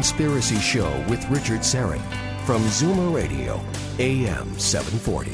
Conspiracy 0.00 0.56
Show 0.60 0.90
with 1.10 1.28
Richard 1.28 1.60
Syrett 1.60 2.00
from 2.46 2.62
Zoomer 2.62 3.14
Radio, 3.14 3.60
AM 3.98 4.58
740. 4.58 5.30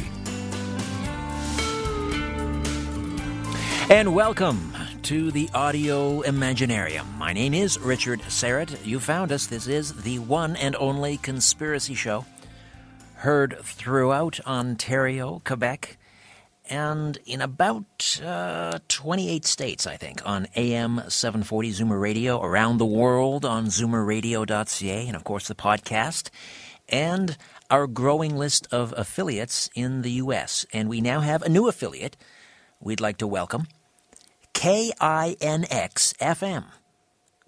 And 3.94 4.12
welcome 4.12 4.74
to 5.02 5.30
the 5.30 5.48
Audio 5.54 6.22
Imaginarium. 6.22 7.06
My 7.16 7.32
name 7.32 7.54
is 7.54 7.78
Richard 7.78 8.18
Syrett. 8.22 8.84
You 8.84 8.98
found 8.98 9.30
us. 9.30 9.46
This 9.46 9.68
is 9.68 10.02
the 10.02 10.18
one 10.18 10.56
and 10.56 10.74
only 10.74 11.18
conspiracy 11.18 11.94
show 11.94 12.26
heard 13.18 13.56
throughout 13.62 14.40
Ontario, 14.48 15.42
Quebec, 15.44 15.96
and 16.68 17.18
in 17.26 17.40
about 17.40 18.20
uh, 18.24 18.78
28 18.88 19.44
states, 19.44 19.86
I 19.86 19.96
think, 19.96 20.20
on 20.24 20.46
AM 20.56 21.02
740 21.08 21.72
Zoomer 21.72 22.00
Radio, 22.00 22.42
around 22.42 22.78
the 22.78 22.86
world 22.86 23.44
on 23.44 23.66
zoomerradio.ca, 23.66 25.06
and 25.06 25.16
of 25.16 25.24
course 25.24 25.48
the 25.48 25.54
podcast, 25.54 26.30
and 26.88 27.36
our 27.70 27.86
growing 27.86 28.36
list 28.36 28.66
of 28.70 28.94
affiliates 28.96 29.68
in 29.74 30.02
the 30.02 30.12
U.S. 30.12 30.66
And 30.72 30.88
we 30.88 31.00
now 31.00 31.20
have 31.20 31.42
a 31.42 31.48
new 31.48 31.68
affiliate 31.68 32.16
we'd 32.80 33.00
like 33.00 33.18
to 33.18 33.26
welcome 33.26 33.66
KINX 34.54 36.16
FM, 36.16 36.64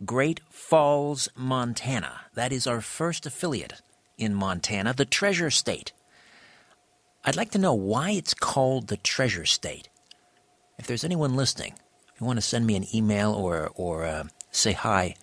Great 0.04 0.40
Falls, 0.50 1.28
Montana. 1.36 2.20
That 2.34 2.52
is 2.52 2.66
our 2.66 2.80
first 2.80 3.26
affiliate 3.26 3.80
in 4.16 4.34
Montana, 4.34 4.92
the 4.92 5.04
Treasure 5.04 5.50
State. 5.50 5.92
I'd 7.28 7.36
like 7.36 7.50
to 7.50 7.58
know 7.58 7.74
why 7.74 8.12
it's 8.12 8.32
called 8.32 8.86
the 8.86 8.96
Treasure 8.96 9.44
State. 9.44 9.90
If 10.78 10.86
there's 10.86 11.04
anyone 11.04 11.36
listening, 11.36 11.74
if 12.14 12.18
you 12.18 12.26
want 12.26 12.38
to 12.38 12.40
send 12.40 12.66
me 12.66 12.74
an 12.74 12.86
email 12.94 13.34
or, 13.34 13.70
or 13.74 14.06
uh, 14.06 14.24
say 14.50 14.72
hi 14.72 15.14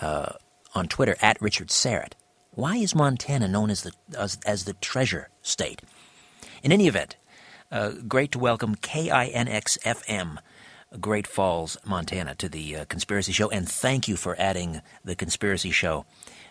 uh, 0.00 0.32
on 0.74 0.88
Twitter 0.88 1.16
at 1.20 1.42
Richard 1.42 1.68
Syrett, 1.68 2.12
why 2.52 2.76
is 2.76 2.94
Montana 2.94 3.46
known 3.46 3.68
as 3.68 3.82
the, 3.82 3.92
as, 4.16 4.38
as 4.46 4.64
the 4.64 4.72
Treasure 4.72 5.28
State? 5.42 5.82
In 6.62 6.72
any 6.72 6.86
event, 6.86 7.16
uh, 7.70 7.90
great 8.08 8.32
to 8.32 8.38
welcome 8.38 8.74
KINX 8.76 9.78
FM, 9.80 10.38
Great 10.98 11.26
Falls, 11.26 11.76
Montana, 11.84 12.34
to 12.36 12.48
the 12.48 12.74
uh, 12.74 12.84
Conspiracy 12.86 13.32
Show, 13.32 13.50
and 13.50 13.68
thank 13.68 14.08
you 14.08 14.16
for 14.16 14.34
adding 14.38 14.80
the 15.04 15.14
Conspiracy 15.14 15.72
Show 15.72 16.06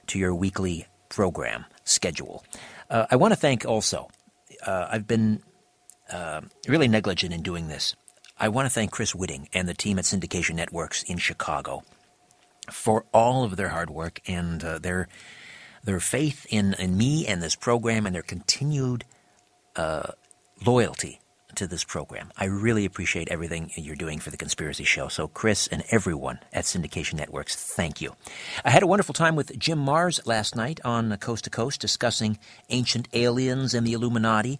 to 0.05 0.19
your 0.19 0.35
weekly 0.35 0.85
program 1.09 1.65
schedule. 1.83 2.45
Uh, 2.91 3.07
I 3.09 3.15
want 3.15 3.31
to 3.31 3.39
thank 3.39 3.65
also 3.65 4.11
uh, 4.65 4.87
I've 4.91 5.07
been 5.07 5.41
uh, 6.11 6.41
really 6.67 6.87
negligent 6.87 7.33
in 7.33 7.41
doing 7.41 7.67
this. 7.67 7.95
I 8.37 8.49
want 8.49 8.65
to 8.65 8.73
thank 8.73 8.91
Chris 8.91 9.13
Whitting 9.13 9.47
and 9.53 9.67
the 9.67 9.73
team 9.73 9.99
at 9.99 10.05
Syndication 10.05 10.55
Networks 10.55 11.03
in 11.03 11.17
Chicago 11.17 11.83
for 12.71 13.05
all 13.13 13.43
of 13.43 13.55
their 13.55 13.69
hard 13.69 13.89
work 13.89 14.19
and 14.27 14.63
uh, 14.63 14.79
their 14.79 15.07
their 15.83 15.99
faith 15.99 16.45
in, 16.49 16.73
in 16.79 16.97
me 16.97 17.27
and 17.27 17.41
this 17.41 17.55
program 17.55 18.05
and 18.05 18.15
their 18.15 18.21
continued 18.21 19.03
uh, 19.75 20.11
loyalty 20.65 21.19
to 21.55 21.67
this 21.67 21.83
program. 21.83 22.31
I 22.37 22.45
really 22.45 22.85
appreciate 22.85 23.29
everything 23.29 23.71
you're 23.75 23.95
doing 23.95 24.19
for 24.19 24.29
the 24.29 24.37
Conspiracy 24.37 24.83
Show. 24.83 25.07
So, 25.07 25.27
Chris 25.27 25.67
and 25.67 25.83
everyone 25.89 26.39
at 26.51 26.65
Syndication 26.65 27.15
Networks, 27.15 27.55
thank 27.55 28.01
you. 28.01 28.15
I 28.65 28.69
had 28.69 28.83
a 28.83 28.87
wonderful 28.87 29.13
time 29.13 29.35
with 29.35 29.57
Jim 29.57 29.79
Marrs 29.79 30.25
last 30.25 30.55
night 30.55 30.79
on 30.83 31.15
Coast 31.17 31.43
to 31.45 31.49
Coast 31.49 31.81
discussing 31.81 32.37
ancient 32.69 33.07
aliens 33.13 33.73
and 33.73 33.85
the 33.85 33.93
Illuminati. 33.93 34.59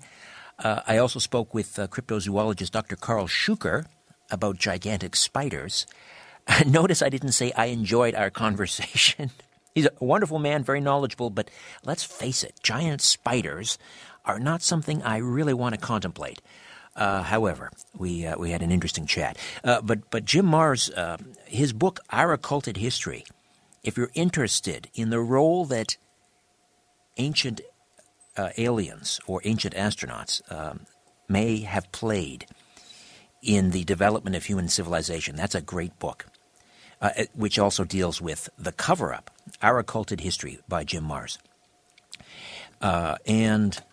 Uh, 0.60 0.82
I 0.88 0.98
also 0.98 1.20
spoke 1.20 1.54
with 1.54 1.78
uh, 1.80 1.88
cryptozoologist 1.88 2.72
Dr. 2.72 2.96
Karl 2.96 3.28
Shuker 3.28 3.86
about 4.32 4.58
gigantic 4.58 5.16
spiders. 5.16 5.86
Notice 6.66 7.02
I 7.02 7.10
didn't 7.10 7.32
say 7.32 7.52
I 7.54 7.66
enjoyed 7.68 8.16
our 8.16 8.30
conversation. 8.46 9.32
He's 9.74 9.88
a 9.88 10.06
wonderful 10.06 10.40
man, 10.40 10.64
very 10.64 10.82
knowledgeable, 10.82 11.30
but 11.30 11.50
let's 11.84 12.04
face 12.04 12.44
it, 12.44 12.60
giant 12.62 13.02
spiders 13.02 13.78
are 14.26 14.40
not 14.40 14.62
something 14.62 15.02
I 15.04 15.18
really 15.18 15.54
want 15.54 15.76
to 15.76 15.82
contemplate. 15.82 16.42
Uh, 16.96 17.24
however, 17.24 17.72
we 17.98 18.26
uh, 18.26 18.38
we 18.38 18.52
had 18.52 18.62
an 18.62 18.72
interesting 18.72 19.06
chat. 19.06 19.38
Uh, 19.64 19.82
but 19.82 20.10
but 20.12 20.26
Jim 20.26 20.46
Marrs, 20.46 20.96
uh, 20.96 21.18
his 21.46 21.74
book 21.74 22.00
Our 22.12 22.34
Occulted 22.34 22.78
History. 22.78 23.26
If 23.84 23.98
you're 23.98 24.12
interested 24.14 24.90
in 24.94 25.10
the 25.10 25.20
role 25.20 25.66
that 25.66 25.98
ancient 27.18 27.62
uh, 28.38 28.50
aliens 28.58 29.20
or 29.28 29.42
ancient 29.44 29.74
astronauts 29.74 30.42
um, 30.52 30.86
may 31.28 31.62
have 31.62 31.92
played 31.92 32.46
in 33.42 33.72
the 33.72 33.84
development 33.84 34.36
of 34.36 34.46
human 34.46 34.70
civilization, 34.70 35.36
that's 35.36 35.56
a 35.56 35.62
great 35.62 35.98
book. 36.00 36.28
Uh, 37.02 37.26
which 37.34 37.60
also 37.60 37.84
deals 37.84 38.22
with 38.22 38.50
the 38.58 38.72
cover-up, 38.72 39.30
Our 39.62 39.80
Occulted 39.80 40.22
History 40.22 40.60
by 40.70 40.86
Jim 40.86 41.06
Marrs. 41.06 41.38
and 43.26 43.84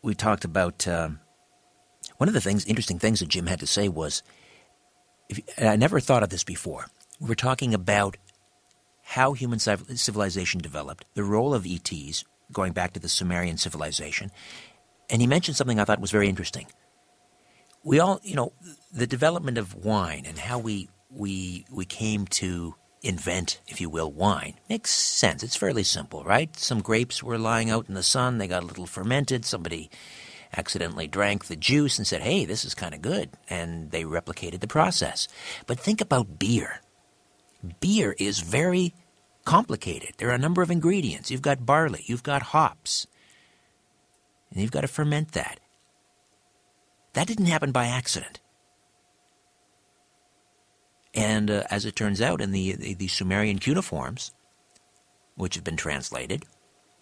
we 0.00 0.14
talked 0.14 0.46
about 0.46 0.88
um, 0.88 1.20
one 2.16 2.28
of 2.28 2.34
the 2.34 2.40
things, 2.40 2.64
interesting 2.64 2.98
things 2.98 3.20
that 3.20 3.28
Jim 3.28 3.46
had 3.46 3.60
to 3.60 3.66
say 3.66 3.88
was, 3.88 4.22
if, 5.28 5.40
I 5.58 5.76
never 5.76 6.00
thought 6.00 6.22
of 6.22 6.30
this 6.30 6.44
before. 6.44 6.86
We 7.20 7.28
were 7.28 7.34
talking 7.34 7.74
about 7.74 8.16
how 9.02 9.32
human 9.32 9.58
civilization 9.58 10.60
developed, 10.60 11.04
the 11.14 11.24
role 11.24 11.54
of 11.54 11.66
ETs, 11.66 12.24
going 12.52 12.72
back 12.72 12.92
to 12.92 13.00
the 13.00 13.08
Sumerian 13.08 13.56
civilization, 13.56 14.30
and 15.08 15.20
he 15.20 15.26
mentioned 15.26 15.56
something 15.56 15.78
I 15.78 15.84
thought 15.84 16.00
was 16.00 16.10
very 16.10 16.28
interesting. 16.28 16.66
We 17.84 18.00
all, 18.00 18.20
you 18.24 18.34
know, 18.34 18.52
the 18.92 19.06
development 19.06 19.58
of 19.58 19.74
wine 19.74 20.24
and 20.26 20.38
how 20.38 20.58
we 20.58 20.88
we 21.08 21.64
we 21.70 21.84
came 21.84 22.26
to 22.26 22.74
invent, 23.02 23.60
if 23.68 23.80
you 23.80 23.88
will, 23.88 24.10
wine 24.10 24.54
makes 24.68 24.90
sense. 24.90 25.44
It's 25.44 25.56
fairly 25.56 25.84
simple, 25.84 26.24
right? 26.24 26.54
Some 26.56 26.80
grapes 26.80 27.22
were 27.22 27.38
lying 27.38 27.70
out 27.70 27.88
in 27.88 27.94
the 27.94 28.02
sun; 28.02 28.38
they 28.38 28.48
got 28.48 28.64
a 28.64 28.66
little 28.66 28.86
fermented. 28.86 29.44
Somebody 29.44 29.88
accidentally 30.54 31.06
drank 31.06 31.46
the 31.46 31.56
juice 31.56 31.98
and 31.98 32.06
said, 32.06 32.22
hey, 32.22 32.44
this 32.44 32.64
is 32.64 32.74
kind 32.74 32.94
of 32.94 33.02
good. 33.02 33.30
And 33.48 33.90
they 33.90 34.04
replicated 34.04 34.60
the 34.60 34.66
process. 34.66 35.28
But 35.66 35.80
think 35.80 36.00
about 36.00 36.38
beer. 36.38 36.80
Beer 37.80 38.14
is 38.18 38.40
very 38.40 38.94
complicated. 39.44 40.14
There 40.18 40.28
are 40.28 40.34
a 40.34 40.38
number 40.38 40.62
of 40.62 40.70
ingredients. 40.70 41.30
You've 41.30 41.42
got 41.42 41.64
barley, 41.64 42.02
you've 42.06 42.22
got 42.22 42.42
hops, 42.42 43.06
and 44.50 44.60
you've 44.60 44.70
got 44.70 44.82
to 44.82 44.88
ferment 44.88 45.32
that. 45.32 45.60
That 47.14 47.26
didn't 47.26 47.46
happen 47.46 47.72
by 47.72 47.86
accident. 47.86 48.40
And 51.14 51.50
uh, 51.50 51.62
as 51.70 51.86
it 51.86 51.96
turns 51.96 52.20
out, 52.20 52.42
in 52.42 52.52
the, 52.52 52.72
the, 52.72 52.94
the 52.94 53.08
Sumerian 53.08 53.58
cuneiforms, 53.58 54.32
which 55.34 55.54
have 55.54 55.64
been 55.64 55.76
translated, 55.76 56.44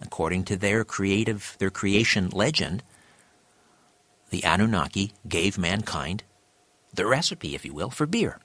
according 0.00 0.44
to 0.44 0.56
their 0.56 0.84
creative, 0.84 1.56
their 1.58 1.70
creation 1.70 2.28
legend, 2.30 2.84
the 4.34 4.44
Anunnaki 4.44 5.12
gave 5.28 5.56
mankind 5.56 6.24
the 6.92 7.06
recipe, 7.06 7.54
if 7.54 7.64
you 7.64 7.72
will, 7.72 7.90
for 7.90 8.04
beer. 8.04 8.40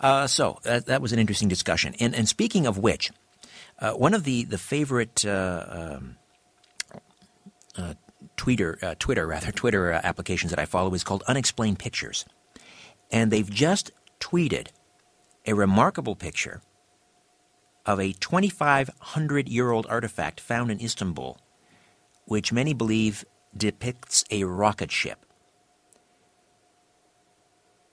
Uh, 0.00 0.26
so 0.26 0.58
that, 0.62 0.86
that, 0.86 1.02
was 1.02 1.12
an 1.12 1.18
interesting 1.18 1.48
discussion. 1.48 1.94
And, 2.00 2.14
and 2.14 2.26
speaking 2.26 2.66
of 2.66 2.78
which, 2.78 3.10
uh, 3.80 3.92
one 3.92 4.14
of 4.14 4.24
the 4.24 4.44
the 4.44 4.56
favorite 4.56 5.26
uh, 5.26 5.66
um, 5.68 6.16
uh 7.76 7.94
Twitter 8.36 8.78
uh, 8.80 8.94
Twitter 8.98 9.26
rather 9.26 9.52
Twitter 9.62 9.92
uh, 9.92 10.00
applications 10.02 10.48
that 10.50 10.58
I 10.58 10.64
follow 10.64 10.94
is 10.94 11.04
called 11.04 11.22
Unexplained 11.28 11.78
Pictures, 11.78 12.24
and 13.10 13.30
they've 13.30 13.50
just 13.50 13.90
tweeted 14.20 14.68
a 15.44 15.52
remarkable 15.52 16.16
picture 16.16 16.62
of 17.84 18.00
a 18.00 18.12
2,500 18.12 19.48
year 19.50 19.70
old 19.70 19.86
artifact 19.90 20.40
found 20.40 20.70
in 20.70 20.80
Istanbul, 20.80 21.36
which 22.24 22.54
many 22.54 22.72
believe 22.72 23.26
depicts 23.56 24.24
a 24.30 24.44
rocket 24.44 24.90
ship. 24.90 25.24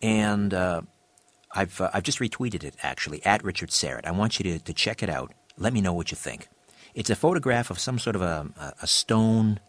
And 0.01 0.53
uh, 0.53 0.81
I've, 1.53 1.79
uh, 1.79 1.89
I've 1.93 2.03
just 2.03 2.19
retweeted 2.19 2.63
it 2.63 2.75
actually 2.81 3.23
at 3.25 3.43
Richard 3.43 3.69
Syrett. 3.69 4.05
I 4.05 4.11
want 4.11 4.39
you 4.39 4.43
to, 4.51 4.59
to 4.59 4.73
check 4.73 5.03
it 5.03 5.09
out. 5.09 5.33
Let 5.57 5.73
me 5.73 5.81
know 5.81 5.93
what 5.93 6.11
you 6.11 6.17
think. 6.17 6.47
It's 6.93 7.09
a 7.09 7.15
photograph 7.15 7.69
of 7.69 7.79
some 7.79 7.99
sort 7.99 8.15
of 8.15 8.21
a, 8.21 8.73
a 8.81 8.87
stone 8.87 9.59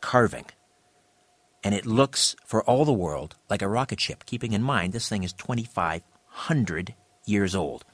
carving. 0.00 0.46
And 1.62 1.74
it 1.74 1.84
looks, 1.84 2.36
for 2.46 2.62
all 2.64 2.84
the 2.84 2.92
world, 2.92 3.36
like 3.50 3.60
a 3.60 3.68
rocket 3.68 4.00
ship, 4.00 4.24
keeping 4.24 4.52
in 4.52 4.62
mind 4.62 4.92
this 4.92 5.08
thing 5.08 5.24
is 5.24 5.32
2,500 5.34 6.94
years 7.26 7.54
old. 7.54 7.84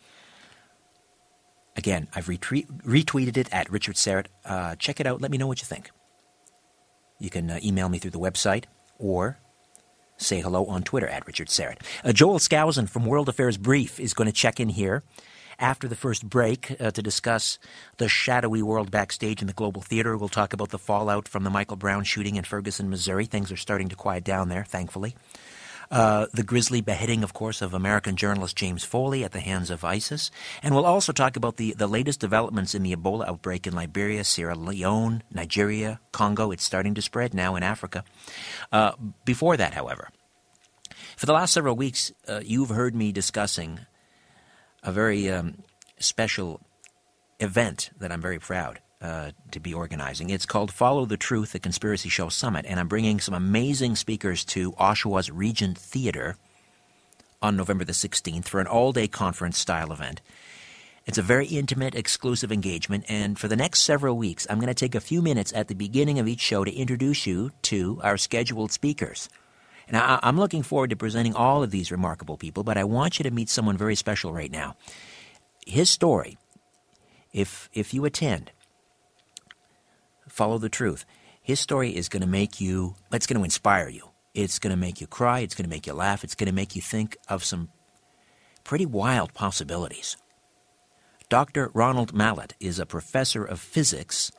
Again, 1.76 2.08
I've 2.14 2.26
retweet, 2.26 2.66
retweeted 2.84 3.36
it 3.36 3.52
at 3.52 3.70
Richard 3.70 3.96
Syrett. 3.96 4.26
Uh, 4.44 4.76
check 4.76 5.00
it 5.00 5.06
out. 5.06 5.20
Let 5.20 5.30
me 5.30 5.38
know 5.38 5.46
what 5.46 5.60
you 5.60 5.66
think. 5.66 5.90
You 7.18 7.30
can 7.30 7.50
uh, 7.50 7.60
email 7.62 7.88
me 7.88 7.98
through 7.98 8.10
the 8.12 8.20
website 8.20 8.64
or 8.98 9.38
say 10.16 10.40
hello 10.40 10.66
on 10.66 10.82
Twitter 10.82 11.06
at 11.06 11.26
Richard 11.26 11.48
Syrett. 11.48 11.80
Uh, 12.04 12.12
Joel 12.12 12.38
Skousen 12.38 12.88
from 12.88 13.04
World 13.04 13.28
Affairs 13.28 13.56
Brief 13.56 14.00
is 14.00 14.14
going 14.14 14.26
to 14.26 14.32
check 14.32 14.60
in 14.60 14.70
here 14.70 15.02
after 15.58 15.88
the 15.88 15.96
first 15.96 16.28
break 16.28 16.76
uh, 16.80 16.90
to 16.90 17.02
discuss 17.02 17.58
the 17.96 18.08
shadowy 18.08 18.62
world 18.62 18.90
backstage 18.90 19.40
in 19.40 19.46
the 19.46 19.52
Global 19.52 19.82
Theater. 19.82 20.16
We'll 20.16 20.28
talk 20.28 20.52
about 20.52 20.70
the 20.70 20.78
fallout 20.78 21.28
from 21.28 21.44
the 21.44 21.50
Michael 21.50 21.76
Brown 21.76 22.04
shooting 22.04 22.36
in 22.36 22.44
Ferguson, 22.44 22.90
Missouri. 22.90 23.24
Things 23.24 23.50
are 23.50 23.56
starting 23.56 23.88
to 23.88 23.96
quiet 23.96 24.24
down 24.24 24.48
there, 24.48 24.64
thankfully. 24.64 25.14
Uh, 25.90 26.26
the 26.32 26.42
grisly 26.42 26.80
beheading, 26.80 27.22
of 27.22 27.32
course, 27.32 27.62
of 27.62 27.72
American 27.72 28.16
journalist 28.16 28.56
James 28.56 28.84
Foley 28.84 29.24
at 29.24 29.32
the 29.32 29.40
hands 29.40 29.70
of 29.70 29.84
ISIS. 29.84 30.30
And 30.62 30.74
we'll 30.74 30.86
also 30.86 31.12
talk 31.12 31.36
about 31.36 31.56
the, 31.56 31.74
the 31.74 31.86
latest 31.86 32.20
developments 32.20 32.74
in 32.74 32.82
the 32.82 32.94
Ebola 32.94 33.28
outbreak 33.28 33.66
in 33.66 33.74
Liberia, 33.74 34.24
Sierra 34.24 34.54
Leone, 34.54 35.22
Nigeria, 35.32 36.00
Congo. 36.12 36.50
It's 36.50 36.64
starting 36.64 36.94
to 36.94 37.02
spread 37.02 37.34
now 37.34 37.54
in 37.56 37.62
Africa. 37.62 38.04
Uh, 38.72 38.92
before 39.24 39.56
that, 39.56 39.74
however, 39.74 40.08
for 41.16 41.26
the 41.26 41.32
last 41.32 41.52
several 41.52 41.76
weeks, 41.76 42.12
uh, 42.26 42.40
you've 42.44 42.70
heard 42.70 42.94
me 42.94 43.12
discussing 43.12 43.80
a 44.82 44.92
very 44.92 45.30
um, 45.30 45.62
special 45.98 46.60
event 47.40 47.90
that 47.98 48.12
I'm 48.12 48.20
very 48.20 48.38
proud 48.38 48.80
uh, 49.00 49.30
to 49.50 49.60
be 49.60 49.74
organizing. 49.74 50.30
It's 50.30 50.46
called 50.46 50.72
Follow 50.72 51.04
the 51.04 51.16
Truth, 51.16 51.52
the 51.52 51.58
Conspiracy 51.58 52.08
Show 52.08 52.28
Summit, 52.28 52.64
and 52.66 52.80
I'm 52.80 52.88
bringing 52.88 53.20
some 53.20 53.34
amazing 53.34 53.96
speakers 53.96 54.44
to 54.46 54.72
Oshawa's 54.72 55.30
Regent 55.30 55.76
Theater 55.76 56.36
on 57.42 57.56
November 57.56 57.84
the 57.84 57.92
16th 57.92 58.46
for 58.46 58.60
an 58.60 58.66
all 58.66 58.92
day 58.92 59.06
conference 59.06 59.58
style 59.58 59.92
event. 59.92 60.20
It's 61.04 61.18
a 61.18 61.22
very 61.22 61.46
intimate, 61.46 61.94
exclusive 61.94 62.50
engagement, 62.50 63.04
and 63.08 63.38
for 63.38 63.46
the 63.46 63.54
next 63.54 63.82
several 63.82 64.16
weeks, 64.16 64.46
I'm 64.50 64.58
going 64.58 64.66
to 64.66 64.74
take 64.74 64.96
a 64.96 65.00
few 65.00 65.22
minutes 65.22 65.52
at 65.52 65.68
the 65.68 65.74
beginning 65.74 66.18
of 66.18 66.26
each 66.26 66.40
show 66.40 66.64
to 66.64 66.74
introduce 66.74 67.26
you 67.26 67.52
to 67.62 68.00
our 68.02 68.16
scheduled 68.16 68.72
speakers. 68.72 69.28
And 69.86 69.96
I, 69.96 70.18
I'm 70.22 70.36
looking 70.36 70.64
forward 70.64 70.90
to 70.90 70.96
presenting 70.96 71.34
all 71.34 71.62
of 71.62 71.70
these 71.70 71.92
remarkable 71.92 72.36
people, 72.36 72.64
but 72.64 72.76
I 72.76 72.82
want 72.82 73.18
you 73.18 73.22
to 73.22 73.30
meet 73.30 73.48
someone 73.48 73.76
very 73.76 73.94
special 73.94 74.32
right 74.32 74.50
now. 74.50 74.74
His 75.64 75.90
story, 75.90 76.38
if, 77.32 77.70
if 77.72 77.94
you 77.94 78.04
attend, 78.04 78.50
follow 80.36 80.58
the 80.58 80.68
truth. 80.68 81.04
His 81.42 81.60
story 81.60 81.96
is 81.96 82.08
going 82.08 82.22
to 82.22 82.28
make 82.28 82.60
you, 82.60 82.94
it's 83.10 83.26
going 83.26 83.38
to 83.38 83.44
inspire 83.44 83.88
you. 83.88 84.10
It's 84.34 84.58
going 84.58 84.70
to 84.70 84.76
make 84.76 85.00
you 85.00 85.06
cry. 85.06 85.40
It's 85.40 85.54
going 85.54 85.64
to 85.64 85.74
make 85.74 85.86
you 85.86 85.94
laugh. 85.94 86.22
It's 86.22 86.34
going 86.34 86.48
to 86.48 86.54
make 86.54 86.76
you 86.76 86.82
think 86.82 87.16
of 87.28 87.42
some 87.42 87.70
pretty 88.64 88.84
wild 88.84 89.32
possibilities. 89.32 90.16
Dr. 91.28 91.70
Ronald 91.72 92.12
Mallett 92.12 92.54
is 92.60 92.78
a 92.78 92.86
professor 92.86 93.44
of 93.44 93.60
physics 93.60 94.30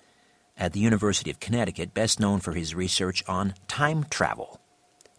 at 0.56 0.74
the 0.74 0.80
University 0.80 1.32
of 1.32 1.40
Connecticut, 1.40 1.94
best 1.94 2.20
known 2.20 2.40
for 2.40 2.54
his 2.54 2.76
research 2.76 3.24
on 3.28 3.56
time 3.68 4.06
travel. 4.10 4.62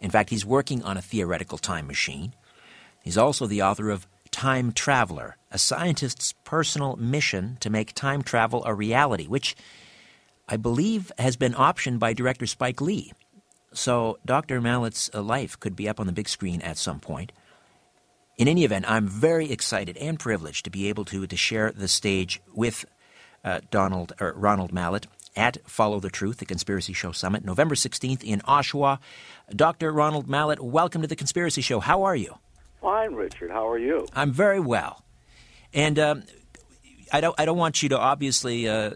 In 0.01 0.11
fact, 0.11 0.31
he's 0.31 0.47
working 0.47 0.83
on 0.83 0.97
a 0.97 1.03
theoretical 1.03 1.59
time 1.59 1.87
machine. 1.87 2.35
He's 3.03 3.19
also 3.19 3.47
the 3.47 3.63
author 3.63 3.91
of 3.91 4.07
Time 4.31 4.73
Traveler, 4.73 5.37
a 5.51 5.59
scientist's 5.59 6.35
personal 6.45 6.97
mission 6.97 7.57
to 7.61 7.71
make 7.71 7.95
time 7.95 8.23
travel 8.23 8.63
a 8.65 8.75
reality, 8.75 9.27
which 9.27 9.57
I 10.49 10.57
believe 10.57 11.13
has 11.19 11.37
been 11.37 11.53
optioned 11.53 11.99
by 11.99 12.13
director 12.13 12.47
Spike 12.47 12.81
Lee. 12.81 13.13
So 13.73 14.19
Dr. 14.25 14.61
Mallett's 14.61 15.11
uh, 15.13 15.23
life 15.23 15.59
could 15.61 15.77
be 15.77 15.89
up 15.89 16.01
on 16.01 16.07
the 16.07 16.13
big 16.13 16.29
screen 16.29 16.63
at 16.63 16.79
some 16.79 17.01
point. 17.01 17.33
In 18.39 18.49
any 18.49 18.65
event, 18.65 18.85
I'm 18.89 19.07
very 19.07 19.51
excited 19.51 19.97
and 19.99 20.19
privileged 20.19 20.65
to 20.65 20.71
be 20.71 20.89
able 20.89 21.05
to, 21.07 21.27
to 21.27 21.37
share 21.37 21.73
the 21.73 21.89
stage 21.89 22.41
with 22.55 22.85
uh, 23.45 23.61
Donald 23.71 24.13
or 24.21 24.33
Ronald 24.33 24.73
Mallett 24.73 25.07
at 25.37 25.59
Follow 25.69 26.01
the 26.01 26.11
Truth, 26.11 26.39
the 26.39 26.47
Conspiracy 26.47 26.93
Show 26.93 27.13
Summit, 27.13 27.45
November 27.45 27.75
16th 27.75 28.23
in 28.23 28.41
Oshawa. 28.41 28.99
Dr. 29.55 29.93
Ronald 29.93 30.29
Mallett, 30.29 30.61
welcome 30.61 31.03
to 31.03 31.09
the 31.09 31.17
Conspiracy 31.17 31.61
Show. 31.61 31.81
How 31.81 32.05
are 32.05 32.17
you? 32.17 32.39
Fine, 32.81 33.15
Richard. 33.15 33.51
How 33.51 33.69
are 33.69 33.79
you? 33.79 34.07
I'm 34.15 34.33
very 34.33 34.61
well. 34.61 35.05
And 35.75 35.99
um, 35.99 36.23
I 37.13 37.21
don't. 37.21 37.35
I 37.39 37.45
don't 37.45 37.59
want 37.59 37.83
you 37.83 37.89
to. 37.91 37.99
Obviously, 37.99 38.69
uh, 38.69 38.91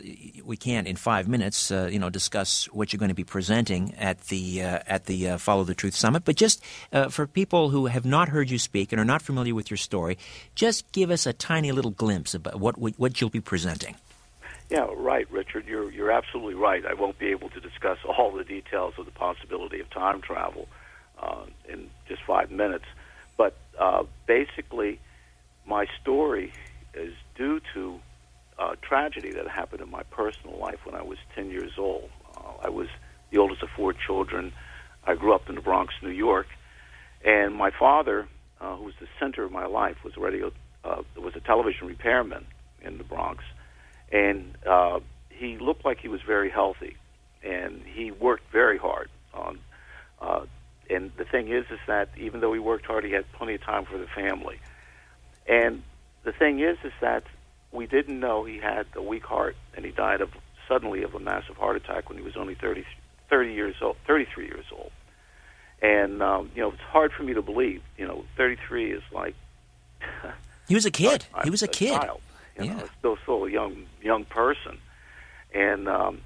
we 0.45 0.57
can't 0.57 0.87
in 0.87 0.97
five 0.97 1.29
minutes. 1.29 1.71
Uh, 1.71 1.89
you 1.91 1.99
know, 1.99 2.11
discuss 2.11 2.67
what 2.67 2.93
you're 2.93 2.99
going 2.99 3.11
to 3.11 3.15
be 3.15 3.25
presenting 3.25 3.95
at 3.95 4.21
the 4.29 4.63
uh, 4.63 4.79
at 4.87 5.07
the 5.07 5.31
uh, 5.31 5.39
Follow 5.39 5.65
the 5.65 5.75
Truth 5.75 5.95
Summit. 5.95 6.25
But 6.25 6.37
just 6.37 6.63
uh, 6.93 7.09
for 7.09 7.27
people 7.27 7.71
who 7.71 7.87
have 7.87 8.05
not 8.05 8.29
heard 8.29 8.51
you 8.51 8.59
speak 8.59 8.93
and 8.93 9.01
are 9.01 9.05
not 9.05 9.23
familiar 9.23 9.55
with 9.55 9.71
your 9.71 9.77
story, 9.77 10.19
just 10.55 10.91
give 10.93 11.11
us 11.11 11.27
a 11.27 11.33
tiny 11.33 11.73
little 11.73 11.91
glimpse 11.91 12.35
about 12.35 12.59
what 12.59 12.79
what 12.79 13.21
you'll 13.21 13.31
be 13.31 13.41
presenting. 13.41 13.97
Yeah, 14.71 14.89
right, 14.95 15.31
Richard. 15.31 15.67
You're 15.67 15.91
you're 15.91 16.13
absolutely 16.13 16.55
right. 16.55 16.85
I 16.85 16.95
won't 16.95 17.19
be 17.19 17.29
able 17.29 17.51
to 17.51 17.61
discuss 17.61 17.99
all 18.05 18.33
the 18.33 18.45
details 18.45 18.95
of 18.99 19.07
the 19.07 19.13
possibility 19.13 19.81
of 19.81 19.91
time 19.91 20.21
travel 20.21 20.69
uh, 21.21 21.45
in 21.69 21.91
just 22.09 22.23
five 22.23 22.51
minutes, 22.51 22.87
but 23.37 23.57
basically, 24.27 24.99
my 25.67 25.87
story 26.01 26.53
is 26.95 27.15
due 27.35 27.61
to 27.75 28.01
a 28.59 28.77
tragedy 28.77 29.33
that 29.33 29.49
happened 29.49 29.81
in 29.81 29.91
my 29.91 30.03
personal 30.05 30.59
life 30.59 30.79
when 30.85 30.95
I 30.95 31.03
was 31.03 31.19
10 31.35 31.51
years 31.51 31.73
old. 31.79 32.11
Uh, 32.37 32.67
I 32.67 32.69
was 32.69 32.89
the 33.31 33.39
oldest 33.39 33.63
of 33.63 33.71
four 33.71 33.93
children. 33.93 34.53
I 35.05 35.15
grew 35.15 35.35
up 35.35 35.49
in 35.49 35.55
the 35.55 35.61
Bronx, 35.61 35.95
New 36.03 36.11
York, 36.11 36.47
and 37.25 37.55
my 37.55 37.71
father, 37.71 38.29
uh, 38.61 38.77
who 38.77 38.85
was 38.85 38.95
the 39.01 39.09
center 39.19 39.43
of 39.45 39.53
my 39.53 39.67
life, 39.67 39.97
was 40.05 40.17
a 40.17 40.21
radio 40.21 40.53
uh, 40.85 41.03
was 41.17 41.37
a 41.37 41.41
television 41.41 41.87
repairman 41.87 42.45
in 42.83 42.99
the 42.99 43.05
Bronx 43.05 43.45
and 44.13 44.57
uh, 44.67 45.01
he 45.31 45.57
looked 45.59 45.85
like 45.85 45.99
he 45.99 46.09
was 46.09 46.21
very 46.23 46.51
healthy, 46.51 46.97
and 47.43 47.83
he 47.85 48.11
worked 48.11 48.53
very 48.53 48.79
hard 48.79 49.09
on. 49.33 49.59
Uh, 50.21 50.45
and 50.91 51.11
the 51.17 51.25
thing 51.25 51.49
is, 51.49 51.65
is 51.71 51.81
that 51.87 52.11
even 52.19 52.41
though 52.41 52.53
he 52.53 52.61
worked 52.61 52.87
hard, 52.87 53.05
he 53.05 53.11
had 53.11 53.25
plenty 53.33 53.55
of 53.55 53.63
time 53.63 53.87
for 53.87 53.97
the 53.97 54.07
family. 54.07 54.61
And 55.49 55.83
the 56.25 56.33
thing 56.33 56.61
is, 56.61 56.79
is 56.85 56.93
that 57.01 57.25
we 57.73 57.87
didn't 57.87 58.21
know 58.21 58.45
he 58.45 58.59
had 58.59 58.87
a 58.95 59.03
weak 59.03 59.25
heart, 59.25 59.57
and 59.75 59.85
he 59.85 59.91
died 59.91 60.21
of 60.21 60.31
suddenly 60.69 61.03
of 61.03 61.15
a 61.15 61.21
massive 61.21 61.57
heart 61.57 61.77
attack 61.77 62.09
when 62.09 62.19
he 62.19 62.25
was 62.25 62.37
only 62.37 62.55
30, 62.55 62.85
30 63.29 63.53
years 63.53 63.75
old, 63.81 63.97
33 64.07 64.45
years 64.45 64.67
old. 64.73 64.91
And 65.81 66.23
um, 66.23 66.51
you 66.55 66.63
know, 66.63 66.71
it's 66.71 66.81
hard 66.81 67.13
for 67.13 67.25
me 67.25 67.35
to 67.35 67.43
believe. 67.43 67.83
You 67.97 68.07
know, 68.07 68.25
33 68.37 68.93
is 68.93 69.03
like. 69.13 69.35
he 70.69 70.75
was 70.75 70.87
a 70.87 70.91
kid. 71.03 71.27
he 71.43 71.51
was 71.51 71.63
a, 71.63 71.67
a 71.67 71.69
kid. 71.69 72.01
Child. 72.01 72.21
You 72.59 72.67
yeah. 72.67 72.75
know, 72.75 72.89
still 72.99 73.17
still 73.23 73.45
a 73.47 73.51
young 73.51 73.87
young 74.03 74.25
person, 74.27 74.79
and 75.55 75.89
um, 75.89 76.21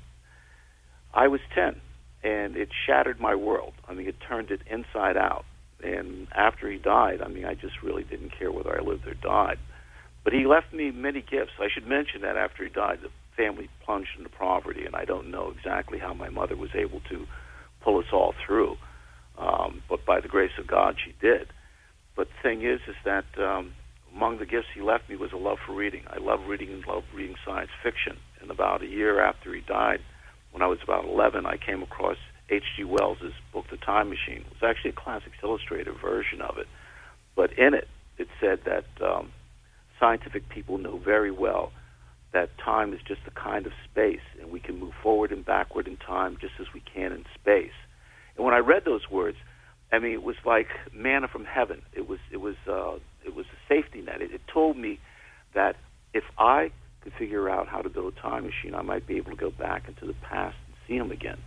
I 1.14 1.28
was 1.28 1.40
ten, 1.54 1.80
and 2.22 2.56
it 2.56 2.68
shattered 2.84 3.20
my 3.20 3.36
world. 3.36 3.74
I 3.88 3.94
mean, 3.94 4.08
it 4.08 4.16
turned 4.20 4.50
it 4.50 4.60
inside 4.68 5.16
out. 5.16 5.44
And 5.82 6.26
after 6.32 6.68
he 6.70 6.78
died, 6.78 7.22
I 7.22 7.28
mean, 7.28 7.44
I 7.44 7.54
just 7.54 7.82
really 7.82 8.02
didn't 8.02 8.30
care 8.30 8.50
whether 8.50 8.76
I 8.76 8.82
lived 8.82 9.06
or 9.06 9.14
died. 9.14 9.58
But 10.26 10.32
he 10.32 10.44
left 10.44 10.72
me 10.72 10.90
many 10.90 11.20
gifts. 11.20 11.52
I 11.60 11.68
should 11.72 11.86
mention 11.86 12.22
that 12.22 12.36
after 12.36 12.64
he 12.64 12.68
died, 12.68 12.98
the 13.00 13.10
family 13.36 13.70
plunged 13.84 14.10
into 14.18 14.28
poverty, 14.28 14.84
and 14.84 14.96
I 14.96 15.04
don't 15.04 15.30
know 15.30 15.54
exactly 15.56 16.00
how 16.00 16.14
my 16.14 16.30
mother 16.30 16.56
was 16.56 16.70
able 16.74 16.98
to 17.10 17.28
pull 17.80 18.00
us 18.00 18.06
all 18.12 18.34
through. 18.44 18.76
Um, 19.38 19.82
but 19.88 20.04
by 20.04 20.18
the 20.18 20.26
grace 20.26 20.50
of 20.58 20.66
God, 20.66 20.96
she 20.98 21.14
did. 21.20 21.46
But 22.16 22.26
the 22.26 22.42
thing 22.42 22.64
is, 22.64 22.80
is 22.88 22.96
that 23.04 23.26
um, 23.38 23.74
among 24.12 24.40
the 24.40 24.46
gifts 24.46 24.66
he 24.74 24.80
left 24.80 25.08
me 25.08 25.14
was 25.14 25.30
a 25.30 25.36
love 25.36 25.58
for 25.64 25.72
reading. 25.72 26.02
I 26.08 26.18
love 26.18 26.40
reading 26.48 26.72
and 26.72 26.84
love 26.84 27.04
reading 27.14 27.36
science 27.44 27.70
fiction. 27.80 28.16
And 28.40 28.50
about 28.50 28.82
a 28.82 28.88
year 28.88 29.20
after 29.20 29.54
he 29.54 29.60
died, 29.60 30.00
when 30.50 30.60
I 30.60 30.66
was 30.66 30.80
about 30.82 31.04
11, 31.04 31.46
I 31.46 31.56
came 31.56 31.84
across 31.84 32.16
H.G. 32.50 32.82
Wells' 32.82 33.18
book, 33.52 33.66
The 33.70 33.76
Time 33.76 34.08
Machine. 34.08 34.38
It 34.38 34.60
was 34.60 34.68
actually 34.68 34.90
a 34.90 34.94
Classics 34.94 35.36
Illustrated 35.40 35.94
version 36.02 36.40
of 36.40 36.58
it. 36.58 36.66
But 37.36 37.56
in 37.56 37.74
it, 37.74 37.86
it 38.18 38.26
said 38.40 38.62
that 38.64 38.86
um, 39.00 39.30
scientific 39.98 40.48
people 40.48 40.78
know 40.78 40.98
very 40.98 41.30
well 41.30 41.72
that 42.36 42.50
time 42.62 42.92
is 42.92 43.00
just 43.06 43.22
a 43.26 43.30
kind 43.30 43.66
of 43.66 43.72
space, 43.90 44.20
and 44.40 44.50
we 44.50 44.60
can 44.60 44.78
move 44.78 44.92
forward 45.02 45.32
and 45.32 45.44
backward 45.44 45.88
in 45.88 45.96
time 45.96 46.36
just 46.38 46.52
as 46.60 46.66
we 46.74 46.80
can 46.80 47.12
in 47.12 47.24
space. 47.34 47.76
And 48.36 48.44
when 48.44 48.52
I 48.52 48.58
read 48.58 48.84
those 48.84 49.10
words, 49.10 49.38
I 49.90 49.98
mean, 49.98 50.12
it 50.12 50.22
was 50.22 50.36
like 50.44 50.66
manna 50.92 51.28
from 51.28 51.46
heaven. 51.46 51.80
It 51.94 52.06
was, 52.06 52.18
it 52.30 52.38
was, 52.38 52.56
uh, 52.68 52.96
it 53.24 53.34
was 53.34 53.46
a 53.46 53.58
safety 53.72 54.02
net. 54.02 54.20
It, 54.20 54.32
it 54.32 54.42
told 54.52 54.76
me 54.76 54.98
that 55.54 55.76
if 56.12 56.24
I 56.36 56.72
could 57.00 57.14
figure 57.18 57.48
out 57.48 57.68
how 57.68 57.80
to 57.80 57.88
build 57.88 58.12
a 58.12 58.20
time 58.20 58.44
machine, 58.44 58.74
I 58.74 58.82
might 58.82 59.06
be 59.06 59.16
able 59.16 59.30
to 59.30 59.36
go 59.36 59.50
back 59.50 59.88
into 59.88 60.06
the 60.06 60.18
past 60.28 60.56
and 60.66 60.76
see 60.86 60.96
him 60.96 61.10
again, 61.10 61.38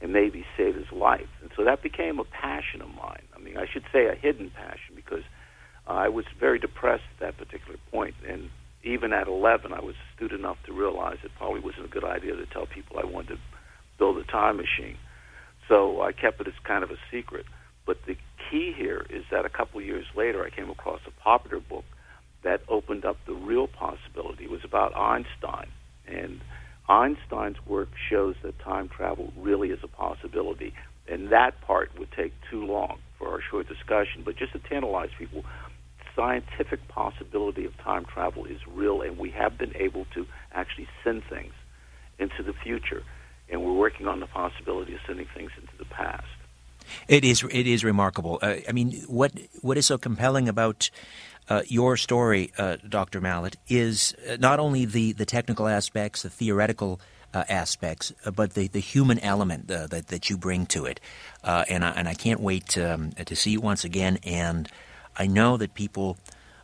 and 0.00 0.14
maybe 0.14 0.46
save 0.56 0.76
his 0.76 0.90
life. 0.92 1.28
And 1.42 1.50
so 1.56 1.64
that 1.64 1.82
became 1.82 2.18
a 2.18 2.24
passion 2.24 2.80
of 2.80 2.88
mine. 2.88 3.24
I 3.36 3.38
mean, 3.38 3.58
I 3.58 3.66
should 3.70 3.84
say 3.92 4.06
a 4.06 4.14
hidden 4.14 4.50
passion 4.50 4.94
because 4.94 5.24
I 5.88 6.08
was 6.10 6.26
very 6.38 6.58
depressed 6.58 7.04
at 7.14 7.20
that 7.20 7.38
particular 7.38 7.78
point, 7.90 8.14
and 8.28 8.50
even 8.84 9.12
at 9.12 9.26
11, 9.26 9.72
I 9.72 9.80
was 9.80 9.94
astute 10.12 10.32
enough 10.32 10.58
to 10.66 10.72
realize 10.72 11.16
it 11.24 11.32
probably 11.38 11.60
wasn't 11.60 11.86
a 11.86 11.88
good 11.88 12.04
idea 12.04 12.36
to 12.36 12.46
tell 12.46 12.66
people 12.66 12.98
I 12.98 13.06
wanted 13.06 13.36
to 13.36 13.38
build 13.98 14.18
a 14.18 14.24
time 14.24 14.58
machine. 14.58 14.98
So 15.66 16.02
I 16.02 16.12
kept 16.12 16.40
it 16.40 16.46
as 16.46 16.54
kind 16.64 16.84
of 16.84 16.90
a 16.90 16.96
secret. 17.10 17.46
But 17.86 17.98
the 18.06 18.16
key 18.50 18.72
here 18.76 19.06
is 19.08 19.24
that 19.30 19.46
a 19.46 19.48
couple 19.48 19.80
years 19.80 20.04
later, 20.14 20.44
I 20.44 20.50
came 20.50 20.70
across 20.70 21.00
a 21.06 21.22
popular 21.22 21.58
book 21.58 21.84
that 22.44 22.60
opened 22.68 23.04
up 23.04 23.16
the 23.26 23.34
real 23.34 23.66
possibility. 23.66 24.44
It 24.44 24.50
was 24.50 24.64
about 24.64 24.96
Einstein. 24.96 25.68
And 26.06 26.40
Einstein's 26.88 27.56
work 27.66 27.88
shows 28.08 28.36
that 28.42 28.58
time 28.60 28.88
travel 28.88 29.32
really 29.36 29.70
is 29.70 29.80
a 29.82 29.88
possibility. 29.88 30.74
And 31.08 31.32
that 31.32 31.60
part 31.62 31.98
would 31.98 32.12
take 32.12 32.32
too 32.50 32.64
long 32.64 32.98
for 33.18 33.28
our 33.28 33.40
short 33.50 33.68
discussion. 33.68 34.22
But 34.24 34.36
just 34.36 34.52
to 34.52 34.58
tantalize 34.58 35.10
people, 35.18 35.44
scientific 36.18 36.86
possibility 36.88 37.64
of 37.64 37.76
time 37.78 38.04
travel 38.04 38.44
is 38.44 38.58
real, 38.66 39.02
and 39.02 39.16
we 39.18 39.30
have 39.30 39.56
been 39.56 39.72
able 39.76 40.04
to 40.14 40.26
actually 40.52 40.88
send 41.04 41.22
things 41.30 41.52
into 42.18 42.42
the 42.42 42.52
future. 42.52 43.04
And 43.48 43.64
we're 43.64 43.72
working 43.72 44.08
on 44.08 44.18
the 44.18 44.26
possibility 44.26 44.94
of 44.94 45.00
sending 45.06 45.28
things 45.34 45.52
into 45.56 45.74
the 45.78 45.84
past. 45.84 46.26
It 47.06 47.24
is 47.24 47.44
it 47.44 47.66
is 47.66 47.84
remarkable. 47.84 48.38
Uh, 48.42 48.56
I 48.68 48.72
mean, 48.72 49.04
what 49.06 49.32
what 49.62 49.78
is 49.78 49.86
so 49.86 49.96
compelling 49.96 50.48
about 50.48 50.90
uh, 51.48 51.62
your 51.66 51.96
story, 51.96 52.52
uh, 52.58 52.76
Dr. 52.86 53.20
Mallett, 53.20 53.56
is 53.68 54.14
uh, 54.28 54.36
not 54.38 54.58
only 54.58 54.84
the, 54.84 55.12
the 55.12 55.24
technical 55.24 55.66
aspects, 55.66 56.22
the 56.22 56.30
theoretical 56.30 57.00
uh, 57.32 57.44
aspects, 57.48 58.12
uh, 58.26 58.30
but 58.30 58.52
the, 58.52 58.68
the 58.68 58.80
human 58.80 59.18
element 59.20 59.68
that, 59.68 60.08
that 60.08 60.28
you 60.28 60.36
bring 60.36 60.66
to 60.66 60.84
it. 60.84 61.00
and, 61.42 61.84
I, 61.84 61.90
and 61.90 62.06
I 62.06 62.12
can't 62.12 62.40
wait 62.40 62.76
um, 62.76 63.12
to 63.12 63.34
see 63.34 63.52
you 63.52 63.60
once 63.60 63.84
again. 63.84 64.18
And 64.24 64.68
I 65.18 65.26
know 65.26 65.56
that 65.56 65.74
people 65.74 66.16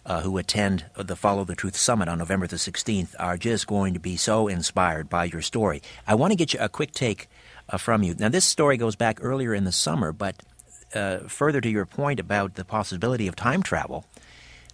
uh, 0.06 0.20
who 0.20 0.38
attend 0.38 0.84
the 0.96 1.16
Follow 1.16 1.44
the 1.44 1.56
Truth 1.56 1.76
Summit 1.76 2.08
on 2.08 2.18
November 2.18 2.46
the 2.46 2.56
16th 2.56 3.14
are 3.18 3.36
just 3.36 3.66
going 3.66 3.94
to 3.94 4.00
be 4.00 4.16
so 4.16 4.48
inspired 4.48 5.08
by 5.08 5.24
your 5.24 5.42
story. 5.42 5.82
I 6.06 6.14
want 6.14 6.32
to 6.32 6.36
get 6.36 6.52
you 6.52 6.60
a 6.60 6.68
quick 6.68 6.92
take 6.92 7.28
uh, 7.68 7.78
from 7.78 8.02
you. 8.02 8.14
Now, 8.18 8.28
this 8.28 8.44
story 8.44 8.76
goes 8.76 8.96
back 8.96 9.18
earlier 9.20 9.54
in 9.54 9.64
the 9.64 9.72
summer, 9.72 10.12
but 10.12 10.36
uh, 10.94 11.20
further 11.20 11.60
to 11.60 11.68
your 11.68 11.86
point 11.86 12.20
about 12.20 12.54
the 12.54 12.64
possibility 12.64 13.26
of 13.26 13.34
time 13.34 13.62
travel, 13.62 14.04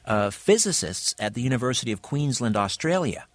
uh, 0.04 0.30
physicists 0.30 1.14
at 1.18 1.34
the 1.34 1.42
University 1.42 1.92
of 1.92 2.02
Queensland, 2.02 2.56
Australia, 2.56 3.26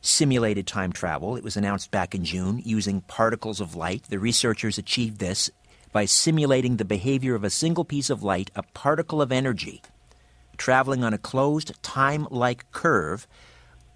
simulated 0.00 0.66
time 0.66 0.92
travel. 0.92 1.36
It 1.36 1.44
was 1.44 1.56
announced 1.56 1.90
back 1.90 2.14
in 2.14 2.24
June 2.24 2.62
using 2.64 3.02
particles 3.02 3.60
of 3.60 3.74
light. 3.74 4.04
The 4.08 4.18
researchers 4.18 4.78
achieved 4.78 5.18
this 5.18 5.50
by 5.92 6.04
simulating 6.04 6.76
the 6.76 6.84
behavior 6.84 7.34
of 7.34 7.44
a 7.44 7.50
single 7.50 7.84
piece 7.84 8.10
of 8.10 8.22
light, 8.22 8.50
a 8.54 8.62
particle 8.62 9.22
of 9.22 9.32
energy, 9.32 9.82
traveling 10.56 11.04
on 11.04 11.14
a 11.14 11.18
closed 11.18 11.72
time 11.82 12.26
like 12.30 12.70
curve, 12.72 13.26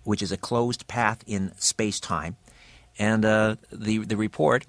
which 0.04 0.22
is 0.22 0.32
a 0.32 0.37
closed 0.37 0.87
path 0.87 1.22
in 1.26 1.52
space 1.56 2.00
time. 2.00 2.37
And 2.99 3.25
uh, 3.25 3.56
the, 3.70 3.99
the 3.99 4.16
report 4.16 4.66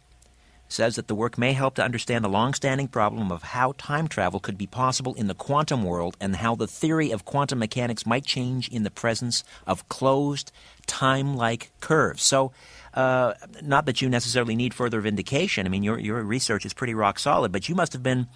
says 0.73 0.95
that 0.95 1.07
the 1.07 1.15
work 1.15 1.37
may 1.37 1.53
help 1.53 1.75
to 1.75 1.83
understand 1.83 2.23
the 2.23 2.29
long-standing 2.29 2.87
problem 2.87 3.31
of 3.31 3.43
how 3.43 3.73
time 3.77 4.07
travel 4.07 4.39
could 4.39 4.57
be 4.57 4.65
possible 4.65 5.13
in 5.13 5.27
the 5.27 5.35
quantum 5.35 5.83
world 5.83 6.17
and 6.19 6.37
how 6.37 6.55
the 6.55 6.67
theory 6.67 7.11
of 7.11 7.25
quantum 7.25 7.59
mechanics 7.59 8.05
might 8.05 8.25
change 8.25 8.67
in 8.69 8.83
the 8.83 8.89
presence 8.89 9.43
of 9.67 9.87
closed 9.87 10.51
time-like 10.87 11.71
curves. 11.79 12.23
So, 12.23 12.51
uh, 12.93 13.33
not 13.61 13.85
that 13.85 14.01
you 14.01 14.09
necessarily 14.09 14.55
need 14.55 14.73
further 14.73 15.01
vindication. 15.01 15.65
I 15.65 15.69
mean, 15.69 15.83
your 15.83 15.99
your 15.99 16.21
research 16.21 16.65
is 16.65 16.73
pretty 16.73 16.93
rock 16.93 17.19
solid, 17.19 17.51
but 17.51 17.69
you 17.69 17.75
must 17.75 17.93
have 17.93 18.03
been 18.03 18.27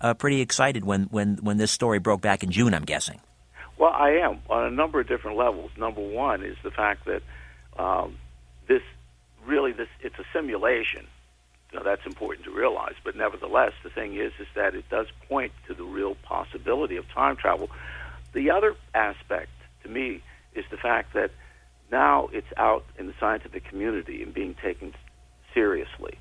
uh, 0.00 0.14
pretty 0.14 0.40
excited 0.40 0.84
when, 0.84 1.04
when, 1.04 1.36
when 1.36 1.56
this 1.58 1.70
story 1.70 1.98
broke 1.98 2.20
back 2.20 2.42
in 2.42 2.50
June. 2.50 2.74
I'm 2.74 2.84
guessing. 2.84 3.20
Well, 3.78 3.92
I 3.92 4.10
am 4.16 4.40
on 4.50 4.64
a 4.64 4.70
number 4.70 5.00
of 5.00 5.08
different 5.08 5.36
levels. 5.36 5.70
Number 5.76 6.00
one 6.00 6.42
is 6.42 6.56
the 6.62 6.70
fact 6.70 7.06
that 7.06 7.22
um, 7.78 8.18
this 8.68 8.82
really 9.46 9.72
this 9.72 9.88
it's 10.00 10.18
a 10.18 10.24
simulation 10.32 11.06
now, 11.72 11.82
that's 11.82 12.04
important 12.04 12.44
to 12.44 12.50
realize. 12.50 12.94
But 13.02 13.16
nevertheless, 13.16 13.72
the 13.82 13.90
thing 13.90 14.16
is, 14.16 14.32
is 14.38 14.46
that 14.54 14.74
it 14.74 14.88
does 14.90 15.06
point 15.28 15.52
to 15.68 15.74
the 15.74 15.84
real 15.84 16.16
possibility 16.16 16.96
of 16.96 17.08
time 17.08 17.36
travel. 17.36 17.70
The 18.34 18.50
other 18.50 18.76
aspect, 18.94 19.50
to 19.82 19.88
me, 19.88 20.22
is 20.54 20.64
the 20.70 20.76
fact 20.76 21.14
that 21.14 21.30
now 21.92 22.28
it's 22.32 22.52
out 22.56 22.84
in 22.98 23.06
the 23.06 23.14
scientific 23.20 23.64
community 23.64 24.22
and 24.22 24.34
being 24.34 24.54
taken 24.54 24.94
seriously. 25.54 26.18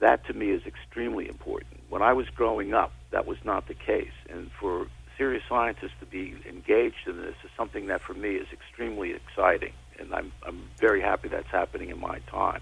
That, 0.00 0.26
to 0.26 0.34
me, 0.34 0.50
is 0.50 0.62
extremely 0.66 1.28
important. 1.28 1.80
When 1.88 2.02
I 2.02 2.12
was 2.12 2.28
growing 2.28 2.74
up, 2.74 2.92
that 3.10 3.26
was 3.26 3.38
not 3.44 3.66
the 3.66 3.74
case. 3.74 4.12
And 4.28 4.50
for 4.60 4.86
serious 5.16 5.42
scientists 5.48 5.94
to 6.00 6.06
be 6.06 6.36
engaged 6.48 7.08
in 7.08 7.16
this 7.16 7.36
is 7.42 7.50
something 7.56 7.86
that, 7.86 8.02
for 8.02 8.14
me, 8.14 8.34
is 8.34 8.48
extremely 8.52 9.12
exciting. 9.12 9.72
And 9.98 10.14
I'm, 10.14 10.32
I'm 10.46 10.68
very 10.78 11.00
happy 11.00 11.28
that's 11.28 11.48
happening 11.48 11.88
in 11.88 11.98
my 11.98 12.18
time. 12.30 12.60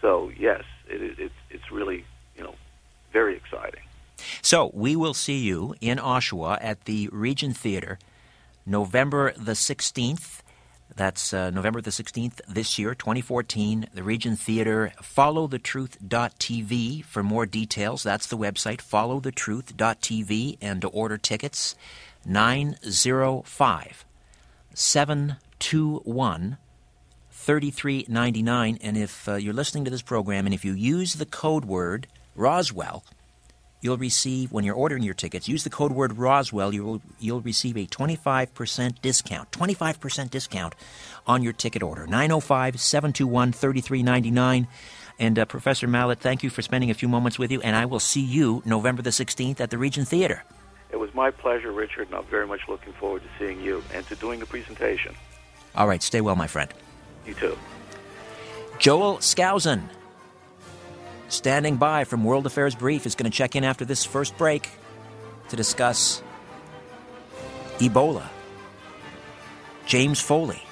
So 0.00 0.30
yes, 0.38 0.62
it, 0.88 1.02
it, 1.02 1.18
it's 1.18 1.34
it's 1.50 1.70
really 1.72 2.04
you 2.36 2.44
know 2.44 2.54
very 3.12 3.36
exciting. 3.36 3.82
So 4.42 4.70
we 4.74 4.96
will 4.96 5.14
see 5.14 5.38
you 5.38 5.74
in 5.80 5.98
Oshawa 5.98 6.58
at 6.60 6.84
the 6.84 7.08
Regent 7.12 7.56
Theater, 7.56 7.98
November 8.66 9.32
the 9.36 9.54
sixteenth. 9.54 10.42
That's 10.96 11.32
uh, 11.32 11.50
November 11.50 11.80
the 11.80 11.90
16th 11.90 12.40
this 12.48 12.78
year, 12.78 12.94
2014. 12.94 13.88
The 13.94 14.02
Regent 14.02 14.38
Theater, 14.38 14.92
followthetruth.tv 15.02 17.04
for 17.04 17.22
more 17.22 17.46
details. 17.46 18.02
That's 18.02 18.26
the 18.26 18.36
website, 18.36 18.78
followthetruth.tv, 18.78 20.58
and 20.60 20.82
to 20.82 20.88
order 20.88 21.18
tickets, 21.18 21.76
905 22.24 24.04
721 24.74 26.58
$33.99. 27.48 28.78
And 28.82 28.96
if 28.96 29.28
uh, 29.28 29.36
you're 29.36 29.54
listening 29.54 29.84
to 29.84 29.90
this 29.90 30.02
program 30.02 30.46
and 30.46 30.54
if 30.54 30.64
you 30.64 30.72
use 30.72 31.14
the 31.14 31.24
code 31.24 31.64
word 31.64 32.06
Roswell, 32.34 33.04
you'll 33.80 33.96
receive, 33.96 34.52
when 34.52 34.64
you're 34.64 34.74
ordering 34.74 35.02
your 35.02 35.14
tickets, 35.14 35.48
use 35.48 35.64
the 35.64 35.70
code 35.70 35.92
word 35.92 36.18
Roswell, 36.18 36.74
you'll, 36.74 37.00
you'll 37.18 37.40
receive 37.40 37.76
a 37.76 37.86
25% 37.86 39.00
discount. 39.00 39.50
25% 39.50 40.30
discount 40.30 40.74
on 41.26 41.42
your 41.42 41.52
ticket 41.52 41.82
order. 41.82 42.06
905 42.06 42.80
721 42.80 43.52
3399. 43.52 44.68
And 45.18 45.38
uh, 45.38 45.44
Professor 45.44 45.86
Mallett, 45.86 46.20
thank 46.20 46.42
you 46.42 46.50
for 46.50 46.62
spending 46.62 46.90
a 46.90 46.94
few 46.94 47.08
moments 47.08 47.38
with 47.38 47.50
you, 47.50 47.60
and 47.62 47.74
I 47.74 47.86
will 47.86 48.00
see 48.00 48.20
you 48.20 48.62
November 48.64 49.02
the 49.02 49.10
16th 49.10 49.60
at 49.60 49.70
the 49.70 49.78
Regent 49.78 50.06
Theater. 50.06 50.44
It 50.90 50.96
was 50.96 51.12
my 51.12 51.30
pleasure, 51.30 51.72
Richard, 51.72 52.06
and 52.08 52.16
I'm 52.16 52.24
very 52.26 52.46
much 52.46 52.60
looking 52.68 52.92
forward 52.94 53.22
to 53.22 53.28
seeing 53.38 53.60
you 53.60 53.82
and 53.92 54.06
to 54.06 54.16
doing 54.16 54.40
the 54.40 54.46
presentation. 54.46 55.14
All 55.74 55.86
right, 55.86 56.02
stay 56.02 56.20
well, 56.20 56.36
my 56.36 56.46
friend. 56.46 56.72
You 57.26 57.34
too. 57.34 57.58
Joel 58.78 59.18
Skousen, 59.18 59.82
standing 61.28 61.76
by 61.76 62.04
from 62.04 62.24
World 62.24 62.46
Affairs 62.46 62.74
Brief, 62.74 63.06
is 63.06 63.14
going 63.14 63.30
to 63.30 63.36
check 63.36 63.54
in 63.56 63.64
after 63.64 63.84
this 63.84 64.04
first 64.04 64.36
break 64.36 64.68
to 65.48 65.56
discuss 65.56 66.22
Ebola, 67.78 68.26
James 69.86 70.20
Foley, 70.20 70.62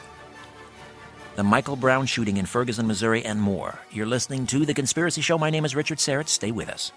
the 1.36 1.44
Michael 1.44 1.76
Brown 1.76 2.06
shooting 2.06 2.38
in 2.38 2.46
Ferguson, 2.46 2.86
Missouri, 2.86 3.24
and 3.24 3.40
more. 3.40 3.78
You're 3.90 4.06
listening 4.06 4.46
to 4.48 4.64
The 4.64 4.74
Conspiracy 4.74 5.20
Show. 5.20 5.38
My 5.38 5.50
name 5.50 5.64
is 5.64 5.76
Richard 5.76 5.98
Syrett. 5.98 6.28
Stay 6.28 6.50
with 6.50 6.68
us. 6.68 6.92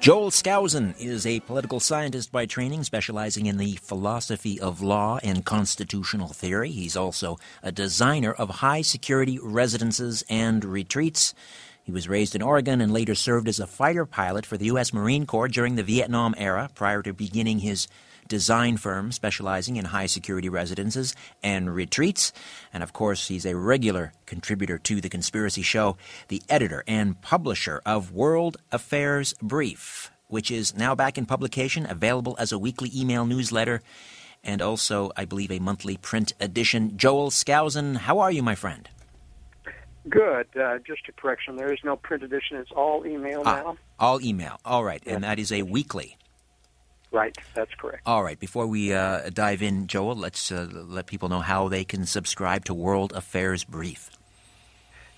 Joel 0.00 0.30
Skousen 0.30 0.94
is 0.98 1.26
a 1.26 1.40
political 1.40 1.80
scientist 1.80 2.30
by 2.30 2.46
training, 2.46 2.84
specializing 2.84 3.46
in 3.46 3.56
the 3.56 3.76
philosophy 3.76 4.60
of 4.60 4.82
law 4.82 5.18
and 5.22 5.44
constitutional 5.44 6.28
theory. 6.28 6.70
He's 6.70 6.96
also 6.96 7.38
a 7.62 7.72
designer 7.72 8.32
of 8.32 8.50
high 8.50 8.82
security 8.82 9.38
residences 9.40 10.24
and 10.28 10.64
retreats. 10.64 11.34
He 11.84 11.92
was 11.92 12.08
raised 12.08 12.34
in 12.34 12.42
Oregon 12.42 12.80
and 12.80 12.92
later 12.92 13.14
served 13.14 13.48
as 13.48 13.58
a 13.58 13.66
fighter 13.66 14.06
pilot 14.06 14.46
for 14.46 14.56
the 14.56 14.66
U.S. 14.66 14.92
Marine 14.92 15.26
Corps 15.26 15.48
during 15.48 15.74
the 15.74 15.82
Vietnam 15.82 16.34
era 16.38 16.70
prior 16.74 17.02
to 17.02 17.12
beginning 17.12 17.58
his 17.58 17.88
design 18.28 18.76
firm 18.76 19.10
specializing 19.10 19.76
in 19.76 19.86
high 19.86 20.06
security 20.06 20.48
residences 20.48 21.14
and 21.42 21.74
retreats. 21.74 22.32
And 22.72 22.82
of 22.82 22.92
course, 22.92 23.28
he's 23.28 23.44
a 23.44 23.56
regular 23.56 24.12
contributor 24.26 24.78
to 24.78 25.00
The 25.00 25.08
Conspiracy 25.08 25.62
Show, 25.62 25.96
the 26.28 26.40
editor 26.48 26.84
and 26.86 27.20
publisher 27.20 27.82
of 27.84 28.12
World 28.12 28.58
Affairs 28.70 29.34
Brief, 29.42 30.10
which 30.28 30.50
is 30.50 30.76
now 30.76 30.94
back 30.94 31.18
in 31.18 31.26
publication, 31.26 31.84
available 31.90 32.36
as 32.38 32.52
a 32.52 32.58
weekly 32.58 32.90
email 32.94 33.26
newsletter 33.26 33.82
and 34.44 34.62
also, 34.62 35.12
I 35.16 35.24
believe, 35.24 35.52
a 35.52 35.58
monthly 35.58 35.96
print 35.96 36.32
edition. 36.40 36.96
Joel 36.96 37.30
Skousen, 37.30 37.96
how 37.96 38.18
are 38.18 38.30
you, 38.30 38.42
my 38.42 38.54
friend? 38.54 38.88
Good. 40.08 40.48
Uh, 40.56 40.78
just 40.84 41.08
a 41.08 41.12
correction. 41.12 41.56
There 41.56 41.72
is 41.72 41.80
no 41.84 41.96
print 41.96 42.22
edition. 42.22 42.56
It's 42.56 42.72
all 42.72 43.06
email 43.06 43.42
ah, 43.44 43.56
now. 43.56 43.76
All 43.98 44.20
email. 44.20 44.58
All 44.64 44.84
right. 44.84 45.02
And 45.06 45.24
that 45.24 45.38
is 45.38 45.52
a 45.52 45.62
weekly. 45.62 46.16
Right. 47.12 47.36
That's 47.54 47.74
correct. 47.74 48.02
All 48.06 48.24
right. 48.24 48.38
Before 48.38 48.66
we 48.66 48.92
uh, 48.92 49.30
dive 49.30 49.62
in, 49.62 49.86
Joel, 49.86 50.16
let's 50.16 50.50
uh, 50.50 50.66
let 50.72 51.06
people 51.06 51.28
know 51.28 51.40
how 51.40 51.68
they 51.68 51.84
can 51.84 52.06
subscribe 52.06 52.64
to 52.64 52.74
World 52.74 53.12
Affairs 53.12 53.64
Brief. 53.64 54.10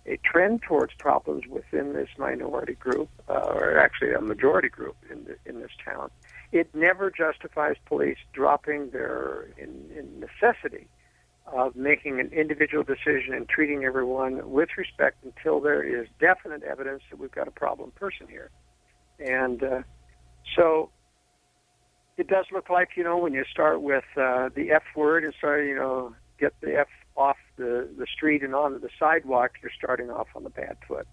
a 0.07 0.18
trend 0.24 0.62
towards 0.62 0.92
problems 0.94 1.44
within 1.46 1.92
this 1.92 2.09
minority 2.18 2.74
group, 2.74 3.09
uh, 3.28 3.33
or 3.33 3.78
actually 3.78 4.12
a 4.12 4.20
majority 4.20 4.68
group 4.68 4.96
in, 5.11 5.24
the, 5.24 5.37
in 5.44 5.61
this 5.61 5.70
town, 5.85 6.11
it 6.50 6.74
never 6.74 7.11
justifies 7.11 7.76
police 7.87 8.18
dropping 8.33 8.90
their 8.90 9.48
in, 9.59 9.90
in 9.96 10.20
necessity 10.20 10.88
of 11.46 11.76
making 11.76 12.20
an 12.20 12.31
individual 12.33 12.85
decision 12.85 13.33
and 13.33 13.48
treating 13.48 13.85
everyone 13.85 14.50
with 14.50 14.68
respect 14.76 15.24
until 15.24 15.61
there 15.61 15.83
is 15.83 16.07
definite 16.20 16.62
evidence 16.62 17.02
that 17.11 17.18
we've 17.18 17.33
got 17.33 17.48
a 17.48 17.52
problem 17.52 17.90
person 17.92 18.26
here. 18.28 18.50
And 19.18 19.62
uh, 19.62 19.83
so 20.57 20.90
it 22.18 22.26
does 22.26 22.46
look 22.52 22.68
like 22.68 22.90
you 22.96 23.04
know 23.04 23.16
when 23.16 23.33
you 23.33 23.44
start 23.50 23.81
with 23.81 24.04
uh, 24.16 24.50
the 24.54 24.72
F 24.72 24.83
word 24.94 25.24
and 25.24 25.33
start 25.35 25.64
you 25.64 25.76
know 25.76 26.14
get 26.38 26.52
the 26.61 26.76
F 26.76 26.88
off 27.16 27.37
the 27.57 27.88
the 27.96 28.07
street 28.07 28.42
and 28.42 28.54
onto 28.54 28.78
the 28.78 28.90
sidewalk, 28.98 29.52
you're 29.62 29.72
starting 29.76 30.11
off 30.11 30.26
on 30.35 30.42
the 30.42 30.50
bad 30.50 30.76
foot. 30.87 31.07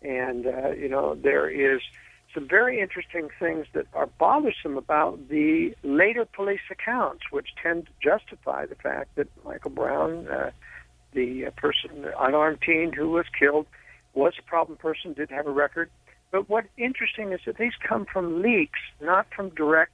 And 0.00 0.46
uh, 0.46 0.70
you 0.70 0.88
know 0.88 1.14
there 1.16 1.50
is 1.50 1.80
some 2.32 2.48
very 2.48 2.80
interesting 2.80 3.28
things 3.38 3.66
that 3.74 3.86
are 3.92 4.06
bothersome 4.06 4.78
about 4.78 5.28
the 5.28 5.74
later 5.82 6.24
police 6.24 6.66
accounts, 6.70 7.24
which 7.30 7.48
tend 7.62 7.86
to 7.86 7.92
justify 8.00 8.64
the 8.64 8.76
fact 8.76 9.16
that 9.16 9.28
Michael 9.44 9.70
Brown, 9.70 10.26
uh, 10.28 10.50
the 11.12 11.46
uh, 11.46 11.50
person, 11.50 12.06
unarmed 12.18 12.62
teen 12.64 12.92
who 12.92 13.10
was 13.10 13.26
killed, 13.38 13.66
was 14.14 14.32
a 14.38 14.42
problem 14.42 14.78
person, 14.78 15.12
did 15.12 15.28
have 15.30 15.46
a 15.46 15.50
record. 15.50 15.90
But 16.30 16.48
what's 16.48 16.68
interesting 16.78 17.32
is 17.32 17.40
that 17.44 17.58
these 17.58 17.74
come 17.86 18.06
from 18.06 18.40
leaks, 18.40 18.80
not 19.02 19.26
from 19.36 19.50
direct 19.50 19.92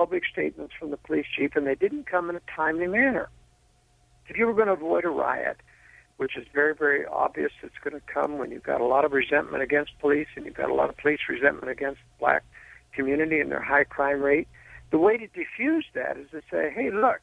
public 0.00 0.22
statements 0.32 0.72
from 0.78 0.90
the 0.90 0.96
police 0.96 1.26
chief, 1.36 1.50
and 1.54 1.66
they 1.66 1.74
didn't 1.74 2.06
come 2.10 2.30
in 2.30 2.36
a 2.36 2.40
timely 2.56 2.86
manner. 2.86 3.28
If 4.28 4.38
you 4.38 4.46
were 4.46 4.54
going 4.54 4.68
to 4.68 4.72
avoid 4.72 5.04
a 5.04 5.10
riot, 5.10 5.58
which 6.16 6.38
is 6.38 6.46
very, 6.54 6.74
very 6.74 7.04
obvious 7.04 7.52
it's 7.62 7.74
going 7.84 8.00
to 8.00 8.06
come 8.06 8.38
when 8.38 8.50
you've 8.50 8.62
got 8.62 8.80
a 8.80 8.86
lot 8.86 9.04
of 9.04 9.12
resentment 9.12 9.62
against 9.62 9.90
police 10.00 10.28
and 10.36 10.46
you've 10.46 10.54
got 10.54 10.70
a 10.70 10.74
lot 10.74 10.88
of 10.88 10.96
police 10.96 11.20
resentment 11.28 11.70
against 11.70 11.98
the 12.00 12.18
black 12.18 12.44
community 12.94 13.40
and 13.40 13.50
their 13.50 13.62
high 13.62 13.84
crime 13.84 14.22
rate, 14.22 14.48
the 14.90 14.96
way 14.96 15.18
to 15.18 15.26
diffuse 15.26 15.84
that 15.94 16.16
is 16.16 16.30
to 16.30 16.40
say, 16.50 16.72
hey, 16.74 16.90
look, 16.90 17.20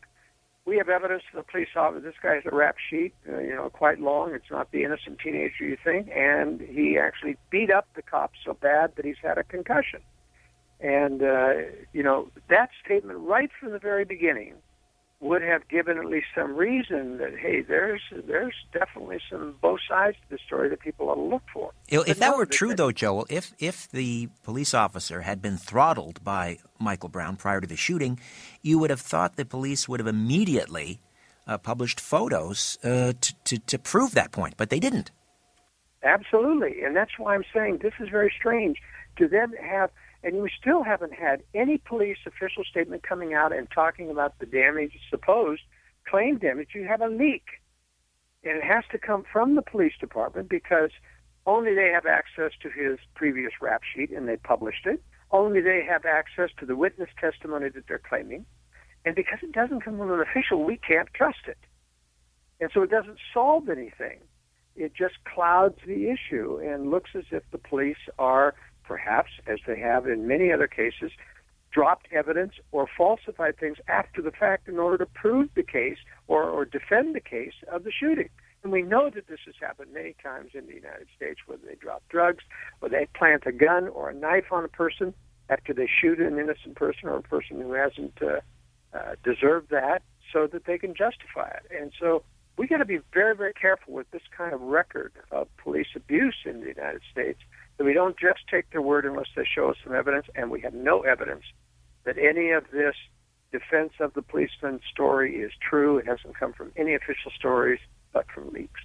we 0.68 0.78
have 0.78 0.88
evidence 0.88 1.24
of 1.34 1.44
the 1.44 1.52
police 1.52 1.74
officer. 1.76 2.00
This 2.00 2.22
guy's 2.22 2.44
a 2.46 2.56
rap 2.56 2.76
sheet, 2.92 3.16
uh, 3.28 3.40
you 3.40 3.56
know, 3.56 3.72
quite 3.72 4.00
long. 4.00 4.36
It's 4.36 4.52
not 4.52 4.72
the 4.72 4.84
innocent 4.84 5.18
teenager 5.18 5.64
you 5.64 5.78
think, 5.84 6.10
and 6.16 6.62
he 6.62 7.00
actually 7.00 7.38
beat 7.50 7.72
up 7.72 7.88
the 7.96 8.04
cops 8.04 8.38
so 8.46 8.54
bad 8.54 8.92
that 8.98 9.06
he's 9.06 9.22
had 9.24 9.40
a 9.40 9.44
concussion. 9.44 10.02
And, 10.80 11.24
uh, 11.24 11.54
you 11.92 12.04
know, 12.04 12.30
that 12.50 12.70
statement 12.86 13.20
right 13.20 13.50
from 13.60 13.72
the 13.72 13.80
very 13.80 14.06
beginning 14.06 14.56
would 15.20 15.42
have 15.42 15.68
given 15.68 15.98
at 15.98 16.06
least 16.06 16.28
some 16.36 16.56
reason 16.56 17.18
that 17.18 17.38
hey, 17.40 17.62
there's 17.62 18.02
there's 18.28 18.54
definitely 18.72 19.20
some 19.32 19.56
both 19.62 19.80
sides 19.90 20.16
to 20.18 20.36
the 20.36 20.38
story 20.46 20.70
that 20.70 20.80
people 20.80 21.10
ought 21.10 21.16
to 21.16 21.22
look 21.22 21.42
for. 21.52 21.72
If 21.88 22.20
that 22.20 22.38
were 22.38 22.46
true, 22.46 22.76
though, 22.76 22.92
Joel, 22.92 23.26
if 23.30 23.54
if 23.58 23.90
the 23.90 24.30
police 24.44 24.74
officer 24.74 25.22
had 25.22 25.42
been 25.42 25.58
throttled 25.58 26.24
by 26.24 26.60
Michael 26.80 27.10
Brown 27.10 27.36
prior 27.36 27.60
to 27.62 27.68
the 27.68 27.76
shooting, 27.76 28.20
you 28.62 28.78
would 28.78 28.92
have 28.92 29.02
thought 29.02 29.38
the 29.38 29.46
police 29.46 29.90
would 29.90 30.00
have 30.00 30.08
immediately 30.08 31.00
uh, 31.48 31.58
published 31.58 32.00
photos 32.00 32.78
uh, 32.84 33.14
to, 33.20 33.34
to 33.46 33.58
to 33.58 33.80
prove 33.80 34.14
that 34.14 34.32
point, 34.32 34.54
but 34.56 34.70
they 34.70 34.80
didn't. 34.80 35.10
Absolutely, 36.04 36.84
and 36.84 36.96
that's 36.96 37.18
why 37.18 37.34
I'm 37.34 37.44
saying 37.52 37.80
this 37.82 37.94
is 38.00 38.10
very 38.10 38.32
strange 38.38 38.78
to 39.18 39.28
then 39.28 39.54
have 39.60 39.90
and 40.24 40.42
we 40.42 40.50
still 40.60 40.84
haven't 40.84 41.14
had 41.14 41.44
any 41.54 41.78
police 41.78 42.18
official 42.26 42.64
statement 42.64 43.04
coming 43.04 43.34
out 43.34 43.56
and 43.56 43.68
talking 43.72 44.10
about 44.10 44.38
the 44.40 44.46
damage, 44.46 44.94
supposed 45.10 45.62
claim 46.08 46.38
damage. 46.38 46.70
You 46.74 46.86
have 46.86 47.02
a 47.02 47.08
leak, 47.08 47.46
and 48.44 48.58
it 48.58 48.64
has 48.64 48.84
to 48.92 48.98
come 48.98 49.24
from 49.32 49.56
the 49.56 49.62
police 49.62 49.94
department 50.00 50.50
because 50.50 50.92
only 51.46 51.74
they 51.74 51.90
have 51.94 52.06
access 52.06 52.52
to 52.62 52.70
his 52.70 53.00
previous 53.16 53.54
rap 53.62 53.82
sheet 53.84 54.12
and 54.12 54.28
they 54.28 54.38
published 54.38 54.86
it. 54.86 55.02
Only 55.32 55.62
they 55.62 55.84
have 55.88 56.06
access 56.06 56.50
to 56.60 56.66
the 56.66 56.76
witness 56.76 57.10
testimony 57.20 57.70
that 57.70 57.88
they're 57.88 58.00
claiming. 58.00 58.46
And 59.06 59.16
because 59.16 59.40
it 59.42 59.54
doesn't 59.54 59.82
come 59.82 59.98
from 59.98 60.12
an 60.12 60.20
official, 60.20 60.64
we 60.64 60.78
can't 60.78 61.08
trust 61.14 61.48
it. 61.48 61.58
And 62.60 62.70
so 62.74 62.82
it 62.82 62.90
doesn't 62.90 63.20
solve 63.34 63.70
anything. 63.70 64.20
It 64.76 64.94
just 64.94 65.16
clouds 65.24 65.78
the 65.86 66.10
issue 66.10 66.60
and 66.64 66.92
looks 66.92 67.12
as 67.16 67.24
if 67.32 67.44
the 67.52 67.58
police 67.58 67.98
are 68.20 68.54
perhaps, 68.88 69.32
as 69.46 69.60
they 69.68 69.80
have 69.80 70.08
in 70.08 70.28
many 70.28 70.52
other 70.52 70.68
cases, 70.68 71.12
dropped 71.72 72.08
evidence 72.12 72.54
or 72.72 72.88
falsified 72.98 73.58
things 73.60 73.78
after 73.88 74.22
the 74.22 74.32
fact 74.32 74.68
in 74.68 74.80
order 74.80 74.98
to 74.98 75.06
prove 75.06 75.50
the 75.56 75.64
case 75.64 75.98
or, 76.28 76.44
or 76.44 76.66
defend 76.66 77.14
the 77.14 77.20
case 77.20 77.54
of 77.72 77.84
the 77.84 77.92
shooting. 77.92 78.30
And 78.64 78.72
we 78.72 78.82
know 78.82 79.10
that 79.10 79.28
this 79.28 79.40
has 79.46 79.56
happened 79.60 79.94
many 79.94 80.16
times 80.24 80.52
in 80.54 80.66
the 80.66 80.74
United 80.74 81.08
States, 81.16 81.40
whether 81.46 81.62
they 81.66 81.76
drop 81.76 82.04
drugs, 82.10 82.44
or 82.82 82.90
they 82.90 83.08
plant 83.14 83.44
a 83.46 83.52
gun 83.52 83.88
or 83.90 84.10
a 84.10 84.14
knife 84.14 84.52
on 84.52 84.64
a 84.66 84.70
person 84.70 85.14
after 85.50 85.74
they 85.74 85.88
shoot 85.88 86.20
an 86.20 86.40
innocent 86.40 86.76
person 86.76 87.08
or 87.10 87.18
a 87.18 87.22
person 87.22 87.62
who 87.62 87.74
hasn't 87.74 88.18
uh, 88.22 88.40
uh, 88.98 89.16
deserved 89.24 89.70
that, 89.70 90.02
so 90.34 90.48
that 90.48 90.66
they 90.66 90.78
can 90.78 90.94
justify 90.94 91.48
it. 91.48 91.66
And 91.80 91.92
so 92.00 92.24
we 92.58 92.68
got 92.68 92.78
to 92.78 92.86
be 92.86 93.00
very, 93.14 93.36
very 93.36 93.54
careful 93.54 93.94
with 93.94 94.10
this 94.12 94.24
kind 94.36 94.54
of 94.54 94.62
record 94.62 95.14
of 95.32 95.48
police 95.58 95.88
abuse 95.96 96.36
in 96.46 96.62
the 96.62 96.68
United 96.68 97.02
States 97.12 97.40
that 97.78 97.84
we 97.84 97.94
don't 97.94 98.18
just 98.18 98.40
take 98.50 98.70
their 98.72 98.82
word 98.82 99.06
unless 99.06 99.28
they 99.36 99.46
show 99.46 99.70
us 99.70 99.78
some 99.84 99.94
evidence, 99.94 100.26
and 100.36 100.50
we 100.50 100.62
have 100.62 100.74
no 100.74 101.02
evidence 101.02 101.44
that 102.04 102.18
any 102.18 102.52
of 102.52 102.66
this 102.72 102.96
defense 103.52 103.94
of 104.00 104.14
the 104.14 104.22
policeman 104.22 104.80
story 104.92 105.38
is 105.38 105.52
true. 105.62 105.98
It 105.98 106.08
hasn't 106.08 106.38
come 106.38 106.54
from 106.54 106.72
any 106.76 106.96
official 106.96 107.32
stories, 107.38 107.80
but 108.14 108.26
from 108.34 108.52
leaks. 108.52 108.82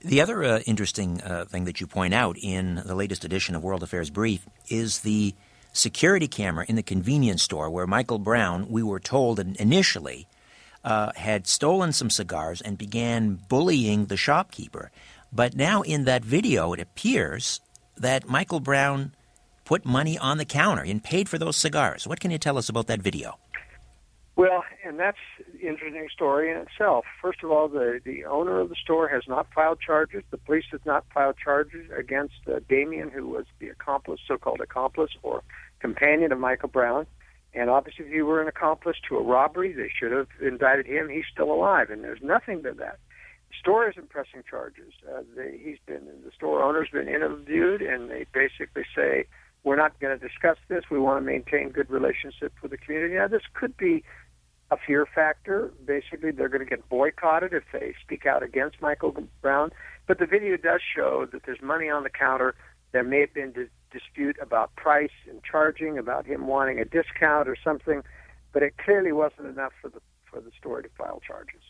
The 0.00 0.20
other 0.20 0.44
uh, 0.44 0.60
interesting 0.60 1.20
uh, 1.22 1.44
thing 1.46 1.64
that 1.64 1.80
you 1.80 1.86
point 1.86 2.14
out 2.14 2.36
in 2.40 2.82
the 2.84 2.94
latest 2.94 3.24
edition 3.24 3.54
of 3.54 3.64
World 3.64 3.82
Affairs 3.82 4.10
Brief 4.10 4.46
is 4.68 5.00
the 5.00 5.34
security 5.72 6.28
camera 6.28 6.64
in 6.68 6.76
the 6.76 6.82
convenience 6.82 7.42
store 7.42 7.70
where 7.70 7.86
Michael 7.86 8.18
Brown, 8.18 8.68
we 8.68 8.82
were 8.82 9.00
told 9.00 9.38
initially, 9.38 10.28
uh, 10.84 11.12
had 11.16 11.46
stolen 11.46 11.92
some 11.92 12.10
cigars 12.10 12.60
and 12.60 12.78
began 12.78 13.38
bullying 13.48 14.06
the 14.06 14.16
shopkeeper. 14.16 14.90
But 15.32 15.54
now 15.54 15.82
in 15.82 16.04
that 16.04 16.24
video, 16.24 16.72
it 16.72 16.80
appears 16.80 17.60
that 18.00 18.28
Michael 18.28 18.60
Brown 18.60 19.14
put 19.64 19.84
money 19.84 20.16
on 20.18 20.38
the 20.38 20.44
counter 20.44 20.82
and 20.82 21.02
paid 21.02 21.28
for 21.28 21.38
those 21.38 21.56
cigars. 21.56 22.06
What 22.06 22.20
can 22.20 22.30
you 22.30 22.38
tell 22.38 22.56
us 22.56 22.68
about 22.68 22.86
that 22.86 23.00
video? 23.02 23.38
Well, 24.36 24.62
and 24.84 25.00
that's 25.00 25.18
an 25.38 25.58
interesting 25.60 26.08
story 26.12 26.50
in 26.50 26.56
itself. 26.58 27.04
First 27.20 27.42
of 27.42 27.50
all, 27.50 27.66
the, 27.66 28.00
the 28.04 28.24
owner 28.24 28.60
of 28.60 28.68
the 28.68 28.76
store 28.76 29.08
has 29.08 29.24
not 29.26 29.52
filed 29.52 29.80
charges. 29.80 30.22
The 30.30 30.38
police 30.38 30.66
has 30.70 30.80
not 30.86 31.04
filed 31.12 31.36
charges 31.42 31.90
against 31.96 32.36
uh, 32.46 32.60
Damien, 32.68 33.10
who 33.10 33.26
was 33.26 33.46
the 33.58 33.68
accomplice, 33.68 34.20
so-called 34.28 34.60
accomplice 34.60 35.10
or 35.24 35.42
companion 35.80 36.30
of 36.30 36.38
Michael 36.38 36.68
Brown. 36.68 37.06
And 37.52 37.68
obviously, 37.68 38.04
if 38.04 38.12
he 38.12 38.22
were 38.22 38.40
an 38.40 38.46
accomplice 38.46 38.96
to 39.08 39.16
a 39.16 39.22
robbery, 39.22 39.72
they 39.72 39.90
should 39.98 40.12
have 40.12 40.28
indicted 40.40 40.86
him. 40.86 41.08
He's 41.08 41.24
still 41.32 41.50
alive, 41.50 41.90
and 41.90 42.04
there's 42.04 42.22
nothing 42.22 42.62
to 42.62 42.72
that. 42.74 43.00
Store 43.58 43.88
isn't 43.90 44.08
pressing 44.08 44.42
charges. 44.48 44.92
Uh, 45.08 45.22
they, 45.36 45.60
he's 45.62 45.78
been 45.86 46.06
the 46.24 46.30
store 46.34 46.62
owner's 46.62 46.88
been 46.90 47.08
interviewed, 47.08 47.82
and 47.82 48.10
they 48.10 48.26
basically 48.32 48.84
say 48.94 49.26
we're 49.64 49.76
not 49.76 49.98
going 50.00 50.18
to 50.18 50.28
discuss 50.28 50.56
this. 50.68 50.84
We 50.90 50.98
want 50.98 51.22
to 51.22 51.26
maintain 51.26 51.70
good 51.70 51.90
relationship 51.90 52.52
with 52.62 52.70
the 52.70 52.78
community. 52.78 53.14
Now, 53.14 53.28
this 53.28 53.42
could 53.54 53.76
be 53.76 54.04
a 54.70 54.76
fear 54.76 55.06
factor. 55.06 55.72
Basically, 55.84 56.30
they're 56.30 56.48
going 56.48 56.64
to 56.64 56.68
get 56.68 56.88
boycotted 56.88 57.52
if 57.52 57.64
they 57.72 57.94
speak 58.02 58.26
out 58.26 58.42
against 58.42 58.80
Michael 58.80 59.14
Brown. 59.42 59.70
But 60.06 60.18
the 60.18 60.26
video 60.26 60.56
does 60.56 60.80
show 60.94 61.26
that 61.32 61.42
there's 61.44 61.62
money 61.62 61.88
on 61.88 62.02
the 62.02 62.10
counter. 62.10 62.54
There 62.92 63.04
may 63.04 63.20
have 63.20 63.34
been 63.34 63.52
dis- 63.52 63.68
dispute 63.90 64.36
about 64.40 64.74
price 64.76 65.10
and 65.28 65.42
charging, 65.42 65.98
about 65.98 66.26
him 66.26 66.46
wanting 66.46 66.78
a 66.78 66.84
discount 66.84 67.48
or 67.48 67.56
something, 67.62 68.02
but 68.52 68.62
it 68.62 68.76
clearly 68.78 69.12
wasn't 69.12 69.46
enough 69.46 69.72
for 69.80 69.88
the 69.88 70.00
for 70.30 70.40
the 70.40 70.50
store 70.58 70.82
to 70.82 70.88
file 70.90 71.20
charges. 71.26 71.62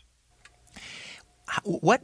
What 1.63 2.03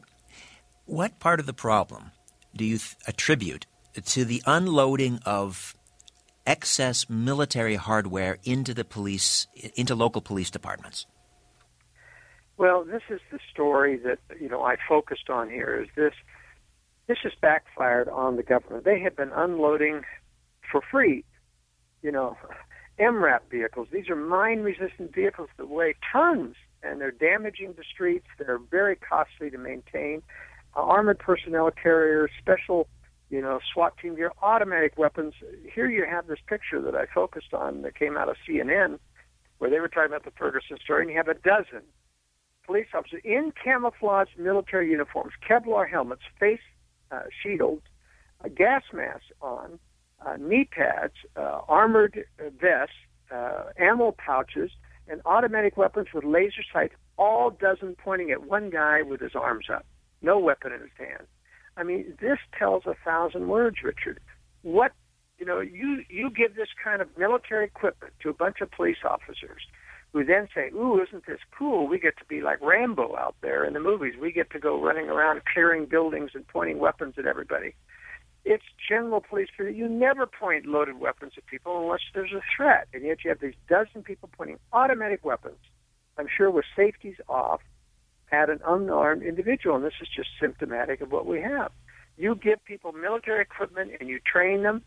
what 0.86 1.20
part 1.20 1.40
of 1.40 1.46
the 1.46 1.54
problem 1.54 2.12
do 2.56 2.64
you 2.64 2.78
th- 2.78 2.96
attribute 3.08 3.66
to 4.04 4.26
the 4.26 4.42
unloading 4.46 5.20
of 5.26 5.76
excess 6.46 7.10
military 7.10 7.76
hardware 7.76 8.38
into 8.44 8.74
the 8.74 8.86
police 8.86 9.48
into 9.76 9.96
local 9.96 10.22
police 10.22 10.50
departments? 10.50 11.06
Well, 12.58 12.86
this 12.86 13.02
is 13.10 13.20
the 13.32 13.40
story 13.52 13.98
that 13.98 14.20
you 14.40 14.48
know 14.50 14.64
I 14.64 14.76
focused 14.88 15.30
on 15.30 15.50
here. 15.50 15.82
Is 15.82 15.90
this 15.96 16.14
this 17.08 17.18
has 17.24 17.34
backfired 17.42 18.10
on 18.10 18.36
the 18.38 18.44
government? 18.44 18.86
They 18.86 19.00
have 19.02 19.16
been 19.16 19.32
unloading 19.34 20.02
for 20.72 20.82
free, 20.92 21.24
you 22.02 22.12
know, 22.12 22.38
MRAP 23.00 23.42
vehicles. 23.52 23.88
These 23.92 24.10
are 24.10 24.16
mine-resistant 24.16 25.14
vehicles 25.14 25.50
that 25.58 25.70
weigh 25.70 25.96
tons, 26.12 26.56
and 26.86 27.02
they're 27.02 27.12
damaging 27.12 27.74
the 27.78 27.84
streets. 27.84 28.28
They're 28.38 28.60
very 28.60 28.96
costly 28.96 29.50
to 29.50 29.58
maintain. 29.58 30.22
Uh, 30.76 30.82
armored 30.82 31.20
personnel 31.20 31.72
carriers, 31.72 32.32
special 32.40 32.88
you 33.30 33.42
know, 33.42 33.60
SWAT 33.74 33.98
team 33.98 34.16
gear, 34.16 34.32
automatic 34.42 34.98
weapons. 34.98 35.34
Here 35.74 35.90
you 35.90 36.06
have 36.10 36.28
this 36.28 36.40
picture 36.48 36.82
that 36.82 36.96
I 36.96 37.06
focused 37.14 37.54
on 37.54 37.82
that 37.82 37.98
came 37.98 38.18
out 38.18 38.30
of 38.30 38.36
CNN, 38.48 39.00
where 39.58 39.70
they 39.70 39.80
were 39.80 39.88
talking 39.88 40.12
about 40.12 40.26
the 40.26 40.32
Ferguson 40.32 40.78
story, 40.84 41.02
and 41.02 41.12
you 41.12 41.18
have 41.18 41.28
a 41.28 41.34
dozen 41.34 41.82
police 42.66 42.88
officers 42.94 43.22
in 43.24 43.52
camouflage 43.62 44.30
military 44.38 44.90
uniforms, 44.90 45.34
Kevlar 45.48 45.90
helmets, 45.90 46.24
face 46.40 46.60
uh, 47.12 47.22
shields, 47.44 47.84
a 48.44 48.50
gas 48.50 48.84
mask 48.94 49.24
on, 49.42 49.80
uh, 50.26 50.38
knee 50.38 50.68
pads, 50.72 51.14
uh, 51.36 51.62
armored 51.68 52.26
vests, 52.60 52.96
uh, 53.32 53.66
ammo 53.78 54.16
pouches, 54.18 54.72
and 55.08 55.22
automatic 55.26 55.78
weapons 55.78 56.08
with 56.14 56.24
laser 56.24 56.64
sights, 56.74 56.96
all 57.18 57.50
dozen 57.52 57.96
pointing 57.96 58.32
at 58.32 58.46
one 58.46 58.70
guy 58.70 59.02
with 59.02 59.22
his 59.22 59.36
arms 59.36 59.68
up, 59.72 59.86
no 60.22 60.40
weapon 60.40 60.72
in 60.72 60.82
his 60.82 60.90
hand. 60.98 61.28
I 61.78 61.84
mean, 61.84 62.14
this 62.20 62.40
tells 62.58 62.86
a 62.86 62.96
thousand 63.04 63.48
words, 63.48 63.78
Richard. 63.84 64.20
What 64.62 64.92
you 65.38 65.46
know, 65.46 65.60
you 65.60 66.04
you 66.10 66.30
give 66.30 66.56
this 66.56 66.70
kind 66.82 67.02
of 67.02 67.10
military 67.18 67.66
equipment 67.66 68.14
to 68.22 68.30
a 68.30 68.34
bunch 68.34 68.62
of 68.62 68.72
police 68.72 69.04
officers, 69.04 69.62
who 70.14 70.24
then 70.24 70.48
say, 70.56 70.70
"Ooh, 70.70 71.02
isn't 71.02 71.26
this 71.26 71.42
cool? 71.58 71.88
We 71.88 72.00
get 72.00 72.18
to 72.18 72.26
be 72.26 72.42
like 72.42 72.62
Rambo 72.62 73.16
out 73.18 73.36
there 73.42 73.66
in 73.66 73.74
the 73.74 73.80
movies. 73.82 74.16
We 74.20 74.32
get 74.32 74.50
to 74.52 74.60
go 74.60 74.82
running 74.82 75.10
around 75.10 75.42
clearing 75.46 75.86
buildings 75.86 76.32
and 76.34 76.48
pointing 76.48 76.80
weapons 76.80 77.16
at 77.18 77.26
everybody." 77.26 77.76
It's 78.46 78.64
general 78.88 79.22
police. 79.28 79.50
You 79.58 79.90
never 79.90 80.28
point 80.28 80.68
loaded 80.68 81.00
weapons 81.00 81.34
at 81.36 81.46
people 81.48 81.82
unless 81.82 82.02
there's 82.14 82.32
a 82.32 82.42
threat, 82.56 82.88
and 82.94 83.04
yet 83.04 83.24
you 83.24 83.30
have 83.30 83.40
these 83.40 83.56
dozen 83.68 84.04
people 84.04 84.30
pointing 84.32 84.60
automatic 84.72 85.26
weapons. 85.26 85.58
I'm 86.18 86.28
sure 86.38 86.52
with 86.52 86.66
safeties 86.76 87.16
off, 87.28 87.62
at 88.32 88.50
an 88.50 88.60
unarmed 88.66 89.24
individual, 89.24 89.76
and 89.76 89.86
this 89.86 89.94
is 90.02 90.08
just 90.16 90.30
symptomatic 90.40 91.02
of 91.02 91.12
what 91.12 91.26
we 91.26 91.42
have. 91.42 91.72
You 92.18 92.36
give 92.36 92.64
people 92.66 92.92
military 92.92 93.42
equipment 93.42 93.92
and 94.00 94.10
you 94.10 94.20
train 94.20 94.64
them, 94.64 94.84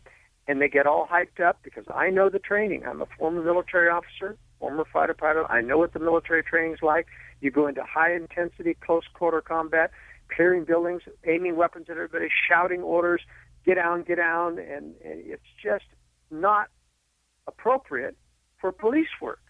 and 0.47 0.61
they 0.61 0.67
get 0.67 0.87
all 0.87 1.07
hyped 1.07 1.39
up 1.45 1.59
because 1.63 1.85
I 1.93 2.09
know 2.09 2.29
the 2.29 2.39
training. 2.39 2.83
I'm 2.85 3.01
a 3.01 3.07
former 3.17 3.43
military 3.43 3.89
officer, 3.89 4.37
former 4.59 4.85
fighter 4.91 5.13
pilot. 5.13 5.45
I 5.49 5.61
know 5.61 5.77
what 5.77 5.93
the 5.93 5.99
military 5.99 6.43
training 6.43 6.73
is 6.73 6.79
like. 6.81 7.07
You 7.41 7.51
go 7.51 7.67
into 7.67 7.83
high 7.83 8.13
intensity, 8.13 8.75
close 8.85 9.03
quarter 9.13 9.41
combat, 9.41 9.91
clearing 10.35 10.65
buildings, 10.65 11.03
aiming 11.25 11.55
weapons 11.55 11.85
at 11.89 11.97
everybody, 11.97 12.29
shouting 12.49 12.81
orders, 12.81 13.21
get 13.69 13.75
down, 13.75 14.01
get 14.01 14.15
down, 14.15 14.57
and, 14.57 14.95
and 15.05 15.21
it's 15.25 15.43
just 15.63 15.85
not 16.31 16.69
appropriate 17.47 18.17
for 18.59 18.71
police 18.71 19.13
work. 19.21 19.41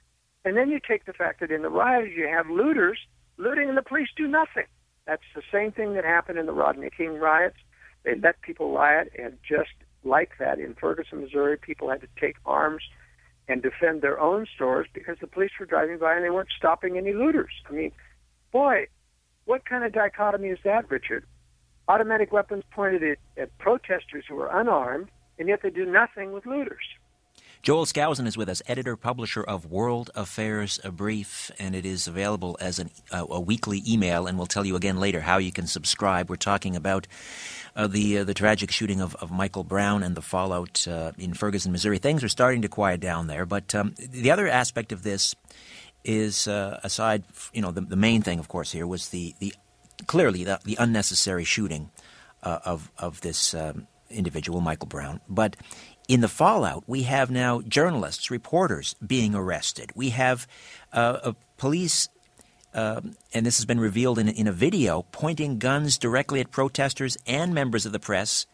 And 0.44 0.58
then 0.58 0.70
you 0.70 0.80
take 0.86 1.06
the 1.06 1.14
fact 1.14 1.40
that 1.40 1.52
in 1.52 1.62
the 1.62 1.70
riots 1.70 2.12
you 2.16 2.28
have 2.28 2.50
looters 2.50 3.00
looting 3.38 3.70
and 3.70 3.78
the 3.78 3.82
police 3.82 4.10
do 4.18 4.28
nothing. 4.28 4.66
That's 5.08 5.24
the 5.34 5.42
same 5.54 5.72
thing 5.72 5.94
that 5.94 6.04
happened 6.04 6.38
in 6.38 6.48
the 6.48 6.52
Rodney 6.52 6.90
King 6.96 7.14
riots. 7.14 7.56
They 8.04 8.16
let 8.16 8.42
people 8.42 8.74
riot, 8.74 9.12
and 9.18 9.38
just 9.48 9.72
like 10.04 10.32
that 10.40 10.60
in 10.60 10.76
Ferguson, 10.76 11.22
Missouri, 11.22 11.58
people 11.58 11.90
had 11.90 12.02
to 12.02 12.08
take 12.20 12.36
arms 12.46 12.84
and 13.48 13.62
defend 13.62 14.02
their 14.02 14.20
own 14.20 14.46
stores 14.54 14.88
because 14.94 15.18
the 15.22 15.28
police 15.28 15.52
were 15.60 15.66
driving 15.66 15.98
by 15.98 16.16
and 16.16 16.24
they 16.24 16.30
weren't 16.30 16.50
stopping 16.58 16.98
any 16.98 17.14
looters. 17.14 17.52
I 17.70 17.74
mean, 17.74 17.92
boy, 18.52 18.88
what 19.46 19.66
kind 19.66 19.84
of 19.84 19.94
dichotomy 19.94 20.50
is 20.50 20.60
that, 20.66 20.90
Richard? 20.92 21.26
Automatic 21.90 22.32
weapons 22.32 22.64
pointed 22.72 23.04
at, 23.04 23.18
at 23.36 23.58
protesters 23.58 24.24
who 24.30 24.40
are 24.40 24.60
unarmed, 24.62 25.10
and 25.40 25.48
yet 25.48 25.62
they 25.64 25.72
do 25.72 25.86
nothing 25.86 26.32
with 26.32 26.46
looters. 26.46 26.86
Joel 27.62 27.86
Skousen 27.86 28.26
is 28.26 28.38
with 28.38 28.48
us, 28.48 28.62
editor 28.68 28.96
publisher 28.96 29.44
of 29.44 29.66
World 29.66 30.12
Affairs 30.16 30.80
a 30.84 30.92
Brief, 30.92 31.52
and 31.60 31.76
it 31.76 31.86
is 31.86 32.08
available 32.08 32.58
as 32.62 32.80
an, 32.80 32.90
uh, 33.12 33.26
a 33.30 33.40
weekly 33.40 33.84
email. 33.86 34.28
And 34.28 34.38
we'll 34.38 34.48
tell 34.48 34.66
you 34.66 34.78
again 34.78 34.98
later 34.98 35.20
how 35.20 35.40
you 35.40 35.52
can 35.52 35.68
subscribe. 35.68 36.30
We're 36.30 36.38
talking 36.38 36.78
about 36.78 37.06
uh, 37.76 37.88
the 37.88 38.20
uh, 38.20 38.24
the 38.24 38.34
tragic 38.34 38.72
shooting 38.72 39.02
of, 39.02 39.16
of 39.16 39.30
Michael 39.32 39.66
Brown 39.66 40.04
and 40.04 40.16
the 40.16 40.22
fallout 40.22 40.88
uh, 40.88 41.12
in 41.18 41.34
Ferguson, 41.34 41.72
Missouri. 41.72 41.98
Things 41.98 42.24
are 42.24 42.30
starting 42.30 42.62
to 42.62 42.70
quiet 42.70 43.02
down 43.02 43.28
there, 43.28 43.46
but 43.46 43.76
um, 43.76 43.94
the 43.98 44.32
other 44.32 44.48
aspect 44.48 44.94
of 44.94 45.04
this 45.04 45.36
is 46.06 46.48
uh, 46.48 46.80
aside, 46.84 47.24
you 47.52 47.62
know, 47.62 47.72
the, 47.72 47.82
the 47.82 47.98
main 47.98 48.22
thing, 48.22 48.40
of 48.40 48.48
course, 48.48 48.72
here 48.72 48.88
was 48.88 49.10
the 49.10 49.36
the 49.40 49.54
clearly 50.10 50.44
the, 50.44 50.60
the 50.66 50.76
unnecessary 50.80 51.46
shooting 51.46 51.92
uh, 52.44 52.60
of 52.66 52.92
of 52.98 53.22
this. 53.22 53.54
Um, 53.54 53.88
individual, 54.12 54.60
Michael 54.60 54.88
Brown, 54.88 55.22
but 55.30 55.56
in 56.08 56.22
the 56.22 56.28
fallout, 56.28 56.84
we 56.88 57.04
have 57.04 57.30
now 57.30 57.62
journalists, 57.62 58.32
reporters 58.32 58.96
being 59.06 59.36
arrested. 59.36 59.92
We 59.96 60.10
have 60.10 60.48
uh, 60.92 61.34
police, 61.58 62.10
um, 62.74 63.14
and 63.36 63.46
this 63.46 63.58
has 63.60 63.66
been 63.66 63.80
revealed 63.80 64.18
in, 64.18 64.28
in 64.28 64.48
a 64.48 64.52
video, 64.52 65.04
pointing 65.12 65.60
guns 65.60 66.00
directly 66.00 66.40
at 66.40 66.50
protesters 66.50 67.20
and 67.28 67.54
members 67.54 67.86
of 67.86 67.92
the 67.92 68.00
press, 68.00 68.48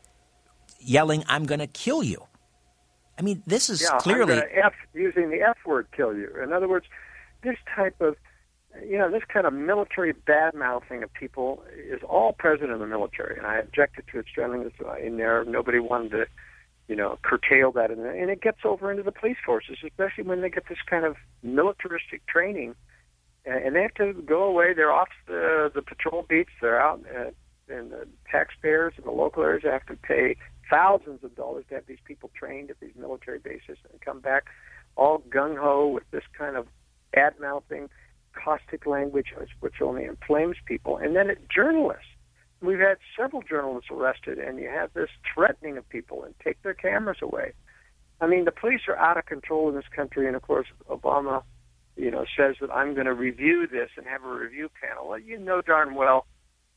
yelling, 0.81 1.23
I'm 1.29 1.45
going 1.45 1.59
to 1.59 1.67
kill 1.67 2.03
you. 2.03 2.27
I 3.17 3.21
mean, 3.21 3.41
this 3.47 3.69
is 3.69 3.81
yeah, 3.81 3.97
clearly. 3.99 4.41
F, 4.61 4.73
using 4.93 5.29
the 5.29 5.39
F 5.41 5.57
word, 5.65 5.87
kill 5.95 6.13
you. 6.13 6.29
In 6.43 6.51
other 6.51 6.67
words, 6.67 6.87
this 7.43 7.55
type 7.73 7.95
of 8.01 8.17
you 8.83 8.97
know, 8.97 9.09
this 9.09 9.23
kind 9.31 9.45
of 9.45 9.53
military 9.53 10.11
bad 10.11 10.53
mouthing 10.53 11.03
of 11.03 11.13
people 11.13 11.63
is 11.75 12.01
all 12.03 12.33
present 12.33 12.71
in 12.71 12.79
the 12.79 12.87
military, 12.87 13.37
and 13.37 13.45
I 13.45 13.57
objected 13.57 14.05
to 14.11 14.19
it 14.19 14.25
strongly 14.29 14.71
in 15.01 15.17
there. 15.17 15.43
Nobody 15.45 15.79
wanted 15.79 16.11
to, 16.11 16.25
you 16.87 16.95
know, 16.95 17.17
curtail 17.21 17.71
that, 17.73 17.91
and, 17.91 18.05
and 18.05 18.29
it 18.29 18.41
gets 18.41 18.59
over 18.63 18.91
into 18.91 19.03
the 19.03 19.11
police 19.11 19.37
forces, 19.45 19.77
especially 19.85 20.23
when 20.23 20.41
they 20.41 20.49
get 20.49 20.67
this 20.67 20.77
kind 20.89 21.05
of 21.05 21.15
militaristic 21.43 22.25
training, 22.27 22.75
and 23.45 23.75
they 23.75 23.81
have 23.81 23.93
to 23.95 24.13
go 24.13 24.43
away. 24.43 24.73
They're 24.73 24.91
off 24.91 25.09
the 25.27 25.71
the 25.73 25.81
patrol 25.81 26.25
beats. 26.27 26.51
They're 26.61 26.81
out, 26.81 27.01
uh, 27.15 27.31
and 27.69 27.91
the 27.91 28.07
taxpayers 28.31 28.93
in 28.97 29.03
the 29.03 29.11
local 29.11 29.43
areas 29.43 29.63
have 29.63 29.85
to 29.87 29.95
pay 29.95 30.35
thousands 30.69 31.23
of 31.23 31.35
dollars 31.35 31.65
to 31.69 31.75
have 31.75 31.85
these 31.85 31.99
people 32.05 32.31
trained 32.35 32.71
at 32.71 32.79
these 32.79 32.95
military 32.97 33.39
bases 33.39 33.77
and 33.91 34.01
come 34.01 34.19
back 34.19 34.45
all 34.95 35.19
gung 35.29 35.57
ho 35.57 35.87
with 35.87 36.09
this 36.11 36.23
kind 36.37 36.55
of 36.55 36.67
bad 37.13 37.33
mouthing 37.39 37.89
caustic 38.35 38.85
language, 38.85 39.33
which 39.59 39.81
only 39.81 40.05
inflames 40.05 40.57
people. 40.65 40.97
And 40.97 41.15
then 41.15 41.29
it, 41.29 41.49
journalists. 41.49 42.05
We've 42.61 42.79
had 42.79 42.97
several 43.19 43.41
journalists 43.41 43.89
arrested, 43.91 44.39
and 44.39 44.59
you 44.59 44.69
have 44.69 44.93
this 44.93 45.09
threatening 45.33 45.77
of 45.77 45.87
people 45.89 46.23
and 46.23 46.33
take 46.43 46.61
their 46.63 46.73
cameras 46.73 47.17
away. 47.21 47.53
I 48.21 48.27
mean, 48.27 48.45
the 48.45 48.51
police 48.51 48.81
are 48.87 48.95
out 48.95 49.17
of 49.17 49.25
control 49.25 49.69
in 49.69 49.75
this 49.75 49.87
country, 49.93 50.25
and 50.25 50.35
of 50.35 50.41
course, 50.41 50.67
Obama, 50.89 51.43
you 51.97 52.09
know, 52.09 52.25
says 52.37 52.55
that 52.61 52.71
I'm 52.71 52.93
going 52.93 53.05
to 53.05 53.13
review 53.13 53.67
this 53.69 53.89
and 53.97 54.05
have 54.07 54.23
a 54.23 54.33
review 54.33 54.69
panel. 54.81 55.09
Well, 55.09 55.19
you 55.19 55.37
know 55.37 55.61
darn 55.61 55.95
well 55.95 56.25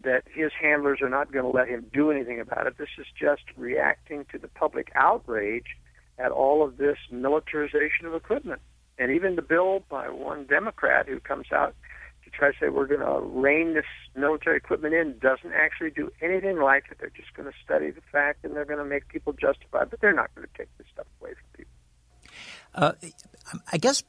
that 0.02 0.24
his 0.32 0.50
handlers 0.60 1.00
are 1.00 1.08
not 1.08 1.32
going 1.32 1.44
to 1.44 1.50
let 1.50 1.68
him 1.68 1.86
do 1.92 2.10
anything 2.10 2.40
about 2.40 2.66
it. 2.66 2.76
This 2.78 2.88
is 2.98 3.06
just 3.18 3.42
reacting 3.56 4.26
to 4.32 4.38
the 4.38 4.48
public 4.48 4.90
outrage 4.94 5.76
at 6.18 6.30
all 6.30 6.64
of 6.64 6.76
this 6.76 6.98
militarization 7.10 8.06
of 8.06 8.14
equipment 8.14 8.60
and 8.98 9.10
even 9.12 9.36
the 9.36 9.42
bill 9.42 9.84
by 9.88 10.08
one 10.08 10.44
Democrat 10.44 11.08
who 11.08 11.20
comes 11.20 11.46
out 11.52 11.74
to 12.24 12.30
try 12.30 12.52
to 12.52 12.58
say 12.58 12.68
we're 12.68 12.86
going 12.86 13.00
to 13.00 13.20
rein 13.20 13.74
this 13.74 13.84
military 14.14 14.56
equipment 14.56 14.94
in 14.94 15.18
doesn't 15.18 15.52
actually 15.52 15.90
do 15.90 16.10
anything 16.20 16.58
like 16.58 16.84
it. 16.90 16.98
They're 17.00 17.10
just 17.10 17.32
going 17.34 17.50
to 17.50 17.56
study 17.64 17.90
the 17.90 18.02
fact 18.12 18.44
and 18.44 18.54
they're 18.54 18.64
going 18.64 18.78
to 18.78 18.84
make 18.84 19.08
people 19.08 19.32
justify, 19.32 19.84
but 19.84 20.00
they're 20.00 20.14
not 20.14 20.34
going 20.34 20.46
to 20.46 20.58
take 20.58 20.68
this 20.78 20.86
stuff 20.92 21.06
away 21.20 21.32
from 21.34 21.44
people. 21.56 21.72
Uh, 22.74 22.92
I 23.72 23.78
guess 23.78 24.02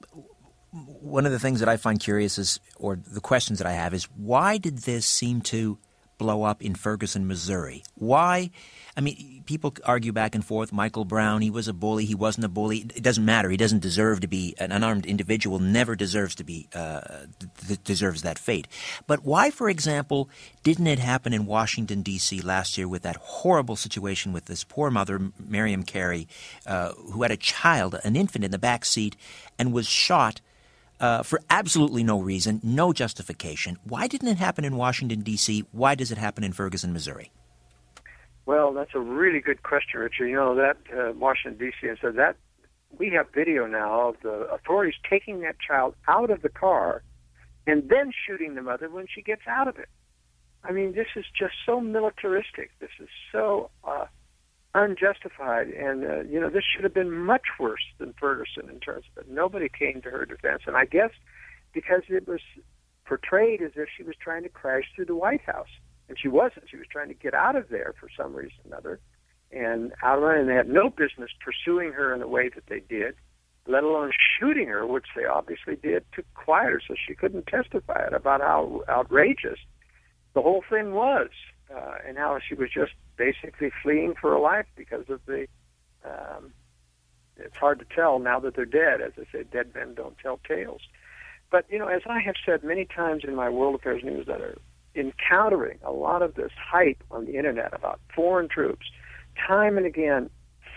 one 0.71 1.25
of 1.25 1.31
the 1.31 1.39
things 1.39 1.59
that 1.61 1.69
I 1.69 1.77
find 1.77 1.99
curious 1.99 2.37
is, 2.37 2.59
or 2.77 2.95
the 2.95 3.21
questions 3.21 3.59
that 3.59 3.67
I 3.67 3.71
have 3.71 3.93
is, 3.93 4.05
why 4.15 4.57
did 4.57 4.79
this 4.79 5.05
seem 5.05 5.41
to 5.41 5.77
blow 6.19 6.43
up 6.43 6.61
in 6.61 6.75
Ferguson, 6.75 7.25
Missouri? 7.25 7.83
Why? 7.95 8.51
I 8.95 9.01
mean, 9.01 9.43
people 9.45 9.73
argue 9.85 10.11
back 10.11 10.35
and 10.35 10.45
forth. 10.45 10.71
Michael 10.71 11.05
Brown, 11.05 11.41
he 11.41 11.49
was 11.49 11.67
a 11.67 11.73
bully. 11.73 12.05
He 12.05 12.13
wasn't 12.13 12.45
a 12.45 12.49
bully. 12.49 12.79
It 12.95 13.01
doesn't 13.01 13.25
matter. 13.25 13.49
He 13.49 13.57
doesn't 13.57 13.79
deserve 13.79 14.19
to 14.19 14.27
be 14.27 14.53
an 14.59 14.71
unarmed 14.71 15.05
individual. 15.05 15.57
Never 15.57 15.95
deserves 15.95 16.35
to 16.35 16.43
be 16.43 16.67
uh, 16.75 17.01
th- 17.65 17.83
deserves 17.83 18.21
that 18.21 18.37
fate. 18.37 18.67
But 19.07 19.23
why, 19.23 19.49
for 19.49 19.69
example, 19.69 20.29
didn't 20.61 20.87
it 20.87 20.99
happen 20.99 21.33
in 21.33 21.45
Washington 21.45 22.01
D.C. 22.01 22.41
last 22.41 22.77
year 22.77 22.87
with 22.87 23.01
that 23.03 23.15
horrible 23.15 23.75
situation 23.75 24.33
with 24.33 24.45
this 24.45 24.63
poor 24.63 24.91
mother, 24.91 25.31
Miriam 25.39 25.83
Carey, 25.83 26.27
uh, 26.67 26.91
who 26.93 27.23
had 27.23 27.31
a 27.31 27.37
child, 27.37 27.99
an 28.03 28.15
infant, 28.15 28.43
in 28.43 28.51
the 28.51 28.59
back 28.59 28.85
seat, 28.85 29.15
and 29.57 29.73
was 29.73 29.87
shot 29.87 30.41
uh, 30.99 31.23
for 31.23 31.41
absolutely 31.49 32.03
no 32.03 32.19
reason, 32.19 32.59
no 32.63 32.93
justification. 32.93 33.77
Why 33.83 34.07
didn't 34.07 34.27
it 34.27 34.37
happen 34.37 34.65
in 34.65 34.75
Washington, 34.75 35.21
D.C.? 35.21 35.65
Why 35.71 35.95
does 35.95 36.11
it 36.11 36.17
happen 36.17 36.43
in 36.43 36.53
Ferguson, 36.53 36.93
Missouri? 36.93 37.31
Well, 38.45 38.73
that's 38.73 38.95
a 38.95 38.99
really 38.99 39.41
good 39.41 39.63
question, 39.63 39.99
Richard. 39.99 40.27
You 40.27 40.35
know, 40.35 40.55
that 40.55 40.77
uh, 40.91 41.13
Washington, 41.13 41.59
D.C., 41.59 41.87
and 41.87 41.97
so 42.01 42.11
that 42.11 42.35
we 42.97 43.11
have 43.11 43.27
video 43.33 43.67
now 43.67 44.09
of 44.09 44.15
the 44.23 44.47
authorities 44.51 44.95
taking 45.07 45.41
that 45.41 45.55
child 45.59 45.95
out 46.07 46.31
of 46.31 46.41
the 46.41 46.49
car 46.49 47.03
and 47.67 47.87
then 47.89 48.11
shooting 48.25 48.55
the 48.55 48.61
mother 48.61 48.89
when 48.89 49.05
she 49.13 49.21
gets 49.21 49.43
out 49.47 49.67
of 49.67 49.77
it. 49.77 49.89
I 50.63 50.71
mean, 50.71 50.93
this 50.93 51.07
is 51.15 51.25
just 51.37 51.53
so 51.65 51.79
militaristic. 51.79 52.71
This 52.79 52.89
is 52.99 53.07
so 53.31 53.69
uh, 53.83 54.05
unjustified. 54.73 55.69
And, 55.69 56.05
uh, 56.05 56.21
you 56.21 56.39
know, 56.39 56.49
this 56.49 56.63
should 56.63 56.83
have 56.83 56.93
been 56.93 57.11
much 57.11 57.47
worse 57.59 57.83
than 57.97 58.13
Ferguson 58.19 58.69
in 58.69 58.79
terms 58.79 59.05
of 59.11 59.25
it. 59.25 59.31
Nobody 59.31 59.69
came 59.69 60.01
to 60.01 60.09
her 60.09 60.25
defense. 60.25 60.63
And 60.67 60.75
I 60.75 60.85
guess 60.85 61.11
because 61.73 62.03
it 62.09 62.27
was 62.27 62.41
portrayed 63.05 63.61
as 63.61 63.71
if 63.75 63.89
she 63.95 64.03
was 64.03 64.15
trying 64.21 64.43
to 64.43 64.49
crash 64.49 64.83
through 64.95 65.05
the 65.05 65.15
White 65.15 65.41
House. 65.41 65.69
And 66.07 66.17
she 66.19 66.27
wasn't. 66.27 66.69
She 66.69 66.77
was 66.77 66.87
trying 66.91 67.09
to 67.09 67.13
get 67.13 67.33
out 67.33 67.55
of 67.55 67.69
there 67.69 67.93
for 67.99 68.09
some 68.15 68.33
reason 68.33 68.57
or 68.65 68.67
another. 68.67 68.99
And 69.51 69.93
out 70.03 70.21
of 70.21 70.23
and 70.23 70.49
they 70.49 70.53
had 70.53 70.69
no 70.69 70.89
business 70.89 71.29
pursuing 71.43 71.93
her 71.93 72.13
in 72.13 72.19
the 72.19 72.27
way 72.27 72.49
that 72.49 72.67
they 72.67 72.81
did, 72.81 73.15
let 73.67 73.83
alone 73.83 74.11
shooting 74.39 74.67
her, 74.67 74.85
which 74.85 75.05
they 75.15 75.25
obviously 75.25 75.75
did 75.75 76.05
to 76.13 76.23
quiet 76.35 76.71
her 76.71 76.81
so 76.87 76.95
she 77.07 77.15
couldn't 77.15 77.47
testify 77.47 78.07
about 78.13 78.41
how 78.41 78.81
outrageous 78.87 79.59
the 80.33 80.41
whole 80.41 80.63
thing 80.69 80.93
was 80.93 81.29
uh, 81.75 81.95
and 82.07 82.17
how 82.17 82.37
she 82.47 82.55
was 82.55 82.69
just 82.71 82.93
basically 83.19 83.69
fleeing 83.83 84.15
for 84.19 84.31
her 84.31 84.39
life 84.39 84.65
because 84.75 85.07
of 85.09 85.19
the. 85.27 85.45
Um, 86.03 86.53
it's 87.37 87.55
hard 87.55 87.79
to 87.79 87.85
tell 87.93 88.19
now 88.19 88.39
that 88.39 88.55
they're 88.55 88.65
dead. 88.65 89.01
As 89.01 89.11
I 89.17 89.23
said, 89.31 89.51
dead 89.51 89.73
men 89.75 89.93
don't 89.93 90.17
tell 90.17 90.39
tales. 90.47 90.81
But 91.51 91.65
you 91.69 91.77
know, 91.77 91.87
as 91.87 92.01
I 92.07 92.19
have 92.19 92.35
said 92.43 92.63
many 92.63 92.85
times 92.85 93.23
in 93.23 93.35
my 93.35 93.49
World 93.49 93.75
Affairs 93.75 94.01
newsletter, 94.03 94.57
encountering 94.95 95.79
a 95.83 95.91
lot 95.91 96.21
of 96.21 96.35
this 96.35 96.51
hype 96.57 97.03
on 97.11 97.25
the 97.25 97.35
internet 97.35 97.73
about 97.73 97.99
foreign 98.15 98.47
troops, 98.47 98.87
time 99.47 99.77
and 99.77 99.85
again, 99.85 100.29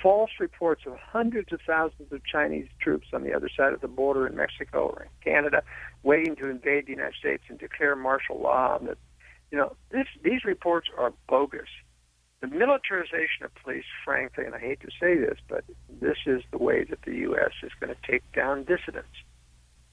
false 0.02 0.30
reports 0.40 0.82
of 0.86 0.96
hundreds 0.96 1.52
of 1.52 1.60
thousands 1.66 2.12
of 2.12 2.24
Chinese 2.24 2.66
troops 2.80 3.08
on 3.12 3.22
the 3.22 3.32
other 3.32 3.48
side 3.56 3.72
of 3.72 3.80
the 3.80 3.88
border 3.88 4.26
in 4.26 4.36
Mexico 4.36 4.88
or 4.88 5.02
in 5.02 5.08
Canada, 5.32 5.62
waiting 6.02 6.36
to 6.36 6.48
invade 6.48 6.86
the 6.86 6.92
United 6.92 7.14
States 7.14 7.44
and 7.48 7.58
declare 7.58 7.94
martial 7.94 8.40
law, 8.40 8.78
and 8.78 8.88
that 8.88 8.98
you 9.52 9.58
know, 9.58 9.76
this, 9.90 10.06
these 10.24 10.44
reports 10.44 10.88
are 10.96 11.12
bogus. 11.28 11.68
The 12.42 12.48
militarization 12.48 13.44
of 13.44 13.54
police, 13.54 13.84
frankly, 14.04 14.44
and 14.44 14.52
I 14.52 14.58
hate 14.58 14.80
to 14.80 14.90
say 15.00 15.16
this, 15.16 15.38
but 15.48 15.62
this 15.88 16.16
is 16.26 16.42
the 16.50 16.58
way 16.58 16.82
that 16.82 17.02
the 17.06 17.14
U.S. 17.30 17.52
is 17.62 17.70
going 17.78 17.94
to 17.94 18.10
take 18.10 18.24
down 18.32 18.64
dissidents. 18.64 19.14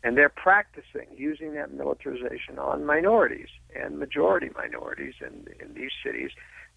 And 0.03 0.17
they're 0.17 0.29
practicing 0.29 1.05
using 1.15 1.53
that 1.53 1.71
militarization 1.71 2.57
on 2.57 2.87
minorities 2.87 3.49
and 3.75 3.99
majority 3.99 4.49
minorities 4.55 5.13
in, 5.21 5.45
in 5.61 5.75
these 5.75 5.91
cities, 6.03 6.31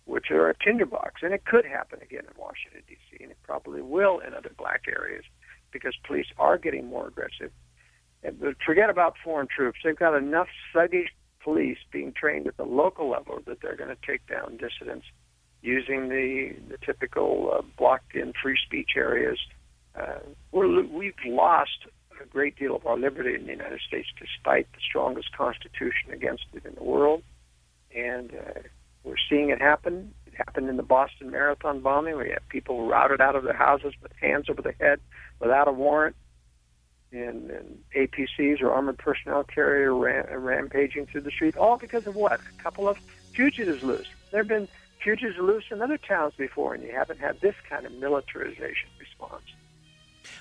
which 0.04 0.30
are 0.30 0.50
a 0.50 0.54
tinderbox. 0.62 1.22
And 1.22 1.32
it 1.32 1.46
could 1.46 1.64
happen 1.64 2.00
again 2.02 2.24
in 2.28 2.38
Washington, 2.38 2.82
D.C., 2.86 3.22
and 3.22 3.30
it 3.30 3.38
probably 3.42 3.80
will 3.80 4.18
in 4.18 4.34
other 4.34 4.52
black 4.58 4.82
areas 4.86 5.24
because 5.70 5.96
police 6.06 6.26
are 6.36 6.58
getting 6.58 6.86
more 6.86 7.08
aggressive. 7.08 7.50
And 8.22 8.38
forget 8.66 8.90
about 8.90 9.14
foreign 9.24 9.48
troops. 9.48 9.78
They've 9.82 9.96
got 9.96 10.14
enough 10.14 10.48
sluggish 10.70 11.08
police 11.42 11.78
being 11.90 12.12
trained 12.12 12.46
at 12.46 12.58
the 12.58 12.64
local 12.64 13.08
level 13.08 13.40
that 13.46 13.62
they're 13.62 13.76
going 13.76 13.88
to 13.88 14.06
take 14.06 14.26
down 14.26 14.58
dissidents 14.58 15.06
using 15.62 16.08
the, 16.08 16.54
the 16.68 16.78
typical 16.84 17.52
uh, 17.54 17.62
blocked-in 17.78 18.32
free 18.42 18.58
speech 18.64 18.90
areas. 18.96 19.38
Uh, 19.98 20.18
we're, 20.50 20.82
we've 20.82 21.14
lost 21.24 21.86
a 22.20 22.26
great 22.26 22.56
deal 22.56 22.76
of 22.76 22.86
our 22.86 22.98
liberty 22.98 23.34
in 23.34 23.46
the 23.46 23.52
United 23.52 23.80
States 23.86 24.08
despite 24.18 24.70
the 24.72 24.80
strongest 24.80 25.32
constitution 25.36 26.10
against 26.12 26.44
it 26.52 26.64
in 26.64 26.74
the 26.74 26.82
world. 26.82 27.22
And 27.94 28.32
uh, 28.32 28.60
we're 29.04 29.16
seeing 29.28 29.50
it 29.50 29.60
happen. 29.60 30.14
It 30.26 30.34
happened 30.34 30.68
in 30.68 30.76
the 30.76 30.82
Boston 30.82 31.30
Marathon 31.30 31.80
bombing. 31.80 32.16
We 32.16 32.30
had 32.30 32.48
people 32.48 32.86
routed 32.86 33.20
out 33.20 33.36
of 33.36 33.44
their 33.44 33.52
houses 33.52 33.94
with 34.02 34.12
hands 34.20 34.48
over 34.48 34.62
their 34.62 34.76
head 34.80 35.00
without 35.40 35.68
a 35.68 35.72
warrant 35.72 36.16
and, 37.12 37.50
and 37.50 37.78
APCs 37.94 38.62
or 38.62 38.72
armored 38.72 38.98
personnel 38.98 39.44
carrier 39.44 39.94
ram, 39.94 40.26
rampaging 40.42 41.06
through 41.06 41.20
the 41.20 41.30
street, 41.30 41.56
all 41.56 41.76
because 41.76 42.06
of 42.06 42.16
what? 42.16 42.40
A 42.40 42.62
couple 42.62 42.88
of 42.88 42.98
fugitives 43.32 43.82
loose. 43.82 44.06
There 44.30 44.40
have 44.40 44.48
been 44.48 44.68
fugitives 45.02 45.38
loose 45.38 45.64
in 45.70 45.82
other 45.82 45.98
towns 45.98 46.34
before, 46.36 46.74
and 46.74 46.82
you 46.82 46.92
haven't 46.92 47.20
had 47.20 47.40
this 47.40 47.54
kind 47.68 47.86
of 47.86 47.92
militarization 47.92 48.88
response. 48.98 49.44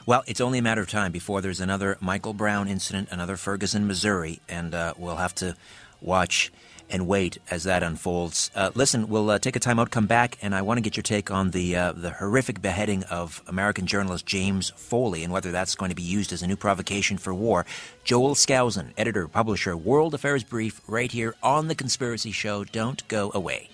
Well, 0.06 0.24
it's 0.28 0.42
only 0.42 0.60
a 0.60 0.62
matter 0.62 0.82
of 0.82 0.90
time 0.90 1.12
before 1.12 1.42
there's 1.42 1.60
another 1.60 1.98
Michael 2.00 2.34
Brown 2.34 2.68
incident, 2.68 3.10
another 3.12 3.38
Ferguson, 3.38 3.88
Missouri, 3.88 4.40
and 4.50 4.74
uh, 4.74 4.94
we'll 4.98 5.18
have 5.18 5.36
to 5.36 5.56
watch 6.02 6.52
and 6.90 7.08
wait 7.08 7.38
as 7.50 7.64
that 7.64 7.84
unfolds. 7.84 8.52
Uh, 8.54 8.70
listen, 8.76 9.08
we'll 9.08 9.30
uh, 9.30 9.40
take 9.40 9.56
a 9.56 9.60
time 9.60 9.80
out, 9.80 9.92
come 9.92 10.08
back, 10.08 10.38
and 10.42 10.54
I 10.54 10.62
want 10.62 10.78
to 10.78 10.82
get 10.82 10.98
your 10.98 11.04
take 11.04 11.32
on 11.32 11.52
the 11.52 11.76
uh, 11.76 11.92
the 11.94 12.12
horrific 12.12 12.62
beheading 12.62 13.04
of 13.04 13.42
American 13.48 13.88
journalist 13.88 14.26
James 14.26 14.72
Foley 14.72 15.24
and 15.24 15.32
whether 15.32 15.52
that's 15.52 15.76
going 15.76 15.90
to 15.90 15.96
be 15.96 16.02
used 16.04 16.34
as 16.34 16.42
a 16.42 16.48
new 16.48 16.58
provocation 16.58 17.18
for 17.18 17.34
war. 17.34 17.66
Joel 18.04 18.36
Skousen, 18.36 18.92
editor, 18.98 19.28
publisher, 19.28 19.78
World 19.78 20.14
Affairs 20.14 20.44
Brief, 20.44 20.82
right 20.88 21.12
here 21.12 21.36
on 21.42 21.68
the 21.68 21.76
Conspiracy 21.76 22.32
Show. 22.32 22.66
Don't 22.66 23.08
go 23.08 23.32
away. 23.34 23.70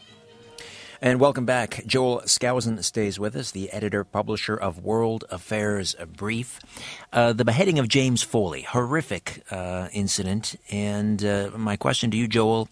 And 0.99 1.19
welcome 1.19 1.45
back. 1.45 1.83
Joel 1.85 2.21
Skousen 2.21 2.83
stays 2.83 3.19
with 3.19 3.35
us, 3.35 3.51
the 3.51 3.69
editor 3.69 4.03
publisher 4.03 4.55
of 4.55 4.83
World 4.83 5.25
Affairs 5.29 5.95
Brief. 6.15 6.59
Uh, 7.13 7.33
the 7.33 7.45
beheading 7.45 7.77
of 7.77 7.87
James 7.87 8.23
Foley, 8.23 8.63
horrific 8.63 9.43
uh, 9.51 9.89
incident. 9.93 10.55
And 10.71 11.23
uh, 11.23 11.51
my 11.55 11.75
question 11.75 12.09
to 12.11 12.17
you, 12.17 12.27
Joel, 12.27 12.67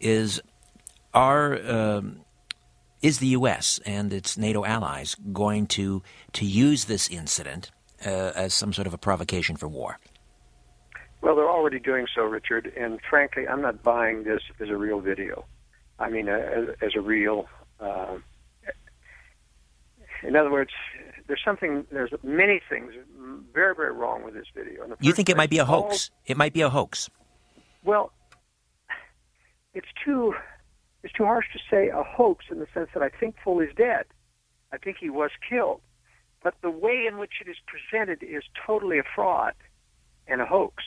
is 0.00 0.40
are 1.14 1.60
um, 1.70 2.22
is 3.02 3.20
the 3.20 3.28
U.S. 3.28 3.78
and 3.86 4.12
its 4.12 4.36
NATO 4.36 4.64
allies 4.64 5.14
going 5.32 5.68
to 5.68 6.02
to 6.32 6.44
use 6.44 6.86
this 6.86 7.08
incident 7.08 7.70
uh, 8.04 8.32
as 8.34 8.52
some 8.52 8.72
sort 8.72 8.88
of 8.88 8.94
a 8.94 8.98
provocation 8.98 9.54
for 9.54 9.68
war? 9.68 10.00
Well, 11.22 11.36
they're 11.36 11.48
already 11.48 11.78
doing 11.78 12.06
so, 12.16 12.22
Richard. 12.22 12.72
And 12.76 12.98
frankly, 13.08 13.46
I'm 13.46 13.62
not 13.62 13.84
buying 13.84 14.24
this 14.24 14.42
as 14.58 14.70
a 14.70 14.76
real 14.76 14.98
video. 14.98 15.44
I 16.00 16.10
mean, 16.10 16.28
uh, 16.28 16.32
as, 16.32 16.68
as 16.82 16.96
a 16.96 17.00
real. 17.00 17.46
Uh, 17.80 18.18
in 20.22 20.36
other 20.36 20.50
words, 20.50 20.70
there's 21.26 21.40
something. 21.44 21.86
There's 21.90 22.12
many 22.22 22.60
things 22.68 22.92
very, 23.52 23.74
very 23.74 23.92
wrong 23.92 24.24
with 24.24 24.34
this 24.34 24.46
video. 24.54 24.86
You 25.00 25.12
think 25.12 25.28
it 25.28 25.36
might 25.36 25.50
be 25.50 25.58
a 25.58 25.64
hoax? 25.64 26.10
All, 26.10 26.16
it 26.26 26.36
might 26.36 26.52
be 26.52 26.60
a 26.60 26.68
hoax. 26.68 27.08
Well, 27.84 28.12
it's 29.74 29.88
too. 30.04 30.34
It's 31.02 31.14
too 31.14 31.24
harsh 31.24 31.46
to 31.54 31.58
say 31.70 31.88
a 31.88 32.02
hoax 32.02 32.46
in 32.50 32.58
the 32.58 32.66
sense 32.74 32.90
that 32.92 33.02
I 33.02 33.08
think 33.08 33.36
Foley's 33.42 33.74
dead. 33.74 34.04
I 34.72 34.76
think 34.76 34.98
he 35.00 35.08
was 35.08 35.30
killed. 35.48 35.80
But 36.42 36.54
the 36.62 36.70
way 36.70 37.06
in 37.08 37.18
which 37.18 37.32
it 37.40 37.48
is 37.48 37.56
presented 37.66 38.22
is 38.22 38.42
totally 38.66 38.98
a 38.98 39.02
fraud 39.14 39.54
and 40.26 40.40
a 40.40 40.46
hoax. 40.46 40.84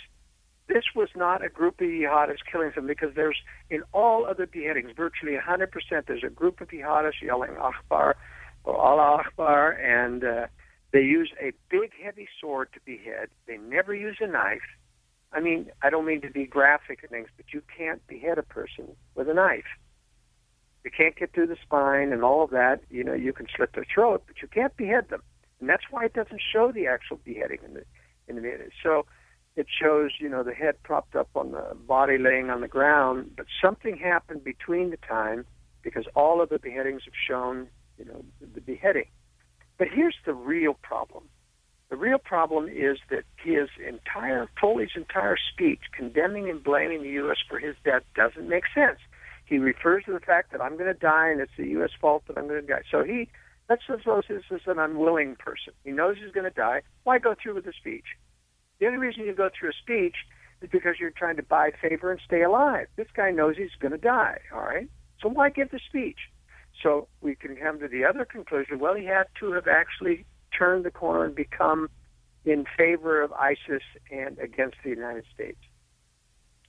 This 0.67 0.83
was 0.95 1.09
not 1.15 1.43
a 1.43 1.49
group 1.49 1.81
of 1.81 1.87
jihadists 1.87 2.45
killing 2.49 2.71
them 2.73 2.87
because 2.87 3.13
there's, 3.15 3.37
in 3.69 3.83
all 3.91 4.25
other 4.25 4.47
beheadings, 4.47 4.91
virtually 4.95 5.37
100%, 5.37 5.69
there's 6.07 6.23
a 6.23 6.29
group 6.29 6.61
of 6.61 6.69
jihadists 6.69 7.21
yelling 7.21 7.57
Akbar 7.57 8.15
or 8.63 8.77
Allah 8.77 9.23
Akbar, 9.25 9.71
and 9.71 10.23
uh, 10.23 10.47
they 10.91 11.01
use 11.01 11.31
a 11.41 11.51
big, 11.69 11.91
heavy 12.01 12.27
sword 12.39 12.69
to 12.73 12.79
behead. 12.85 13.29
They 13.45 13.57
never 13.57 13.93
use 13.93 14.17
a 14.21 14.27
knife. 14.27 14.61
I 15.33 15.41
mean, 15.41 15.69
I 15.81 15.89
don't 15.89 16.05
mean 16.05 16.21
to 16.21 16.29
be 16.29 16.45
graphic 16.45 16.99
and 17.01 17.11
things, 17.11 17.27
but 17.35 17.47
you 17.51 17.61
can't 17.75 18.05
behead 18.07 18.37
a 18.37 18.43
person 18.43 18.95
with 19.15 19.27
a 19.27 19.33
knife. 19.33 19.65
You 20.85 20.91
can't 20.91 21.15
get 21.15 21.33
through 21.33 21.47
the 21.47 21.57
spine 21.61 22.13
and 22.13 22.23
all 22.23 22.43
of 22.43 22.51
that. 22.51 22.81
You 22.89 23.03
know, 23.03 23.13
you 23.13 23.33
can 23.33 23.47
slit 23.55 23.73
their 23.73 23.85
throat, 23.93 24.23
but 24.27 24.41
you 24.41 24.47
can't 24.47 24.75
behead 24.77 25.09
them, 25.09 25.23
and 25.59 25.69
that's 25.69 25.83
why 25.89 26.05
it 26.05 26.13
doesn't 26.13 26.41
show 26.53 26.71
the 26.71 26.87
actual 26.87 27.19
beheading 27.23 27.59
in 27.65 27.73
the 27.73 27.83
in 28.27 28.35
the 28.35 28.41
video. 28.41 28.67
So 28.81 29.05
it 29.55 29.67
shows, 29.69 30.11
you 30.19 30.29
know, 30.29 30.43
the 30.43 30.53
head 30.53 30.81
propped 30.83 31.15
up 31.15 31.29
on 31.35 31.51
the 31.51 31.75
body 31.87 32.17
laying 32.17 32.49
on 32.49 32.61
the 32.61 32.67
ground, 32.67 33.31
but 33.37 33.45
something 33.61 33.97
happened 33.97 34.43
between 34.43 34.89
the 34.89 34.97
time 34.97 35.45
because 35.83 36.05
all 36.15 36.41
of 36.41 36.49
the 36.49 36.57
beheadings 36.57 37.03
have 37.05 37.13
shown, 37.27 37.67
you 37.97 38.05
know, 38.05 38.23
the 38.41 38.61
beheading. 38.61 39.05
But 39.77 39.89
here's 39.93 40.15
the 40.25 40.33
real 40.33 40.73
problem. 40.73 41.25
The 41.89 41.97
real 41.97 42.17
problem 42.17 42.67
is 42.67 42.97
that 43.11 43.23
his 43.35 43.69
entire, 43.87 44.49
Foley's 44.59 44.95
entire 44.95 45.37
speech 45.51 45.81
condemning 45.95 46.49
and 46.49 46.63
blaming 46.63 47.03
the 47.03 47.09
U.S. 47.09 47.37
for 47.47 47.59
his 47.59 47.75
death 47.85 48.01
doesn't 48.15 48.49
make 48.49 48.63
sense. 48.73 48.97
He 49.45 49.59
refers 49.59 50.05
to 50.05 50.13
the 50.13 50.19
fact 50.19 50.51
that 50.51 50.61
I'm 50.61 50.77
going 50.77 50.91
to 50.91 50.99
die 50.99 51.29
and 51.29 51.39
it's 51.39 51.51
the 51.57 51.67
U.S. 51.67 51.91
fault 52.01 52.23
that 52.27 52.37
I'm 52.37 52.47
going 52.47 52.61
to 52.61 52.67
die. 52.67 52.81
So 52.89 53.03
he, 53.03 53.29
let's 53.69 53.83
suppose 53.85 54.23
this 54.27 54.41
is 54.49 54.61
an 54.65 54.79
unwilling 54.79 55.35
person. 55.35 55.73
He 55.83 55.91
knows 55.91 56.15
he's 56.17 56.33
going 56.33 56.49
to 56.49 56.55
die. 56.55 56.81
Why 57.03 57.19
go 57.19 57.35
through 57.39 57.55
with 57.55 57.65
the 57.65 57.73
speech? 57.77 58.05
The 58.79 58.87
only 58.87 58.97
reason 58.97 59.25
you 59.25 59.33
go 59.33 59.49
through 59.57 59.69
a 59.69 59.73
speech 59.73 60.15
is 60.61 60.69
because 60.71 60.95
you're 60.99 61.11
trying 61.11 61.37
to 61.37 61.43
buy 61.43 61.71
favor 61.81 62.11
and 62.11 62.19
stay 62.25 62.41
alive. 62.43 62.87
This 62.95 63.07
guy 63.15 63.31
knows 63.31 63.55
he's 63.57 63.75
going 63.79 63.91
to 63.91 63.97
die, 63.97 64.39
all 64.53 64.61
right? 64.61 64.89
So 65.21 65.29
why 65.29 65.49
give 65.49 65.71
the 65.71 65.79
speech? 65.87 66.19
So 66.81 67.07
we 67.21 67.35
can 67.35 67.55
come 67.55 67.79
to 67.79 67.87
the 67.87 68.03
other 68.03 68.25
conclusion 68.25 68.79
well, 68.79 68.95
he 68.95 69.05
had 69.05 69.27
to 69.39 69.51
have 69.53 69.67
actually 69.67 70.25
turned 70.57 70.85
the 70.85 70.91
corner 70.91 71.25
and 71.25 71.35
become 71.35 71.89
in 72.45 72.65
favor 72.77 73.21
of 73.21 73.31
ISIS 73.33 73.83
and 74.11 74.37
against 74.39 74.77
the 74.83 74.89
United 74.89 75.23
States. 75.33 75.59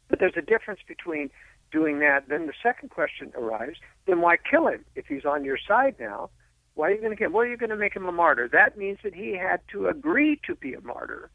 But 0.09 0.21
there's 0.21 0.37
a 0.37 0.43
difference 0.43 0.81
between 0.87 1.31
doing 1.73 1.99
that. 1.99 2.29
Then 2.29 2.47
the 2.47 2.53
second 2.63 2.91
question 2.91 3.33
arises 3.37 3.77
then 4.07 4.21
why 4.21 4.37
kill 4.37 4.69
him? 4.69 4.85
If 4.95 5.07
he's 5.07 5.25
on 5.25 5.45
your 5.45 5.59
side 5.67 5.97
now, 5.99 6.31
why 6.75 6.89
are 6.89 6.93
you 6.93 7.01
going 7.01 7.11
to 7.11 7.17
kill? 7.17 7.31
What 7.31 7.47
are 7.47 7.57
going 7.57 7.71
to 7.71 7.77
make 7.77 7.97
him 7.97 8.07
a 8.07 8.13
martyr? 8.13 8.49
That 8.53 8.77
means 8.77 8.99
that 9.03 9.15
he 9.15 9.37
had 9.37 9.61
to 9.73 9.89
agree 9.89 10.41
to 10.47 10.55
be 10.55 10.75
a 10.75 10.81
martyr. 10.81 11.31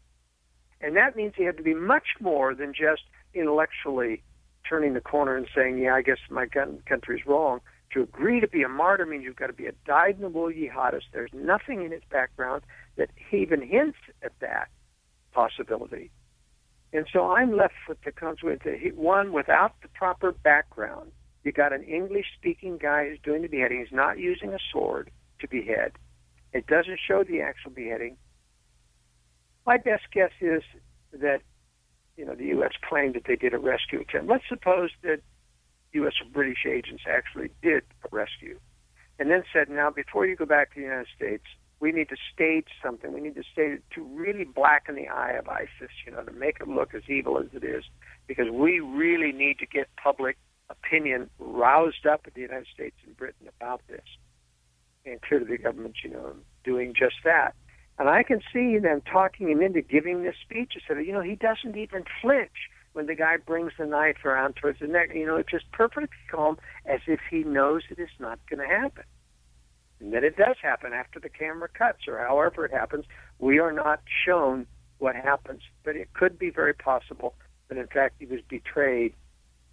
And 0.82 0.96
that 0.96 1.16
means 1.16 1.34
he 1.36 1.44
had 1.44 1.58
to 1.58 1.64
be 1.64 1.74
much 1.74 2.08
more 2.20 2.56
than 2.56 2.74
just 2.74 3.04
intellectually 3.34 4.24
turning 4.68 4.94
the 4.94 5.02
corner 5.02 5.36
and 5.36 5.48
saying, 5.56 5.78
yeah, 5.78 5.96
I 5.96 6.02
guess 6.02 6.20
my 6.30 6.46
country's 6.88 7.26
wrong. 7.26 7.60
To 7.94 8.04
agree 8.04 8.40
to 8.40 8.48
be 8.48 8.62
a 8.62 8.70
martyr 8.70 9.06
means 9.06 9.24
you've 9.24 9.36
got 9.36 9.48
to 9.48 9.54
be 9.54 9.66
a 9.66 9.72
dyed-in-the-wool 9.86 10.52
jihadist. 10.52 11.06
There's 11.12 11.32
nothing 11.34 11.84
in 11.84 11.92
his 11.92 12.04
background 12.10 12.62
that 12.98 13.10
even 13.32 13.62
hints 13.62 13.98
at 14.22 14.34
that 14.42 14.70
possibility. 15.32 16.12
And 16.94 17.08
so 17.12 17.32
I'm 17.32 17.56
left 17.56 17.74
with 17.88 18.02
the 18.06 18.12
consequence 18.12 18.62
that 18.64 18.96
one, 18.96 19.34
without 19.34 19.74
the 19.82 19.88
proper 19.90 20.32
background, 20.32 21.12
you 21.44 21.52
got 21.52 21.74
an 21.74 21.84
English-speaking 21.84 22.78
guy 22.78 23.10
who's 23.10 23.20
doing 23.24 23.42
the 23.42 23.48
beheading. 23.48 23.80
He's 23.80 23.96
not 23.96 24.20
using 24.20 24.54
a 24.54 24.60
sword 24.72 25.10
to 25.40 25.48
behead. 25.48 25.94
It 26.54 26.68
doesn't 26.68 27.00
show 27.08 27.24
the 27.24 27.42
actual 27.42 27.72
beheading. 27.72 28.18
My 29.70 29.78
best 29.78 30.06
guess 30.12 30.32
is 30.42 30.64
that 31.14 31.42
you 32.18 32.26
know 32.26 32.34
the 32.34 32.48
U.S. 32.58 32.72
claimed 32.90 33.14
that 33.14 33.26
they 33.28 33.36
did 33.36 33.54
a 33.54 33.60
rescue 33.60 34.00
attempt. 34.02 34.28
Let's 34.28 34.44
suppose 34.50 34.90
that 35.04 35.20
U.S. 35.94 36.14
or 36.20 36.28
British 36.34 36.66
agents 36.68 37.04
actually 37.08 37.52
did 37.62 37.84
a 38.04 38.08
rescue, 38.10 38.60
and 39.20 39.30
then 39.30 39.44
said, 39.54 39.70
"Now, 39.70 39.92
before 39.92 40.26
you 40.26 40.36
go 40.36 40.48
back 40.48 40.74
to 40.74 40.80
the 40.80 40.88
United 40.88 41.06
States, 41.16 41.44
we 41.80 41.92
need 41.92 42.10
to 42.10 42.16
stage 42.34 42.66
something. 42.84 43.14
We 43.14 43.22
need 43.22 43.36
to 43.36 43.44
stage 43.44 43.82
to 43.94 44.04
really 44.04 44.44
blacken 44.44 44.96
the 44.96 45.08
eye 45.08 45.34
of 45.34 45.48
ISIS, 45.48 45.92
you 46.04 46.14
know, 46.14 46.24
to 46.24 46.32
make 46.32 46.58
it 46.60 46.68
look 46.68 46.96
as 46.96 47.04
evil 47.08 47.38
as 47.38 47.54
it 47.54 47.64
is, 47.64 47.84
because 48.26 48.50
we 48.50 48.80
really 48.80 49.32
need 49.32 49.60
to 49.60 49.68
get 49.68 49.88
public 50.02 50.40
opinion 50.72 51.30
roused 51.38 52.08
up 52.08 52.26
in 52.26 52.34
the 52.34 52.42
United 52.42 52.66
States 52.74 52.96
and 53.06 53.16
Britain 53.16 53.48
about 53.48 53.82
this, 53.88 54.08
and 55.06 55.22
clearly 55.22 55.46
the 55.46 55.60
government's, 55.60 56.04
you 56.04 56.10
know, 56.10 56.34
doing 56.64 56.96
just 56.96 57.18
that." 57.24 57.54
And 58.00 58.08
I 58.08 58.24
can 58.24 58.40
see 58.54 58.78
them 58.80 59.02
talking 59.02 59.50
him 59.50 59.62
into 59.62 59.82
giving 59.82 60.24
this 60.24 60.36
speech. 60.42 60.74
I 60.78 60.80
said, 60.88 61.06
you 61.06 61.12
know, 61.12 61.22
he 61.22 61.36
doesn't 61.36 61.78
even 61.78 62.06
flinch 62.22 62.70
when 62.94 63.08
the 63.08 63.14
guy 63.14 63.36
brings 63.38 63.74
the 63.78 63.86
knife 63.86 64.24
around 64.24 64.56
towards 64.56 64.80
the 64.80 64.88
neck. 64.88 65.10
You 65.14 65.26
know, 65.26 65.36
it's 65.36 65.52
just 65.52 65.70
perfectly 65.74 66.08
calm, 66.32 66.58
as 66.86 67.02
if 67.08 67.20
he 67.30 67.44
knows 67.44 67.84
it 67.90 68.00
is 68.00 68.10
not 68.18 68.40
going 68.50 68.66
to 68.66 68.74
happen. 68.74 69.04
And 70.00 70.14
then 70.14 70.24
it 70.24 70.38
does 70.38 70.56
happen 70.62 70.94
after 70.94 71.20
the 71.20 71.28
camera 71.28 71.68
cuts, 71.68 72.08
or 72.08 72.18
however 72.20 72.66
it 72.66 72.72
happens. 72.72 73.04
We 73.38 73.60
are 73.60 73.74
not 73.74 74.02
shown 74.26 74.66
what 75.00 75.16
happens, 75.16 75.62
but 75.84 75.98
it 75.98 76.14
could 76.14 76.40
be 76.40 76.50
very 76.50 76.74
possible 76.74 77.36
that, 77.68 77.78
in 77.78 77.88
fact, 77.88 78.16
he 78.20 78.26
was 78.26 78.40
betrayed 78.48 79.14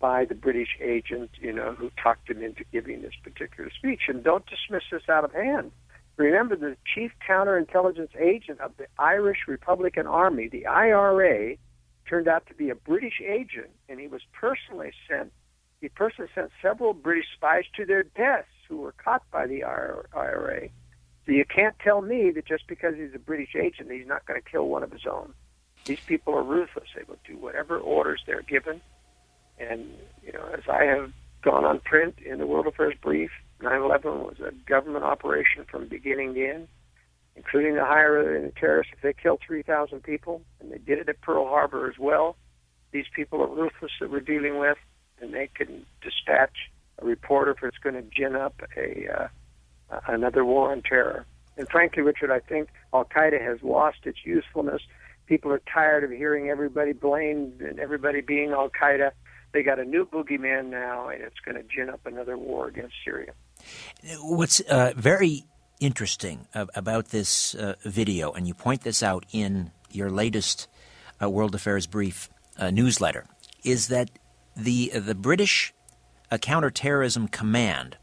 by 0.01 0.25
the 0.25 0.35
British 0.35 0.77
agent, 0.81 1.31
you 1.41 1.53
know, 1.53 1.75
who 1.79 1.91
talked 2.03 2.29
him 2.29 2.43
into 2.43 2.65
giving 2.73 3.03
this 3.03 3.15
particular 3.23 3.71
speech. 3.71 4.03
And 4.09 4.25
don't 4.25 4.45
dismiss 4.47 4.83
this 4.91 5.09
out 5.09 5.25
of 5.25 5.33
hand. 5.33 5.71
Remember, 6.17 6.57
the 6.57 6.77
chief 6.95 7.13
counterintelligence 7.29 8.17
agent 8.19 8.61
of 8.61 8.77
the 8.79 8.87
Irish 8.99 9.41
Republican 9.47 10.07
Army, 10.07 10.49
the 10.49 10.67
IRA, 10.67 11.57
turned 12.09 12.29
out 12.29 12.47
to 12.47 12.55
be 12.55 12.71
a 12.71 12.75
British 12.75 13.21
agent, 13.21 13.71
and 13.89 14.01
he 14.01 14.07
was 14.07 14.23
personally 14.33 14.93
sent. 15.09 15.33
He 15.81 15.89
personally 15.91 16.31
sent 16.35 16.51
several 16.63 16.95
British 16.95 17.27
spies 17.35 17.65
to 17.77 17.85
their 17.85 18.03
deaths 18.03 18.49
who 18.69 18.79
were 18.79 18.93
caught 18.93 19.23
by 19.31 19.47
the 19.47 19.63
IRA. 19.63 20.69
So 21.27 21.33
you 21.33 21.45
can't 21.45 21.79
tell 21.81 22.01
me 22.01 22.31
that 22.31 22.47
just 22.47 22.67
because 22.67 22.95
he's 22.97 23.15
a 23.15 23.19
British 23.19 23.55
agent, 23.55 23.91
he's 23.91 24.07
not 24.07 24.25
going 24.27 24.41
to 24.41 24.51
kill 24.51 24.69
one 24.69 24.83
of 24.83 24.93
his 24.93 25.07
own. 25.11 25.35
These 25.85 26.01
people 26.01 26.35
are 26.35 26.43
ruthless. 26.43 26.89
They 26.95 27.03
will 27.07 27.19
do 27.27 27.37
whatever 27.37 27.79
orders 27.79 28.23
they're 28.27 28.43
given. 28.43 28.81
And 29.59 29.91
you 30.25 30.33
know, 30.33 30.49
as 30.53 30.69
I 30.69 30.85
have 30.85 31.13
gone 31.43 31.65
on 31.65 31.81
print 31.81 32.17
in 32.25 32.39
the 32.39 32.47
World 32.47 32.67
Affairs 32.67 32.95
Brief, 33.01 33.31
9/11 33.63 34.25
was 34.25 34.41
a 34.41 34.53
government 34.69 35.05
operation 35.05 35.65
from 35.65 35.89
beginning 35.89 36.35
to 36.35 36.49
end, 36.49 36.69
including 37.35 37.75
the 37.75 37.85
hiring 37.85 38.45
of 38.45 38.55
the 38.55 38.61
terrorists. 38.61 38.93
If 38.95 39.03
they 39.03 39.13
killed 39.13 39.41
3,000 39.47 40.03
people, 40.03 40.43
and 40.61 40.71
they 40.71 40.79
did 40.79 40.99
it 40.99 41.09
at 41.09 41.21
Pearl 41.21 41.47
Harbor 41.47 41.89
as 41.89 41.99
well, 41.99 42.37
these 42.93 43.07
people 43.15 43.43
are 43.43 43.49
ruthless 43.49 43.93
that 44.01 44.11
we're 44.11 44.21
dealing 44.21 44.59
with, 44.59 44.79
and 45.21 45.33
they 45.33 45.49
can 45.55 45.85
dispatch 46.03 46.71
a 46.99 47.05
reporter 47.05 47.53
if 47.53 47.63
it's 47.63 47.79
going 47.79 47.95
to 47.95 48.03
gin 48.03 48.35
up 48.35 48.63
a 48.77 49.09
uh, 49.09 49.29
another 50.09 50.45
war 50.45 50.73
on 50.73 50.83
terror. 50.83 51.25
And 51.57 51.69
frankly, 51.69 52.03
Richard, 52.03 52.31
I 52.31 52.41
think 52.41 52.69
Al 52.93 53.05
Qaeda 53.05 53.41
has 53.41 53.63
lost 53.63 53.99
its 54.05 54.19
usefulness. 54.25 54.83
People 55.27 55.53
are 55.53 55.63
tired 55.73 56.05
of 56.05 56.11
hearing 56.11 56.49
everybody 56.49 56.93
blamed 56.93 57.61
and 57.61 57.79
everybody 57.79 58.21
being 58.21 58.51
Al 58.51 58.69
Qaeda. 58.71 59.13
They 59.53 59.63
got 59.63 59.79
a 59.79 59.85
new 59.85 60.05
boogeyman 60.05 60.67
now, 60.67 61.09
and 61.09 61.23
it's 61.23 61.41
going 61.41 61.57
to 61.57 61.63
gin 61.63 61.89
up 61.89 62.05
another 62.05 62.37
war 62.37 62.69
against 62.69 62.95
Syria. 63.05 63.33
What's 64.21 64.61
uh, 64.61 64.93
very 64.97 65.47
interesting 65.81 66.47
about 66.55 67.09
this 67.09 67.55
uh, 67.55 67.75
video, 67.85 68.33
and 68.33 68.47
you 68.47 68.55
point 68.55 68.83
this 68.83 69.03
out 69.03 69.25
in 69.33 69.71
your 69.91 70.11
latest 70.11 70.69
uh, 71.21 71.29
World 71.29 71.55
Affairs 71.55 71.87
Brief 71.87 72.31
uh, 72.59 72.71
newsletter, 72.71 73.27
is 73.65 73.89
that 73.89 74.11
the 74.57 74.91
the 74.91 75.15
British 75.15 75.75
uh, 76.31 76.39
Counterterrorism 76.39 77.29
Command, 77.29 77.97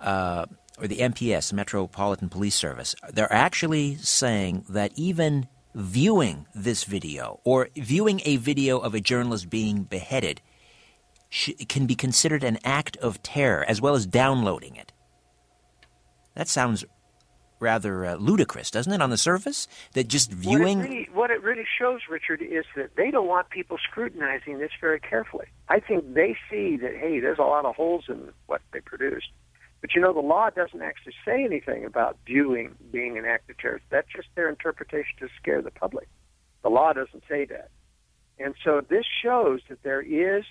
uh, 0.00 0.46
or 0.78 0.86
the 0.86 0.98
MPS, 0.98 1.52
Metropolitan 1.52 2.28
Police 2.28 2.54
Service, 2.54 2.94
they're 3.10 3.32
actually 3.32 3.96
saying 3.96 4.64
that 4.68 4.92
even 4.96 5.48
viewing 5.74 6.46
this 6.54 6.84
video 6.84 7.40
or 7.44 7.68
viewing 7.76 8.20
a 8.24 8.36
video 8.36 8.78
of 8.78 8.94
a 8.94 9.00
journalist 9.00 9.50
being 9.50 9.82
beheaded 9.82 10.40
sh- 11.28 11.50
can 11.68 11.86
be 11.86 11.94
considered 11.94 12.44
an 12.44 12.58
act 12.64 12.96
of 12.98 13.22
terror 13.22 13.64
as 13.66 13.80
well 13.80 13.94
as 13.94 14.06
downloading 14.06 14.76
it. 14.76 14.92
That 16.34 16.48
sounds 16.48 16.84
rather 17.58 18.04
uh, 18.04 18.14
ludicrous, 18.16 18.70
doesn't 18.70 18.92
it, 18.92 19.00
on 19.00 19.10
the 19.10 19.16
surface? 19.16 19.66
That 19.92 20.08
just 20.08 20.30
viewing. 20.30 20.78
What 20.78 20.86
it, 20.86 20.90
really, 20.90 21.08
what 21.12 21.30
it 21.30 21.42
really 21.42 21.66
shows, 21.78 22.00
Richard, 22.10 22.42
is 22.42 22.64
that 22.76 22.96
they 22.96 23.10
don't 23.10 23.26
want 23.26 23.50
people 23.50 23.78
scrutinizing 23.78 24.58
this 24.58 24.70
very 24.80 25.00
carefully. 25.00 25.46
I 25.68 25.80
think 25.80 26.14
they 26.14 26.36
see 26.50 26.76
that, 26.76 26.94
hey, 26.96 27.20
there's 27.20 27.38
a 27.38 27.42
lot 27.42 27.64
of 27.64 27.74
holes 27.74 28.04
in 28.08 28.30
what 28.46 28.60
they 28.72 28.80
produced. 28.80 29.28
But 29.80 29.94
you 29.94 30.00
know, 30.00 30.12
the 30.12 30.20
law 30.20 30.50
doesn't 30.50 30.82
actually 30.82 31.14
say 31.24 31.44
anything 31.44 31.84
about 31.84 32.18
viewing 32.26 32.74
being 32.90 33.18
an 33.18 33.24
act 33.24 33.50
of 33.50 33.58
terror. 33.58 33.80
That's 33.90 34.08
just 34.14 34.28
their 34.34 34.48
interpretation 34.48 35.14
to 35.20 35.28
scare 35.40 35.62
the 35.62 35.70
public. 35.70 36.08
The 36.62 36.70
law 36.70 36.92
doesn't 36.92 37.22
say 37.28 37.44
that. 37.46 37.70
And 38.38 38.54
so 38.64 38.82
this 38.86 39.04
shows 39.22 39.60
that 39.68 39.82
there 39.82 40.02
is 40.02 40.44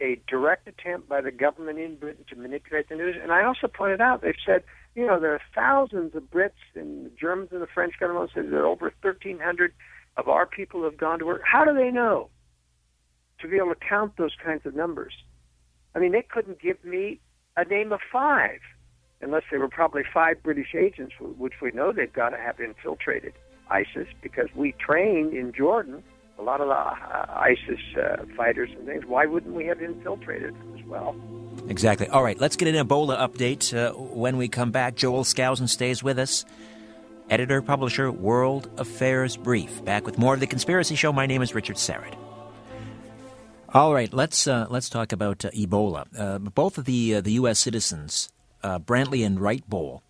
a 0.00 0.20
direct 0.28 0.68
attempt 0.68 1.08
by 1.08 1.20
the 1.20 1.30
government 1.30 1.78
in 1.78 1.96
Britain 1.96 2.24
to 2.28 2.36
manipulate 2.36 2.88
the 2.88 2.96
news. 2.96 3.16
And 3.20 3.32
I 3.32 3.44
also 3.44 3.66
pointed 3.66 4.00
out, 4.00 4.22
they've 4.22 4.34
said, 4.44 4.62
you 4.94 5.06
know, 5.06 5.20
there 5.20 5.32
are 5.32 5.40
thousands 5.54 6.14
of 6.14 6.24
Brits 6.24 6.50
and 6.74 7.06
the 7.06 7.10
Germans 7.10 7.50
and 7.52 7.62
the 7.62 7.66
French 7.66 7.94
government 7.98 8.30
said 8.34 8.50
there 8.50 8.62
are 8.62 8.66
over 8.66 8.92
1,300 9.02 9.72
of 10.16 10.28
our 10.28 10.46
people 10.46 10.84
have 10.84 10.96
gone 10.96 11.18
to 11.18 11.26
work. 11.26 11.42
How 11.44 11.64
do 11.64 11.74
they 11.74 11.90
know 11.90 12.30
to 13.40 13.48
be 13.48 13.56
able 13.56 13.74
to 13.74 13.80
count 13.88 14.16
those 14.16 14.34
kinds 14.44 14.66
of 14.66 14.74
numbers? 14.74 15.14
I 15.94 15.98
mean, 15.98 16.12
they 16.12 16.22
couldn't 16.28 16.60
give 16.60 16.84
me 16.84 17.20
a 17.56 17.64
name 17.64 17.92
of 17.92 18.00
five, 18.12 18.60
unless 19.20 19.42
they 19.50 19.58
were 19.58 19.68
probably 19.68 20.02
five 20.12 20.42
British 20.42 20.74
agents, 20.76 21.14
which 21.20 21.54
we 21.60 21.70
know 21.72 21.92
they've 21.92 22.12
got 22.12 22.30
to 22.30 22.36
have 22.36 22.60
infiltrated 22.60 23.32
ISIS 23.70 24.06
because 24.22 24.48
we 24.54 24.72
trained 24.72 25.32
in 25.34 25.52
Jordan 25.52 26.02
a 26.38 26.42
lot 26.42 26.60
of 26.60 26.68
the 26.68 26.74
uh, 26.74 27.26
ISIS 27.36 27.80
uh, 27.96 28.24
fighters 28.36 28.70
and 28.76 28.86
things. 28.86 29.04
Why 29.06 29.26
wouldn't 29.26 29.54
we 29.54 29.66
have 29.66 29.82
infiltrated 29.82 30.54
as 30.78 30.84
well? 30.86 31.16
Exactly. 31.68 32.08
All 32.08 32.22
right, 32.22 32.38
let's 32.40 32.56
get 32.56 32.72
an 32.72 32.86
Ebola 32.86 33.18
update 33.18 33.76
uh, 33.76 33.92
when 33.92 34.36
we 34.36 34.48
come 34.48 34.70
back. 34.70 34.94
Joel 34.94 35.24
Skousen 35.24 35.68
stays 35.68 36.02
with 36.02 36.18
us. 36.18 36.44
Editor, 37.28 37.60
publisher, 37.60 38.10
World 38.10 38.70
Affairs 38.78 39.36
Brief. 39.36 39.84
Back 39.84 40.06
with 40.06 40.16
more 40.16 40.34
of 40.34 40.40
the 40.40 40.46
Conspiracy 40.46 40.94
Show. 40.94 41.12
My 41.12 41.26
name 41.26 41.42
is 41.42 41.54
Richard 41.54 41.76
Syrett. 41.76 42.14
All 43.74 43.92
right, 43.92 44.10
let's 44.14 44.46
uh, 44.46 44.66
let's 44.70 44.88
talk 44.88 45.12
about 45.12 45.44
uh, 45.44 45.50
Ebola. 45.50 46.06
Uh, 46.18 46.38
both 46.38 46.78
of 46.78 46.86
the 46.86 47.20
the 47.20 47.32
U.S. 47.32 47.58
citizens, 47.58 48.30
Brantly 48.64 49.26
and 49.26 49.38
Writebol, 49.38 50.00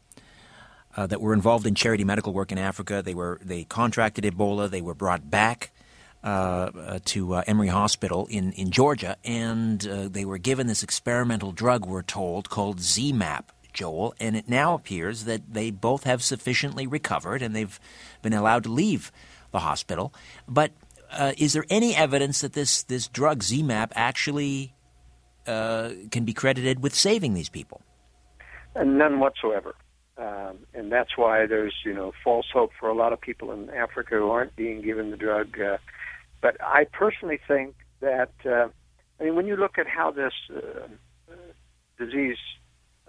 that 0.96 1.20
were 1.20 1.34
involved 1.34 1.66
in 1.66 1.74
charity 1.74 2.04
medical 2.04 2.32
work 2.32 2.52
in 2.52 2.58
Africa, 2.58 3.02
they 3.04 3.14
were 3.14 3.40
they 3.42 3.64
contracted 3.64 4.22
Ebola. 4.22 4.70
They 4.70 4.80
were 4.80 4.94
brought 4.94 5.28
back 5.28 5.72
to 6.24 7.42
Emory 7.46 7.68
Hospital 7.68 8.26
in 8.30 8.52
in 8.52 8.70
Georgia, 8.70 9.16
and 9.24 9.80
they 9.80 10.24
were 10.24 10.38
given 10.38 10.66
this 10.66 10.82
experimental 10.82 11.52
drug. 11.52 11.86
We're 11.86 12.02
told 12.02 12.50
called 12.50 12.78
ZMapp. 12.78 13.44
Joel, 13.74 14.14
and 14.18 14.34
it 14.34 14.48
now 14.48 14.74
appears 14.74 15.24
that 15.24 15.52
they 15.54 15.70
both 15.70 16.02
have 16.02 16.20
sufficiently 16.22 16.88
recovered 16.88 17.42
and 17.42 17.54
they've 17.54 17.78
been 18.22 18.32
allowed 18.32 18.64
to 18.64 18.70
leave 18.70 19.12
the 19.52 19.60
hospital. 19.60 20.12
But 20.48 20.72
uh, 21.10 21.32
is 21.38 21.52
there 21.52 21.64
any 21.70 21.94
evidence 21.94 22.40
that 22.40 22.52
this 22.52 22.82
this 22.82 23.08
drug 23.08 23.40
ZMapp 23.40 23.92
actually 23.94 24.74
uh, 25.46 25.90
can 26.10 26.24
be 26.24 26.32
credited 26.32 26.82
with 26.82 26.94
saving 26.94 27.34
these 27.34 27.48
people? 27.48 27.82
None 28.76 29.20
whatsoever. 29.20 29.74
Um, 30.16 30.58
and 30.74 30.90
that's 30.90 31.16
why 31.16 31.46
there's 31.46 31.74
you 31.84 31.94
know 31.94 32.12
false 32.24 32.46
hope 32.52 32.72
for 32.78 32.88
a 32.88 32.94
lot 32.94 33.12
of 33.12 33.20
people 33.20 33.52
in 33.52 33.70
Africa 33.70 34.16
who 34.16 34.30
aren't 34.30 34.54
being 34.56 34.82
given 34.82 35.10
the 35.10 35.16
drug. 35.16 35.58
Uh, 36.42 36.50
but 36.50 36.56
I 36.62 36.84
personally 36.84 37.40
think 37.46 37.74
that 38.00 38.32
uh, 38.44 38.68
I 39.20 39.24
mean 39.24 39.34
when 39.34 39.46
you 39.46 39.56
look 39.56 39.78
at 39.78 39.86
how 39.86 40.10
this 40.10 40.32
uh, 40.54 40.86
disease 41.98 42.38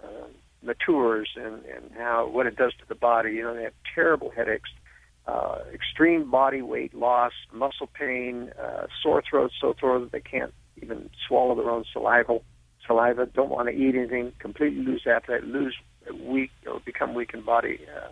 uh, 0.02 0.26
matures 0.62 1.28
and, 1.36 1.64
and 1.64 1.92
how 1.96 2.28
what 2.28 2.46
it 2.46 2.56
does 2.56 2.72
to 2.80 2.84
the 2.88 2.94
body, 2.94 3.32
you 3.32 3.42
know 3.42 3.54
they 3.54 3.64
have 3.64 3.74
terrible 3.94 4.30
headaches 4.30 4.70
uh, 5.26 5.58
extreme 5.72 6.30
body 6.30 6.62
weight 6.62 6.94
loss, 6.94 7.32
muscle 7.52 7.88
pain, 7.92 8.50
uh, 8.60 8.86
sore 9.02 9.22
throat 9.28 9.50
so 9.60 9.74
sore 9.80 10.00
that 10.00 10.12
they 10.12 10.20
can't 10.20 10.52
even 10.82 11.10
swallow 11.26 11.54
their 11.54 11.70
own 11.70 11.84
saliva. 11.92 12.38
Saliva 12.86 13.26
don't 13.26 13.50
want 13.50 13.68
to 13.68 13.74
eat 13.74 13.94
anything, 13.94 14.32
completely 14.38 14.82
lose 14.82 15.06
appetite, 15.06 15.44
lose 15.44 15.76
weak 16.20 16.50
or 16.66 16.80
become 16.84 17.14
weak 17.14 17.32
in 17.34 17.42
body, 17.42 17.80
uh, 17.96 18.08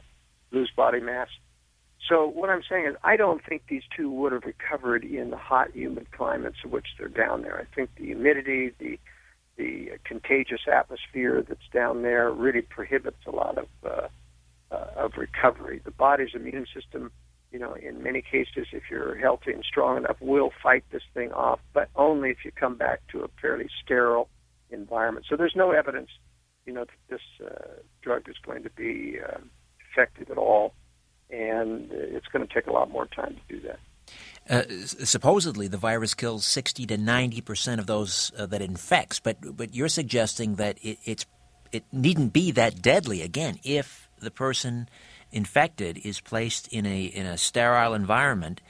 lose 0.53 0.71
body 0.77 1.01
mass. 1.01 1.29
So 2.09 2.27
what 2.27 2.49
I'm 2.49 2.63
saying 2.69 2.87
is, 2.87 2.97
I 3.05 3.17
don't 3.17 3.45
think 3.45 3.63
these 3.69 3.83
two 3.95 4.11
would 4.11 4.33
have 4.33 4.45
recovered 4.45 5.05
in 5.05 5.31
the 5.31 5.37
hot, 5.37 5.75
humid 5.75 6.11
climates 6.13 6.57
in 6.65 6.71
which 6.71 6.87
they're 6.99 7.09
down 7.09 7.43
there. 7.43 7.61
I 7.61 7.75
think 7.75 7.91
the 7.97 8.07
humidity, 8.07 8.73
the 8.79 8.99
the 9.57 9.99
contagious 10.05 10.61
atmosphere 10.73 11.45
that's 11.47 11.69
down 11.73 12.03
there 12.03 12.31
really 12.31 12.63
prohibits 12.63 13.19
a 13.27 13.33
lot 13.33 13.59
of 13.59 13.67
uh, 13.85 14.09
uh, 14.71 14.87
of 14.97 15.13
recovery. 15.17 15.81
The 15.85 15.91
body's 15.91 16.35
immune 16.35 16.67
system, 16.73 17.11
you 17.51 17.59
know, 17.59 17.75
in 17.75 18.03
many 18.03 18.23
cases, 18.23 18.69
if 18.73 18.85
you're 18.91 19.17
healthy 19.17 19.53
and 19.53 19.65
strong 19.65 19.97
enough, 19.97 20.17
will 20.21 20.53
fight 20.63 20.85
this 20.93 21.03
thing 21.13 21.33
off, 21.33 21.59
but 21.73 21.89
only 21.97 22.31
if 22.31 22.45
you 22.45 22.53
come 22.53 22.77
back 22.77 23.01
to 23.13 23.25
a 23.25 23.29
fairly 23.41 23.69
sterile 23.83 24.29
environment. 24.71 25.27
So 25.29 25.37
there's 25.37 25.57
no 25.57 25.73
evidence, 25.73 26.11
you 26.65 26.73
know, 26.73 26.85
that 26.85 27.01
this 27.11 27.21
uh, 27.45 27.81
drug 28.01 28.29
is 28.29 28.37
going 28.45 28.63
to 28.63 28.71
be 28.71 29.19
uh, 29.19 29.39
effective 29.91 30.31
at 30.31 30.39
all, 30.39 30.75
and 31.31 31.91
it's 31.91 32.27
going 32.29 32.47
to 32.47 32.53
take 32.53 32.67
a 32.67 32.73
lot 32.73 32.91
more 32.91 33.07
time 33.07 33.37
to 33.49 33.57
do 33.57 33.67
that. 33.67 33.79
Uh, 34.51 34.63
supposedly, 34.87 35.69
the 35.69 35.77
virus 35.77 36.15
kills 36.15 36.47
60 36.47 36.87
to 36.87 36.97
90 36.97 37.41
percent 37.43 37.81
of 37.81 37.87
those 37.87 38.33
uh, 38.39 38.47
that 38.47 38.63
infects, 38.63 39.21
but 39.21 39.37
but 39.57 39.75
you're 39.75 39.89
suggesting 39.89 40.55
that 40.55 40.79
it, 40.83 40.99
it's 41.05 41.27
it 41.71 41.85
needn't 41.93 42.33
be 42.33 42.51
that 42.53 42.81
deadly 42.81 43.21
again 43.21 43.59
if 43.63 44.09
the 44.21 44.31
person 44.31 44.89
infected 45.31 45.99
is 45.99 46.21
placed 46.21 46.69
in 46.69 46.87
a 46.87 47.05
in 47.05 47.27
a 47.27 47.37
sterile 47.37 47.93
environment 47.93 48.63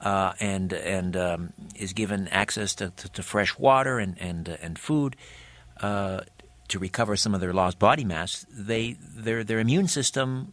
uh, 0.00 0.34
and 0.38 0.72
and 0.72 1.16
um, 1.16 1.52
is 1.74 1.92
given 1.92 2.28
access 2.28 2.74
to, 2.76 2.90
to, 2.90 3.08
to, 3.08 3.22
fresh 3.22 3.58
water 3.58 3.98
and 3.98 4.16
and 4.20 4.48
uh, 4.48 4.56
and 4.62 4.78
food 4.78 5.16
uh, 5.80 6.20
to 6.68 6.78
recover 6.78 7.16
some 7.16 7.34
of 7.34 7.40
their 7.40 7.52
lost 7.52 7.78
body 7.78 8.04
mass, 8.04 8.46
they 8.50 8.96
their 9.00 9.42
their 9.44 9.58
immune 9.58 9.88
system 9.88 10.52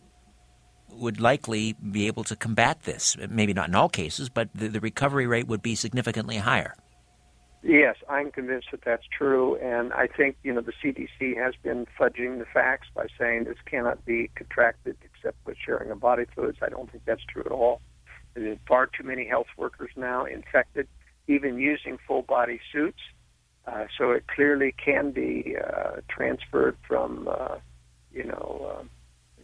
would 0.92 1.20
likely 1.20 1.74
be 1.74 2.08
able 2.08 2.24
to 2.26 2.36
combat 2.36 2.84
this. 2.84 3.18
Maybe 3.30 3.54
not 3.54 3.70
in 3.70 3.76
all 3.76 3.90
cases, 3.90 4.30
but 4.30 4.50
the, 4.54 4.68
the 4.68 4.80
recovery 4.80 5.28
rate 5.28 5.48
would 5.48 5.62
be 5.62 5.76
significantly 5.76 6.38
higher. 6.38 6.76
Yes, 7.64 7.96
I'm 8.10 8.32
convinced 8.32 8.70
that 8.72 8.82
that's 8.84 9.06
true, 9.16 9.56
and 9.58 9.94
I 9.94 10.08
think 10.08 10.36
you 10.44 10.52
know 10.52 10.62
the 10.62 10.74
CDC 10.84 11.38
has 11.38 11.54
been 11.62 11.86
fudging 12.00 12.40
the 12.40 12.46
facts 12.52 12.88
by 12.96 13.06
saying 13.20 13.44
this 13.44 13.58
cannot 13.66 14.04
be 14.04 14.32
contracted 14.34 14.98
except 15.04 15.38
with 15.46 15.58
sharing 15.64 15.92
of 15.92 16.00
body 16.00 16.26
fluids. 16.34 16.58
I 16.64 16.70
don't 16.70 16.92
think 16.92 17.06
that's 17.06 17.24
true 17.32 17.44
at 17.46 17.52
all. 17.52 17.82
There's 18.34 18.58
far 18.68 18.88
too 18.88 19.04
many 19.04 19.28
health 19.28 19.48
workers 19.58 19.92
now 19.96 20.26
infected, 20.26 20.88
even 21.28 21.60
using 21.60 22.00
full 22.08 22.24
body 22.24 22.60
suits. 22.72 23.00
Uh, 23.68 23.86
so 23.96 24.10
it 24.12 24.26
clearly 24.28 24.74
can 24.84 25.12
be 25.12 25.56
uh, 25.56 26.02
transferred 26.10 26.76
from, 26.88 27.28
uh, 27.28 27.58
you 28.12 28.24
know, 28.24 28.76
uh, 28.76 28.84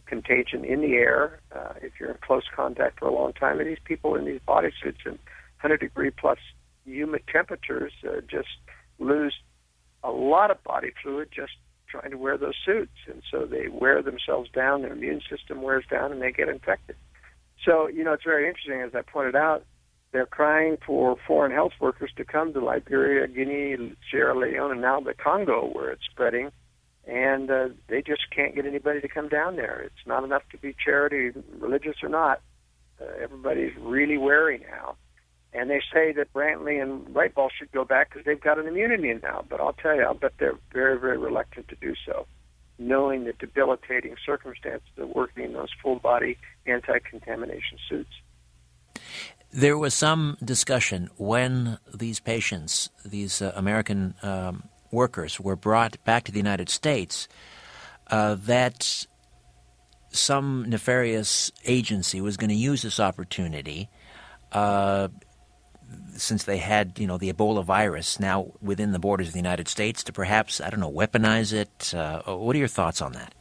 contagion 0.08 0.64
in 0.64 0.80
the 0.80 0.94
air 0.94 1.40
uh, 1.54 1.74
if 1.82 1.92
you're 1.98 2.10
in 2.10 2.16
close 2.20 2.44
contact 2.54 2.98
for 2.98 3.06
a 3.06 3.14
long 3.14 3.32
time. 3.32 3.60
And 3.60 3.68
these 3.68 3.78
people 3.84 4.14
in 4.14 4.24
these 4.24 4.40
body 4.46 4.70
suits 4.82 5.00
and 5.04 5.18
100 5.60 5.78
degree 5.78 6.10
plus 6.10 6.38
humid 6.84 7.22
temperatures 7.30 7.92
uh, 8.04 8.20
just 8.28 8.48
lose 8.98 9.34
a 10.02 10.10
lot 10.10 10.50
of 10.50 10.62
body 10.64 10.92
fluid 11.02 11.28
just 11.34 11.52
trying 11.88 12.10
to 12.10 12.18
wear 12.18 12.36
those 12.36 12.56
suits. 12.64 12.96
And 13.06 13.22
so 13.30 13.46
they 13.46 13.68
wear 13.68 14.02
themselves 14.02 14.50
down, 14.50 14.82
their 14.82 14.92
immune 14.92 15.20
system 15.28 15.62
wears 15.62 15.84
down, 15.90 16.12
and 16.12 16.20
they 16.20 16.32
get 16.32 16.48
infected. 16.48 16.96
So, 17.64 17.88
you 17.88 18.04
know, 18.04 18.12
it's 18.12 18.24
very 18.24 18.46
interesting, 18.48 18.80
as 18.82 18.94
I 18.94 19.02
pointed 19.02 19.36
out, 19.36 19.64
they're 20.12 20.26
crying 20.26 20.78
for 20.86 21.16
foreign 21.26 21.52
health 21.52 21.72
workers 21.80 22.10
to 22.16 22.24
come 22.24 22.52
to 22.54 22.60
Liberia, 22.60 23.26
Guinea, 23.28 23.94
Sierra 24.10 24.38
Leone, 24.38 24.72
and 24.72 24.80
now 24.80 25.00
the 25.00 25.12
Congo, 25.12 25.66
where 25.66 25.90
it's 25.90 26.04
spreading. 26.10 26.50
And 27.08 27.50
uh, 27.50 27.68
they 27.88 28.02
just 28.02 28.30
can't 28.30 28.54
get 28.54 28.66
anybody 28.66 29.00
to 29.00 29.08
come 29.08 29.28
down 29.28 29.56
there. 29.56 29.80
It's 29.80 30.06
not 30.06 30.24
enough 30.24 30.42
to 30.50 30.58
be 30.58 30.74
charity, 30.84 31.30
religious 31.58 31.96
or 32.02 32.10
not. 32.10 32.42
Uh, 33.00 33.06
everybody's 33.22 33.74
really 33.78 34.18
wary 34.18 34.58
now. 34.70 34.96
And 35.54 35.70
they 35.70 35.80
say 35.92 36.12
that 36.12 36.32
Brantly 36.34 36.82
and 36.82 37.06
Writebol 37.06 37.48
should 37.58 37.72
go 37.72 37.84
back 37.84 38.10
because 38.10 38.26
they've 38.26 38.40
got 38.40 38.58
an 38.58 38.66
immunity 38.66 39.14
now. 39.22 39.42
But 39.48 39.60
I'll 39.60 39.72
tell 39.72 39.96
you, 39.96 40.02
I'll 40.02 40.12
bet 40.12 40.34
they're 40.38 40.58
very, 40.72 41.00
very 41.00 41.16
reluctant 41.16 41.68
to 41.68 41.76
do 41.76 41.94
so, 42.04 42.26
knowing 42.78 43.24
the 43.24 43.32
debilitating 43.32 44.16
circumstances 44.26 44.90
of 44.98 45.08
working 45.08 45.44
in 45.44 45.52
those 45.54 45.70
full 45.82 45.96
body 45.96 46.36
anti 46.66 46.98
contamination 46.98 47.78
suits. 47.88 48.12
There 49.50 49.78
was 49.78 49.94
some 49.94 50.36
discussion 50.44 51.08
when 51.16 51.78
these 51.94 52.20
patients, 52.20 52.90
these 53.02 53.40
uh, 53.40 53.52
American 53.56 54.14
um, 54.22 54.68
workers, 54.90 55.40
were 55.40 55.56
brought 55.56 56.02
back 56.04 56.24
to 56.24 56.32
the 56.32 56.38
United 56.38 56.68
States 56.68 57.28
uh, 58.08 58.36
that 58.40 59.06
some 60.10 60.64
nefarious 60.68 61.52
agency 61.64 62.20
was 62.20 62.36
going 62.36 62.50
to 62.50 62.56
use 62.56 62.82
this 62.82 62.98
opportunity 62.98 63.88
uh, 64.52 65.08
since 66.16 66.44
they 66.44 66.58
had, 66.58 66.98
you 66.98 67.06
know, 67.06 67.18
the 67.18 67.32
Ebola 67.32 67.64
virus 67.64 68.18
now 68.18 68.52
within 68.60 68.92
the 68.92 68.98
borders 68.98 69.28
of 69.28 69.32
the 69.34 69.38
United 69.38 69.68
States 69.68 70.02
to 70.04 70.12
perhaps, 70.12 70.60
I 70.60 70.70
don't 70.70 70.80
know, 70.80 70.90
weaponize 70.90 71.52
it? 71.52 71.94
Uh, 71.94 72.22
what 72.22 72.56
are 72.56 72.58
your 72.58 72.68
thoughts 72.68 73.00
on 73.00 73.12
that? 73.12 73.34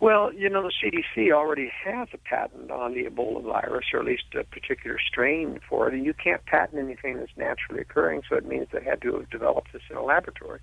Well, 0.00 0.32
you 0.32 0.48
know, 0.48 0.62
the 0.62 0.72
CDC 0.82 1.30
already 1.30 1.70
has 1.84 2.08
a 2.14 2.18
patent 2.18 2.70
on 2.70 2.94
the 2.94 3.04
Ebola 3.04 3.42
virus, 3.42 3.84
or 3.92 4.00
at 4.00 4.06
least 4.06 4.24
a 4.34 4.44
particular 4.44 4.96
strain 4.98 5.60
for 5.68 5.88
it, 5.88 5.94
and 5.94 6.06
you 6.06 6.14
can't 6.14 6.44
patent 6.46 6.82
anything 6.82 7.18
that's 7.18 7.36
naturally 7.36 7.82
occurring, 7.82 8.22
so 8.26 8.36
it 8.36 8.46
means 8.46 8.68
they 8.72 8.82
had 8.82 9.02
to 9.02 9.12
have 9.18 9.28
developed 9.28 9.74
this 9.74 9.82
in 9.90 9.98
a 9.98 10.02
laboratory. 10.02 10.60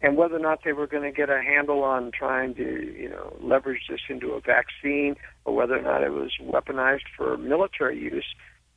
And 0.00 0.16
whether 0.16 0.36
or 0.36 0.40
not 0.40 0.60
they 0.64 0.72
were 0.72 0.86
going 0.86 1.02
to 1.02 1.12
get 1.12 1.28
a 1.28 1.42
handle 1.42 1.84
on 1.84 2.12
trying 2.18 2.54
to, 2.54 2.62
you 2.98 3.10
know, 3.10 3.36
leverage 3.42 3.82
this 3.90 4.00
into 4.08 4.32
a 4.32 4.40
vaccine, 4.40 5.16
or 5.44 5.54
whether 5.54 5.76
or 5.76 5.82
not 5.82 6.02
it 6.02 6.12
was 6.12 6.32
weaponized 6.42 7.06
for 7.14 7.36
military 7.36 7.98
use, 7.98 8.24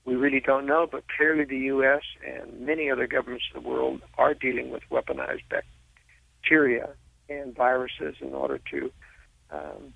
we 0.04 0.16
really 0.16 0.42
don't 0.42 0.66
know. 0.66 0.88
But 0.92 1.06
clearly, 1.16 1.46
the 1.46 1.66
U.S. 1.72 2.02
and 2.28 2.60
many 2.60 2.92
other 2.92 3.08
governments 3.08 3.46
of 3.56 3.64
the 3.64 3.68
world 3.68 4.02
are 4.18 4.34
dealing 4.34 4.72
with 4.72 4.84
weaponized 4.92 5.44
bacteria 5.50 6.90
and 7.30 7.56
viruses 7.56 8.16
in 8.20 8.34
order 8.34 8.60
to 8.72 8.92
um, 9.56 9.94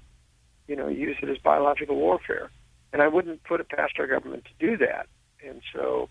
you 0.68 0.76
know, 0.76 0.88
use 0.88 1.18
it 1.22 1.30
as 1.30 1.38
biological 1.38 1.96
warfare. 1.96 2.50
And 2.94 3.02
I 3.02 3.08
wouldn't 3.08 3.44
put 3.44 3.60
it 3.60 3.70
past 3.70 3.94
our 4.00 4.08
government 4.08 4.46
to 4.46 4.68
do 4.68 4.78
that. 4.78 5.08
And 5.48 5.62
so 5.74 6.10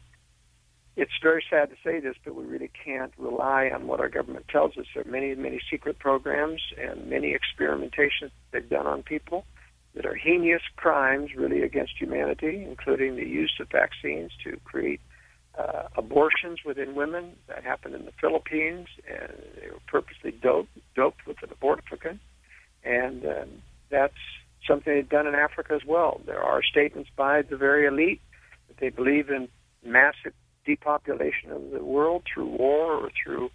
it's 0.97 1.13
very 1.23 1.45
sad 1.49 1.71
to 1.71 1.77
say 1.85 2.01
this, 2.01 2.17
but 2.25 2.35
we 2.35 2.45
really 2.45 2.71
can't 2.85 3.13
rely 3.19 3.71
on 3.73 3.87
what 3.87 4.01
our 4.01 4.09
government 4.09 4.47
tells 4.49 4.77
us. 4.77 4.87
There 4.95 5.05
are 5.07 5.11
many, 5.11 5.35
many 5.35 5.61
secret 5.71 5.99
programs 5.99 6.61
and 6.77 7.09
many 7.09 7.37
experimentations 7.39 8.31
they've 8.51 8.69
done 8.69 8.87
on 8.87 9.03
people 9.03 9.45
that 9.95 10.07
are 10.07 10.15
heinous 10.15 10.63
crimes, 10.77 11.31
really, 11.37 11.63
against 11.63 11.93
humanity, 11.99 12.65
including 12.69 13.17
the 13.17 13.27
use 13.27 13.55
of 13.61 13.69
vaccines 13.71 14.33
to 14.45 14.59
create 14.65 15.01
uh, 15.59 15.85
abortions 15.97 16.59
within 16.65 16.95
women. 16.95 17.33
That 17.49 17.65
happened 17.65 17.95
in 17.95 18.05
the 18.05 18.13
Philippines, 18.21 18.89
and 19.09 19.33
they 19.61 19.71
were 19.71 19.81
purposely 19.87 20.33
doped, 20.33 20.71
doped 20.95 21.27
with 21.27 21.37
an 21.43 21.51
abortifacient 21.51 22.19
and 22.89 23.24
um, 23.26 23.49
that's 23.91 24.14
something 24.66 24.93
they've 24.93 25.09
done 25.09 25.26
in 25.26 25.34
Africa 25.34 25.74
as 25.74 25.84
well. 25.86 26.20
There 26.26 26.43
are 26.43 26.62
statements 26.62 27.11
by 27.16 27.43
the 27.43 27.57
very 27.57 27.86
elite 27.86 28.20
that 28.68 28.78
they 28.78 28.91
believe 28.91 29.30
in 29.30 29.49
massive 29.84 30.32
depopulation 30.64 31.53
of 31.53 31.70
the 31.70 31.84
world 31.84 32.24
through 32.32 32.47
war 32.47 32.95
or 32.95 33.11
through 33.22 33.51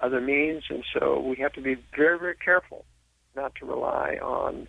other 0.00 0.20
means, 0.20 0.64
and 0.68 0.84
so 0.98 1.20
we 1.20 1.36
have 1.36 1.52
to 1.54 1.60
be 1.60 1.76
very, 1.96 2.18
very 2.18 2.36
careful 2.36 2.84
not 3.34 3.54
to 3.56 3.66
rely 3.66 4.18
on 4.22 4.66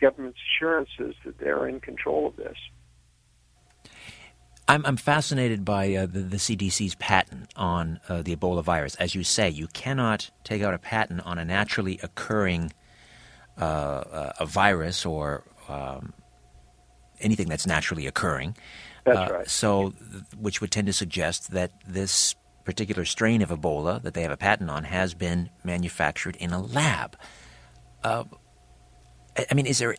government 0.00 0.36
assurances 0.54 1.14
that 1.24 1.38
they're 1.38 1.66
in 1.66 1.80
control 1.80 2.26
of 2.26 2.36
this. 2.36 2.56
I'm, 4.68 4.84
I'm 4.84 4.96
fascinated 4.96 5.64
by 5.64 5.94
uh, 5.94 6.06
the, 6.06 6.20
the, 6.20 6.38
CDC's 6.38 6.96
patent 6.96 7.52
on 7.54 8.00
uh, 8.08 8.22
the 8.22 8.34
Ebola 8.34 8.64
virus. 8.64 8.96
As 8.96 9.14
you 9.14 9.22
say, 9.22 9.48
you 9.48 9.68
cannot 9.68 10.30
take 10.42 10.60
out 10.60 10.74
a 10.74 10.78
patent 10.78 11.20
on 11.24 11.38
a 11.38 11.44
naturally 11.44 12.00
occurring 12.02 12.72
uh, 13.58 14.32
a 14.38 14.46
virus 14.46 15.06
or 15.06 15.44
um, 15.68 16.12
anything 17.20 17.48
that's 17.48 17.66
naturally 17.66 18.06
occurring. 18.06 18.56
That's 19.04 19.30
uh, 19.30 19.34
right. 19.34 19.48
So, 19.48 19.90
which 20.38 20.60
would 20.60 20.70
tend 20.70 20.86
to 20.88 20.92
suggest 20.92 21.52
that 21.52 21.72
this 21.86 22.34
particular 22.64 23.04
strain 23.04 23.42
of 23.42 23.50
Ebola 23.50 24.02
that 24.02 24.14
they 24.14 24.22
have 24.22 24.32
a 24.32 24.36
patent 24.36 24.68
on 24.70 24.84
has 24.84 25.14
been 25.14 25.50
manufactured 25.64 26.36
in 26.36 26.52
a 26.52 26.60
lab. 26.60 27.16
Uh, 28.02 28.24
I 29.50 29.54
mean, 29.54 29.66
is 29.66 29.78
there? 29.78 29.94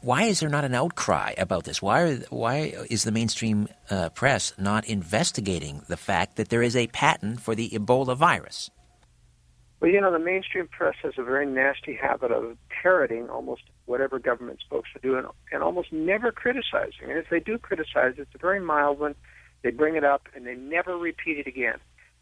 Why 0.00 0.24
is 0.24 0.40
there 0.40 0.50
not 0.50 0.64
an 0.64 0.74
outcry 0.74 1.32
about 1.38 1.64
this? 1.64 1.80
Why 1.80 2.02
are, 2.02 2.14
why 2.28 2.74
is 2.90 3.04
the 3.04 3.12
mainstream 3.12 3.68
uh, 3.90 4.10
press 4.10 4.52
not 4.58 4.84
investigating 4.84 5.80
the 5.88 5.96
fact 5.96 6.36
that 6.36 6.50
there 6.50 6.62
is 6.62 6.76
a 6.76 6.88
patent 6.88 7.40
for 7.40 7.54
the 7.54 7.70
Ebola 7.70 8.14
virus? 8.14 8.70
Well, 9.84 9.92
you 9.92 10.00
know, 10.00 10.10
the 10.10 10.18
mainstream 10.18 10.66
press 10.66 10.94
has 11.02 11.12
a 11.18 11.22
very 11.22 11.44
nasty 11.44 11.94
habit 11.94 12.32
of 12.32 12.56
parroting 12.70 13.28
almost 13.28 13.64
whatever 13.84 14.18
government 14.18 14.60
spokesmen 14.64 15.02
do 15.02 15.18
and, 15.18 15.26
and 15.52 15.62
almost 15.62 15.92
never 15.92 16.32
criticizing. 16.32 17.10
And 17.10 17.18
if 17.18 17.26
they 17.28 17.38
do 17.38 17.58
criticize, 17.58 18.14
it's 18.16 18.34
a 18.34 18.38
very 18.38 18.60
mild 18.60 18.98
one. 18.98 19.14
They 19.62 19.70
bring 19.72 19.96
it 19.96 20.02
up 20.02 20.26
and 20.34 20.46
they 20.46 20.54
never 20.54 20.96
repeat 20.96 21.36
it 21.36 21.46
again. 21.46 21.76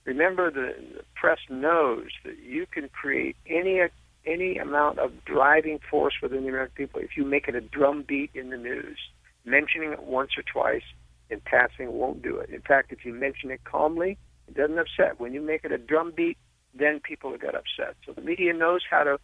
Remember, 0.05 0.51
the, 0.51 0.75
the 0.97 1.05
press 1.15 1.39
knows 1.49 2.09
that 2.25 2.37
you 2.41 2.67
can 2.67 2.89
create 2.89 3.37
any 3.47 3.81
any 4.27 4.59
amount 4.59 4.99
of 4.99 5.25
driving 5.25 5.79
force 5.89 6.15
within 6.21 6.43
the 6.43 6.49
American 6.49 6.75
people 6.75 7.01
if 7.01 7.17
you 7.17 7.25
make 7.25 7.47
it 7.47 7.55
a 7.55 7.61
drumbeat 7.61 8.31
in 8.35 8.51
the 8.51 8.57
news. 8.57 8.99
Mentioning 9.45 9.93
it 9.93 10.03
once 10.03 10.33
or 10.37 10.43
twice 10.43 10.83
in 11.31 11.41
passing 11.41 11.93
won't 11.93 12.23
do 12.23 12.39
it. 12.39 12.51
In 12.51 12.63
fact, 12.63 12.91
if 12.91 13.05
you 13.05 13.15
mention 13.15 13.53
it 13.53 13.63
calmly, 13.63 14.19
it 14.49 14.55
doesn't 14.55 14.81
upset. 14.81 15.21
When 15.21 15.33
you 15.33 15.41
make 15.41 15.63
it 15.63 15.71
a 15.71 15.79
drumbeat, 15.79 16.37
then 16.75 17.01
people 17.01 17.37
get 17.39 17.55
upset. 17.55 17.97
So 18.07 18.13
the 18.13 18.23
media 18.23 18.53
knows 18.53 18.83
how 18.91 19.05
to, 19.05 19.19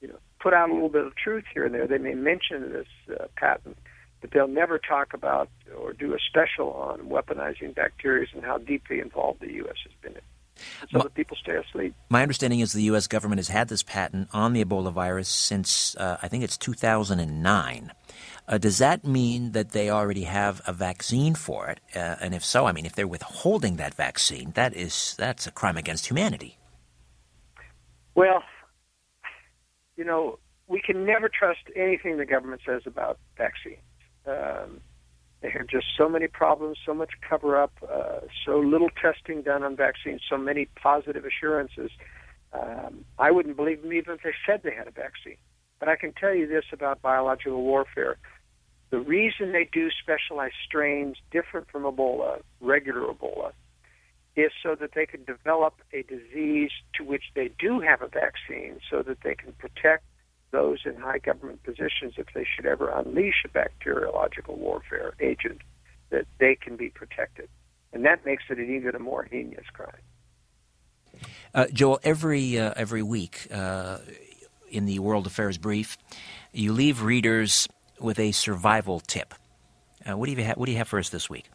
you 0.00 0.08
know, 0.08 0.18
put 0.40 0.54
out 0.54 0.70
a 0.70 0.74
little 0.74 0.88
bit 0.88 1.06
of 1.06 1.16
truth 1.16 1.44
here 1.52 1.64
and 1.64 1.74
there. 1.74 1.86
They 1.86 1.98
may 1.98 2.14
mention 2.14 2.72
this 2.72 2.86
uh, 3.10 3.26
patent, 3.36 3.78
but 4.20 4.30
they'll 4.30 4.48
never 4.48 4.78
talk 4.78 5.14
about 5.14 5.48
or 5.76 5.92
do 5.92 6.14
a 6.14 6.18
special 6.18 6.72
on 6.72 7.08
weaponizing 7.08 7.74
bacteria 7.74 8.26
and 8.34 8.44
how 8.44 8.58
deeply 8.58 9.00
involved 9.00 9.40
the 9.40 9.52
U.S. 9.54 9.76
has 9.84 9.92
been 10.02 10.12
in. 10.12 10.22
So 10.90 11.00
that 11.00 11.14
people 11.14 11.36
stay 11.36 11.56
asleep. 11.56 11.94
My 12.08 12.22
understanding 12.22 12.60
is 12.60 12.72
the 12.72 12.84
U.S. 12.84 13.06
government 13.06 13.38
has 13.40 13.48
had 13.48 13.68
this 13.68 13.82
patent 13.82 14.28
on 14.32 14.54
the 14.54 14.64
Ebola 14.64 14.90
virus 14.90 15.28
since 15.28 15.94
uh, 15.96 16.16
I 16.22 16.28
think 16.28 16.44
it's 16.44 16.56
2009. 16.56 17.92
Uh, 18.48 18.58
does 18.58 18.78
that 18.78 19.04
mean 19.04 19.52
that 19.52 19.72
they 19.72 19.90
already 19.90 20.22
have 20.22 20.62
a 20.66 20.72
vaccine 20.72 21.34
for 21.34 21.68
it? 21.68 21.80
Uh, 21.94 22.16
and 22.20 22.34
if 22.34 22.44
so, 22.44 22.66
I 22.66 22.72
mean, 22.72 22.86
if 22.86 22.94
they're 22.94 23.06
withholding 23.06 23.76
that 23.76 23.94
vaccine, 23.94 24.52
that 24.52 24.74
is 24.74 25.14
that's 25.18 25.46
a 25.46 25.50
crime 25.50 25.76
against 25.76 26.06
humanity. 26.06 26.56
Well, 28.16 28.42
you 29.96 30.04
know, 30.04 30.38
we 30.66 30.80
can 30.80 31.04
never 31.04 31.28
trust 31.28 31.60
anything 31.76 32.16
the 32.16 32.24
government 32.24 32.62
says 32.66 32.82
about 32.86 33.18
vaccines. 33.36 33.78
Um, 34.26 34.80
there 35.42 35.60
are 35.60 35.66
just 35.70 35.86
so 35.96 36.08
many 36.08 36.26
problems, 36.26 36.78
so 36.84 36.94
much 36.94 37.10
cover 37.28 37.62
up, 37.62 37.72
uh, 37.88 38.20
so 38.44 38.58
little 38.58 38.88
testing 39.00 39.42
done 39.42 39.62
on 39.62 39.76
vaccines, 39.76 40.22
so 40.28 40.38
many 40.38 40.66
positive 40.82 41.24
assurances. 41.26 41.90
Um, 42.54 43.04
I 43.18 43.30
wouldn't 43.30 43.54
believe 43.54 43.82
them 43.82 43.92
even 43.92 44.14
if 44.14 44.22
they 44.22 44.32
said 44.46 44.62
they 44.64 44.74
had 44.74 44.88
a 44.88 44.92
vaccine. 44.92 45.36
But 45.78 45.90
I 45.90 45.96
can 45.96 46.14
tell 46.14 46.34
you 46.34 46.46
this 46.46 46.64
about 46.72 47.02
biological 47.02 47.62
warfare. 47.62 48.16
The 48.88 48.98
reason 48.98 49.52
they 49.52 49.68
do 49.70 49.90
specialized 49.90 50.54
strains 50.66 51.18
different 51.30 51.70
from 51.70 51.82
Ebola, 51.82 52.40
regular 52.62 53.12
Ebola, 53.12 53.52
is 54.36 54.52
so 54.62 54.74
that 54.74 54.92
they 54.94 55.06
can 55.06 55.24
develop 55.24 55.74
a 55.92 56.02
disease 56.02 56.70
to 56.94 57.04
which 57.04 57.24
they 57.34 57.50
do 57.58 57.80
have 57.80 58.02
a 58.02 58.08
vaccine 58.08 58.78
so 58.90 59.02
that 59.02 59.18
they 59.22 59.34
can 59.34 59.52
protect 59.54 60.04
those 60.50 60.78
in 60.84 60.94
high 60.96 61.18
government 61.18 61.62
positions 61.62 62.14
if 62.16 62.26
they 62.34 62.44
should 62.44 62.66
ever 62.66 62.88
unleash 62.90 63.44
a 63.44 63.48
bacteriological 63.48 64.56
warfare 64.56 65.14
agent 65.20 65.60
that 66.10 66.26
they 66.38 66.54
can 66.54 66.76
be 66.76 66.90
protected. 66.90 67.48
And 67.92 68.04
that 68.04 68.24
makes 68.24 68.44
it 68.50 68.58
an 68.58 68.74
even 68.74 68.94
a 68.94 68.98
more 68.98 69.24
heinous 69.24 69.66
crime. 69.72 70.02
Uh, 71.54 71.66
Joel, 71.72 71.98
every 72.02 72.58
uh, 72.58 72.74
every 72.76 73.02
week 73.02 73.48
uh, 73.50 73.98
in 74.68 74.84
the 74.84 74.98
World 74.98 75.26
Affairs 75.26 75.56
Brief, 75.56 75.96
you 76.52 76.72
leave 76.72 77.02
readers 77.02 77.68
with 77.98 78.18
a 78.18 78.32
survival 78.32 79.00
tip. 79.00 79.32
Uh, 80.04 80.16
what 80.16 80.26
do 80.26 80.32
you 80.32 80.44
have, 80.44 80.58
What 80.58 80.66
do 80.66 80.72
you 80.72 80.78
have 80.78 80.88
for 80.88 80.98
us 80.98 81.08
this 81.08 81.30
week? 81.30 81.46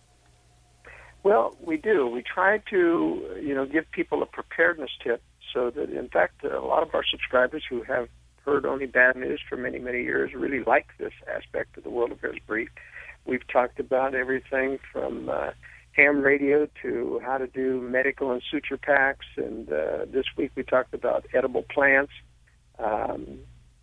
Well, 1.23 1.55
we 1.61 1.77
do. 1.77 2.07
We 2.07 2.23
try 2.23 2.59
to, 2.69 3.39
you 3.41 3.53
know, 3.53 3.65
give 3.65 3.89
people 3.91 4.23
a 4.23 4.25
preparedness 4.25 4.89
tip 5.03 5.21
so 5.53 5.69
that, 5.69 5.89
in 5.89 6.09
fact, 6.09 6.43
a 6.43 6.59
lot 6.59 6.83
of 6.83 6.95
our 6.95 7.03
subscribers 7.09 7.63
who 7.69 7.83
have 7.83 8.07
heard 8.43 8.65
only 8.65 8.87
bad 8.87 9.15
news 9.15 9.39
for 9.47 9.55
many, 9.55 9.77
many 9.77 10.01
years 10.01 10.33
really 10.33 10.63
like 10.63 10.87
this 10.97 11.13
aspect 11.33 11.77
of 11.77 11.83
the 11.83 11.89
World 11.89 12.11
Affairs 12.11 12.37
Brief. 12.47 12.69
We've 13.25 13.47
talked 13.47 13.79
about 13.79 14.15
everything 14.15 14.79
from 14.91 15.29
uh, 15.29 15.51
ham 15.91 16.21
radio 16.21 16.67
to 16.81 17.21
how 17.23 17.37
to 17.37 17.45
do 17.45 17.81
medical 17.81 18.31
and 18.31 18.41
suture 18.49 18.77
packs, 18.77 19.27
and 19.37 19.71
uh, 19.71 20.05
this 20.11 20.25
week 20.37 20.51
we 20.55 20.63
talked 20.63 20.95
about 20.95 21.25
edible 21.33 21.63
plants. 21.63 22.13
Um, 22.79 23.39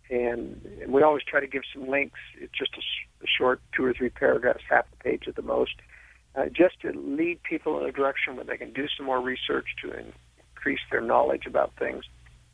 and, 0.09 0.65
we 0.87 1.03
always 1.03 1.23
try 1.23 1.39
to 1.39 1.47
give 1.47 1.61
some 1.71 1.87
links. 1.87 2.19
It's 2.41 2.57
just 2.57 2.71
a, 2.75 2.81
a 3.23 3.27
short 3.27 3.61
two 3.75 3.85
or 3.85 3.93
three 3.93 4.09
paragraphs, 4.09 4.63
half 4.67 4.85
a 4.91 5.03
page 5.03 5.25
at 5.27 5.35
the 5.35 5.43
most 5.43 5.75
uh, 6.39 6.45
just 6.45 6.79
to 6.81 6.91
lead 6.91 7.41
people 7.43 7.79
in 7.79 7.89
a 7.89 7.91
direction 7.91 8.35
where 8.35 8.45
they 8.45 8.57
can 8.57 8.71
do 8.71 8.87
some 8.95 9.05
more 9.05 9.21
research 9.21 9.65
to 9.81 9.91
increase 9.91 10.79
their 10.91 11.01
knowledge 11.01 11.45
about 11.45 11.71
things. 11.77 12.05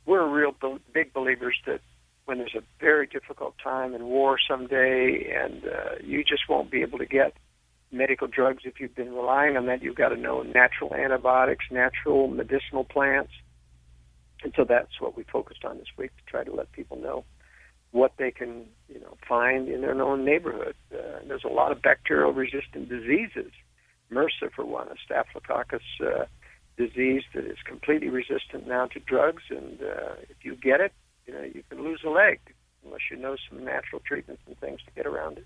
We're 0.06 0.28
real 0.28 0.56
big 0.94 1.14
believers 1.14 1.56
that 1.66 1.82
when 2.26 2.40
there's 2.40 2.56
a 2.56 2.64
very 2.80 3.06
difficult 3.06 3.56
time 3.64 3.94
in 3.94 4.06
war 4.06 4.38
someday 4.50 5.32
and 5.36 5.64
uh, 5.66 5.96
you 6.04 6.24
just 6.24 6.44
won't 6.50 6.72
be 6.72 6.82
able 6.82 6.98
to 6.98 7.06
get 7.06 7.34
medical 7.92 8.28
drugs 8.28 8.64
if 8.66 8.80
you've 8.80 8.96
been 8.96 9.14
relying 9.14 9.58
on 9.58 9.68
that, 9.68 9.84
you've 9.84 9.96
got 9.96 10.10
to 10.10 10.18
know 10.18 10.42
natural 10.42 10.94
antibiotics, 10.94 11.66
natural 11.70 12.28
medicinal 12.28 12.84
plants. 12.84 13.32
And 14.44 14.54
so 14.56 14.66
that's 14.68 15.00
what 15.00 15.16
we 15.16 15.24
focused 15.24 15.64
on 15.66 15.78
this 15.78 15.88
week 15.98 16.12
to 16.18 16.24
try 16.26 16.44
to 16.44 16.54
let 16.54 16.72
people 16.72 16.98
know 16.98 17.24
what 17.92 18.14
they 18.18 18.32
can, 18.32 18.66
you 18.90 19.00
know, 19.00 19.16
find 19.28 19.70
in 19.70 19.82
their 19.82 20.00
own 20.02 20.26
neighborhood. 20.26 20.76
Uh, 20.92 21.20
there's 21.28 21.46
a 21.46 21.54
lot 21.54 21.72
of 21.72 21.82
bacterial 21.82 22.32
resistant 22.34 22.90
diseases 22.90 23.52
MRSA, 24.12 24.52
for 24.56 24.66
one, 24.66 24.88
a 24.88 24.96
staphylococcus 25.04 25.84
uh, 26.02 26.26
disease 26.78 27.24
that 27.34 27.46
is 27.46 27.58
completely 27.66 28.10
resistant 28.10 28.68
now 28.68 28.86
to 28.88 29.00
drugs. 29.00 29.44
And 29.50 29.82
uh, 29.82 30.16
if 30.30 30.44
you 30.44 30.56
get 30.56 30.82
it, 30.82 30.94
you 31.26 31.34
know, 31.34 31.42
you 31.42 31.64
can 31.70 31.84
lose 31.84 32.02
a 32.06 32.10
leg 32.10 32.40
unless 32.86 33.02
you 33.10 33.18
know 33.18 33.36
some 33.50 33.64
natural 33.64 34.02
treatments 34.06 34.44
and 34.48 34.58
things 34.60 34.80
to 34.86 34.92
get 34.96 35.06
around 35.06 35.38
it. 35.40 35.46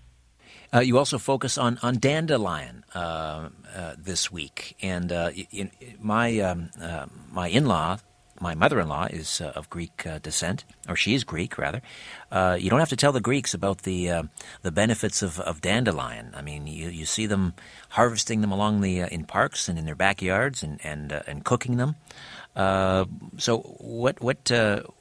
Uh, 0.73 0.79
you 0.79 0.97
also 0.97 1.17
focus 1.17 1.57
on 1.57 1.77
on 1.83 1.99
dandelion 1.99 2.83
uh, 2.95 3.49
uh, 3.75 3.95
this 3.97 4.31
week, 4.31 4.75
and 4.81 5.11
uh, 5.11 5.31
in, 5.51 5.71
my 5.99 6.39
um, 6.39 6.69
uh, 6.81 7.05
my 7.31 7.47
in 7.47 7.65
law, 7.65 7.97
my 8.39 8.55
mother 8.55 8.79
in 8.79 8.87
law 8.87 9.05
is 9.05 9.41
uh, 9.41 9.51
of 9.55 9.69
Greek 9.69 10.05
uh, 10.05 10.19
descent, 10.19 10.65
or 10.87 10.95
she 10.95 11.13
is 11.13 11.23
Greek 11.23 11.57
rather. 11.57 11.81
Uh, 12.31 12.57
you 12.59 12.69
don't 12.69 12.79
have 12.79 12.89
to 12.89 12.95
tell 12.95 13.11
the 13.11 13.21
Greeks 13.21 13.53
about 13.53 13.83
the 13.83 14.09
uh, 14.09 14.23
the 14.61 14.71
benefits 14.71 15.21
of, 15.21 15.39
of 15.39 15.61
dandelion. 15.61 16.33
I 16.35 16.41
mean, 16.41 16.67
you, 16.67 16.89
you 16.89 17.05
see 17.05 17.25
them 17.25 17.53
harvesting 17.89 18.41
them 18.41 18.51
along 18.51 18.81
the 18.81 19.01
in 19.01 19.25
parks 19.25 19.69
and 19.69 19.77
in 19.77 19.85
their 19.85 19.95
backyards, 19.95 20.63
and 20.63 20.79
and 20.83 21.11
and 21.11 21.43
cooking 21.43 21.77
them. 21.77 21.95
so, 23.37 23.59
what 23.79 24.21
what 24.21 24.51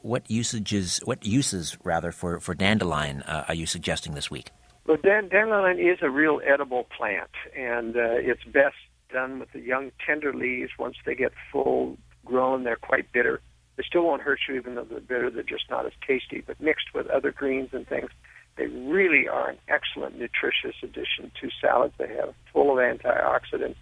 what 0.02 0.30
usages 0.30 1.00
what 1.04 1.24
uses 1.24 1.76
rather 1.84 2.12
for 2.12 2.40
for 2.40 2.54
dandelion 2.54 3.22
are 3.22 3.54
you 3.54 3.66
suggesting 3.66 4.14
this 4.14 4.30
week? 4.30 4.50
Well, 4.88 4.96
dandelion 4.96 5.78
is 5.78 5.98
a 6.00 6.08
real 6.08 6.40
edible 6.46 6.84
plant, 6.84 7.30
and 7.54 7.94
uh, 7.94 8.14
it's 8.14 8.42
best 8.44 8.76
done 9.12 9.38
with 9.38 9.52
the 9.52 9.60
young 9.60 9.90
tender 10.06 10.32
leaves. 10.32 10.72
Once 10.78 10.96
they 11.04 11.14
get 11.14 11.32
full 11.52 11.98
grown, 12.28 12.64
they're 12.64 12.76
quite 12.76 13.10
bitter. 13.12 13.40
They 13.76 13.84
still 13.84 14.04
won't 14.04 14.22
hurt 14.22 14.40
you, 14.48 14.56
even 14.56 14.74
though 14.74 14.84
they're 14.84 15.00
bitter. 15.00 15.30
They're 15.30 15.42
just 15.42 15.70
not 15.70 15.86
as 15.86 15.92
tasty. 16.06 16.42
But 16.46 16.60
mixed 16.60 16.94
with 16.94 17.06
other 17.08 17.32
greens 17.32 17.70
and 17.72 17.86
things, 17.86 18.10
they 18.56 18.66
really 18.66 19.28
are 19.28 19.50
an 19.50 19.58
excellent 19.68 20.18
nutritious 20.18 20.74
addition 20.82 21.30
to 21.40 21.48
salads. 21.60 21.94
They 21.96 22.08
have 22.08 22.34
full 22.52 22.72
of 22.72 22.78
antioxidants 22.78 23.76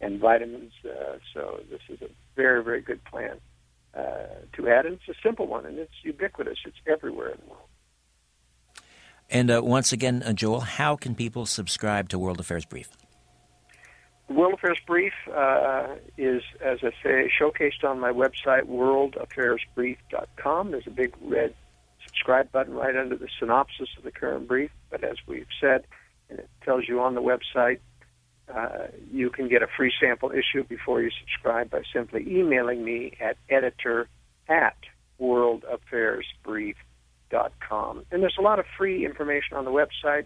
and 0.00 0.20
vitamins. 0.20 0.72
Uh, 0.84 1.16
so 1.32 1.60
this 1.70 1.80
is 1.88 2.02
a 2.02 2.10
very, 2.36 2.62
very 2.62 2.82
good 2.82 3.02
plant 3.04 3.40
uh, 3.94 4.26
to 4.52 4.68
add. 4.68 4.86
And 4.86 4.94
it's 4.94 5.08
a 5.08 5.20
simple 5.22 5.46
one, 5.46 5.66
and 5.66 5.78
it's 5.78 6.04
ubiquitous. 6.04 6.58
It's 6.66 6.76
everywhere 6.86 7.30
in 7.30 7.38
the 7.44 7.50
world. 7.50 7.68
And 9.30 9.50
uh, 9.50 9.60
once 9.62 9.92
again, 9.92 10.22
uh, 10.24 10.32
Joel, 10.32 10.60
how 10.60 10.96
can 10.96 11.14
people 11.14 11.46
subscribe 11.46 12.08
to 12.10 12.18
World 12.18 12.40
Affairs 12.40 12.64
Brief? 12.64 12.88
World 14.28 14.54
Affairs 14.54 14.78
Brief 14.86 15.12
uh, 15.34 15.96
is, 16.18 16.42
as 16.62 16.80
I 16.82 16.90
say, 17.02 17.32
showcased 17.40 17.82
on 17.82 17.98
my 17.98 18.12
website, 18.12 18.64
worldaffairsbrief.com. 18.64 20.70
There's 20.70 20.86
a 20.86 20.90
big 20.90 21.14
red 21.22 21.54
subscribe 22.06 22.52
button 22.52 22.74
right 22.74 22.94
under 22.94 23.16
the 23.16 23.28
synopsis 23.38 23.88
of 23.96 24.04
the 24.04 24.10
current 24.10 24.46
brief. 24.46 24.70
But 24.90 25.02
as 25.02 25.16
we've 25.26 25.46
said, 25.60 25.86
and 26.28 26.40
it 26.40 26.50
tells 26.62 26.86
you 26.86 27.00
on 27.00 27.14
the 27.14 27.22
website, 27.22 27.78
uh, 28.54 28.88
you 29.10 29.30
can 29.30 29.48
get 29.48 29.62
a 29.62 29.66
free 29.76 29.92
sample 30.00 30.30
issue 30.30 30.62
before 30.64 31.02
you 31.02 31.10
subscribe 31.20 31.68
by 31.70 31.82
simply 31.92 32.24
emailing 32.28 32.84
me 32.84 33.16
at 33.20 33.36
editor 33.48 34.08
at 34.48 34.76
worldaffairsbrief.com. 35.20 38.04
And 38.10 38.22
there's 38.22 38.36
a 38.38 38.42
lot 38.42 38.58
of 38.58 38.64
free 38.76 39.04
information 39.04 39.56
on 39.56 39.64
the 39.64 39.70
website, 39.70 40.24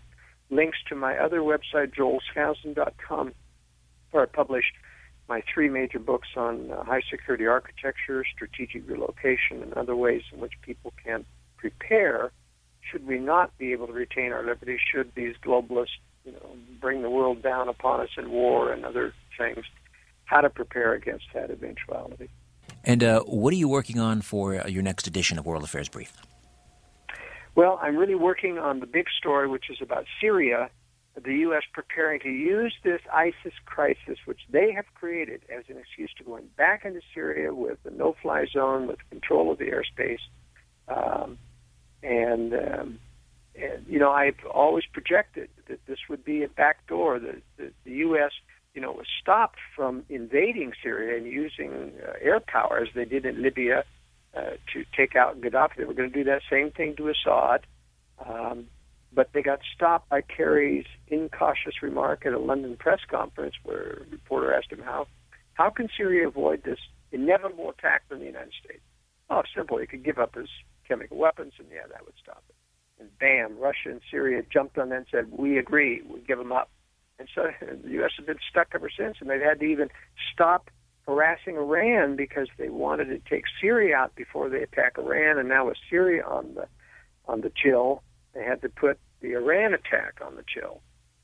links 0.51 0.79
to 0.89 0.95
my 0.95 1.17
other 1.17 1.41
website, 1.41 1.95
joelskousen.com, 1.97 3.33
I 4.21 4.27
published 4.27 4.75
my 5.29 5.43
three 5.53 5.69
major 5.69 5.99
books 5.99 6.29
on 6.37 6.71
uh, 6.71 6.85
high 6.85 7.03
security 7.11 7.47
architecture, 7.47 8.25
strategic 8.35 8.89
relocation, 8.89 9.63
and 9.63 9.73
other 9.75 9.97
ways 9.97 10.23
in 10.33 10.41
which 10.41 10.53
people 10.63 10.93
can 11.03 11.25
prepare 11.57 12.33
should 12.81 13.07
we 13.07 13.19
not 13.19 13.57
be 13.59 13.73
able 13.73 13.87
to 13.87 13.93
retain 13.93 14.33
our 14.33 14.45
liberty, 14.45 14.79
should 14.93 15.13
these 15.15 15.35
globalists 15.45 15.99
you 16.25 16.33
know, 16.33 16.57
bring 16.81 17.03
the 17.03 17.11
world 17.11 17.43
down 17.43 17.69
upon 17.69 18.01
us 18.01 18.11
in 18.19 18.31
war 18.31 18.73
and 18.73 18.85
other 18.85 19.15
things, 19.39 19.65
how 20.25 20.41
to 20.41 20.51
prepare 20.51 20.93
against 20.93 21.25
that 21.33 21.51
eventuality. 21.51 22.29
And 22.85 23.05
uh, 23.05 23.21
what 23.21 23.53
are 23.53 23.57
you 23.57 23.69
working 23.69 23.99
on 23.99 24.21
for 24.21 24.61
uh, 24.61 24.67
your 24.67 24.83
next 24.83 25.07
edition 25.07 25.39
of 25.39 25.47
World 25.47 25.63
Affairs 25.63 25.89
Brief? 25.89 26.13
Well, 27.55 27.79
I'm 27.83 27.97
really 27.97 28.15
working 28.15 28.59
on 28.59 28.81
the 28.81 28.87
big 28.87 29.07
story, 29.17 29.47
which 29.47 29.71
is 29.71 29.79
about 29.81 30.07
Syria, 30.21 30.71
the 31.21 31.35
U.S. 31.35 31.63
preparing 31.73 32.21
to 32.21 32.29
use 32.29 32.75
this 32.83 33.01
ISIS 33.13 33.53
crisis, 33.67 34.19
which 34.25 34.41
they 34.51 34.73
have 34.73 34.87
created, 34.95 35.43
as 35.55 35.65
an 35.69 35.77
excuse 35.77 36.11
to 36.19 36.25
going 36.25 36.49
back 36.57 36.85
into 36.85 37.01
Syria 37.15 37.55
with 37.55 37.83
the 37.83 37.91
no-fly 37.91 38.47
zone, 38.53 38.87
with 38.87 38.99
control 39.11 39.53
of 39.53 39.59
the 39.59 39.67
airspace, 39.67 40.21
um, 40.89 41.39
and, 42.03 42.55
um, 42.55 42.99
and 43.55 43.85
you 43.87 43.99
know 43.99 44.11
I've 44.11 44.45
always 44.53 44.85
projected 44.93 45.51
that 45.69 45.85
this 45.87 45.99
would 46.09 46.25
be 46.25 46.43
a 46.43 46.49
backdoor. 46.49 47.19
The, 47.19 47.43
the, 47.59 47.73
the 47.85 47.93
U.S. 47.93 48.33
you 48.75 48.81
know 48.81 48.93
was 48.93 49.07
stopped 49.21 49.59
from 49.77 50.05
invading 50.09 50.73
Syria 50.83 51.19
and 51.19 51.27
using 51.27 51.93
uh, 52.03 52.13
air 52.21 52.41
power 52.41 52.79
as 52.79 52.89
they 52.95 53.05
did 53.05 53.27
in 53.27 53.43
Libya 53.43 53.85
uh, 54.35 54.53
to 54.73 54.85
take 54.97 55.15
out 55.15 55.41
Gaddafi. 55.41 55.77
They 55.77 55.85
were 55.85 55.95
going 55.95 56.11
to 56.11 56.19
do 56.19 56.25
that 56.25 56.41
same 56.51 56.71
thing 56.71 56.97
to 56.97 57.11
Assad, 57.11 57.67
um, 58.27 58.67
but 59.15 59.31
they 59.33 59.43
got 59.43 59.61
stopped 59.75 60.09
by 60.09 60.23
Kerry's 60.23 60.87
incautious 61.09 61.83
remark 61.83 62.25
at 62.25 62.33
a 62.33 62.39
London 62.39 62.77
press 62.77 63.01
conference 63.09 63.55
where 63.63 64.05
a 64.07 64.11
reporter 64.11 64.53
asked 64.55 64.73
him 64.73 64.83
how 64.83 65.07
how 65.55 65.71
can 65.71 65.89
Syria 65.97 66.29
avoid 66.29 66.63
this 66.65 66.79
inevitable 67.11 67.71
attack 67.71 68.09
from 68.09 68.21
the 68.21 68.25
United 68.25 68.53
States? 68.65 68.83
Oh, 69.29 69.43
simple. 69.55 69.79
He 69.79 69.87
could 69.87 70.05
give 70.05 70.19
up 70.19 70.35
his 70.35 70.49
chemical 70.89 71.19
weapons, 71.19 71.53
and 71.59 71.69
yeah, 71.71 71.87
that 71.91 72.05
would 72.05 72.15
stop 72.23 72.43
it. 72.49 72.55
And 73.01 73.19
bam, 73.19 73.59
Russia 73.59 73.91
and 73.91 74.01
Syria 74.11 74.43
jumped 74.51 74.79
on 74.79 74.89
that 74.91 74.97
and 74.97 75.07
said, 75.11 75.31
"We 75.31 75.59
agree. 75.59 76.03
We 76.03 76.21
give 76.21 76.39
them 76.39 76.53
up." 76.53 76.71
And 77.19 77.29
so 77.35 77.51
the 77.61 77.91
U.S. 77.91 78.13
has 78.17 78.27
been 78.27 78.39
stuck 78.51 78.69
ever 78.75 78.91
since, 78.91 79.17
and 79.21 79.29
they've 79.29 79.41
had 79.41 79.61
to 79.61 79.67
even 79.67 79.89
stop 80.33 80.71
harassing 81.07 81.57
Iran 81.57 82.17
because 82.17 82.49
they 82.59 82.69
wanted 82.69 83.07
to 83.07 83.19
take 83.19 83.45
Syria 83.61 83.97
out 83.97 84.15
before 84.15 84.49
they 84.49 84.63
attack 84.63 84.97
Iran, 84.99 85.39
and 85.39 85.49
now 85.49 85.67
with 85.67 85.77
Syria 85.91 86.25
on 86.25 86.55
the 86.55 86.67
on 87.27 87.41
the 87.43 87.53
chill, 87.55 88.03
they 88.35 88.45
had 88.45 88.63
to 88.63 88.69
put 88.69 88.99
the 89.21 89.33
Iran 89.33 89.75
attack 89.75 90.21
on 90.25 90.37
the 90.37 90.45
chill. 90.47 90.81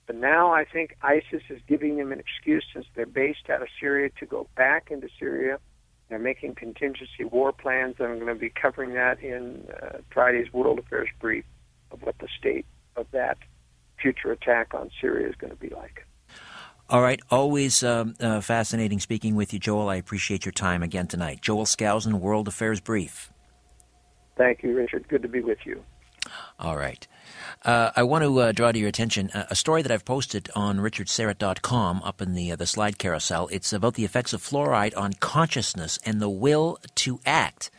But 0.06 0.16
now 0.16 0.52
I 0.52 0.64
think 0.64 0.96
ISIS 1.02 1.42
is 1.50 1.61
giving 1.68 1.96
them 1.98 2.12
an 2.12 2.18
excuse 2.18 2.64
since 2.72 2.86
they're 2.94 3.06
based 3.06 3.50
out 3.50 3.61
of 3.61 3.68
Syria 3.78 4.11
to 4.18 4.26
go 4.26 4.48
back 4.56 4.90
into 4.90 5.09
Syria. 5.18 5.59
They're 6.09 6.18
making 6.18 6.54
contingency 6.54 7.24
war 7.24 7.52
plans. 7.52 7.96
I'm 8.00 8.18
going 8.18 8.28
to 8.28 8.34
be 8.34 8.48
covering 8.48 8.94
that 8.94 9.20
in 9.20 9.68
uh, 9.82 9.98
Friday's 10.11 10.50
World 10.52 10.78
Affairs 10.78 11.09
brief 11.20 11.44
of 11.90 12.02
what 12.02 12.18
the 12.18 12.28
state 12.38 12.64
of 12.96 13.06
that 13.12 13.36
future 14.00 14.32
attack 14.32 14.72
on 14.72 14.90
Syria 15.00 15.28
is 15.28 15.34
going 15.34 15.50
to 15.50 15.59
be 15.59 15.68
like. 15.68 16.06
All 16.88 17.02
right. 17.02 17.20
Always 17.30 17.82
um, 17.82 18.14
uh, 18.18 18.40
fascinating 18.40 19.00
speaking 19.00 19.34
with 19.34 19.52
you, 19.52 19.59
Joel. 19.59 19.90
I 19.90 19.96
appreciate 19.96 20.46
your 20.46 20.52
time 20.52 20.82
again 20.82 21.06
tonight. 21.06 21.42
Joel 21.42 21.66
Skousen, 21.66 22.14
World 22.14 22.48
Affairs 22.48 22.80
Brief. 22.80 23.30
Thank 24.38 24.62
you, 24.62 24.74
Richard. 24.74 25.06
Good 25.09 25.20
to 25.22 25.28
be 25.28 25.40
with 25.40 25.59
you. 25.66 25.84
All 26.59 26.76
right. 26.76 27.07
Uh, 27.64 27.91
I 27.97 28.03
want 28.05 28.24
to 28.24 28.39
uh, 28.39 28.53
draw 28.53 28.72
to 28.72 28.79
your 28.79 28.89
attention 28.89 29.31
a 29.35 29.55
story 29.55 29.83
that 29.83 29.91
I've 29.91 30.05
posted 30.05 30.49
on 30.55 30.79
richardsyrett.com 30.79 32.03
up 32.05 32.22
in 32.22 32.35
the 32.35 32.53
uh, 32.53 32.57
the 32.57 32.66
slide 32.66 32.99
carousel. 32.99 33.49
It's 33.51 33.72
about 33.72 33.95
the 33.95 34.05
effects 34.05 34.33
of 34.33 34.43
fluoride 34.43 34.97
on 34.97 35.14
consciousness 35.14 35.99
and 36.05 36.20
the 36.20 36.29
will 36.29 36.79
to 36.97 37.20
act. 37.26 37.70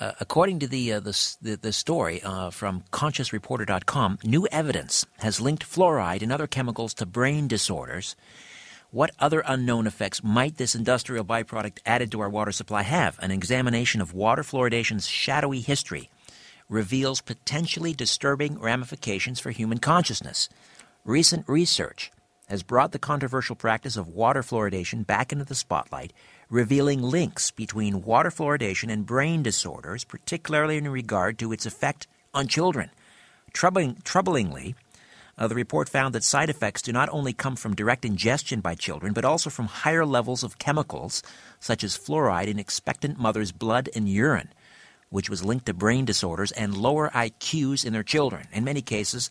Uh, 0.00 0.12
according 0.20 0.60
to 0.60 0.68
the, 0.68 0.92
uh, 0.92 1.00
the, 1.00 1.36
the, 1.42 1.56
the, 1.56 1.72
story 1.72 2.22
uh, 2.22 2.50
from 2.50 2.84
ConsciousReporter.com, 2.92 4.18
new 4.22 4.46
evidence 4.52 5.04
has 5.18 5.40
linked 5.40 5.68
fluoride 5.68 6.22
and 6.22 6.30
other 6.30 6.46
chemicals 6.46 6.94
to 6.94 7.04
brain 7.04 7.48
disorders. 7.48 8.14
What 8.90 9.10
other 9.18 9.42
unknown 9.44 9.88
effects 9.88 10.22
might 10.22 10.56
this 10.56 10.76
industrial 10.76 11.24
byproduct 11.24 11.80
added 11.84 12.12
to 12.12 12.20
our 12.20 12.30
water 12.30 12.52
supply 12.52 12.82
have? 12.82 13.18
An 13.20 13.32
examination 13.32 14.00
of 14.00 14.14
water 14.14 14.44
fluoridation's 14.44 15.08
shadowy 15.08 15.60
history 15.60 16.10
reveals 16.68 17.20
potentially 17.20 17.92
disturbing 17.92 18.58
ramifications 18.58 19.40
for 19.40 19.50
human 19.50 19.78
consciousness. 19.78 20.48
Recent 21.04 21.48
research 21.48 22.10
has 22.48 22.62
brought 22.62 22.92
the 22.92 22.98
controversial 22.98 23.56
practice 23.56 23.96
of 23.96 24.08
water 24.08 24.42
fluoridation 24.42 25.06
back 25.06 25.32
into 25.32 25.44
the 25.44 25.54
spotlight 25.54 26.12
revealing 26.50 27.02
links 27.02 27.50
between 27.50 28.02
water 28.02 28.30
fluoridation 28.30 28.90
and 28.90 29.04
brain 29.04 29.42
disorders, 29.42 30.04
particularly 30.04 30.78
in 30.78 30.88
regard 30.88 31.38
to 31.38 31.52
its 31.52 31.66
effect 31.66 32.06
on 32.32 32.46
children. 32.46 32.90
Troubling, 33.52 33.96
troublingly, 33.96 34.74
uh, 35.36 35.46
the 35.46 35.54
report 35.54 35.88
found 35.88 36.14
that 36.14 36.24
side 36.24 36.50
effects 36.50 36.82
do 36.82 36.92
not 36.92 37.08
only 37.10 37.32
come 37.32 37.54
from 37.54 37.74
direct 37.74 38.04
ingestion 38.04 38.60
by 38.60 38.74
children, 38.74 39.12
but 39.12 39.24
also 39.24 39.50
from 39.50 39.66
higher 39.66 40.04
levels 40.04 40.42
of 40.42 40.58
chemicals, 40.58 41.22
such 41.60 41.84
as 41.84 41.98
fluoride 41.98 42.48
in 42.48 42.58
expectant 42.58 43.18
mothers' 43.18 43.52
blood 43.52 43.88
and 43.94 44.08
urine, 44.08 44.48
which 45.10 45.30
was 45.30 45.44
linked 45.44 45.66
to 45.66 45.74
brain 45.74 46.04
disorders 46.04 46.52
and 46.52 46.76
lower 46.76 47.10
IQs 47.10 47.84
in 47.84 47.92
their 47.92 48.02
children. 48.02 48.46
In 48.52 48.64
many 48.64 48.82
cases, 48.82 49.30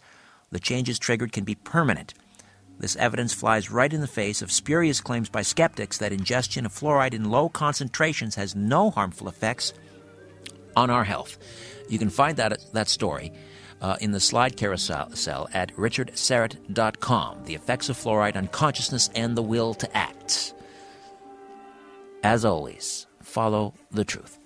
the 0.52 0.60
changes 0.60 1.00
triggered 1.00 1.32
can 1.32 1.44
be 1.44 1.56
permanent. 1.56 2.14
This 2.80 2.96
evidence 2.96 3.34
flies 3.34 3.72
right 3.72 3.92
in 3.92 4.02
the 4.02 4.08
face 4.08 4.42
of 4.42 4.52
spurious 4.52 5.02
claims 5.02 5.30
by 5.30 5.42
skeptics 5.42 5.98
that 5.98 6.12
ingestion 6.12 6.66
of 6.66 6.74
fluoride 6.74 7.14
in 7.14 7.32
low 7.32 7.50
concentrations 7.50 8.36
has 8.36 8.56
no 8.56 8.92
harmful 8.92 9.28
effects 9.28 9.74
on 10.76 10.90
our 10.90 11.04
health. 11.04 11.38
You 11.90 11.98
can 11.98 12.10
find 12.10 12.38
that, 12.38 12.60
that 12.74 12.88
story 12.88 13.34
uh, 13.82 13.98
in 14.00 14.12
the 14.12 14.20
slide 14.20 14.58
carousel 14.58 15.50
at 15.54 15.76
richardsyrett.com 15.76 17.44
The 17.46 17.56
Effects 17.56 17.90
of 17.90 17.98
Fluoride 17.98 18.36
on 18.36 18.48
Consciousness 18.48 19.10
and 19.16 19.36
the 19.36 19.42
Will 19.42 19.74
to 19.76 19.98
Act. 19.98 20.54
As 22.24 22.46
always, 22.46 23.08
follow 23.22 23.74
the 23.92 24.06
truth. 24.06 24.37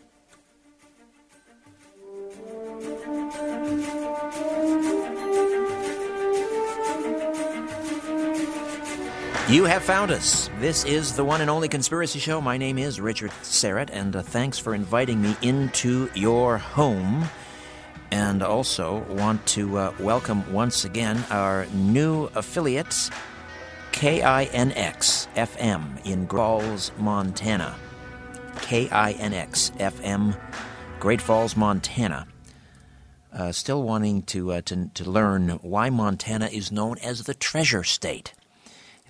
You 9.49 9.65
have 9.65 9.83
found 9.83 10.11
us. 10.11 10.49
This 10.59 10.85
is 10.85 11.13
the 11.13 11.25
one 11.25 11.41
and 11.41 11.49
only 11.49 11.67
Conspiracy 11.67 12.19
Show. 12.19 12.39
My 12.39 12.57
name 12.57 12.77
is 12.77 13.01
Richard 13.01 13.31
Syrett, 13.41 13.89
and 13.91 14.15
uh, 14.15 14.21
thanks 14.21 14.57
for 14.57 14.73
inviting 14.73 15.21
me 15.21 15.35
into 15.41 16.09
your 16.15 16.57
home. 16.57 17.25
And 18.11 18.43
also 18.43 18.99
want 19.09 19.45
to 19.47 19.77
uh, 19.77 19.93
welcome 19.99 20.53
once 20.53 20.85
again 20.85 21.21
our 21.29 21.65
new 21.73 22.29
affiliate, 22.35 23.09
KINX 23.91 25.27
FM 25.35 26.05
in 26.05 26.25
Great 26.27 26.39
Falls, 26.39 26.91
Montana. 26.97 27.75
KINX 28.55 29.75
FM, 29.77 30.39
Great 31.01 31.19
Falls, 31.19 31.57
Montana. 31.57 32.25
Uh, 33.33 33.51
still 33.51 33.83
wanting 33.83 34.21
to, 34.23 34.53
uh, 34.53 34.61
to, 34.61 34.89
to 34.93 35.09
learn 35.09 35.49
why 35.61 35.89
Montana 35.89 36.45
is 36.45 36.71
known 36.71 36.97
as 36.99 37.23
the 37.23 37.33
Treasure 37.33 37.83
State. 37.83 38.33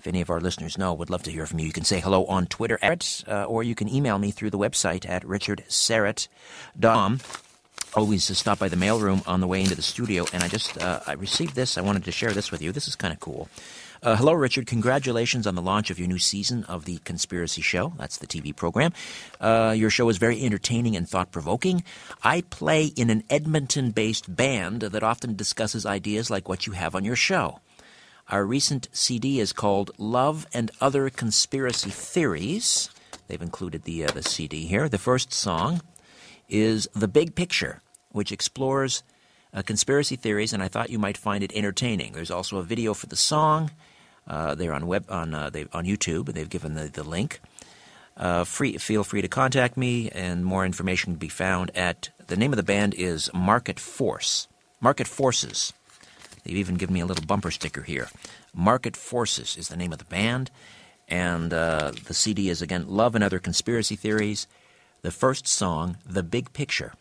If 0.02 0.08
any 0.08 0.20
of 0.20 0.30
our 0.30 0.40
listeners 0.40 0.76
know, 0.76 0.92
would 0.94 1.10
love 1.10 1.22
to 1.22 1.30
hear 1.30 1.46
from 1.46 1.60
you. 1.60 1.66
You 1.66 1.72
can 1.72 1.84
say 1.84 2.00
hello 2.00 2.24
on 2.24 2.46
Twitter 2.46 2.76
at, 2.82 3.22
uh, 3.28 3.44
or 3.44 3.62
you 3.62 3.76
can 3.76 3.88
email 3.88 4.18
me 4.18 4.32
through 4.32 4.50
the 4.50 4.58
website 4.58 5.08
at 5.08 5.22
richardsyrett.com. 5.22 7.20
Always 7.94 8.26
to 8.26 8.34
stop 8.34 8.58
by 8.58 8.68
the 8.68 8.74
mailroom 8.74 9.22
on 9.28 9.40
the 9.40 9.46
way 9.46 9.60
into 9.60 9.76
the 9.76 9.82
studio, 9.82 10.26
and 10.32 10.42
I 10.42 10.48
just 10.48 10.76
uh, 10.82 10.98
I 11.06 11.12
received 11.12 11.54
this. 11.54 11.78
I 11.78 11.82
wanted 11.82 12.02
to 12.06 12.10
share 12.10 12.32
this 12.32 12.50
with 12.50 12.60
you. 12.60 12.72
This 12.72 12.88
is 12.88 12.96
kind 12.96 13.14
of 13.14 13.20
cool. 13.20 13.48
Uh, 14.02 14.16
hello, 14.16 14.32
Richard. 14.32 14.66
Congratulations 14.66 15.46
on 15.46 15.54
the 15.54 15.62
launch 15.62 15.88
of 15.88 16.00
your 16.00 16.08
new 16.08 16.18
season 16.18 16.64
of 16.64 16.84
The 16.84 16.98
Conspiracy 17.04 17.62
Show. 17.62 17.92
That's 17.96 18.16
the 18.16 18.26
TV 18.26 18.56
program. 18.56 18.92
Uh, 19.40 19.72
your 19.76 19.90
show 19.90 20.08
is 20.08 20.16
very 20.16 20.42
entertaining 20.42 20.96
and 20.96 21.08
thought 21.08 21.30
provoking. 21.30 21.84
I 22.24 22.40
play 22.40 22.86
in 22.86 23.08
an 23.08 23.22
Edmonton 23.30 23.92
based 23.92 24.34
band 24.34 24.80
that 24.80 25.04
often 25.04 25.36
discusses 25.36 25.86
ideas 25.86 26.28
like 26.28 26.48
what 26.48 26.66
you 26.66 26.72
have 26.72 26.96
on 26.96 27.04
your 27.04 27.14
show. 27.14 27.60
Our 28.28 28.44
recent 28.44 28.88
CD 28.92 29.40
is 29.40 29.52
called 29.52 29.90
Love 29.98 30.46
and 30.54 30.70
Other 30.80 31.10
Conspiracy 31.10 31.90
Theories. 31.90 32.88
They've 33.26 33.42
included 33.42 33.84
the, 33.84 34.04
uh, 34.04 34.10
the 34.12 34.22
CD 34.22 34.66
here. 34.66 34.88
The 34.88 34.98
first 34.98 35.32
song 35.32 35.82
is 36.48 36.88
The 36.94 37.08
Big 37.08 37.34
Picture, 37.34 37.82
which 38.10 38.32
explores 38.32 39.02
uh, 39.52 39.62
conspiracy 39.62 40.16
theories, 40.16 40.52
and 40.52 40.62
I 40.62 40.68
thought 40.68 40.90
you 40.90 40.98
might 40.98 41.18
find 41.18 41.44
it 41.44 41.52
entertaining. 41.54 42.12
There's 42.12 42.30
also 42.30 42.58
a 42.58 42.62
video 42.62 42.94
for 42.94 43.06
the 43.06 43.16
song. 43.16 43.70
Uh, 44.26 44.54
they're 44.54 44.72
on 44.72 44.86
web 44.86 45.04
on 45.10 45.34
uh, 45.34 45.50
they 45.50 45.66
on 45.72 45.84
YouTube, 45.84 46.28
and 46.28 46.34
they've 46.34 46.48
given 46.48 46.74
the, 46.74 46.88
the 46.88 47.02
link. 47.02 47.40
Uh, 48.16 48.44
free, 48.44 48.78
feel 48.78 49.04
free 49.04 49.22
to 49.22 49.28
contact 49.28 49.76
me, 49.76 50.10
and 50.10 50.44
more 50.44 50.64
information 50.64 51.14
can 51.14 51.18
be 51.18 51.28
found 51.28 51.70
at 51.74 52.10
the 52.28 52.36
name 52.36 52.52
of 52.52 52.56
the 52.56 52.62
band 52.62 52.94
is 52.94 53.30
Market 53.34 53.80
Force. 53.80 54.48
Market 54.80 55.08
Forces. 55.08 55.72
They've 56.44 56.56
even 56.56 56.76
given 56.76 56.94
me 56.94 57.00
a 57.00 57.06
little 57.06 57.24
bumper 57.26 57.50
sticker 57.50 57.82
here. 57.82 58.08
Market 58.54 58.96
Forces 58.96 59.56
is 59.56 59.68
the 59.68 59.76
name 59.76 59.92
of 59.92 59.98
the 59.98 60.04
band. 60.04 60.50
And 61.08 61.52
uh, 61.52 61.92
the 62.06 62.14
CD 62.14 62.48
is, 62.48 62.62
again, 62.62 62.86
Love 62.88 63.14
and 63.14 63.22
Other 63.22 63.38
Conspiracy 63.38 63.96
Theories. 63.96 64.46
The 65.02 65.10
first 65.10 65.46
song, 65.46 65.96
The 66.06 66.22
Big 66.22 66.52
Picture. 66.52 66.94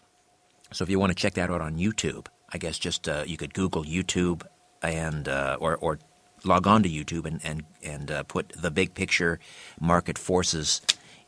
So 0.72 0.84
if 0.84 0.89
you 0.89 1.00
want 1.00 1.12
to 1.12 1.16
check 1.16 1.34
that 1.36 1.50
out 1.50 1.62
on 1.62 1.78
YouTube, 1.78 2.28
I 2.52 2.58
guess 2.58 2.78
just 2.78 3.08
uh, 3.08 3.24
you 3.26 3.38
could 3.38 3.54
Google 3.54 3.84
YouTube 3.84 4.44
and 4.82 5.28
uh, 5.28 5.58
or, 5.60 5.76
or 5.78 6.00
log 6.44 6.66
on 6.68 6.84
to 6.84 6.89
YouTube 6.89 7.26
and 7.26 7.39
and, 7.44 7.64
and 7.84 8.12
uh, 8.12 8.24
put 8.24 8.54
The 8.56 8.72
Big 8.72 8.94
Picture 8.94 9.39
Market 9.80 10.18
Forces 10.18 10.82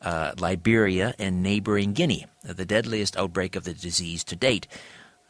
uh, 0.01 0.33
Liberia, 0.39 1.13
and 1.19 1.43
neighboring 1.43 1.93
Guinea, 1.93 2.25
the 2.43 2.65
deadliest 2.65 3.17
outbreak 3.17 3.55
of 3.55 3.63
the 3.63 3.73
disease 3.73 4.23
to 4.25 4.35
date. 4.35 4.67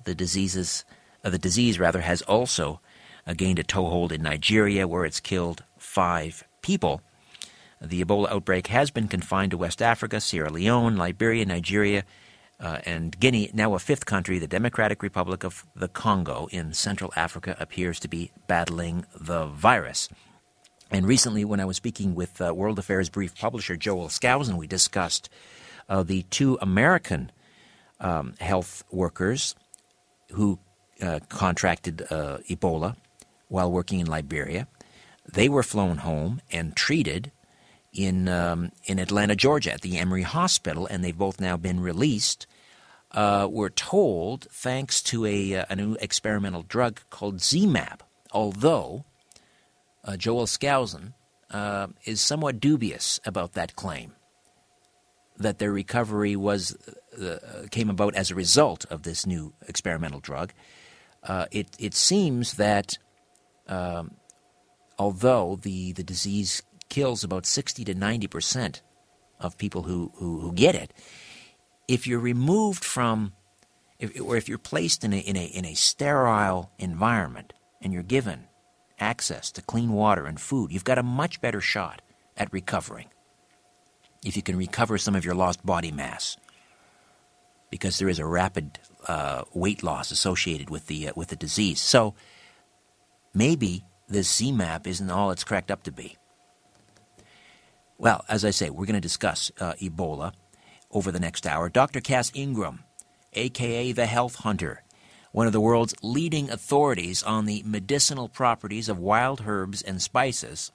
The 0.06 0.16
diseases, 0.16 0.86
uh, 1.24 1.30
the 1.30 1.38
disease 1.38 1.80
rather, 1.80 2.02
has 2.02 2.22
also 2.22 2.80
uh, 3.28 3.34
gained 3.34 3.60
a 3.60 3.64
toehold 3.64 4.12
in 4.12 4.22
Nigeria, 4.22 4.88
where 4.88 5.06
it's 5.06 5.20
killed 5.20 5.64
five 5.78 6.44
people. 6.62 7.02
The 7.82 8.04
Ebola 8.04 8.30
outbreak 8.32 8.68
has 8.68 8.92
been 8.92 9.08
confined 9.08 9.52
to 9.52 9.58
West 9.58 9.82
Africa, 9.82 10.22
Sierra 10.22 10.50
Leone, 10.50 10.96
Liberia, 10.96 11.46
Nigeria, 11.46 12.04
uh, 12.60 12.80
and 12.86 13.20
Guinea, 13.20 13.50
now 13.54 13.74
a 13.74 13.80
fifth 13.80 14.06
country, 14.06 14.40
the 14.40 14.48
Democratic 14.48 15.04
Republic 15.04 15.44
of 15.44 15.66
the 15.76 15.88
Congo 15.88 16.48
in 16.52 16.74
Central 16.74 17.12
Africa, 17.16 17.56
appears 17.60 18.00
to 18.00 18.08
be 18.08 18.32
battling 18.48 19.06
the 19.20 19.46
virus. 19.48 20.10
And 20.92 21.06
recently, 21.06 21.44
when 21.44 21.60
I 21.60 21.66
was 21.66 21.78
speaking 21.78 22.16
with 22.16 22.40
uh, 22.40 22.54
World 22.54 22.80
Affairs 22.80 23.10
Brief 23.10 23.36
publisher 23.36 23.76
Joel 23.76 24.08
Skousen, 24.08 24.58
we 24.58 24.68
discussed 24.68 25.30
uh, 25.90 26.04
the 26.04 26.24
two 26.24 26.58
American 26.62 27.32
um, 28.00 28.36
health 28.40 28.84
workers 28.92 29.56
who 30.32 30.60
uh, 31.02 31.20
contracted 31.28 32.06
uh, 32.10 32.38
Ebola 32.50 32.96
while 33.48 33.72
working 33.72 34.00
in 34.00 34.08
Liberia. 34.08 34.68
They 35.32 35.50
were 35.50 35.64
flown 35.64 35.98
home 35.98 36.42
and 36.52 36.76
treated 36.76 37.32
in 37.96 38.28
um, 38.28 38.72
in 38.84 39.00
Atlanta, 39.00 39.36
Georgia, 39.36 39.74
at 39.74 39.82
the 39.82 39.98
Emory 39.98 40.24
Hospital, 40.24 40.86
and 40.86 41.04
they've 41.04 41.18
both 41.18 41.40
now 41.40 41.58
been 41.58 41.80
released. 41.80 42.46
Uh, 43.12 43.48
we're 43.50 43.70
told 43.70 44.48
thanks 44.52 45.02
to 45.02 45.26
a, 45.26 45.56
uh, 45.56 45.66
a 45.70 45.76
new 45.76 45.96
experimental 46.02 46.64
drug 46.64 47.00
called 47.10 47.38
ZMapp, 47.38 48.02
although 48.32 49.06
uh, 50.04 50.18
Joel 50.18 50.48
Skousen 50.48 51.14
uh, 51.50 51.88
is 52.04 52.20
somewhat 52.20 52.60
dubious 52.60 53.22
about 53.26 53.54
that 53.54 53.76
claim 53.76 54.14
that 55.38 55.60
their 55.60 55.72
recovery 55.72 56.36
was 56.36 56.76
uh, 57.22 57.68
came 57.72 57.90
about 57.90 58.16
as 58.16 58.32
a 58.32 58.36
result 58.36 58.86
of 58.90 59.04
this 59.04 59.26
new 59.26 59.54
experimental 59.68 60.20
drug. 60.20 60.52
Uh, 61.24 61.46
it 61.52 61.68
it 61.80 61.94
seems 61.94 62.56
that 62.56 62.98
um, 63.68 64.12
although 64.98 65.58
the, 65.62 65.92
the 65.94 66.04
disease 66.04 66.62
kills 66.96 67.26
about 67.26 67.46
60 67.46 67.84
to 67.84 67.94
90 67.94 68.28
percent 68.28 68.82
of 69.38 69.58
people 69.58 69.84
who, 69.84 70.14
who, 70.16 70.40
who 70.40 70.54
get 70.54 70.76
it. 70.76 70.94
If 71.90 72.08
you're 72.08 72.22
removed 72.22 72.86
from 72.86 73.34
if, 74.00 74.20
or 74.22 74.38
if 74.38 74.48
you're 74.48 74.58
placed 74.58 75.04
in 75.04 75.12
a, 75.12 75.18
in, 75.18 75.36
a, 75.36 75.46
in 75.46 75.66
a 75.66 75.74
sterile 75.74 76.72
environment 76.80 77.52
and 77.82 77.92
you're 77.92 78.04
given 78.18 78.46
access 78.98 79.52
to 79.52 79.62
clean 79.62 79.92
water 79.92 80.26
and 80.26 80.40
food, 80.40 80.72
you've 80.72 80.86
got 80.86 80.98
a 80.98 81.04
much 81.04 81.42
better 81.42 81.60
shot 81.60 82.02
at 82.38 82.52
recovering. 82.54 83.08
If 84.24 84.38
you 84.38 84.42
can 84.42 84.58
recover 84.58 84.98
some 84.98 85.16
of 85.16 85.26
your 85.26 85.36
lost 85.36 85.66
body 85.66 85.92
mass, 85.92 86.38
because 87.70 88.00
there 88.00 88.10
is 88.10 88.20
a 88.20 88.26
rapid 88.26 88.80
uh, 89.06 89.44
weight 89.54 89.84
loss 89.84 90.12
associated 90.12 90.70
with 90.70 90.88
the 90.88 91.10
uh, 91.10 91.14
with 91.16 91.28
the 91.28 91.36
disease. 91.36 91.82
So 91.82 92.16
maybe 93.34 93.84
this 94.08 94.42
ZMapp 94.42 94.88
isn't 94.88 95.12
all 95.12 95.32
it's 95.32 95.44
cracked 95.44 95.72
up 95.72 95.84
to 95.84 95.92
be. 95.92 96.16
Well, 97.98 98.26
as 98.28 98.44
I 98.44 98.52
say, 98.52 98.70
we're 98.70 98.86
going 98.86 98.96
to 98.96 99.02
discuss 99.02 99.52
uh, 99.60 99.74
Ebola 99.82 100.34
over 100.92 101.12
the 101.12 101.20
next 101.20 101.48
hour. 101.48 101.70
Dr. 101.70 102.02
Cass 102.02 102.32
Ingram, 102.34 102.84
aka 103.34 103.92
the 103.92 104.06
Health 104.06 104.36
Hunter, 104.36 104.84
one 105.32 105.48
of 105.48 105.54
the 105.54 105.62
world's 105.62 105.96
leading 106.02 106.50
authorities 106.50 107.24
on 107.24 107.46
the 107.46 107.64
medicinal 107.66 108.30
properties 108.30 108.90
of 108.90 108.98
wild 108.98 109.44
herbs 109.46 109.82
and 109.82 110.02
spices. 110.02 110.72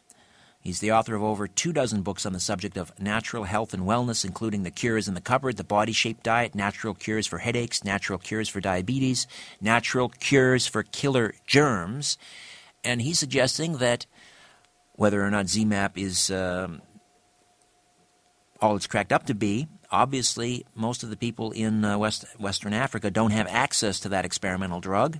He's 0.60 0.80
the 0.80 0.92
author 0.92 1.14
of 1.14 1.22
over 1.22 1.48
two 1.48 1.72
dozen 1.72 2.02
books 2.02 2.26
on 2.26 2.34
the 2.34 2.40
subject 2.40 2.76
of 2.76 2.98
natural 3.00 3.44
health 3.44 3.72
and 3.72 3.84
wellness, 3.84 4.26
including 4.26 4.62
The 4.62 4.70
Cures 4.70 5.08
in 5.08 5.14
the 5.14 5.22
Cupboard, 5.22 5.56
The 5.56 5.64
Body 5.64 5.92
Shape 5.92 6.22
Diet, 6.22 6.54
Natural 6.54 6.92
Cures 6.92 7.26
for 7.26 7.38
Headaches, 7.38 7.82
Natural 7.82 8.18
Cures 8.18 8.50
for 8.50 8.60
Diabetes, 8.60 9.26
Natural 9.60 10.10
Cures 10.10 10.66
for 10.66 10.82
Killer 10.82 11.34
Germs. 11.46 12.18
And 12.84 13.00
he's 13.00 13.18
suggesting 13.18 13.78
that 13.78 14.04
whether 14.92 15.24
or 15.24 15.30
not 15.30 15.46
ZMapp 15.46 15.96
is 15.96 16.30
um, 16.30 16.82
all 18.60 18.76
it's 18.76 18.86
cracked 18.86 19.12
up 19.12 19.26
to 19.26 19.34
be, 19.34 19.68
obviously 19.90 20.64
most 20.74 21.02
of 21.02 21.10
the 21.10 21.16
people 21.16 21.50
in 21.52 21.84
uh, 21.84 21.98
West, 21.98 22.24
Western 22.38 22.72
Africa 22.72 23.10
don't 23.10 23.30
have 23.30 23.46
access 23.48 24.00
to 24.00 24.08
that 24.10 24.24
experimental 24.24 24.80
drug, 24.80 25.18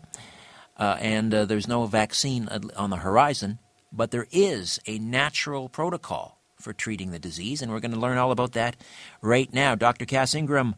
uh, 0.76 0.96
and 1.00 1.32
uh, 1.34 1.44
there's 1.44 1.68
no 1.68 1.86
vaccine 1.86 2.48
on 2.76 2.90
the 2.90 2.96
horizon, 2.96 3.58
but 3.92 4.10
there 4.10 4.26
is 4.30 4.80
a 4.86 4.98
natural 4.98 5.68
protocol 5.68 6.38
for 6.58 6.72
treating 6.72 7.10
the 7.10 7.18
disease, 7.18 7.62
and 7.62 7.72
we're 7.72 7.80
going 7.80 7.92
to 7.92 7.98
learn 7.98 8.18
all 8.18 8.30
about 8.30 8.52
that 8.52 8.76
right 9.22 9.52
now. 9.52 9.74
Dr. 9.74 10.04
Cass 10.04 10.34
Ingram, 10.34 10.74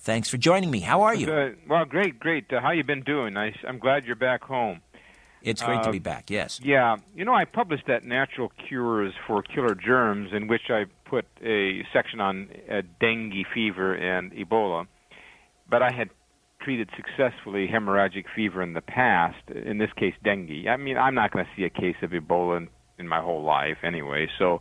thanks 0.00 0.28
for 0.28 0.38
joining 0.38 0.70
me. 0.70 0.80
How 0.80 1.02
are 1.02 1.14
you? 1.14 1.54
well, 1.68 1.84
great, 1.84 2.18
great. 2.18 2.52
Uh, 2.52 2.60
how 2.60 2.70
you 2.70 2.84
been 2.84 3.02
doing? 3.02 3.36
I, 3.36 3.54
I'm 3.66 3.78
glad 3.78 4.04
you're 4.04 4.16
back 4.16 4.42
home. 4.42 4.80
It's 5.42 5.62
great 5.62 5.78
uh, 5.78 5.84
to 5.84 5.92
be 5.92 5.98
back, 6.00 6.30
yes. 6.30 6.60
Yeah. 6.62 6.96
You 7.14 7.24
know, 7.24 7.34
I 7.34 7.44
published 7.44 7.86
that 7.86 8.04
Natural 8.04 8.50
Cures 8.66 9.14
for 9.26 9.42
Killer 9.42 9.74
Germs, 9.74 10.30
in 10.32 10.48
which 10.48 10.68
I 10.68 10.86
put 11.08 11.26
a 11.42 11.82
section 11.92 12.20
on 12.20 12.48
uh, 12.70 12.82
dengue 13.00 13.46
fever 13.52 13.94
and 13.94 14.32
Ebola. 14.32 14.86
But 15.70 15.82
I 15.82 15.92
had 15.92 16.10
treated 16.60 16.90
successfully 16.96 17.68
hemorrhagic 17.72 18.24
fever 18.34 18.62
in 18.62 18.72
the 18.72 18.80
past, 18.80 19.50
in 19.50 19.78
this 19.78 19.90
case, 19.96 20.14
dengue. 20.24 20.66
I 20.68 20.76
mean, 20.76 20.96
I'm 20.96 21.14
not 21.14 21.32
going 21.32 21.44
to 21.44 21.50
see 21.56 21.64
a 21.64 21.70
case 21.70 21.96
of 22.02 22.10
Ebola 22.10 22.58
in, 22.58 22.68
in 22.98 23.08
my 23.08 23.20
whole 23.20 23.42
life 23.42 23.78
anyway, 23.82 24.28
so. 24.38 24.60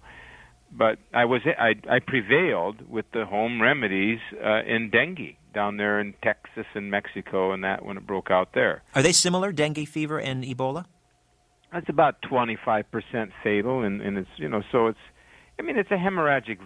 But 0.69 0.99
I 1.13 1.23
was 1.23 1.41
I, 1.45 1.75
I 1.89 1.99
prevailed 1.99 2.89
with 2.89 3.05
the 3.13 3.25
home 3.25 3.61
remedies 3.61 4.19
uh, 4.33 4.63
in 4.63 4.89
dengue 4.89 5.37
down 5.53 5.77
there 5.77 5.99
in 6.01 6.13
Texas 6.21 6.65
and 6.75 6.91
Mexico 6.91 7.53
and 7.53 7.63
that 7.63 7.85
when 7.85 7.95
it 7.95 8.05
broke 8.05 8.29
out 8.29 8.49
there. 8.53 8.83
Are 8.93 9.01
they 9.01 9.13
similar, 9.13 9.53
dengue 9.53 9.87
fever 9.87 10.19
and 10.19 10.43
Ebola? 10.43 10.85
That's 11.71 11.89
about 11.89 12.21
25% 12.21 12.83
fatal, 13.43 13.81
and, 13.81 14.01
and 14.01 14.17
it's, 14.17 14.29
you 14.37 14.49
know, 14.49 14.61
so 14.71 14.87
it's, 14.87 14.99
I 15.59 15.63
mean, 15.63 15.77
it's 15.77 15.91
a 15.91 15.95
hemorrhagic 15.95 16.59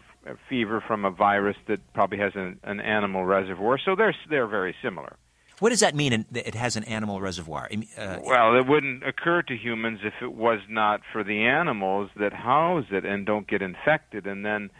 fever 0.49 0.83
from 0.85 1.05
a 1.05 1.11
virus 1.11 1.57
that 1.67 1.79
probably 1.93 2.17
has 2.19 2.33
an, 2.35 2.59
an 2.63 2.79
animal 2.79 3.25
reservoir, 3.25 3.77
so 3.83 3.95
they're, 3.95 4.15
they're 4.29 4.47
very 4.47 4.75
similar. 4.81 5.15
What 5.59 5.69
does 5.69 5.81
that 5.81 5.93
mean? 5.93 6.25
It 6.33 6.55
has 6.55 6.75
an 6.75 6.83
animal 6.85 7.21
reservoir. 7.21 7.69
Uh, 7.95 8.17
well, 8.23 8.57
it 8.57 8.65
wouldn't 8.67 9.07
occur 9.07 9.43
to 9.43 9.55
humans 9.55 9.99
if 10.03 10.15
it 10.19 10.33
was 10.33 10.59
not 10.67 11.01
for 11.13 11.23
the 11.23 11.43
animals 11.45 12.09
that 12.19 12.33
house 12.33 12.85
it 12.89 13.05
and 13.05 13.27
don't 13.27 13.47
get 13.47 13.61
infected, 13.61 14.25
and 14.25 14.43
then 14.43 14.71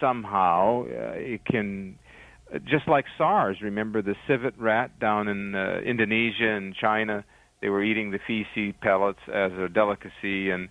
somehow 0.00 0.86
uh, 0.86 1.12
it 1.14 1.44
can 1.44 1.98
just 2.64 2.88
like 2.88 3.04
SARS. 3.16 3.58
Remember 3.62 4.02
the 4.02 4.16
civet 4.26 4.54
rat 4.58 4.98
down 4.98 5.28
in 5.28 5.54
uh, 5.54 5.80
Indonesia 5.86 6.48
and 6.48 6.74
China? 6.74 7.24
They 7.60 7.68
were 7.68 7.84
eating 7.84 8.10
the 8.10 8.18
feces 8.18 8.74
pellets 8.80 9.20
as 9.32 9.52
a 9.52 9.68
delicacy, 9.68 10.50
and 10.50 10.68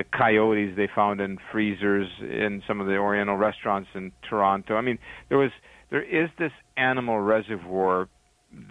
the 0.00 0.18
coyotes 0.18 0.74
they 0.76 0.88
found 0.94 1.20
in 1.20 1.36
freezers 1.52 2.08
in 2.22 2.62
some 2.66 2.80
of 2.80 2.86
the 2.86 2.96
Oriental 2.96 3.36
restaurants 3.36 3.90
in 3.94 4.12
Toronto. 4.26 4.74
I 4.74 4.80
mean, 4.80 4.98
there 5.28 5.36
was 5.36 5.50
there 5.90 6.02
is 6.02 6.30
this 6.38 6.52
animal 6.78 7.20
reservoir 7.20 8.08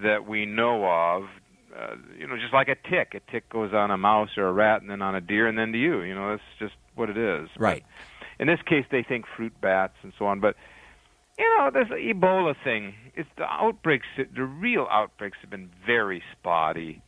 that 0.02 0.28
we 0.28 0.48
know 0.48 0.86
of. 0.86 1.24
Uh, 1.70 1.96
you 2.18 2.26
know, 2.26 2.36
just 2.36 2.52
like 2.52 2.68
a 2.68 2.76
tick. 2.90 3.14
A 3.14 3.32
tick 3.32 3.48
goes 3.48 3.76
on 3.76 3.92
a 3.92 3.98
mouse 3.98 4.30
or 4.38 4.48
a 4.48 4.52
rat, 4.52 4.82
and 4.82 4.90
then 4.90 5.04
on 5.04 5.14
a 5.14 5.22
deer, 5.22 5.48
and 5.48 5.56
then 5.56 5.72
to 5.72 5.78
you. 5.78 6.02
You 6.02 6.16
know, 6.16 6.32
that's 6.32 6.42
just 6.58 6.74
what 6.96 7.12
it 7.12 7.18
is. 7.18 7.48
Right. 7.60 7.84
But 8.20 8.28
in 8.40 8.48
this 8.48 8.60
case, 8.66 8.86
they 8.90 9.04
think 9.04 9.26
fruit 9.38 9.54
bats 9.62 9.94
and 10.02 10.12
so 10.18 10.26
on, 10.26 10.40
but 10.40 10.56
you 11.38 11.46
know, 11.58 11.70
this 11.72 11.88
Ebola 11.90 12.56
thing, 12.64 12.96
it's 13.16 13.30
the 13.38 13.44
outbreaks, 13.44 14.08
the 14.18 14.44
real 14.44 14.88
outbreaks 14.92 15.38
have 15.42 15.52
been 15.52 15.70
very 15.86 16.24
spotty. 16.34 17.04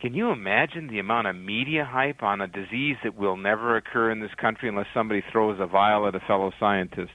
Can 0.00 0.14
you 0.14 0.30
imagine 0.30 0.88
the 0.88 0.98
amount 0.98 1.26
of 1.26 1.36
media 1.36 1.84
hype 1.84 2.22
on 2.22 2.40
a 2.40 2.46
disease 2.46 2.96
that 3.04 3.16
will 3.16 3.36
never 3.36 3.76
occur 3.76 4.10
in 4.10 4.20
this 4.20 4.34
country 4.40 4.68
unless 4.68 4.86
somebody 4.94 5.22
throws 5.30 5.60
a 5.60 5.66
vial 5.66 6.08
at 6.08 6.14
a 6.14 6.20
fellow 6.20 6.52
scientist? 6.58 7.12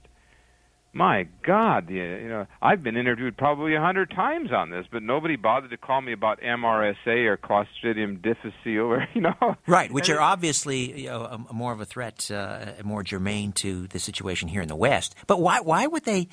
my 0.96 1.28
God, 1.46 1.90
you, 1.90 2.30
know, 2.30 2.48
I've 2.62 2.82
been 2.82 2.96
interviewed 2.96 3.36
probably 3.36 3.76
a 3.76 3.82
hundred 3.82 4.12
times 4.12 4.52
on 4.54 4.70
this, 4.70 4.86
but 4.90 5.04
nobody 5.04 5.36
bothered 5.36 5.72
to 5.72 5.78
call 5.78 6.00
me 6.00 6.14
about 6.14 6.40
MRSA 6.40 7.26
or 7.28 7.38
Clostridium 7.38 8.22
difficile, 8.22 8.86
or 8.86 9.08
you 9.14 9.22
know, 9.22 9.58
right, 9.68 9.92
which 9.92 10.10
are 10.10 10.22
obviously 10.22 11.02
you 11.02 11.10
know, 11.10 11.46
more 11.52 11.74
of 11.74 11.82
a 11.82 11.86
threat, 11.86 12.32
uh, 12.32 12.68
more 12.84 13.04
germane 13.04 13.52
to 13.54 13.88
the 13.88 14.00
situation 14.00 14.48
here 14.48 14.62
in 14.62 14.70
the 14.70 14.76
West. 14.76 15.16
But 15.28 15.42
why, 15.42 15.60
why 15.60 15.86
would 15.86 16.06
they? 16.06 16.30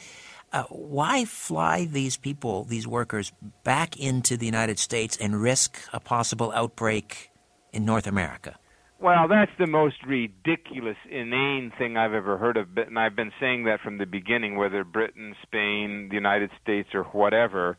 Uh, 0.53 0.65
why 0.65 1.25
fly 1.25 1.87
these 1.87 2.17
people, 2.17 2.65
these 2.65 2.87
workers, 2.87 3.33
back 3.65 3.99
into 3.99 4.37
the 4.37 4.45
United 4.45 4.79
States 4.79 5.17
and 5.17 5.41
risk 5.41 5.81
a 5.93 6.01
possible 6.01 6.53
outbreak 6.55 7.31
in 7.73 7.87
North 7.87 8.07
America? 8.07 8.59
Well, 9.01 9.27
that's 9.29 9.51
the 9.59 9.67
most 9.67 9.97
ridiculous, 10.07 10.97
inane 11.11 11.73
thing 11.77 11.97
I've 11.97 12.13
ever 12.13 12.39
heard 12.39 12.57
of, 12.57 12.69
and 12.77 12.99
I've 12.99 13.17
been 13.17 13.33
saying 13.41 13.65
that 13.65 13.81
from 13.81 13.99
the 13.99 14.07
beginning. 14.07 14.57
Whether 14.57 14.85
Britain, 14.85 15.35
Spain, 15.43 16.09
the 16.09 16.15
United 16.15 16.51
States, 16.63 16.91
or 16.95 17.03
whatever, 17.05 17.79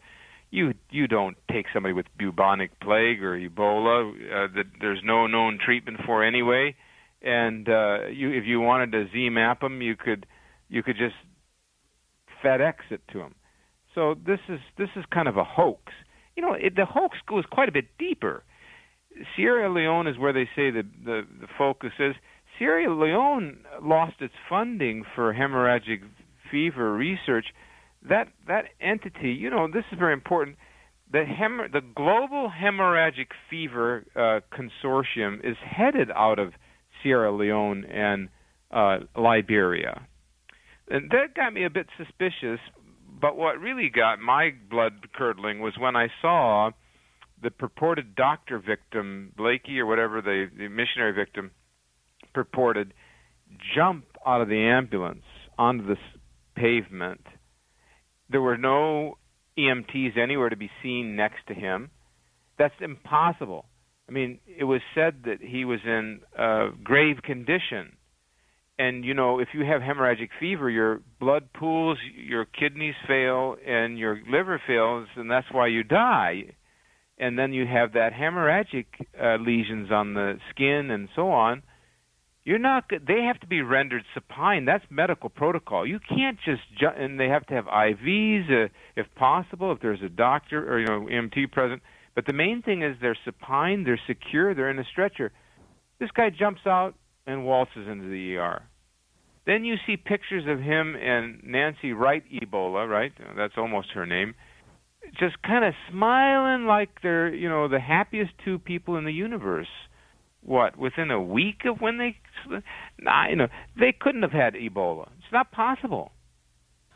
you 0.51 0.73
you 0.89 1.07
don't 1.07 1.37
take 1.49 1.67
somebody 1.73 1.93
with 1.93 2.07
bubonic 2.17 2.77
plague 2.81 3.23
or 3.23 3.39
Ebola 3.39 4.11
uh, 4.11 4.47
that 4.53 4.65
there's 4.81 5.01
no 5.03 5.27
known 5.27 5.59
treatment 5.63 5.99
for 6.05 6.25
anyway, 6.25 6.75
and 7.21 7.69
uh, 7.69 8.07
you 8.07 8.31
if 8.31 8.43
you 8.45 8.59
wanted 8.59 8.91
to 8.91 9.05
ZMapp 9.15 9.61
them, 9.61 9.81
you 9.81 9.95
could 9.95 10.25
you 10.67 10.83
could 10.83 10.97
just 10.97 11.15
FedEx 12.43 12.75
it 12.89 13.01
to 13.11 13.19
them. 13.19 13.35
So 13.95 14.15
this 14.25 14.39
is 14.49 14.59
this 14.77 14.89
is 14.95 15.03
kind 15.13 15.27
of 15.27 15.37
a 15.37 15.43
hoax. 15.43 15.93
You 16.35 16.41
know, 16.41 16.53
it, 16.53 16.75
the 16.75 16.85
hoax 16.85 17.17
goes 17.27 17.43
quite 17.51 17.69
a 17.69 17.71
bit 17.71 17.85
deeper 17.99 18.43
Sierra 19.35 19.71
Leone 19.71 20.07
is 20.07 20.17
where 20.17 20.33
they 20.33 20.45
say 20.55 20.71
the, 20.71 20.83
the, 21.03 21.21
the 21.41 21.47
focus 21.57 21.91
is. 21.99 22.15
Sierra 22.57 22.93
Leone 22.93 23.59
lost 23.81 24.15
its 24.19 24.33
funding 24.49 25.03
for 25.15 25.33
hemorrhagic 25.33 26.01
fever 26.51 26.93
research. 26.93 27.47
That 28.07 28.27
that 28.47 28.65
entity, 28.81 29.31
you 29.31 29.49
know, 29.49 29.67
this 29.67 29.85
is 29.91 29.97
very 29.97 30.13
important. 30.13 30.57
The 31.11 31.25
hem- 31.25 31.69
the 31.71 31.81
Global 31.81 32.51
Hemorrhagic 32.51 33.27
Fever 33.49 34.05
uh, 34.15 34.39
Consortium 34.55 35.39
is 35.43 35.55
headed 35.63 36.11
out 36.11 36.39
of 36.39 36.53
Sierra 37.01 37.31
Leone 37.31 37.85
and 37.85 38.29
uh, 38.71 38.99
Liberia, 39.15 40.07
and 40.89 41.09
that 41.11 41.35
got 41.35 41.53
me 41.53 41.65
a 41.65 41.69
bit 41.69 41.87
suspicious. 41.97 42.59
But 43.21 43.37
what 43.37 43.59
really 43.59 43.89
got 43.89 44.19
my 44.19 44.51
blood 44.69 44.93
curdling 45.13 45.61
was 45.61 45.73
when 45.77 45.95
I 45.95 46.07
saw 46.21 46.71
the 47.41 47.51
purported 47.51 48.15
doctor 48.15 48.59
victim, 48.59 49.31
Blakey 49.37 49.79
or 49.79 49.85
whatever 49.85 50.21
the, 50.21 50.49
the 50.57 50.67
missionary 50.67 51.13
victim 51.13 51.51
purported, 52.33 52.93
jump 53.75 54.05
out 54.25 54.41
of 54.41 54.49
the 54.49 54.59
ambulance 54.59 55.23
onto 55.57 55.85
the 55.85 55.97
pavement. 56.55 57.21
There 58.29 58.41
were 58.41 58.57
no 58.57 59.17
EMTs 59.57 60.17
anywhere 60.17 60.49
to 60.49 60.55
be 60.55 60.71
seen 60.81 61.15
next 61.15 61.47
to 61.47 61.53
him. 61.53 61.91
That's 62.57 62.73
impossible. 62.81 63.65
I 64.07 64.11
mean, 64.11 64.39
it 64.47 64.63
was 64.63 64.81
said 64.95 65.23
that 65.25 65.41
he 65.41 65.65
was 65.65 65.79
in 65.85 66.21
a 66.37 66.69
grave 66.83 67.17
condition. 67.23 67.95
And, 68.79 69.05
you 69.05 69.13
know, 69.13 69.39
if 69.39 69.49
you 69.53 69.63
have 69.65 69.81
hemorrhagic 69.81 70.29
fever, 70.39 70.69
your 70.69 71.01
blood 71.19 71.53
pools, 71.53 71.97
your 72.15 72.45
kidneys 72.45 72.95
fail, 73.07 73.55
and 73.65 73.99
your 73.99 74.19
liver 74.27 74.61
fails, 74.65 75.07
and 75.15 75.29
that's 75.29 75.47
why 75.51 75.67
you 75.67 75.83
die 75.83 76.55
and 77.17 77.37
then 77.37 77.53
you 77.53 77.65
have 77.65 77.93
that 77.93 78.11
hemorrhagic 78.13 78.85
uh, 79.21 79.37
lesions 79.37 79.91
on 79.91 80.13
the 80.13 80.37
skin 80.49 80.89
and 80.91 81.09
so 81.15 81.31
on. 81.31 81.63
You're 82.43 82.59
not. 82.59 82.85
They 82.89 83.21
have 83.21 83.39
to 83.39 83.47
be 83.47 83.61
rendered 83.61 84.03
supine. 84.13 84.65
That's 84.65 84.83
medical 84.89 85.29
protocol. 85.29 85.87
You 85.87 85.99
can't 85.99 86.37
just 86.43 86.61
ju- 86.77 86.87
and 86.87 87.17
they 87.17 87.29
have 87.29 87.45
to 87.47 87.53
have 87.53 87.65
IVs 87.65 88.65
uh, 88.65 88.67
if 88.97 89.05
possible. 89.15 89.71
If 89.71 89.79
there's 89.79 90.01
a 90.01 90.09
doctor 90.09 90.69
or 90.69 90.79
you 90.79 90.85
know 90.85 91.07
EMT 91.09 91.51
present. 91.53 91.81
But 92.15 92.25
the 92.25 92.33
main 92.33 92.61
thing 92.61 92.83
is 92.83 92.97
they're 93.01 93.17
supine, 93.23 93.85
they're 93.85 93.99
secure, 94.05 94.53
they're 94.53 94.69
in 94.69 94.77
a 94.77 94.83
stretcher. 94.91 95.31
This 95.99 96.11
guy 96.11 96.29
jumps 96.29 96.61
out 96.67 96.95
and 97.25 97.45
waltzes 97.45 97.87
into 97.87 98.07
the 98.09 98.37
ER. 98.37 98.63
Then 99.45 99.65
you 99.65 99.75
see 99.85 99.97
pictures 99.97 100.45
of 100.47 100.59
him 100.59 100.95
and 100.95 101.41
Nancy 101.43 101.91
Wright 101.91 102.23
Ebola, 102.31 102.89
right? 102.89 103.11
That's 103.35 103.53
almost 103.57 103.89
her 103.91 104.05
name. 104.05 104.35
Just 105.19 105.41
kind 105.41 105.65
of 105.65 105.73
smiling 105.91 106.65
like 106.65 107.01
they're, 107.01 107.33
you 107.33 107.49
know, 107.49 107.67
the 107.67 107.79
happiest 107.79 108.31
two 108.45 108.57
people 108.57 108.95
in 108.95 109.03
the 109.03 109.11
universe. 109.11 109.67
What, 110.41 110.77
within 110.77 111.11
a 111.11 111.21
week 111.21 111.61
of 111.65 111.79
when 111.79 111.97
they 111.97 112.17
nah, 112.99 113.27
you 113.27 113.35
know, 113.35 113.47
they 113.79 113.93
couldn't 113.97 114.23
have 114.23 114.31
had 114.31 114.55
Ebola. 114.55 115.07
It's 115.19 115.31
not 115.31 115.51
possible. 115.51 116.11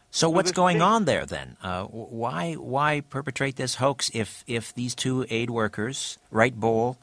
So, 0.09 0.29
what's 0.29 0.51
going 0.51 0.81
on 0.81 1.05
there 1.05 1.25
then? 1.25 1.57
Uh, 1.61 1.83
why 1.83 2.53
why 2.53 3.01
perpetrate 3.01 3.55
this 3.55 3.75
hoax 3.75 4.09
if 4.13 4.43
if 4.47 4.73
these 4.73 4.95
two 4.95 5.25
aid 5.29 5.49
workers, 5.49 6.17
Writebol 6.31 6.97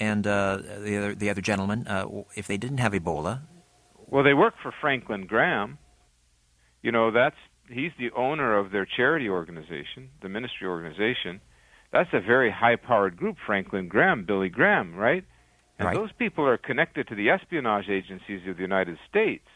and 0.00 0.26
uh, 0.26 0.58
the 0.78 0.96
other 0.96 1.14
the 1.14 1.30
other 1.30 1.42
gentleman, 1.42 1.86
uh, 1.86 2.06
if 2.34 2.46
they 2.48 2.56
didn't 2.56 2.78
have 2.78 2.92
Ebola, 2.92 3.42
well, 4.08 4.24
they 4.24 4.34
work 4.34 4.54
for 4.62 4.72
Franklin 4.80 5.26
Graham. 5.26 5.78
You 6.82 6.90
know, 6.90 7.12
that's 7.12 7.36
he's 7.68 7.92
the 7.98 8.10
owner 8.16 8.58
of 8.58 8.72
their 8.72 8.86
charity 8.86 9.28
organization, 9.28 10.10
the 10.22 10.28
ministry 10.28 10.66
organization. 10.66 11.40
That's 11.92 12.10
a 12.12 12.20
very 12.20 12.52
high-powered 12.52 13.16
group, 13.16 13.36
Franklin 13.44 13.88
Graham, 13.88 14.24
Billy 14.24 14.48
Graham, 14.48 14.94
right? 14.94 15.24
And 15.78 15.86
right. 15.86 15.96
those 15.96 16.12
people 16.12 16.46
are 16.46 16.56
connected 16.56 17.08
to 17.08 17.16
the 17.16 17.30
espionage 17.30 17.88
agencies 17.88 18.46
of 18.48 18.56
the 18.56 18.62
United 18.62 18.96
States. 19.08 19.46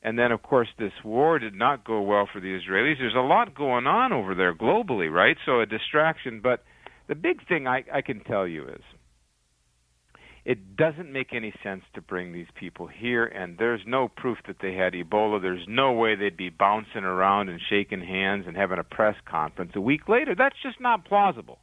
And 0.00 0.16
then, 0.16 0.30
of 0.30 0.42
course, 0.42 0.68
this 0.78 0.92
war 1.04 1.40
did 1.40 1.54
not 1.54 1.84
go 1.84 2.00
well 2.00 2.28
for 2.32 2.40
the 2.40 2.56
Israelis. 2.56 2.98
There's 2.98 3.16
a 3.16 3.20
lot 3.20 3.56
going 3.56 3.88
on 3.88 4.12
over 4.12 4.36
there 4.36 4.54
globally, 4.54 5.10
right? 5.10 5.36
So 5.44 5.60
a 5.60 5.66
distraction. 5.66 6.40
But 6.40 6.62
the 7.08 7.16
big 7.16 7.46
thing 7.48 7.66
I, 7.66 7.84
I 7.92 8.02
can 8.02 8.20
tell 8.20 8.46
you 8.46 8.68
is 8.68 8.82
it 10.48 10.76
doesn't 10.76 11.12
make 11.12 11.34
any 11.34 11.52
sense 11.62 11.82
to 11.92 12.00
bring 12.00 12.32
these 12.32 12.46
people 12.54 12.86
here, 12.86 13.26
and 13.26 13.58
there's 13.58 13.82
no 13.86 14.08
proof 14.08 14.38
that 14.46 14.56
they 14.62 14.72
had 14.72 14.94
Ebola. 14.94 15.42
There's 15.42 15.66
no 15.68 15.92
way 15.92 16.16
they'd 16.16 16.38
be 16.38 16.48
bouncing 16.48 17.04
around 17.04 17.50
and 17.50 17.60
shaking 17.68 18.00
hands 18.00 18.46
and 18.46 18.56
having 18.56 18.78
a 18.78 18.82
press 18.82 19.16
conference 19.26 19.72
a 19.74 19.80
week 19.82 20.08
later. 20.08 20.34
That's 20.34 20.56
just 20.62 20.80
not 20.80 21.04
plausible. 21.04 21.58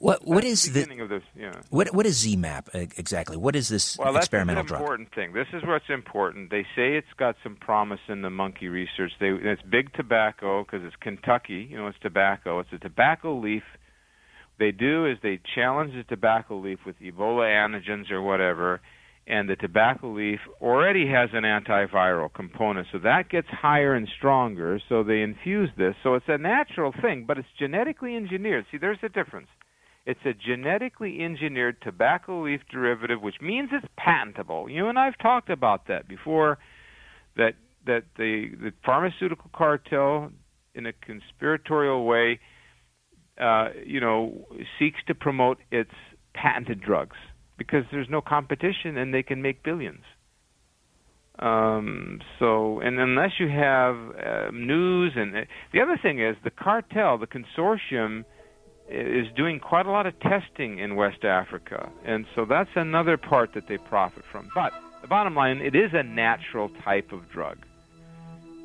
What 0.00 0.26
what 0.26 0.42
that's 0.42 0.66
is 0.66 0.72
the 0.74 0.84
the, 0.84 1.02
of 1.02 1.08
this? 1.08 1.22
Yeah. 1.34 1.52
what 1.70 1.94
what 1.94 2.04
is 2.04 2.22
ZMapp 2.26 2.98
exactly? 2.98 3.38
What 3.38 3.56
is 3.56 3.70
this 3.70 3.96
well, 3.96 4.14
experimental 4.14 4.64
that's 4.64 4.72
an 4.72 4.76
drug? 4.76 4.82
important 4.82 5.14
thing. 5.14 5.32
This 5.32 5.46
is 5.54 5.62
what's 5.66 5.88
important. 5.88 6.50
They 6.50 6.64
say 6.76 6.98
it's 6.98 7.14
got 7.16 7.36
some 7.42 7.56
promise 7.56 8.00
in 8.06 8.20
the 8.20 8.28
monkey 8.28 8.68
research. 8.68 9.12
They 9.18 9.30
it's 9.30 9.62
big 9.62 9.94
tobacco 9.94 10.62
because 10.62 10.84
it's 10.84 10.96
Kentucky. 11.00 11.68
You 11.70 11.78
know, 11.78 11.86
it's 11.86 11.98
tobacco. 12.02 12.58
It's 12.58 12.72
a 12.74 12.78
tobacco 12.78 13.40
leaf 13.40 13.62
they 14.60 14.70
do 14.70 15.06
is 15.06 15.16
they 15.22 15.40
challenge 15.56 15.94
the 15.94 16.04
tobacco 16.04 16.60
leaf 16.60 16.78
with 16.86 16.94
Ebola 17.00 17.48
antigens 17.48 18.10
or 18.10 18.22
whatever, 18.22 18.80
and 19.26 19.48
the 19.48 19.56
tobacco 19.56 20.12
leaf 20.12 20.38
already 20.60 21.08
has 21.08 21.30
an 21.32 21.44
antiviral 21.44 22.32
component, 22.32 22.86
so 22.92 22.98
that 22.98 23.30
gets 23.30 23.48
higher 23.48 23.94
and 23.94 24.06
stronger. 24.18 24.80
So 24.88 25.02
they 25.02 25.22
infuse 25.22 25.70
this. 25.76 25.94
So 26.02 26.14
it's 26.14 26.26
a 26.28 26.38
natural 26.38 26.92
thing, 27.00 27.24
but 27.26 27.38
it's 27.38 27.48
genetically 27.58 28.14
engineered. 28.16 28.66
See, 28.70 28.78
there's 28.78 28.98
a 29.02 29.08
difference. 29.08 29.48
It's 30.06 30.20
a 30.24 30.32
genetically 30.32 31.20
engineered 31.20 31.80
tobacco 31.82 32.44
leaf 32.44 32.60
derivative, 32.70 33.22
which 33.22 33.36
means 33.40 33.70
it's 33.72 33.86
patentable. 33.96 34.68
You 34.68 34.88
and 34.88 34.98
I've 34.98 35.18
talked 35.18 35.50
about 35.50 35.88
that 35.88 36.08
before. 36.08 36.58
That 37.36 37.54
that 37.86 38.04
the 38.16 38.50
the 38.60 38.72
pharmaceutical 38.84 39.50
cartel, 39.54 40.32
in 40.74 40.86
a 40.86 40.92
conspiratorial 40.92 42.04
way, 42.04 42.40
uh, 43.40 43.70
you 43.84 44.00
know, 44.00 44.46
seeks 44.78 45.00
to 45.06 45.14
promote 45.14 45.58
its 45.70 45.92
patented 46.34 46.80
drugs 46.80 47.16
because 47.56 47.84
there's 47.90 48.08
no 48.08 48.20
competition 48.20 48.96
and 48.96 49.12
they 49.12 49.22
can 49.22 49.42
make 49.42 49.62
billions. 49.62 50.04
Um, 51.38 52.20
so, 52.38 52.80
and 52.80 53.00
unless 53.00 53.32
you 53.38 53.48
have 53.48 53.96
uh, 53.96 54.50
news, 54.52 55.12
and 55.16 55.34
uh, 55.34 55.40
the 55.72 55.80
other 55.80 55.98
thing 56.00 56.20
is 56.20 56.36
the 56.44 56.50
cartel, 56.50 57.16
the 57.16 57.26
consortium, 57.26 58.24
is 58.90 59.26
doing 59.36 59.58
quite 59.58 59.86
a 59.86 59.90
lot 59.90 60.06
of 60.06 60.18
testing 60.20 60.78
in 60.78 60.96
West 60.96 61.24
Africa, 61.24 61.88
and 62.04 62.26
so 62.34 62.44
that's 62.44 62.70
another 62.74 63.16
part 63.16 63.54
that 63.54 63.68
they 63.68 63.78
profit 63.78 64.24
from. 64.30 64.50
But 64.54 64.74
the 65.00 65.06
bottom 65.06 65.34
line, 65.34 65.58
it 65.58 65.74
is 65.74 65.92
a 65.94 66.02
natural 66.02 66.68
type 66.84 67.12
of 67.12 67.30
drug. 67.30 67.58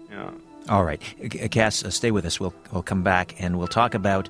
Yeah. 0.10 0.32
All 0.68 0.84
right, 0.84 1.00
Cass, 1.52 1.86
uh, 1.86 1.92
stay 1.92 2.12
with 2.12 2.26
us. 2.26 2.40
We'll 2.40 2.56
we'll 2.74 2.84
come 2.84 3.04
back 3.04 3.40
and 3.40 3.58
we'll 3.58 3.68
talk 3.68 3.94
about 3.94 4.28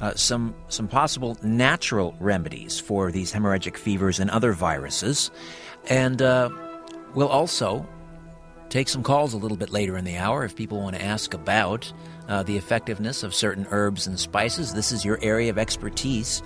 uh, 0.00 0.14
some 0.14 0.54
some 0.68 0.88
possible 0.88 1.36
natural 1.42 2.14
remedies 2.20 2.78
for 2.78 3.10
these 3.10 3.32
hemorrhagic 3.32 3.76
fevers 3.76 4.20
and 4.20 4.30
other 4.30 4.52
viruses, 4.52 5.30
and 5.88 6.20
uh, 6.20 6.50
we'll 7.14 7.28
also 7.28 7.86
take 8.68 8.88
some 8.88 9.02
calls 9.02 9.32
a 9.32 9.36
little 9.36 9.56
bit 9.56 9.70
later 9.70 9.96
in 9.96 10.04
the 10.04 10.16
hour 10.16 10.44
if 10.44 10.56
people 10.56 10.80
want 10.80 10.96
to 10.96 11.02
ask 11.02 11.34
about 11.34 11.92
uh, 12.28 12.42
the 12.42 12.56
effectiveness 12.56 13.22
of 13.22 13.34
certain 13.34 13.66
herbs 13.70 14.06
and 14.06 14.18
spices. 14.18 14.74
This 14.74 14.92
is 14.92 15.04
your 15.04 15.18
area 15.22 15.50
of 15.50 15.58
expertise. 15.58 16.42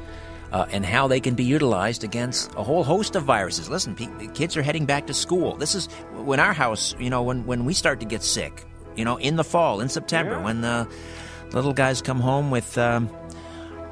Uh, 0.52 0.66
and 0.72 0.84
how 0.84 1.06
they 1.06 1.20
can 1.20 1.36
be 1.36 1.44
utilized 1.44 2.02
against 2.02 2.52
a 2.56 2.62
whole 2.64 2.82
host 2.82 3.14
of 3.14 3.22
viruses. 3.22 3.70
Listen, 3.70 3.94
pe- 3.94 4.26
kids 4.34 4.56
are 4.56 4.62
heading 4.62 4.84
back 4.84 5.06
to 5.06 5.14
school. 5.14 5.54
This 5.54 5.76
is 5.76 5.86
when 6.12 6.40
our 6.40 6.52
house, 6.52 6.92
you 6.98 7.08
know, 7.08 7.22
when, 7.22 7.46
when 7.46 7.64
we 7.64 7.72
start 7.72 8.00
to 8.00 8.04
get 8.04 8.20
sick, 8.20 8.66
you 8.96 9.04
know, 9.04 9.16
in 9.18 9.36
the 9.36 9.44
fall, 9.44 9.80
in 9.80 9.88
September, 9.88 10.32
yeah. 10.32 10.42
when 10.42 10.60
the 10.60 10.88
little 11.52 11.72
guys 11.72 12.02
come 12.02 12.18
home 12.18 12.50
with 12.50 12.76
um, 12.78 13.08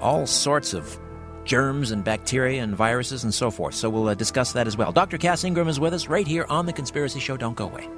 all 0.01 0.27
sorts 0.27 0.75
of 0.75 0.99
germs 1.45 1.91
and 1.91 2.05
bacteria 2.05 2.63
and 2.63 2.77
viruses 2.77 3.25
and 3.25 3.33
so 3.33 3.51
forth. 3.51 3.75
So 3.75 3.89
we'll 3.89 4.09
uh, 4.09 4.15
discuss 4.15 4.53
that 4.53 4.67
as 4.67 4.77
well. 4.77 4.93
Dr. 4.93 5.19
Cass 5.19 5.45
Ingram 5.45 5.69
is 5.69 5.81
with 5.81 5.95
us 5.95 6.07
right 6.07 6.27
here 6.27 6.47
on 6.49 6.67
The 6.67 6.73
Conspiracy 6.73 7.21
Show. 7.21 7.37
Don't 7.37 7.57
go 7.57 7.65
away. 7.65 7.89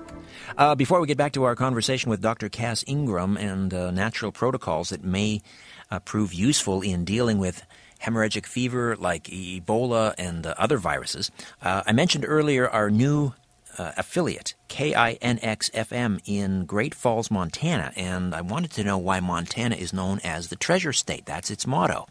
Uh, 0.57 0.75
before 0.75 1.01
we 1.01 1.07
get 1.07 1.19
back 1.19 1.33
to 1.33 1.45
our 1.45 1.57
conversation 1.57 2.11
with 2.11 2.21
Dr. 2.21 2.49
Cass 2.49 2.85
Ingram 2.87 3.37
and 3.37 3.75
uh, 3.75 3.91
natural 3.91 4.33
protocols 4.33 4.91
that 4.91 5.05
may 5.05 5.43
uh, 5.91 5.99
prove 6.01 6.33
useful 6.33 6.81
in 6.83 7.05
dealing 7.05 7.39
with 7.39 7.65
hemorrhagic 8.03 8.47
fever 8.47 8.97
like 8.97 9.25
Ebola 9.25 10.15
and 10.17 10.47
uh, 10.47 10.55
other 10.57 10.79
viruses, 10.79 11.31
uh, 11.63 11.83
I 11.87 11.93
mentioned 11.93 12.25
earlier 12.27 12.69
our 12.69 12.91
new 12.91 13.35
uh, 13.79 13.93
affiliate, 13.97 14.55
KINX 14.69 15.71
FM, 15.71 16.21
in 16.25 16.65
Great 16.65 16.95
Falls, 16.95 17.31
Montana, 17.31 17.93
and 17.97 18.35
I 18.35 18.41
wanted 18.41 18.73
to 18.73 18.85
know 18.85 18.99
why 18.99 19.21
Montana 19.21 19.77
is 19.77 19.93
known 19.93 20.21
as 20.25 20.49
the 20.49 20.57
Treasure 20.57 20.93
State. 20.93 21.27
That's 21.27 21.51
its 21.51 21.67
motto. 21.67 22.07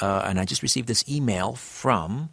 Uh, 0.00 0.22
and 0.26 0.40
I 0.40 0.44
just 0.44 0.62
received 0.62 0.88
this 0.88 1.08
email 1.08 1.54
from, 1.54 2.30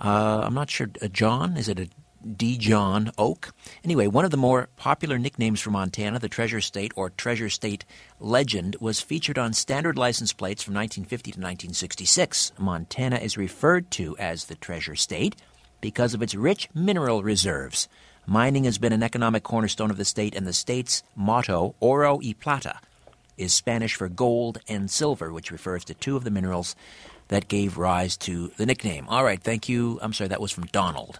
uh, 0.00 0.42
I'm 0.44 0.54
not 0.54 0.70
sure, 0.70 0.86
John? 0.86 1.56
Is 1.56 1.68
it 1.68 1.78
a 1.78 1.88
D. 2.36 2.58
John 2.58 3.10
Oak? 3.16 3.54
Anyway, 3.82 4.06
one 4.06 4.24
of 4.24 4.30
the 4.30 4.36
more 4.36 4.68
popular 4.76 5.18
nicknames 5.18 5.60
for 5.60 5.70
Montana, 5.70 6.18
the 6.18 6.28
Treasure 6.28 6.60
State 6.60 6.92
or 6.94 7.10
Treasure 7.10 7.48
State 7.48 7.84
Legend, 8.18 8.76
was 8.80 9.00
featured 9.00 9.38
on 9.38 9.52
standard 9.52 9.96
license 9.96 10.32
plates 10.32 10.62
from 10.62 10.74
1950 10.74 11.32
to 11.32 11.38
1966. 11.38 12.52
Montana 12.58 13.16
is 13.16 13.38
referred 13.38 13.90
to 13.92 14.16
as 14.18 14.44
the 14.44 14.54
Treasure 14.54 14.96
State 14.96 15.36
because 15.80 16.14
of 16.14 16.22
its 16.22 16.34
rich 16.34 16.68
mineral 16.74 17.22
reserves. 17.22 17.88
Mining 18.26 18.64
has 18.64 18.78
been 18.78 18.92
an 18.92 19.02
economic 19.02 19.42
cornerstone 19.42 19.90
of 19.90 19.96
the 19.96 20.04
state, 20.04 20.34
and 20.34 20.46
the 20.46 20.52
state's 20.52 21.02
motto, 21.16 21.74
Oro 21.80 22.16
y 22.16 22.34
Plata, 22.38 22.78
is 23.36 23.52
Spanish 23.52 23.94
for 23.94 24.08
gold 24.08 24.58
and 24.68 24.90
silver, 24.90 25.32
which 25.32 25.50
refers 25.50 25.84
to 25.84 25.94
two 25.94 26.16
of 26.16 26.24
the 26.24 26.30
minerals 26.30 26.76
that 27.28 27.48
gave 27.48 27.78
rise 27.78 28.16
to 28.18 28.48
the 28.56 28.66
nickname. 28.66 29.06
All 29.08 29.24
right, 29.24 29.42
thank 29.42 29.68
you. 29.68 29.98
I'm 30.02 30.12
sorry, 30.12 30.28
that 30.28 30.40
was 30.40 30.52
from 30.52 30.66
Donald. 30.66 31.18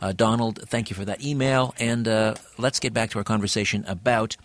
Uh, 0.00 0.12
Donald, 0.12 0.58
thank 0.68 0.90
you 0.90 0.96
for 0.96 1.04
that 1.04 1.24
email, 1.24 1.74
and 1.78 2.08
uh, 2.08 2.34
let's 2.58 2.80
get 2.80 2.92
back 2.92 3.10
to 3.10 3.18
our 3.18 3.24
conversation 3.24 3.84
about 3.86 4.36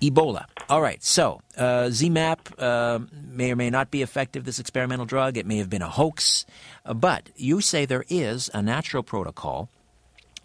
Ebola. 0.00 0.44
All 0.68 0.80
right, 0.80 1.02
so 1.02 1.40
uh, 1.56 1.84
ZMapp 1.88 2.38
uh, 2.58 3.00
may 3.12 3.50
or 3.52 3.56
may 3.56 3.70
not 3.70 3.90
be 3.90 4.02
effective, 4.02 4.44
this 4.44 4.58
experimental 4.58 5.06
drug. 5.06 5.36
It 5.36 5.46
may 5.46 5.58
have 5.58 5.70
been 5.70 5.82
a 5.82 5.88
hoax. 5.88 6.44
Uh, 6.84 6.94
but 6.94 7.30
you 7.36 7.60
say 7.60 7.86
there 7.86 8.04
is 8.08 8.50
a 8.54 8.62
natural 8.62 9.02
protocol 9.02 9.68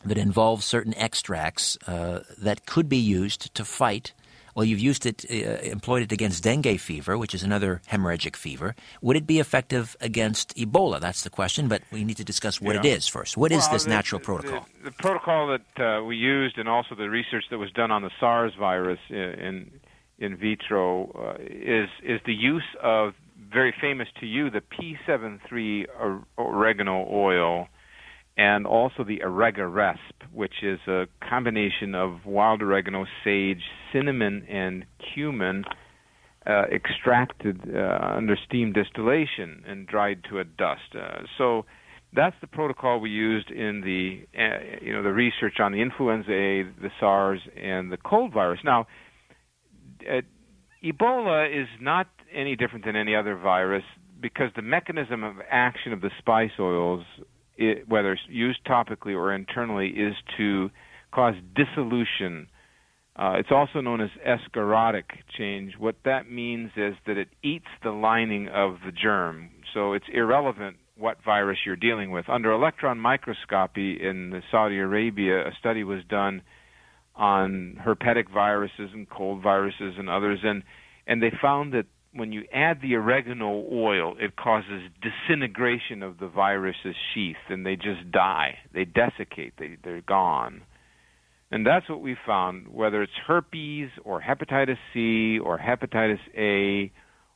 that 0.06 0.18
involves 0.18 0.66
certain 0.66 0.94
extracts 0.96 1.78
uh, 1.88 2.24
that 2.38 2.66
could 2.66 2.90
be 2.90 2.98
used 2.98 3.54
to 3.56 3.64
fight. 3.66 4.14
Well, 4.56 4.66
you've 4.66 4.80
used 4.80 5.06
it, 5.06 5.26
uh, 5.30 5.62
employed 5.70 6.04
it 6.04 6.12
against 6.12 6.44
dengue 6.44 6.80
fever, 6.80 7.18
which 7.18 7.34
is 7.34 7.44
another 7.44 7.82
hemorrhagic 7.92 8.36
fever. 8.36 8.76
Would 9.02 9.18
it 9.18 9.26
be 9.26 9.40
effective 9.40 9.96
against 10.00 10.56
Ebola? 10.56 11.00
That's 11.00 11.24
the 11.24 11.30
question, 11.30 11.68
but 11.68 11.82
we 11.92 12.04
need 12.04 12.18
to 12.18 12.24
discuss 12.24 12.62
what 12.62 12.76
Yeah. 12.76 12.82
it 12.82 12.98
is 12.98 13.08
first. 13.08 13.36
What 13.38 13.52
is 13.52 13.64
Well, 13.64 13.72
this 13.74 13.84
the- 13.86 13.90
natural 13.90 14.22
protocol? 14.22 14.68
The, 14.84 14.90
the 14.92 14.96
protocol 14.98 15.48
that 15.48 15.80
uh, 16.00 16.04
we 16.04 16.16
used, 16.18 16.58
and 16.58 16.70
also 16.70 16.96
the 16.96 17.10
research 17.10 17.46
that 17.50 17.58
was 17.58 17.72
done 17.72 17.92
on 17.92 18.02
the 18.04 18.12
SARS 18.20 18.54
virus 18.56 19.00
i- 19.10 19.14
in 19.14 19.72
in 20.20 20.38
vitro, 20.38 21.10
uh, 21.16 21.42
is 21.42 21.90
is 22.04 22.22
the 22.26 22.34
use 22.36 22.64
of 22.82 23.14
very 23.52 23.72
famous 23.82 24.08
to 24.20 24.26
you 24.28 24.50
the 24.50 24.62
P73 24.62 25.86
or- 26.00 26.24
oregano 26.38 27.08
oil 27.12 27.68
and 28.38 28.66
also 28.66 29.04
the 29.04 29.20
OregaRESP, 29.20 29.98
which 30.32 30.64
is 30.64 30.80
a 30.88 31.06
combination 31.28 31.94
of 31.94 32.26
wild 32.26 32.62
oregano, 32.62 33.06
sage, 33.24 33.62
cinnamon, 33.92 34.44
and 34.50 34.86
cumin 35.14 35.64
uh, 36.46 36.64
extracted 36.74 37.62
uh, 37.74 38.16
under 38.18 38.36
steam 38.46 38.74
distillation 38.74 39.64
and 39.68 39.88
dried 39.88 40.24
to 40.30 40.40
a 40.40 40.44
dust. 40.44 40.82
Uh, 40.96 41.22
so 41.38 41.66
that's 42.16 42.36
the 42.42 42.48
protocol 42.48 43.00
we 43.00 43.10
used 43.10 43.50
in 43.50 43.82
the 43.82 44.26
uh, 44.38 44.84
you 44.84 44.94
know 44.94 45.04
the 45.04 45.14
research 45.14 45.60
on 45.60 45.72
the 45.72 45.82
influenza 45.82 46.32
A, 46.32 46.64
the 46.64 46.90
SARS, 47.00 47.40
and 47.56 47.92
the 47.92 47.98
cold 47.98 48.34
virus. 48.34 48.60
Now, 48.64 48.88
uh, 50.02 50.22
Ebola 50.84 51.48
is 51.50 51.68
not 51.80 52.08
any 52.34 52.56
different 52.56 52.86
than 52.86 52.96
any 52.96 53.16
other 53.16 53.36
virus 53.36 53.84
because 54.22 54.50
the 54.56 54.62
mechanism 54.62 55.24
of 55.24 55.36
action 55.50 55.94
of 55.94 56.02
the 56.02 56.10
spice 56.20 56.52
oils 56.60 57.06
it, 57.58 57.88
whether 57.88 58.18
used 58.30 58.66
topically 58.66 59.16
or 59.16 59.34
internally, 59.34 59.90
is 59.90 60.16
to 60.38 60.70
cause 61.12 61.36
dissolution. 61.56 62.48
Uh, 63.16 63.34
it's 63.38 63.52
also 63.52 63.80
known 63.80 64.02
as 64.02 64.10
escharotic 64.28 65.04
change. 65.38 65.74
What 65.78 65.96
that 66.06 66.30
means 66.30 66.72
is 66.76 66.96
that 67.06 67.18
it 67.18 67.30
eats 67.44 67.68
the 67.84 67.92
lining 67.92 68.48
of 68.48 68.78
the 68.86 68.92
germ, 68.92 69.50
so 69.74 69.94
it's 69.94 70.06
irrelevant 70.12 70.78
what 70.96 71.18
virus 71.24 71.60
you're 71.66 71.76
dealing 71.76 72.12
with. 72.12 72.30
Under 72.30 72.52
electron 72.52 73.00
microscopy 73.00 74.00
in 74.02 74.42
Saudi 74.52 74.78
Arabia, 74.78 75.48
a 75.48 75.52
study 75.60 75.84
was 75.84 76.04
done 76.10 76.42
on 77.16 77.80
herpetic 77.86 78.32
viruses 78.32 78.90
and 78.94 79.10
cold 79.10 79.42
viruses 79.42 79.96
and 79.98 80.10
others, 80.10 80.40
and 80.44 80.64
and 81.06 81.22
they 81.22 81.32
found 81.42 81.74
that 81.74 81.86
when 82.16 82.32
you 82.32 82.44
add 82.54 82.80
the 82.82 82.96
oregano 82.96 83.66
oil, 83.72 84.16
it 84.20 84.36
causes 84.36 84.84
disintegration 85.02 86.04
of 86.04 86.20
the 86.20 86.28
virus's 86.28 86.96
sheath, 87.14 87.36
and 87.50 87.66
they 87.66 87.76
just 87.76 88.12
die. 88.12 88.60
They 88.74 88.86
desiccate. 88.86 89.54
They 89.58 89.78
they're 89.84 90.02
gone. 90.02 90.62
And 91.52 91.66
that's 91.66 91.88
what 91.88 92.02
we 92.02 92.16
found, 92.26 92.68
whether 92.68 93.04
it's 93.04 93.14
herpes 93.28 93.90
or 94.04 94.22
hepatitis 94.22 94.78
C 94.94 95.38
or 95.40 95.60
hepatitis 95.60 96.20
A 96.36 96.92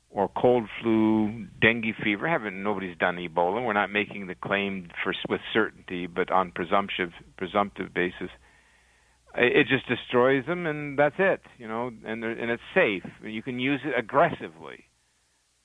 or 0.09 0.27
cold 0.29 0.67
flu, 0.81 1.45
dengue 1.61 1.93
fever. 2.03 2.27
Haven't 2.27 2.61
nobody's 2.63 2.97
done 2.97 3.17
Ebola. 3.17 3.63
We're 3.63 3.73
not 3.73 3.91
making 3.91 4.27
the 4.27 4.35
claim 4.35 4.89
for 5.03 5.13
with 5.29 5.41
certainty, 5.53 6.07
but 6.07 6.31
on 6.31 6.51
presumptive 6.51 7.11
presumptive 7.37 7.93
basis 7.93 8.29
it 9.37 9.67
just 9.67 9.87
destroys 9.87 10.45
them, 10.45 10.65
and 10.65 10.97
that's 10.97 11.15
it. 11.19 11.41
You 11.57 11.67
know, 11.67 11.91
and 12.05 12.23
and 12.23 12.51
it's 12.51 12.63
safe. 12.73 13.03
You 13.23 13.41
can 13.43 13.59
use 13.59 13.81
it 13.83 13.97
aggressively. 13.97 14.85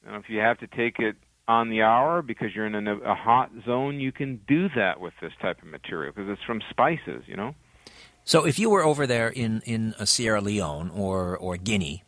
Know, 0.06 0.16
if 0.16 0.28
you 0.28 0.40
have 0.40 0.58
to 0.58 0.66
take 0.66 0.98
it 0.98 1.16
on 1.46 1.70
the 1.70 1.82
hour 1.82 2.22
because 2.22 2.48
you're 2.54 2.66
in 2.66 2.74
a, 2.86 2.96
a 2.98 3.14
hot 3.14 3.50
zone, 3.64 4.00
you 4.00 4.12
can 4.12 4.40
do 4.48 4.68
that 4.74 5.00
with 5.00 5.14
this 5.20 5.32
type 5.40 5.62
of 5.62 5.68
material 5.68 6.12
because 6.14 6.30
it's 6.30 6.42
from 6.44 6.60
spices. 6.70 7.24
You 7.26 7.36
know. 7.36 7.54
So, 8.24 8.46
if 8.46 8.58
you 8.58 8.70
were 8.70 8.84
over 8.84 9.06
there 9.06 9.28
in 9.28 9.62
in 9.64 9.94
uh, 9.98 10.04
Sierra 10.04 10.40
Leone 10.40 10.90
or 10.90 11.36
or 11.36 11.56
Guinea, 11.56 12.04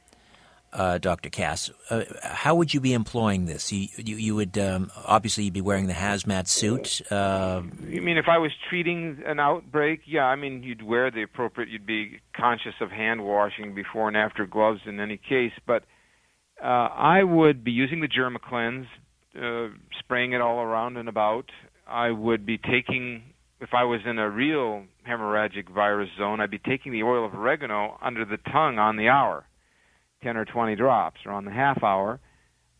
uh, 0.74 0.98
Dr. 0.98 1.30
Cass, 1.30 1.70
uh, 1.88 2.02
how 2.22 2.54
would 2.56 2.74
you 2.74 2.80
be 2.80 2.92
employing 2.92 3.46
this? 3.46 3.72
You, 3.72 3.88
you, 3.96 4.16
you 4.16 4.34
would 4.34 4.58
um, 4.58 4.90
obviously 5.06 5.44
you'd 5.44 5.54
be 5.54 5.60
wearing 5.60 5.86
the 5.86 5.94
hazmat 5.94 6.48
suit. 6.48 7.00
Uh, 7.10 7.62
you 7.86 8.02
mean 8.02 8.18
if 8.18 8.26
I 8.28 8.38
was 8.38 8.50
treating 8.68 9.22
an 9.24 9.38
outbreak? 9.38 10.00
Yeah, 10.06 10.24
I 10.24 10.36
mean 10.36 10.62
you'd 10.62 10.82
wear 10.82 11.10
the 11.10 11.22
appropriate. 11.22 11.68
You'd 11.68 11.86
be 11.86 12.20
conscious 12.36 12.74
of 12.80 12.90
hand 12.90 13.24
washing 13.24 13.74
before 13.74 14.08
and 14.08 14.16
after 14.16 14.46
gloves 14.46 14.80
in 14.86 14.98
any 14.98 15.16
case. 15.16 15.52
But 15.66 15.84
uh, 16.62 16.66
I 16.66 17.22
would 17.22 17.62
be 17.62 17.70
using 17.70 18.00
the 18.00 18.08
Germ-a-Clenz, 18.08 18.86
uh, 19.40 19.74
spraying 20.00 20.32
it 20.32 20.40
all 20.40 20.58
around 20.58 20.96
and 20.96 21.08
about. 21.08 21.50
I 21.86 22.10
would 22.10 22.46
be 22.46 22.58
taking, 22.58 23.22
if 23.60 23.70
I 23.74 23.84
was 23.84 24.00
in 24.06 24.18
a 24.18 24.28
real 24.28 24.84
hemorrhagic 25.08 25.68
virus 25.72 26.08
zone, 26.18 26.40
I'd 26.40 26.50
be 26.50 26.58
taking 26.58 26.92
the 26.92 27.02
oil 27.02 27.26
of 27.26 27.34
oregano 27.34 27.98
under 28.02 28.24
the 28.24 28.38
tongue 28.50 28.78
on 28.78 28.96
the 28.96 29.08
hour 29.08 29.44
10 30.24 30.36
or 30.36 30.44
20 30.44 30.74
drops 30.74 31.20
or 31.24 31.32
on 31.32 31.44
the 31.44 31.52
half 31.52 31.84
hour 31.84 32.18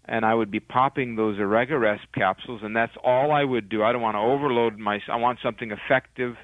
and 0.07 0.25
I 0.25 0.35
would 0.35 0.51
be 0.51 0.61
popping 0.61 1.17
those 1.17 1.39
OregaRESP 1.39 2.13
capsules, 2.15 2.61
and 2.63 2.77
that's 2.77 2.93
all 3.03 3.33
I 3.33 3.43
would 3.43 3.69
do. 3.69 3.83
I 3.83 3.93
don't 3.93 4.03
want 4.03 4.17
to 4.17 4.21
overload 4.21 4.79
my. 4.79 5.01
I 5.09 5.17
want 5.17 5.39
something 5.43 5.71
effective 5.71 6.37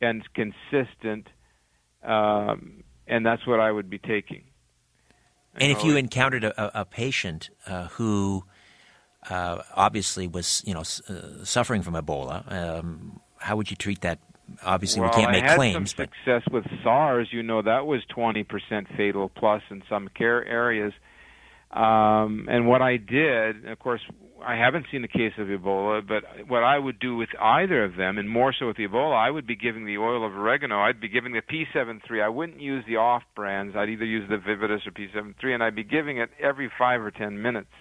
and 0.00 0.22
consistent, 0.34 1.28
um, 2.02 2.84
and 3.06 3.26
that's 3.26 3.46
what 3.46 3.60
I 3.60 3.70
would 3.70 3.90
be 3.90 3.98
taking. 3.98 4.44
And 5.54 5.72
if 5.72 5.82
you 5.82 5.96
encountered 5.96 6.44
a, 6.44 6.80
a 6.80 6.84
patient 6.84 7.50
uh, 7.66 7.88
who 7.88 8.44
uh, 9.28 9.58
obviously 9.74 10.28
was, 10.28 10.62
you 10.64 10.72
know, 10.72 10.80
uh, 10.80 11.44
suffering 11.44 11.82
from 11.82 11.94
Ebola, 11.94 12.50
um, 12.50 13.20
how 13.38 13.56
would 13.56 13.68
you 13.70 13.76
treat 13.76 14.00
that 14.02 14.20
obviously 14.64 15.00
well, 15.00 15.10
we 15.10 15.16
can't 15.16 15.32
make 15.32 15.44
I 15.44 15.48
had 15.48 15.56
claims. 15.56 15.94
Some 15.94 16.06
success 16.06 16.42
with 16.50 16.64
SARS, 16.82 17.28
you 17.32 17.42
know, 17.42 17.62
that 17.62 17.86
was 17.86 18.02
20% 18.16 18.46
fatal 18.96 19.28
plus 19.28 19.62
in 19.70 19.82
some 19.88 20.08
care 20.08 20.44
areas. 20.44 20.92
Um, 21.70 22.46
and 22.48 22.66
what 22.66 22.80
I 22.80 22.96
did, 22.96 23.66
of 23.66 23.78
course, 23.78 24.00
I 24.44 24.56
haven't 24.56 24.86
seen 24.90 25.02
the 25.02 25.08
case 25.08 25.32
of 25.36 25.48
Ebola, 25.48 26.06
but 26.06 26.48
what 26.48 26.62
I 26.62 26.78
would 26.78 26.98
do 26.98 27.16
with 27.16 27.28
either 27.40 27.84
of 27.84 27.96
them, 27.96 28.18
and 28.18 28.30
more 28.30 28.54
so 28.58 28.68
with 28.68 28.76
Ebola, 28.76 29.14
I 29.14 29.30
would 29.30 29.46
be 29.46 29.56
giving 29.56 29.84
the 29.84 29.98
oil 29.98 30.24
of 30.24 30.32
oregano. 30.32 30.80
I'd 30.80 31.00
be 31.00 31.08
giving 31.08 31.32
the 31.32 31.42
P73. 31.42 32.22
I 32.22 32.28
wouldn't 32.28 32.60
use 32.60 32.84
the 32.86 32.96
off 32.96 33.24
brands. 33.34 33.76
I'd 33.76 33.90
either 33.90 34.04
use 34.04 34.28
the 34.30 34.36
Vividis 34.36 34.86
or 34.86 34.92
P73, 34.92 35.54
and 35.54 35.62
I'd 35.62 35.74
be 35.74 35.84
giving 35.84 36.18
it 36.18 36.30
every 36.40 36.70
five 36.78 37.02
or 37.02 37.10
ten 37.10 37.42
minutes 37.42 37.72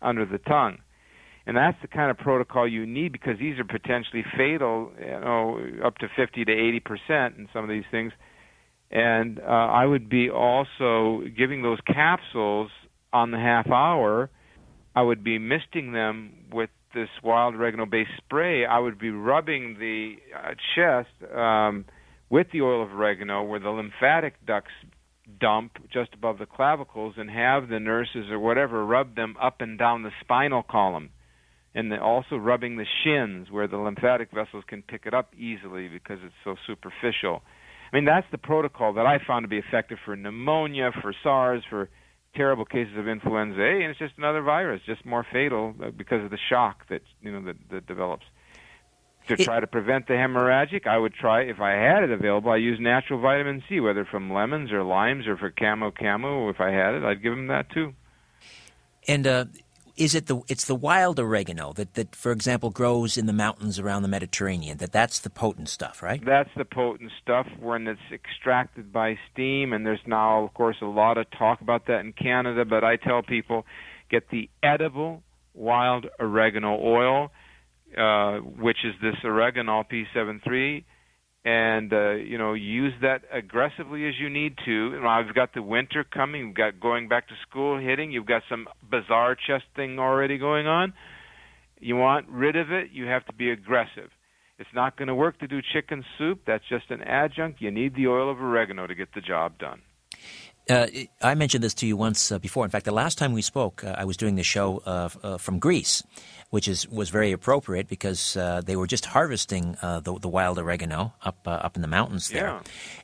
under 0.00 0.24
the 0.24 0.38
tongue 0.38 0.78
and 1.46 1.56
that's 1.56 1.76
the 1.82 1.88
kind 1.88 2.10
of 2.10 2.16
protocol 2.16 2.66
you 2.66 2.86
need 2.86 3.12
because 3.12 3.38
these 3.38 3.58
are 3.58 3.64
potentially 3.64 4.24
fatal, 4.36 4.90
you 4.98 5.06
know, 5.06 5.60
up 5.84 5.98
to 5.98 6.08
50 6.16 6.44
to 6.44 6.52
80 6.52 6.80
percent 6.80 7.36
in 7.36 7.48
some 7.52 7.64
of 7.64 7.70
these 7.70 7.84
things. 7.90 8.12
And 8.90 9.40
uh, 9.40 9.42
I 9.42 9.84
would 9.84 10.08
be 10.08 10.30
also 10.30 11.22
giving 11.36 11.62
those 11.62 11.78
capsules 11.86 12.70
on 13.12 13.30
the 13.30 13.38
half 13.38 13.68
hour. 13.70 14.30
I 14.94 15.02
would 15.02 15.24
be 15.24 15.38
misting 15.38 15.92
them 15.92 16.46
with 16.52 16.70
this 16.94 17.08
wild 17.22 17.56
oregano-based 17.56 18.10
spray. 18.18 18.64
I 18.64 18.78
would 18.78 18.98
be 18.98 19.10
rubbing 19.10 19.76
the 19.78 20.14
uh, 20.34 20.54
chest 20.74 21.08
um, 21.36 21.84
with 22.30 22.46
the 22.52 22.62
oil 22.62 22.84
of 22.84 22.92
oregano, 22.92 23.42
where 23.42 23.58
the 23.58 23.70
lymphatic 23.70 24.34
ducts 24.46 24.70
dump 25.40 25.72
just 25.92 26.14
above 26.14 26.38
the 26.38 26.46
clavicles, 26.46 27.14
and 27.16 27.28
have 27.28 27.68
the 27.68 27.80
nurses 27.80 28.30
or 28.30 28.38
whatever 28.38 28.86
rub 28.86 29.16
them 29.16 29.34
up 29.42 29.60
and 29.60 29.76
down 29.78 30.04
the 30.04 30.12
spinal 30.20 30.62
column 30.62 31.10
and 31.74 31.92
also 31.94 32.36
rubbing 32.36 32.76
the 32.76 32.86
shins 33.02 33.50
where 33.50 33.66
the 33.66 33.76
lymphatic 33.76 34.30
vessels 34.30 34.64
can 34.66 34.82
pick 34.82 35.02
it 35.06 35.14
up 35.14 35.34
easily 35.36 35.88
because 35.88 36.18
it's 36.24 36.34
so 36.44 36.56
superficial. 36.66 37.42
I 37.92 37.96
mean, 37.96 38.04
that's 38.04 38.26
the 38.30 38.38
protocol 38.38 38.92
that 38.94 39.06
I 39.06 39.18
found 39.24 39.44
to 39.44 39.48
be 39.48 39.58
effective 39.58 39.98
for 40.04 40.16
pneumonia, 40.16 40.90
for 41.00 41.14
SARS, 41.22 41.62
for 41.68 41.88
terrible 42.34 42.64
cases 42.64 42.96
of 42.96 43.06
influenza 43.06 43.60
A, 43.60 43.82
and 43.82 43.90
it's 43.90 43.98
just 43.98 44.14
another 44.18 44.42
virus, 44.42 44.80
just 44.86 45.04
more 45.04 45.26
fatal 45.32 45.74
uh, 45.82 45.90
because 45.90 46.24
of 46.24 46.30
the 46.30 46.38
shock 46.48 46.88
that 46.88 47.02
you 47.22 47.32
know 47.32 47.44
that, 47.44 47.56
that 47.70 47.86
develops. 47.86 48.24
To 49.28 49.36
try 49.38 49.58
to 49.58 49.66
prevent 49.66 50.06
the 50.06 50.12
hemorrhagic, 50.12 50.86
I 50.86 50.98
would 50.98 51.14
try 51.14 51.44
if 51.44 51.58
I 51.58 51.70
had 51.70 52.02
it 52.02 52.10
available. 52.10 52.50
I 52.50 52.56
use 52.56 52.78
natural 52.78 53.22
vitamin 53.22 53.62
C, 53.66 53.80
whether 53.80 54.04
from 54.04 54.30
lemons 54.30 54.70
or 54.70 54.82
limes 54.82 55.26
or 55.26 55.38
for 55.38 55.50
camu 55.50 55.92
camu. 55.92 56.50
If 56.50 56.60
I 56.60 56.70
had 56.70 56.94
it, 56.94 57.04
I'd 57.04 57.22
give 57.22 57.32
them 57.32 57.46
that 57.46 57.70
too. 57.70 57.94
And 59.08 59.26
uh, 59.26 59.46
is 59.96 60.14
it 60.14 60.26
the 60.26 60.40
it's 60.48 60.64
the 60.64 60.74
wild 60.74 61.18
oregano 61.20 61.72
that, 61.72 61.94
that 61.94 62.14
for 62.16 62.32
example 62.32 62.70
grows 62.70 63.16
in 63.16 63.26
the 63.26 63.32
mountains 63.32 63.78
around 63.78 64.02
the 64.02 64.08
Mediterranean 64.08 64.78
that 64.78 64.92
that's 64.92 65.18
the 65.20 65.30
potent 65.30 65.68
stuff 65.68 66.02
right? 66.02 66.24
That's 66.24 66.50
the 66.56 66.64
potent 66.64 67.12
stuff 67.22 67.46
when 67.60 67.86
it's 67.86 68.00
extracted 68.12 68.92
by 68.92 69.18
steam 69.32 69.72
and 69.72 69.86
there's 69.86 70.00
now 70.06 70.44
of 70.44 70.54
course 70.54 70.76
a 70.82 70.86
lot 70.86 71.18
of 71.18 71.30
talk 71.30 71.60
about 71.60 71.86
that 71.86 72.00
in 72.00 72.12
Canada 72.12 72.64
but 72.64 72.84
I 72.84 72.96
tell 72.96 73.22
people 73.22 73.64
get 74.10 74.30
the 74.30 74.48
edible 74.62 75.22
wild 75.54 76.06
oregano 76.18 76.78
oil 76.80 77.30
uh, 77.96 78.38
which 78.38 78.78
is 78.84 78.94
this 79.00 79.16
oregano 79.24 79.84
P73 79.84 80.84
and 81.44 81.92
uh, 81.92 82.12
you 82.12 82.38
know 82.38 82.54
use 82.54 82.94
that 83.02 83.22
aggressively 83.32 84.08
as 84.08 84.14
you 84.18 84.30
need 84.30 84.56
to. 84.64 85.00
Now, 85.00 85.20
I've 85.20 85.34
got 85.34 85.52
the 85.54 85.62
winter 85.62 86.04
coming. 86.04 86.46
You've 86.46 86.56
got 86.56 86.80
going 86.80 87.08
back 87.08 87.28
to 87.28 87.34
school 87.48 87.78
hitting. 87.78 88.12
You've 88.12 88.26
got 88.26 88.42
some 88.48 88.66
bizarre 88.90 89.34
chest 89.34 89.64
thing 89.76 89.98
already 89.98 90.38
going 90.38 90.66
on. 90.66 90.94
You 91.80 91.96
want 91.96 92.28
rid 92.28 92.56
of 92.56 92.72
it. 92.72 92.90
You 92.92 93.06
have 93.06 93.26
to 93.26 93.32
be 93.34 93.50
aggressive. 93.50 94.10
It's 94.58 94.70
not 94.74 94.96
going 94.96 95.08
to 95.08 95.14
work 95.14 95.38
to 95.40 95.48
do 95.48 95.60
chicken 95.72 96.04
soup. 96.16 96.42
That's 96.46 96.64
just 96.68 96.90
an 96.90 97.02
adjunct. 97.02 97.60
You 97.60 97.70
need 97.70 97.94
the 97.94 98.06
oil 98.06 98.30
of 98.30 98.40
oregano 98.40 98.86
to 98.86 98.94
get 98.94 99.08
the 99.14 99.20
job 99.20 99.58
done. 99.58 99.82
Uh, 100.68 100.86
I 101.20 101.34
mentioned 101.34 101.62
this 101.62 101.74
to 101.74 101.86
you 101.86 101.96
once 101.96 102.32
uh, 102.32 102.38
before. 102.38 102.64
In 102.64 102.70
fact, 102.70 102.86
the 102.86 102.92
last 102.92 103.18
time 103.18 103.32
we 103.32 103.42
spoke, 103.42 103.84
uh, 103.84 103.94
I 103.98 104.04
was 104.04 104.16
doing 104.16 104.36
the 104.36 104.42
show 104.42 104.82
uh, 104.86 105.10
uh, 105.22 105.36
from 105.36 105.58
Greece, 105.58 106.02
which 106.48 106.68
is 106.68 106.88
was 106.88 107.10
very 107.10 107.32
appropriate 107.32 107.86
because 107.86 108.34
uh, 108.36 108.62
they 108.64 108.74
were 108.74 108.86
just 108.86 109.04
harvesting 109.04 109.76
the, 109.82 110.18
the, 110.20 110.28
wild 110.28 110.58
oregano 110.58 111.12
up 111.22 111.36
up 111.44 111.76
in 111.76 111.82
the 111.82 111.88
mountains 111.88 112.30
there. 112.30 112.46
Yeah. 112.46 112.60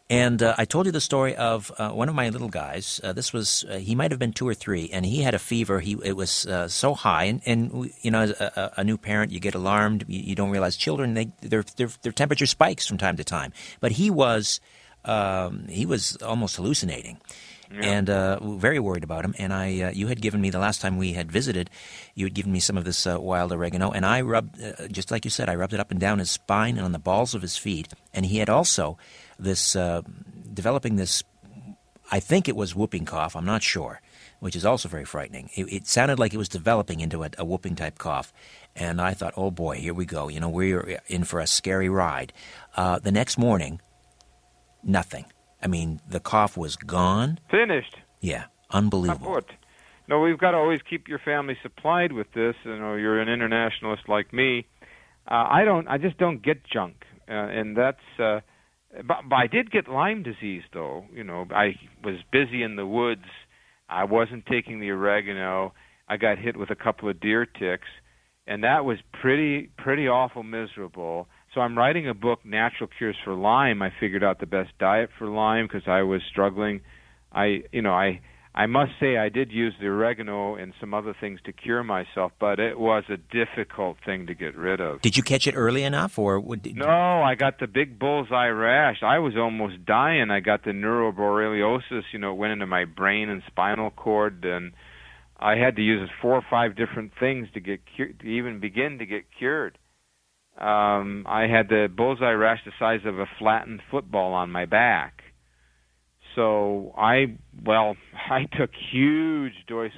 And 0.09 0.43
I 0.43 0.65
told 0.65 0.87
you 0.87 0.93
the 0.93 1.01
story 1.01 1.37
of 1.37 1.70
one 1.78 2.09
of 2.09 2.15
my 2.15 2.31
little 2.31 2.49
guys. 2.49 3.01
this 3.15 3.32
was 3.32 3.65
he 3.78 3.95
might 3.95 4.11
have 4.11 4.19
been 4.19 4.32
two 4.32 4.49
or 4.49 4.55
three, 4.55 4.89
and 4.91 5.05
he 5.05 5.23
had 5.23 5.35
a 5.35 5.39
fever. 5.39 5.81
He 5.81 5.99
it 6.03 6.16
was 6.16 6.47
so 6.69 6.95
high, 6.95 7.24
and, 7.24 7.43
and 7.45 7.93
you 8.01 8.11
know, 8.11 8.20
as 8.20 8.31
a, 8.31 8.73
a, 8.78 8.85
new 8.85 8.97
parent, 8.97 9.32
you 9.32 9.39
get 9.39 9.55
alarmed. 9.55 10.07
You, 10.09 10.20
you 10.20 10.35
don't 10.35 10.51
realize 10.51 10.77
children 10.77 11.15
they 11.15 11.31
their, 11.43 11.62
their 11.77 11.91
their 12.03 12.12
temperature 12.12 12.47
spikes 12.47 12.87
from 12.87 12.97
time 12.97 13.16
to 13.19 13.24
time. 13.24 13.53
But 13.81 13.93
he 13.93 14.11
was 14.11 14.61
um, 15.05 15.66
he 15.68 15.86
was 15.86 16.16
almost 16.16 16.56
hallucinating. 16.56 17.20
Yeah. 17.72 17.86
And 17.86 18.10
uh, 18.10 18.40
very 18.56 18.81
worried 18.81 19.05
about 19.05 19.24
him. 19.24 19.32
And 19.39 19.52
I, 19.52 19.81
uh, 19.81 19.90
you 19.93 20.09
had 20.09 20.20
given 20.20 20.40
me 20.40 20.51
the 20.51 20.59
last 20.59 20.81
time 20.81 20.98
we 20.98 21.12
had 21.12 21.31
visited, 21.31 21.70
you 22.16 22.27
had 22.27 22.35
given 22.35 22.51
me 22.51 22.59
some 22.59 22.77
of 22.77 22.85
this 22.85 23.06
uh, 23.06 23.20
wild 23.20 23.52
oregano, 23.52 23.93
and 23.93 24.05
I 24.05 24.22
rubbed, 24.22 24.60
uh, 24.60 24.89
just 24.89 25.12
like 25.12 25.24
you 25.24 25.31
said, 25.31 25.48
I 25.48 25.55
rubbed 25.55 25.72
it 25.72 25.78
up 25.78 25.93
and 25.93 26.01
down 26.01 26.18
his 26.18 26.32
spine 26.32 26.77
and 26.77 26.85
on 26.85 26.90
the 26.90 26.98
balls 26.98 27.32
of 27.32 27.43
his 27.43 27.56
feet. 27.56 27.86
And 28.12 28.27
he 28.27 28.39
had 28.39 28.48
also 28.51 28.98
this 29.39 29.77
uh, 29.77 30.02
developing 30.52 30.97
this. 30.97 31.22
I 32.10 32.18
think 32.18 32.48
it 32.48 32.56
was 32.56 32.74
whooping 32.74 33.05
cough. 33.05 33.36
I'm 33.36 33.44
not 33.44 33.62
sure, 33.62 34.01
which 34.40 34.56
is 34.56 34.66
also 34.66 34.89
very 34.89 35.05
frightening. 35.05 35.51
It, 35.55 35.72
it 35.72 35.86
sounded 35.86 36.18
like 36.18 36.35
it 36.35 36.39
was 36.39 36.48
developing 36.48 36.98
into 36.98 37.22
a, 37.22 37.31
a 37.39 37.44
whooping 37.44 37.77
type 37.77 37.98
cough. 37.98 38.32
And 38.74 39.01
I 39.01 39.14
thought, 39.14 39.35
oh 39.36 39.52
boy, 39.52 39.77
here 39.77 39.94
we 39.94 40.06
go. 40.06 40.27
You 40.27 40.40
know, 40.40 40.48
we're 40.48 40.98
in 41.06 41.22
for 41.22 41.39
a 41.39 41.47
scary 41.47 41.89
ride. 41.89 42.32
Uh, 42.77 42.98
the 42.98 43.12
next 43.12 43.39
morning, 43.39 43.81
nothing. 44.82 45.24
I 45.62 45.66
mean, 45.66 46.01
the 46.09 46.20
cough 46.20 46.57
was 46.57 46.77
gone. 46.77 47.39
Finished. 47.51 47.97
Yeah, 48.20 48.44
unbelievable. 48.70 49.40
No, 50.09 50.20
we've 50.20 50.39
got 50.39 50.52
to 50.52 50.57
always 50.57 50.81
keep 50.89 51.07
your 51.07 51.20
family 51.20 51.57
supplied 51.62 52.12
with 52.12 52.32
this. 52.32 52.57
You 52.65 52.77
know, 52.77 52.94
you're 52.94 53.20
an 53.20 53.28
internationalist 53.28 54.09
like 54.09 54.32
me. 54.32 54.66
Uh, 55.31 55.47
I 55.48 55.65
don't. 55.65 55.86
I 55.86 55.98
just 55.98 56.19
don't 56.19 56.43
get 56.43 56.65
junk, 56.65 57.05
uh, 57.28 57.32
and 57.32 57.77
that's. 57.77 58.19
Uh, 58.19 58.40
but, 59.07 59.19
but 59.28 59.36
I 59.36 59.47
did 59.47 59.70
get 59.70 59.89
Lyme 59.89 60.24
disease, 60.24 60.62
though. 60.73 61.05
You 61.15 61.23
know, 61.23 61.47
I 61.55 61.77
was 62.02 62.16
busy 62.32 62.62
in 62.62 62.74
the 62.74 62.86
woods. 62.86 63.27
I 63.89 64.05
wasn't 64.05 64.47
taking 64.47 64.81
the 64.81 64.90
oregano. 64.90 65.74
I 66.09 66.16
got 66.16 66.39
hit 66.39 66.57
with 66.57 66.70
a 66.70 66.74
couple 66.74 67.09
of 67.09 67.20
deer 67.20 67.47
ticks, 67.47 67.89
and 68.47 68.65
that 68.65 68.85
was 68.85 68.98
pretty 69.20 69.70
pretty 69.78 70.09
awful 70.09 70.43
miserable. 70.43 71.28
So 71.55 71.60
I'm 71.60 71.77
writing 71.77 72.09
a 72.09 72.14
book, 72.14 72.44
Natural 72.44 72.89
Cures 72.97 73.16
for 73.24 73.35
Lyme. 73.35 73.82
I 73.82 73.90
figured 73.98 74.22
out 74.22 74.39
the 74.39 74.47
best 74.47 74.70
diet 74.78 75.10
for 75.18 75.27
Lyme 75.27 75.66
because 75.66 75.89
I 75.89 76.02
was 76.02 76.22
struggling. 76.31 76.81
I, 77.32 77.64
you 77.72 77.82
know, 77.82 77.93
I, 77.93 78.20
I 78.55 78.66
must 78.66 78.93
say 79.01 79.16
I 79.16 79.31
did 79.31 79.51
use 79.51 79.74
the 79.81 79.89
oregano 79.89 80.55
and 80.55 80.72
some 80.78 80.94
other 80.94 81.12
things 81.20 81.40
to 81.47 81.52
cure 81.52 81.82
myself, 81.82 82.31
but 82.39 82.60
it 82.60 82.78
was 82.78 83.02
a 83.09 83.16
difficult 83.16 83.97
thing 84.06 84.28
to 84.28 84.35
get 84.35 84.56
rid 84.56 84.81
of. 84.81 85.02
Did 85.02 85.16
you 85.16 85.24
catch 85.24 85.48
it 85.48 85.55
early 85.56 85.82
enough, 85.82 86.20
or 86.20 86.39
would, 86.39 86.72
no? 86.77 86.86
I 86.86 87.35
got 87.35 87.59
the 87.59 87.66
big 87.66 87.98
bullseye 87.98 88.47
rash. 88.47 88.98
I 89.02 89.18
was 89.18 89.36
almost 89.36 89.85
dying. 89.85 90.31
I 90.31 90.39
got 90.39 90.62
the 90.62 90.70
neuroborreliosis. 90.70 92.02
You 92.12 92.20
know, 92.20 92.31
it 92.31 92.36
went 92.36 92.52
into 92.52 92.66
my 92.68 92.85
brain 92.85 93.28
and 93.28 93.43
spinal 93.48 93.90
cord, 93.90 94.44
and 94.44 94.70
I 95.36 95.56
had 95.56 95.74
to 95.77 95.82
use 95.82 96.09
four 96.22 96.36
or 96.36 96.44
five 96.48 96.77
different 96.77 97.10
things 97.18 97.48
to 97.55 97.60
get 97.60 97.81
cu- 97.97 98.12
to 98.12 98.24
even 98.24 98.60
begin 98.60 98.98
to 98.98 99.06
get 99.06 99.24
cured 99.36 99.77
um, 100.59 101.24
I 101.28 101.47
had 101.47 101.68
the 101.68 101.89
bullseye 101.94 102.32
rash 102.32 102.60
the 102.64 102.72
size 102.78 103.01
of 103.06 103.18
a 103.18 103.27
flattened 103.39 103.81
football 103.90 104.32
on 104.35 104.51
my 104.51 104.66
back. 104.66 105.22
So 106.35 106.93
I, 106.97 107.36
well, 107.64 107.97
I 108.31 108.44
took 108.59 108.70
huge 108.93 109.55
dose, 109.66 109.93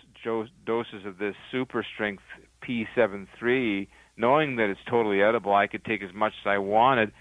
doses 0.64 1.06
of 1.06 1.18
this 1.18 1.34
super 1.50 1.84
strength 1.94 2.22
P73, 2.66 3.88
knowing 4.16 4.56
that 4.56 4.70
it's 4.70 4.80
totally 4.88 5.22
edible. 5.22 5.54
I 5.54 5.66
could 5.66 5.84
take 5.84 6.02
as 6.02 6.14
much 6.14 6.32
as 6.44 6.48
I 6.48 6.58
wanted. 6.58 7.12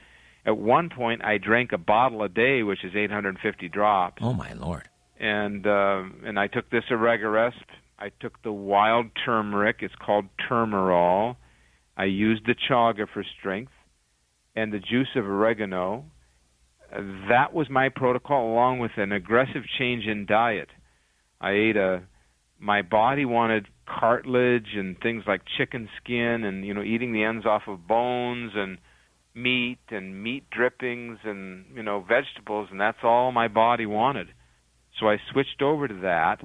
At 0.45 0.57
one 0.57 0.89
point, 0.89 1.23
I 1.23 1.37
drank 1.37 1.71
a 1.71 1.77
bottle 1.77 2.23
a 2.23 2.29
day, 2.29 2.63
which 2.63 2.83
is 2.83 2.95
850 2.95 3.69
drops. 3.69 4.21
Oh 4.21 4.33
my 4.33 4.53
lord! 4.53 4.89
And 5.19 5.67
uh, 5.67 6.03
and 6.25 6.39
I 6.39 6.47
took 6.47 6.69
this 6.71 6.83
OregaRESP. 6.89 7.53
I 7.99 8.09
took 8.19 8.41
the 8.41 8.51
wild 8.51 9.07
turmeric. 9.23 9.77
It's 9.81 9.93
called 10.03 10.25
Turmerol. 10.49 11.35
I 12.02 12.06
used 12.06 12.48
the 12.48 12.56
chaga 12.68 13.06
for 13.14 13.23
strength 13.40 13.73
and 14.56 14.73
the 14.73 14.80
juice 14.80 15.10
of 15.15 15.23
oregano. 15.23 16.06
That 17.30 17.53
was 17.53 17.69
my 17.69 17.90
protocol, 17.90 18.52
along 18.52 18.80
with 18.80 18.94
an 18.98 19.11
aggressive 19.11 19.61
change 19.78 20.07
in 20.07 20.26
diet. 20.26 20.69
I 21.40 21.52
ate 21.52 21.78
a. 21.78 22.02
My 22.57 22.82
body 22.82 23.23
wanted 23.23 23.68
cartilage 23.86 24.73
and 24.76 24.98
things 24.99 25.26
like 25.28 25.41
chicken 25.60 25.90
skin, 26.02 26.44
and 26.44 26.65
you 26.65 26.73
know, 26.73 26.82
eating 26.82 27.14
the 27.14 27.23
ends 27.23 27.45
off 27.45 27.68
of 27.68 27.88
bones 27.88 28.53
and 28.56 28.80
meat 29.36 29.80
and 29.91 30.23
meat 30.23 30.49
drippings 30.49 31.19
and 31.23 31.65
you 31.76 31.84
know 31.84 31.99
vegetables, 32.02 32.69
and 32.72 32.82
that's 32.82 33.03
all 33.03 33.32
my 33.32 33.48
body 33.48 33.86
wanted. 33.86 34.30
So 34.99 35.07
I 35.07 35.18
switched 35.32 35.61
over 35.61 35.88
to 35.88 35.99
that, 36.02 36.38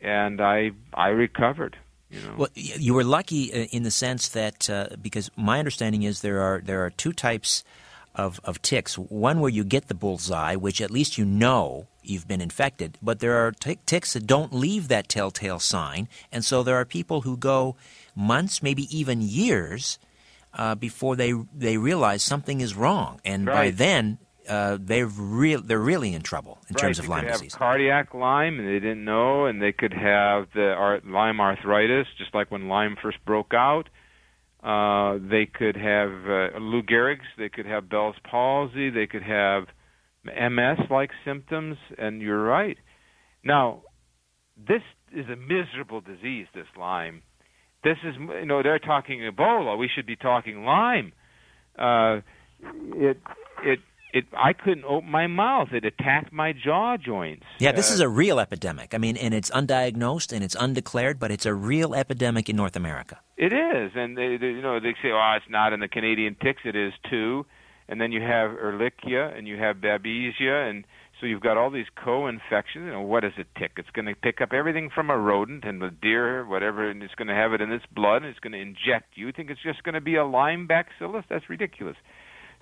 and 0.00 0.40
I 0.40 0.72
I 0.92 1.10
recovered. 1.10 1.76
You 2.10 2.20
know? 2.20 2.34
Well, 2.36 2.48
you 2.54 2.94
were 2.94 3.04
lucky 3.04 3.52
uh, 3.52 3.66
in 3.70 3.82
the 3.82 3.90
sense 3.90 4.28
that 4.28 4.70
uh, 4.70 4.88
because 5.00 5.30
my 5.36 5.58
understanding 5.58 6.02
is 6.02 6.20
there 6.20 6.40
are 6.40 6.60
there 6.60 6.84
are 6.84 6.90
two 6.90 7.12
types 7.12 7.64
of, 8.14 8.40
of 8.44 8.62
ticks. 8.62 8.96
One 8.96 9.40
where 9.40 9.50
you 9.50 9.64
get 9.64 9.88
the 9.88 9.94
bullseye, 9.94 10.54
which 10.54 10.80
at 10.80 10.90
least 10.90 11.18
you 11.18 11.24
know 11.24 11.86
you've 12.02 12.28
been 12.28 12.40
infected, 12.40 12.98
but 13.02 13.20
there 13.20 13.34
are 13.34 13.52
t- 13.52 13.78
ticks 13.86 14.12
that 14.12 14.26
don't 14.26 14.52
leave 14.52 14.88
that 14.88 15.08
telltale 15.08 15.58
sign, 15.58 16.08
and 16.30 16.44
so 16.44 16.62
there 16.62 16.76
are 16.76 16.84
people 16.84 17.22
who 17.22 17.36
go 17.36 17.76
months, 18.14 18.62
maybe 18.62 18.96
even 18.96 19.20
years. 19.20 19.98
Uh, 20.56 20.76
before 20.76 21.16
they 21.16 21.32
they 21.52 21.76
realize 21.76 22.22
something 22.22 22.60
is 22.60 22.76
wrong, 22.76 23.20
and 23.24 23.48
right. 23.48 23.54
by 23.54 23.70
then 23.70 24.18
uh, 24.48 24.78
they're 24.80 25.06
real. 25.06 25.60
They're 25.62 25.78
really 25.78 26.14
in 26.14 26.22
trouble 26.22 26.58
in 26.68 26.74
right. 26.74 26.80
terms 26.82 26.98
of 26.98 27.06
they 27.06 27.10
Lyme 27.10 27.24
could 27.24 27.32
disease. 27.32 27.52
Have 27.54 27.58
cardiac 27.58 28.14
Lyme, 28.14 28.58
and 28.58 28.68
they 28.68 28.80
didn't 28.80 29.04
know, 29.04 29.46
and 29.46 29.60
they 29.60 29.72
could 29.72 29.92
have 29.92 30.48
the 30.54 30.72
ar- 30.72 31.00
Lyme 31.04 31.40
arthritis, 31.40 32.06
just 32.18 32.34
like 32.34 32.50
when 32.50 32.68
Lyme 32.68 32.96
first 33.00 33.18
broke 33.24 33.52
out. 33.54 33.88
Uh, 34.62 35.18
they 35.18 35.46
could 35.46 35.76
have 35.76 36.08
uh, 36.10 36.58
Lou 36.58 36.82
Gehrig's. 36.82 37.26
They 37.36 37.50
could 37.50 37.66
have 37.66 37.88
Bell's 37.88 38.16
palsy. 38.28 38.88
They 38.90 39.06
could 39.06 39.22
have 39.22 39.64
MS-like 40.24 41.10
symptoms. 41.24 41.76
And 41.98 42.22
you're 42.22 42.42
right. 42.42 42.78
Now, 43.44 43.82
this 44.56 44.82
is 45.12 45.26
a 45.28 45.36
miserable 45.36 46.00
disease. 46.00 46.46
This 46.54 46.66
Lyme. 46.78 47.22
This 47.82 47.98
is 48.04 48.14
you 48.16 48.46
know 48.46 48.62
they're 48.62 48.78
talking 48.78 49.20
Ebola. 49.20 49.78
We 49.78 49.90
should 49.94 50.06
be 50.06 50.16
talking 50.16 50.64
Lyme. 50.64 51.12
Uh, 51.78 52.20
it 52.94 53.18
it 53.62 53.80
it 54.14 54.26
I 54.32 54.52
couldn't 54.52 54.84
open 54.84 55.10
my 55.10 55.26
mouth. 55.26 55.72
It 55.72 55.84
attacked 55.84 56.32
my 56.32 56.52
jaw 56.52 56.96
joints. 56.96 57.44
Yeah, 57.58 57.72
this 57.72 57.90
uh, 57.90 57.94
is 57.94 58.00
a 58.00 58.08
real 58.08 58.38
epidemic. 58.38 58.94
I 58.94 58.98
mean, 58.98 59.16
and 59.16 59.34
it's 59.34 59.50
undiagnosed 59.50 60.32
and 60.32 60.44
it's 60.44 60.56
undeclared, 60.58 61.18
but 61.18 61.30
it's 61.32 61.44
a 61.44 61.52
real 61.52 61.94
epidemic 61.94 62.48
in 62.48 62.56
North 62.56 62.76
America. 62.76 63.18
It 63.36 63.52
is, 63.52 63.90
and 63.96 64.16
they, 64.16 64.36
they 64.36 64.46
you 64.46 64.62
know 64.62 64.78
they 64.78 64.94
say, 65.02 65.10
oh, 65.10 65.34
it's 65.36 65.50
not 65.50 65.72
in 65.72 65.80
the 65.80 65.88
Canadian 65.88 66.36
ticks. 66.40 66.62
It 66.64 66.76
is 66.76 66.92
too. 67.10 67.44
And 67.86 68.00
then 68.00 68.12
you 68.12 68.22
have 68.22 68.52
Ehrlichia 68.52 69.36
and 69.36 69.46
you 69.46 69.58
have 69.58 69.76
Babesia, 69.76 70.70
and 70.70 70.86
so 71.20 71.26
you've 71.26 71.42
got 71.42 71.58
all 71.58 71.70
these 71.70 71.86
co-infections. 72.02 72.86
You 72.86 72.92
know, 72.92 73.02
what 73.02 73.24
is 73.24 73.32
a 73.36 73.58
tick? 73.58 73.72
It's 73.76 73.90
going 73.90 74.06
to 74.06 74.14
pick 74.14 74.40
up 74.40 74.52
everything 74.52 74.90
from 74.94 75.10
a 75.10 75.18
rodent 75.18 75.64
and 75.64 75.82
the 75.82 75.90
deer, 75.90 76.46
whatever, 76.46 76.88
and 76.88 77.02
it's 77.02 77.14
going 77.14 77.28
to 77.28 77.34
have 77.34 77.52
it 77.52 77.60
in 77.60 77.70
its 77.72 77.84
blood, 77.94 78.22
and 78.22 78.26
it's 78.26 78.38
going 78.38 78.52
to 78.52 78.60
inject 78.60 79.16
you. 79.16 79.26
You 79.26 79.32
think 79.32 79.50
it's 79.50 79.62
just 79.62 79.82
going 79.82 79.94
to 79.94 80.00
be 80.00 80.16
a 80.16 80.24
Lyme 80.24 80.66
bacillus? 80.66 81.24
That's 81.28 81.50
ridiculous. 81.50 81.96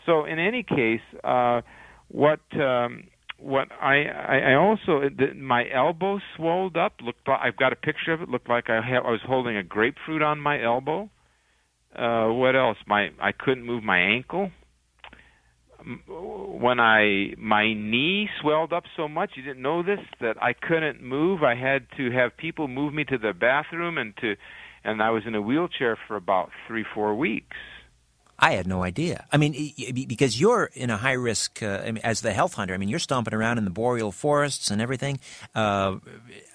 So 0.07 0.25
in 0.25 0.39
any 0.39 0.63
case, 0.63 1.01
uh, 1.25 1.63
what 2.09 2.41
um, 2.59 3.05
what 3.39 3.69
I 3.81 4.05
I, 4.05 4.39
I 4.53 4.55
also 4.55 5.09
the, 5.09 5.35
my 5.35 5.65
elbow 5.73 6.19
swelled 6.37 6.77
up. 6.77 6.95
Looked 7.03 7.29
I've 7.29 7.57
got 7.57 7.73
a 7.73 7.77
picture 7.77 8.13
of 8.13 8.23
it. 8.23 8.29
Looked 8.29 8.49
like 8.49 8.69
I 8.69 8.81
ha- 8.81 9.07
I 9.07 9.11
was 9.11 9.21
holding 9.27 9.57
a 9.57 9.63
grapefruit 9.63 10.23
on 10.23 10.41
my 10.41 10.63
elbow. 10.63 11.11
Uh, 11.97 12.29
what 12.29 12.57
else? 12.57 12.79
My 12.87 13.11
I 13.21 13.33
couldn't 13.33 13.65
move 13.65 13.83
my 13.83 13.99
ankle. 13.99 14.51
When 16.07 16.79
I 16.79 17.35
my 17.39 17.75
knee 17.75 18.29
swelled 18.41 18.73
up 18.73 18.85
so 18.97 19.09
much, 19.09 19.31
you 19.37 19.43
didn't 19.43 19.63
know 19.63 19.83
this 19.83 19.99
that 20.21 20.41
I 20.41 20.53
couldn't 20.53 21.03
move. 21.03 21.43
I 21.43 21.57
had 21.57 21.87
to 21.97 22.11
have 22.13 22.37
people 22.37 22.69
move 22.69 22.95
me 22.95 23.05
to 23.05 23.19
the 23.19 23.33
bathroom 23.33 23.99
and 23.99 24.17
to, 24.19 24.35
and 24.85 25.03
I 25.03 25.11
was 25.11 25.25
in 25.27 25.35
a 25.35 25.43
wheelchair 25.43 25.99
for 26.07 26.17
about 26.17 26.51
three 26.69 26.85
four 26.95 27.17
weeks. 27.17 27.57
I 28.43 28.55
had 28.55 28.67
no 28.67 28.83
idea. 28.83 29.25
I 29.31 29.37
mean, 29.37 29.73
because 30.09 30.39
you're 30.39 30.69
in 30.75 30.91
a 30.91 30.97
high 30.97 31.13
risk 31.13 31.63
uh, 31.63 31.81
I 31.87 31.93
mean, 31.93 32.03
as 32.03 32.23
the 32.23 32.33
health 32.33 32.55
hunter. 32.55 32.75
I 32.75 32.77
mean, 32.77 32.89
you're 32.89 32.99
stomping 32.99 33.33
around 33.33 33.59
in 33.59 33.65
the 33.65 33.71
boreal 33.71 34.11
forests 34.11 34.69
and 34.73 34.83
everything. 34.83 35.21
Uh, 35.55 35.99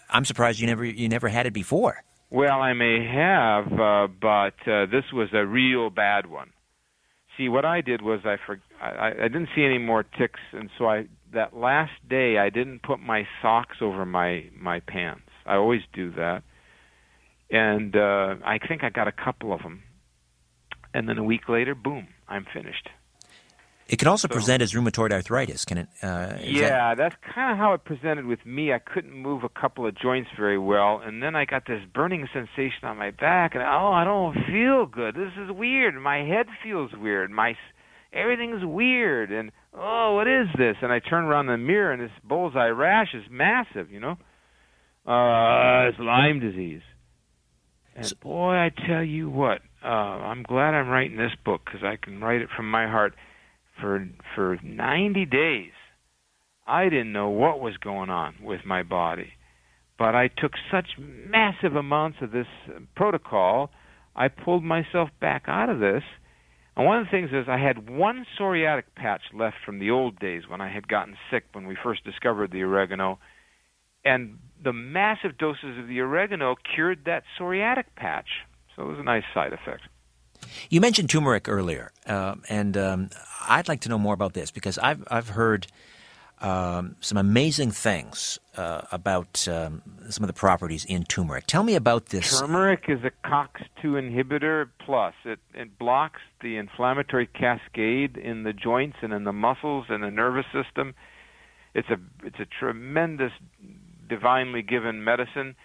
I'm 0.09 0.25
surprised 0.25 0.59
you 0.59 0.67
never 0.67 0.83
you 0.83 1.07
never 1.07 1.29
had 1.29 1.45
it 1.45 1.53
before. 1.53 2.03
Well, 2.29 2.61
I 2.61 2.73
may 2.73 3.05
have, 3.05 3.71
uh, 3.79 4.07
but 4.21 4.69
uh, 4.69 4.85
this 4.87 5.05
was 5.13 5.29
a 5.31 5.45
real 5.45 5.89
bad 5.89 6.25
one. 6.29 6.51
See, 7.37 7.47
what 7.47 7.63
I 7.63 7.79
did 7.79 8.01
was 8.01 8.19
I, 8.25 8.35
for, 8.45 8.59
I 8.81 9.11
I 9.11 9.27
didn't 9.29 9.49
see 9.55 9.63
any 9.63 9.77
more 9.77 10.03
ticks, 10.03 10.41
and 10.51 10.69
so 10.77 10.89
I 10.89 11.05
that 11.31 11.55
last 11.55 11.93
day 12.09 12.37
I 12.37 12.49
didn't 12.49 12.83
put 12.83 12.99
my 12.99 13.25
socks 13.41 13.77
over 13.79 14.05
my 14.05 14.49
my 14.53 14.81
pants. 14.81 15.29
I 15.45 15.55
always 15.55 15.83
do 15.93 16.11
that, 16.11 16.43
and 17.49 17.95
uh, 17.95 18.35
I 18.43 18.57
think 18.57 18.83
I 18.83 18.89
got 18.89 19.07
a 19.07 19.13
couple 19.13 19.53
of 19.53 19.61
them. 19.61 19.83
And 20.97 21.07
then 21.07 21.19
a 21.19 21.23
week 21.23 21.47
later, 21.47 21.75
boom, 21.75 22.07
I'm 22.27 22.47
finished. 22.51 22.89
It 23.87 23.99
can 23.99 24.07
also 24.07 24.27
so, 24.27 24.33
present 24.33 24.63
as 24.63 24.73
rheumatoid 24.73 25.13
arthritis. 25.13 25.63
Can 25.63 25.77
it? 25.77 25.89
Uh, 26.01 26.37
yeah, 26.41 26.95
that... 26.95 26.97
that's 26.97 27.15
kind 27.35 27.51
of 27.51 27.59
how 27.59 27.73
it 27.73 27.85
presented 27.85 28.25
with 28.25 28.43
me. 28.47 28.73
I 28.73 28.79
couldn't 28.79 29.13
move 29.13 29.43
a 29.43 29.49
couple 29.49 29.85
of 29.85 29.95
joints 29.95 30.31
very 30.35 30.57
well, 30.57 30.99
and 31.05 31.21
then 31.21 31.35
I 31.35 31.45
got 31.45 31.67
this 31.67 31.81
burning 31.93 32.27
sensation 32.33 32.85
on 32.85 32.97
my 32.97 33.11
back, 33.11 33.53
and 33.53 33.61
oh, 33.61 33.91
I 33.93 34.05
don't 34.05 34.33
feel 34.47 34.87
good. 34.87 35.13
This 35.13 35.33
is 35.39 35.51
weird. 35.51 35.93
My 36.01 36.23
head 36.23 36.47
feels 36.63 36.89
weird. 36.99 37.29
My 37.29 37.53
everything's 38.11 38.65
weird, 38.65 39.31
and 39.31 39.51
oh, 39.75 40.15
what 40.15 40.27
is 40.27 40.47
this? 40.57 40.77
And 40.81 40.91
I 40.91 40.97
turn 40.97 41.25
around 41.25 41.47
in 41.49 41.61
the 41.61 41.67
mirror, 41.67 41.91
and 41.91 42.01
this 42.01 42.11
bullseye 42.23 42.69
rash 42.69 43.13
is 43.13 43.23
massive. 43.29 43.91
You 43.91 43.99
know, 43.99 44.17
uh, 45.05 45.89
it's 45.89 45.99
Lyme 45.99 46.39
disease. 46.39 46.81
And 47.95 48.19
boy, 48.19 48.53
I 48.53 48.71
tell 48.87 49.03
you 49.03 49.29
what, 49.29 49.61
uh, 49.87 49.89
I'm 49.89 50.43
glad 50.43 50.73
I'm 50.73 50.89
writing 50.89 51.17
this 51.17 51.31
book 51.45 51.61
because 51.65 51.81
I 51.83 51.95
can 51.95 52.21
write 52.21 52.41
it 52.41 52.49
from 52.55 52.69
my 52.69 52.87
heart 52.87 53.13
for 53.79 54.07
for 54.35 54.57
90 54.63 55.25
days 55.25 55.71
I 56.67 56.89
didn't 56.89 57.13
know 57.13 57.29
what 57.29 57.61
was 57.61 57.77
going 57.77 58.09
on 58.09 58.35
with 58.43 58.65
my 58.65 58.83
body. 58.83 59.31
But 59.97 60.13
I 60.13 60.27
took 60.27 60.51
such 60.69 60.87
massive 60.99 61.75
amounts 61.75 62.17
of 62.21 62.31
this 62.31 62.45
protocol, 62.95 63.71
I 64.15 64.27
pulled 64.27 64.63
myself 64.63 65.09
back 65.21 65.43
out 65.47 65.69
of 65.69 65.79
this. 65.79 66.03
And 66.75 66.85
one 66.85 66.99
of 66.99 67.05
the 67.05 67.11
things 67.11 67.29
is 67.31 67.45
I 67.47 67.57
had 67.57 67.89
one 67.89 68.25
psoriatic 68.39 68.83
patch 68.95 69.21
left 69.33 69.55
from 69.65 69.79
the 69.79 69.89
old 69.89 70.19
days 70.19 70.43
when 70.47 70.61
I 70.61 70.71
had 70.71 70.87
gotten 70.87 71.15
sick 71.31 71.45
when 71.53 71.65
we 71.65 71.75
first 71.83 72.03
discovered 72.03 72.51
the 72.51 72.61
oregano. 72.61 73.19
And 74.05 74.37
the 74.63 74.73
massive 74.73 75.37
doses 75.37 75.79
of 75.79 75.87
the 75.87 75.99
oregano 76.01 76.55
cured 76.75 77.05
that 77.05 77.23
psoriatic 77.39 77.85
patch. 77.95 78.27
So 78.77 78.83
it 78.83 78.87
was 78.87 78.99
a 78.99 79.03
nice 79.03 79.23
side 79.33 79.53
effect. 79.53 79.81
You 80.69 80.79
mentioned 80.81 81.09
turmeric 81.09 81.49
earlier, 81.49 81.91
uh, 82.05 82.35
and 82.47 82.77
um, 82.77 83.09
I'd 83.49 83.67
like 83.67 83.81
to 83.81 83.89
know 83.89 83.97
more 83.97 84.13
about 84.13 84.33
this 84.33 84.51
because 84.51 84.77
I've 84.77 85.03
I've 85.09 85.29
heard 85.29 85.65
um, 86.39 86.95
some 87.01 87.17
amazing 87.17 87.71
things 87.71 88.37
uh, 88.55 88.81
about 88.91 89.47
um, 89.47 89.81
some 90.09 90.23
of 90.23 90.27
the 90.27 90.33
properties 90.33 90.85
in 90.85 91.05
turmeric. 91.05 91.47
Tell 91.47 91.63
me 91.63 91.73
about 91.73 92.07
this. 92.07 92.39
Turmeric 92.39 92.85
is 92.87 92.99
a 93.03 93.11
COX2 93.27 93.83
inhibitor 93.83 94.69
plus. 94.85 95.15
It 95.25 95.39
it 95.55 95.79
blocks 95.79 96.21
the 96.41 96.57
inflammatory 96.57 97.25
cascade 97.25 98.15
in 98.15 98.43
the 98.43 98.53
joints 98.53 98.97
and 99.01 99.11
in 99.11 99.23
the 99.23 99.33
muscles 99.33 99.87
and 99.89 100.03
the 100.03 100.11
nervous 100.11 100.45
system. 100.53 100.93
It's 101.73 101.89
a 101.89 101.97
it's 102.23 102.39
a 102.39 102.45
tremendous 102.45 103.31
divinely 104.07 104.61
given 104.61 105.03
medicine 105.03 105.55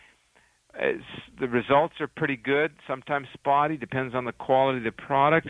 the 1.41 1.49
results 1.49 1.95
are 2.01 2.09
pretty 2.09 2.37
good, 2.37 2.73
sometimes 2.87 3.29
spotty, 3.35 3.77
depends 3.77 4.15
on 4.15 4.25
the 4.25 4.33
quality 4.33 4.79
of 4.79 4.85
the 4.85 4.93
product. 4.93 5.49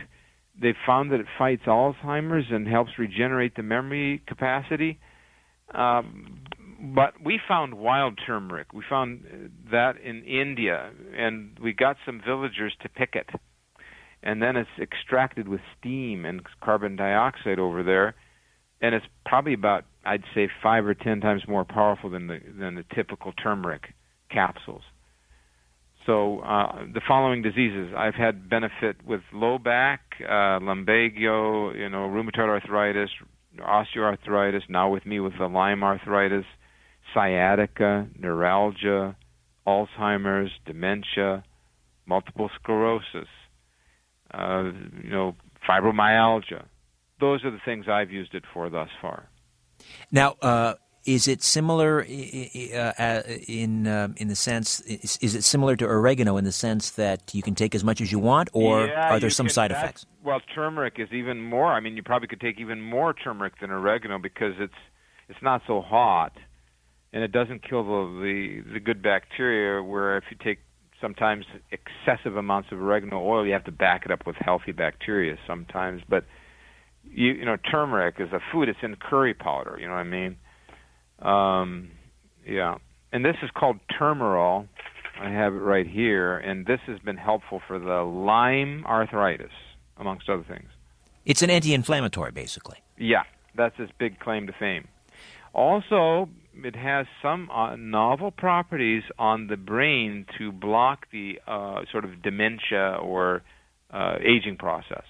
They've 0.60 0.74
found 0.86 1.12
that 1.12 1.20
it 1.20 1.26
fights 1.38 1.62
Alzheimer's 1.66 2.46
and 2.50 2.66
helps 2.66 2.92
regenerate 2.98 3.54
the 3.56 3.62
memory 3.62 4.22
capacity. 4.26 4.98
Um, 5.72 6.40
but 6.94 7.14
we 7.24 7.40
found 7.46 7.74
wild 7.74 8.18
turmeric. 8.26 8.72
We 8.72 8.82
found 8.88 9.50
that 9.70 10.00
in 10.00 10.24
India, 10.24 10.90
and 11.16 11.56
we 11.62 11.72
got 11.72 11.96
some 12.04 12.20
villagers 12.24 12.74
to 12.82 12.88
pick 12.88 13.14
it. 13.14 13.28
And 14.22 14.42
then 14.42 14.56
it's 14.56 14.70
extracted 14.80 15.48
with 15.48 15.60
steam 15.78 16.24
and 16.24 16.42
carbon 16.62 16.96
dioxide 16.96 17.58
over 17.58 17.82
there, 17.82 18.14
and 18.80 18.94
it's 18.94 19.06
probably 19.24 19.54
about 19.54 19.84
I'd 20.04 20.24
say 20.34 20.48
five 20.62 20.84
or 20.84 20.94
ten 20.94 21.20
times 21.20 21.42
more 21.46 21.64
powerful 21.64 22.10
than 22.10 22.26
the 22.26 22.40
than 22.58 22.74
the 22.74 22.84
typical 22.94 23.32
turmeric 23.32 23.94
capsules. 24.30 24.82
So 26.06 26.40
uh, 26.40 26.84
the 26.92 27.00
following 27.06 27.42
diseases 27.42 27.92
I've 27.96 28.14
had 28.14 28.48
benefit 28.48 28.96
with 29.06 29.20
low 29.32 29.58
back, 29.58 30.00
uh, 30.20 30.58
lumbago, 30.60 31.72
you 31.72 31.88
know, 31.88 32.08
rheumatoid 32.08 32.48
arthritis, 32.48 33.10
osteoarthritis. 33.58 34.62
Now 34.68 34.90
with 34.90 35.06
me 35.06 35.20
with 35.20 35.34
the 35.38 35.46
Lyme 35.46 35.84
arthritis, 35.84 36.44
sciatica, 37.14 38.08
neuralgia, 38.18 39.16
Alzheimer's, 39.66 40.50
dementia, 40.66 41.44
multiple 42.06 42.50
sclerosis, 42.60 43.28
uh, 44.34 44.70
you 45.02 45.10
know, 45.10 45.36
fibromyalgia. 45.68 46.64
Those 47.20 47.44
are 47.44 47.52
the 47.52 47.60
things 47.64 47.86
I've 47.88 48.10
used 48.10 48.34
it 48.34 48.42
for 48.52 48.68
thus 48.70 48.88
far. 49.00 49.28
Now, 50.10 50.34
uh, 50.42 50.74
is 51.04 51.26
it 51.26 51.42
similar 51.42 52.00
uh, 52.00 53.22
in 53.48 53.86
um, 53.86 54.14
in 54.16 54.28
the 54.28 54.36
sense? 54.36 54.80
Is, 54.80 55.18
is, 55.20 55.34
it 55.34 55.42
similar 55.42 55.74
to 55.76 55.84
oregano 55.84 56.36
in 56.36 56.44
the 56.44 56.52
sense 56.52 56.90
that 56.90 57.34
you 57.34 57.42
can 57.42 57.54
take 57.54 57.74
as 57.74 57.82
much 57.82 58.00
as 58.00 58.12
you 58.12 58.18
want, 58.18 58.50
or 58.52 58.86
yeah, 58.86 59.12
are 59.12 59.18
there 59.18 59.30
some 59.30 59.48
side 59.48 59.72
effects? 59.72 60.06
Well, 60.22 60.40
turmeric 60.54 60.94
is 60.98 61.08
even 61.12 61.42
more. 61.42 61.72
I 61.72 61.80
mean, 61.80 61.96
you 61.96 62.02
probably 62.02 62.28
could 62.28 62.40
take 62.40 62.60
even 62.60 62.80
more 62.80 63.12
turmeric 63.14 63.54
than 63.60 63.70
oregano 63.70 64.18
because 64.18 64.54
it's 64.58 64.74
it's 65.28 65.42
not 65.42 65.62
so 65.66 65.80
hot, 65.80 66.32
and 67.12 67.24
it 67.24 67.32
doesn't 67.32 67.68
kill 67.68 67.82
the 67.84 68.20
the, 68.64 68.72
the 68.74 68.80
good 68.80 69.02
bacteria. 69.02 69.82
Where 69.82 70.16
if 70.16 70.24
you 70.30 70.36
take 70.42 70.60
sometimes 71.00 71.46
excessive 71.72 72.36
amounts 72.36 72.70
of 72.70 72.80
oregano 72.80 73.20
oil, 73.20 73.44
you 73.44 73.52
have 73.52 73.64
to 73.64 73.72
back 73.72 74.04
it 74.04 74.12
up 74.12 74.24
with 74.24 74.36
healthy 74.36 74.70
bacteria 74.70 75.36
sometimes. 75.48 76.02
But 76.08 76.26
you 77.04 77.32
you 77.32 77.44
know, 77.44 77.56
turmeric 77.56 78.16
is 78.20 78.32
a 78.32 78.40
food. 78.52 78.68
It's 78.68 78.78
in 78.82 78.94
curry 78.94 79.34
powder. 79.34 79.76
You 79.80 79.88
know 79.88 79.94
what 79.94 80.00
I 80.00 80.04
mean? 80.04 80.36
Um, 81.22 81.90
yeah, 82.46 82.76
and 83.12 83.24
this 83.24 83.36
is 83.42 83.50
called 83.54 83.78
Turmerol. 83.98 84.68
I 85.20 85.30
have 85.30 85.54
it 85.54 85.58
right 85.58 85.86
here, 85.86 86.36
and 86.38 86.66
this 86.66 86.80
has 86.86 86.98
been 86.98 87.16
helpful 87.16 87.60
for 87.66 87.78
the 87.78 88.02
Lyme 88.02 88.84
arthritis, 88.86 89.52
amongst 89.96 90.28
other 90.28 90.44
things. 90.48 90.68
It's 91.24 91.42
an 91.42 91.50
anti-inflammatory, 91.50 92.32
basically. 92.32 92.78
Yeah, 92.98 93.22
that's 93.54 93.74
its 93.78 93.92
big 93.98 94.18
claim 94.18 94.46
to 94.48 94.52
fame. 94.52 94.88
Also, 95.52 96.28
it 96.64 96.74
has 96.74 97.06
some 97.20 97.50
uh, 97.50 97.76
novel 97.76 98.30
properties 98.30 99.02
on 99.18 99.46
the 99.46 99.56
brain 99.56 100.26
to 100.38 100.50
block 100.50 101.06
the 101.12 101.38
uh, 101.46 101.82
sort 101.90 102.04
of 102.04 102.22
dementia 102.22 102.96
or 103.00 103.42
uh, 103.90 104.16
aging 104.20 104.56
process. 104.56 105.04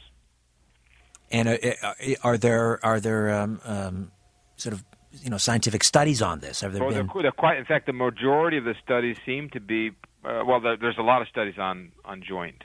And 1.31 1.49
uh, 1.49 1.57
uh, 1.83 1.95
are 2.23 2.37
there 2.37 2.85
are 2.85 3.01
there 3.01 3.31
um, 3.31 3.61
um, 3.65 4.13
sort 4.57 4.75
of 4.75 4.85
you 5.21 5.31
know 5.31 5.39
scientific 5.39 5.85
studies 5.85 6.23
on 6.23 6.41
this? 6.41 6.61
Have 6.61 6.73
there 6.73 6.83
well, 6.83 6.91
been? 6.91 7.09
They're, 7.13 7.23
they're 7.23 7.33
quite. 7.33 7.59
In 7.59 7.65
fact, 7.65 7.87
the 7.87 7.93
majority 7.93 8.57
of 8.57 8.65
the 8.65 8.75
studies 8.85 9.17
seem 9.27 9.51
to 9.51 9.61
be. 9.61 9.91
Uh, 10.25 10.43
well, 10.47 10.61
there's 10.61 10.99
a 10.99 11.03
lot 11.03 11.23
of 11.23 11.29
studies 11.29 11.55
on 11.59 11.93
on 12.05 12.23
joint, 12.27 12.63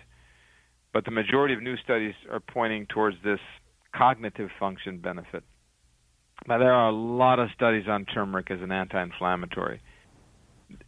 but 0.93 1.05
the 1.05 1.11
majority 1.11 1.53
of 1.53 1.61
new 1.61 1.77
studies 1.77 2.13
are 2.31 2.39
pointing 2.39 2.85
towards 2.85 3.17
this 3.23 3.39
cognitive 3.95 4.49
function 4.59 4.99
benefit. 4.99 5.43
Now, 6.47 6.59
there 6.59 6.71
are 6.71 6.89
a 6.89 6.93
lot 6.93 7.39
of 7.39 7.49
studies 7.55 7.85
on 7.87 8.05
turmeric 8.05 8.51
as 8.51 8.61
an 8.61 8.71
anti-inflammatory. 8.71 9.81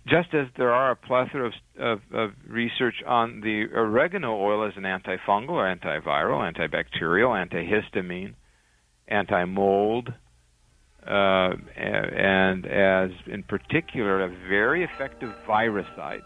Just 0.08 0.34
as 0.34 0.48
there 0.58 0.72
are 0.72 0.92
a 0.92 0.96
plethora 0.96 1.48
of, 1.48 1.54
of, 1.80 2.00
of 2.14 2.32
research 2.48 2.96
on 3.08 3.42
the 3.42 3.66
oregano 3.74 4.36
oil 4.36 4.68
as 4.68 4.74
an 4.76 4.84
antifungal 4.84 5.52
or 5.52 5.76
antiviral, 5.76 6.54
antibacterial, 6.54 7.34
antihistamine, 7.34 8.34
anti-mold, 9.08 10.14
uh, 11.10 11.56
and 11.76 12.66
as 12.66 13.12
in 13.26 13.44
particular 13.44 14.22
a 14.22 14.30
very 14.48 14.84
effective 14.84 15.34
viricide, 15.48 16.26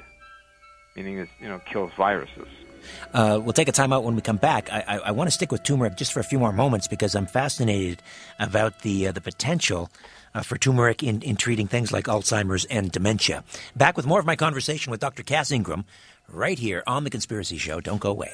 meaning 0.96 1.20
it 1.20 1.30
you 1.40 1.48
know 1.48 1.60
kills 1.66 1.92
viruses. 1.98 2.48
Uh, 3.14 3.40
we'll 3.42 3.54
take 3.54 3.70
a 3.70 3.74
time 3.74 3.94
out 3.94 4.04
when 4.04 4.16
we 4.16 4.22
come 4.22 4.38
back. 4.38 4.72
I, 4.72 4.84
I, 4.86 4.98
I, 4.98 5.12
want 5.12 5.28
to 5.28 5.32
stick 5.32 5.54
with 5.54 5.64
turmeric 5.64 5.96
just 5.96 6.12
for 6.12 6.20
a 6.20 6.24
few 6.24 6.38
more 6.38 6.52
moments 6.52 6.90
because 6.90 7.16
I'm 7.16 7.26
fascinated 7.26 8.02
about 8.40 8.82
the 8.82 9.08
uh, 9.08 9.12
the 9.14 9.22
potential 9.22 9.90
uh, 10.36 10.42
for 10.42 10.58
turmeric 10.58 11.04
in, 11.04 11.22
in 11.22 11.36
treating 11.36 11.68
things 11.68 11.92
like 11.92 12.06
Alzheimer's 12.06 12.66
and 12.66 12.92
dementia. 12.92 13.44
Back 13.76 13.96
with 13.96 14.06
more 14.06 14.20
of 14.20 14.26
my 14.26 14.36
conversation 14.36 14.92
with 14.92 15.00
Dr. 15.00 15.24
Cass 15.24 15.52
Ingram 15.52 15.86
right 16.28 16.60
here 16.60 16.84
on 16.88 17.04
The 17.04 17.10
Conspiracy 17.10 17.58
Show. 17.58 17.80
Don't 17.80 18.02
go 18.02 18.12
away. 18.12 18.34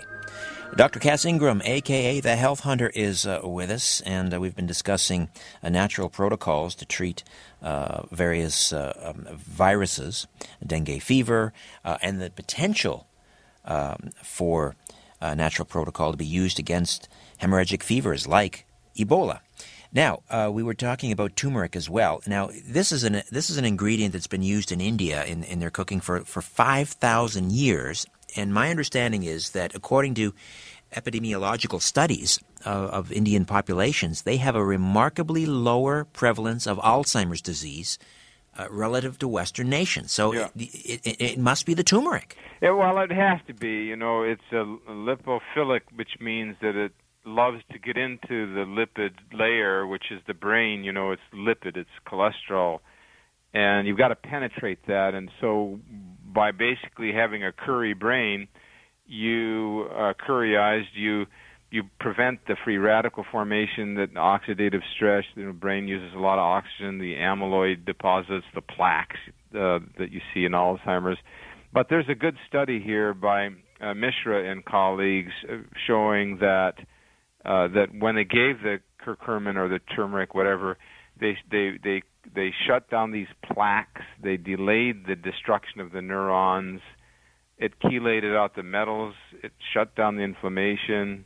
Dr. 0.75 0.99
Cass 0.99 1.25
Ingram, 1.25 1.61
aka 1.65 2.19
the 2.21 2.35
Health 2.35 2.61
Hunter, 2.61 2.89
is 2.93 3.25
uh, 3.25 3.41
with 3.43 3.69
us, 3.69 4.01
and 4.01 4.33
uh, 4.33 4.39
we've 4.39 4.55
been 4.55 4.67
discussing 4.67 5.27
uh, 5.61 5.69
natural 5.69 6.09
protocols 6.09 6.73
to 6.75 6.85
treat 6.85 7.23
uh, 7.61 8.03
various 8.11 8.71
uh, 8.71 8.93
um, 9.03 9.27
viruses, 9.35 10.27
dengue 10.65 11.01
fever, 11.01 11.53
uh, 11.83 11.97
and 12.01 12.21
the 12.21 12.29
potential 12.29 13.07
um, 13.65 14.11
for 14.23 14.75
a 15.19 15.35
natural 15.35 15.65
protocol 15.65 16.11
to 16.11 16.17
be 16.17 16.25
used 16.25 16.59
against 16.59 17.09
hemorrhagic 17.41 17.83
fevers 17.83 18.25
like 18.25 18.65
Ebola. 18.97 19.39
Now, 19.91 20.21
we 20.51 20.61
were 20.61 20.75
talking 20.75 21.11
about 21.11 21.35
turmeric 21.35 21.75
as 21.75 21.89
well. 21.89 22.21
Now, 22.27 22.51
this 22.65 22.91
is 22.91 23.03
an 23.03 23.23
this 23.31 23.49
is 23.49 23.57
an 23.57 23.65
ingredient 23.65 24.13
that's 24.13 24.27
been 24.27 24.43
used 24.43 24.71
in 24.71 24.79
India 24.79 25.25
in, 25.25 25.43
in 25.43 25.59
their 25.59 25.71
cooking 25.71 25.99
for, 25.99 26.21
for 26.21 26.41
five 26.41 26.89
thousand 26.89 27.51
years 27.51 28.05
and 28.35 28.53
my 28.53 28.69
understanding 28.69 29.23
is 29.23 29.51
that 29.51 29.75
according 29.75 30.13
to 30.15 30.33
epidemiological 30.95 31.81
studies 31.81 32.39
of, 32.65 32.89
of 32.89 33.11
Indian 33.11 33.45
populations, 33.45 34.23
they 34.23 34.37
have 34.37 34.55
a 34.55 34.63
remarkably 34.63 35.45
lower 35.45 36.05
prevalence 36.05 36.65
of 36.65 36.77
Alzheimer's 36.79 37.41
disease 37.41 37.99
uh, 38.57 38.67
relative 38.71 39.19
to 39.19 39.27
Western 39.27 39.69
nations. 39.69 40.11
So 40.11 40.33
Yeah. 40.33 40.47
it, 40.55 41.01
it, 41.05 41.21
it 41.21 41.39
must 41.39 41.65
be 41.65 41.73
the 41.73 41.83
turmeric. 41.83 42.35
Yeah, 42.61 42.71
well, 42.71 42.97
it 42.99 43.11
has 43.11 43.39
to 43.47 43.53
be. 43.53 43.83
You 43.85 43.95
know, 43.95 44.23
it's 44.23 44.41
a 44.51 44.65
lipophilic, 44.89 45.81
which 45.95 46.19
means 46.19 46.55
that 46.61 46.75
it 46.75 46.91
loves 47.25 47.61
to 47.71 47.79
get 47.79 47.95
into 47.97 48.51
the 48.53 48.65
lipid 48.65 49.11
layer, 49.31 49.85
which 49.85 50.05
is 50.11 50.21
the 50.27 50.33
brain. 50.33 50.83
You 50.83 50.91
know, 50.91 51.11
it's 51.11 51.21
lipid, 51.33 51.77
it's 51.77 51.89
cholesterol, 52.07 52.79
and 53.53 53.87
you've 53.87 53.97
got 53.97 54.09
to 54.09 54.15
penetrate 54.15 54.85
that. 54.87 55.13
And 55.13 55.29
so, 55.39 55.79
by 56.33 56.51
basically 56.51 57.11
having 57.13 57.43
a 57.43 57.51
curry 57.51 57.93
brain, 57.93 58.47
you 59.07 59.87
uh, 59.91 60.13
curryized, 60.27 60.93
you 60.95 61.25
you 61.71 61.83
prevent 61.99 62.39
the 62.47 62.55
free 62.63 62.77
radical 62.77 63.23
formation 63.31 63.95
that 63.95 64.13
oxidative 64.15 64.81
stress. 64.95 65.23
The 65.35 65.51
brain 65.51 65.87
uses 65.87 66.15
a 66.15 66.19
lot 66.19 66.39
of 66.39 66.43
oxygen. 66.43 66.97
The 66.97 67.15
amyloid 67.15 67.85
deposits, 67.85 68.45
the 68.55 68.61
plaques 68.61 69.19
uh, 69.53 69.79
that 69.99 70.11
you 70.11 70.19
see 70.33 70.45
in 70.45 70.53
Alzheimer's. 70.53 71.19
But 71.71 71.87
there's 71.89 72.09
a 72.09 72.15
good 72.15 72.35
study 72.47 72.81
here 72.83 73.13
by 73.13 73.49
uh, 73.81 73.93
Mishra 73.93 74.49
and 74.49 74.65
colleagues 74.65 75.31
uh, 75.47 75.57
showing 75.85 76.37
that 76.39 76.73
uh, 77.45 77.67
that 77.69 77.87
when 77.97 78.15
they 78.15 78.23
gave 78.23 78.61
the 78.61 78.79
curcumin 79.05 79.55
or 79.55 79.69
the 79.69 79.79
turmeric, 79.95 80.33
whatever, 80.33 80.77
they 81.19 81.37
they 81.51 81.73
they 81.83 82.01
they 82.33 82.53
shut 82.67 82.89
down 82.89 83.11
these 83.11 83.27
plaques. 83.43 84.01
They 84.21 84.37
delayed 84.37 85.07
the 85.07 85.15
destruction 85.15 85.81
of 85.81 85.91
the 85.91 86.01
neurons. 86.01 86.81
It 87.57 87.73
chelated 87.79 88.35
out 88.35 88.55
the 88.55 88.63
metals. 88.63 89.15
It 89.43 89.51
shut 89.73 89.95
down 89.95 90.15
the 90.15 90.23
inflammation. 90.23 91.25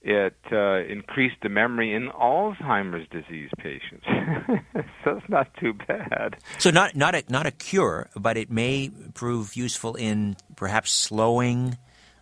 It 0.00 0.36
uh, 0.52 0.84
increased 0.84 1.36
the 1.42 1.48
memory 1.48 1.92
in 1.92 2.08
Alzheimer's 2.10 3.08
disease 3.10 3.50
patients. 3.58 4.04
so 5.04 5.16
it's 5.16 5.28
not 5.28 5.52
too 5.58 5.74
bad. 5.74 6.36
So 6.58 6.70
not 6.70 6.94
not 6.94 7.16
a 7.16 7.24
not 7.28 7.46
a 7.46 7.50
cure, 7.50 8.08
but 8.14 8.36
it 8.36 8.50
may 8.50 8.90
prove 9.14 9.56
useful 9.56 9.96
in 9.96 10.36
perhaps 10.54 10.92
slowing 10.92 11.76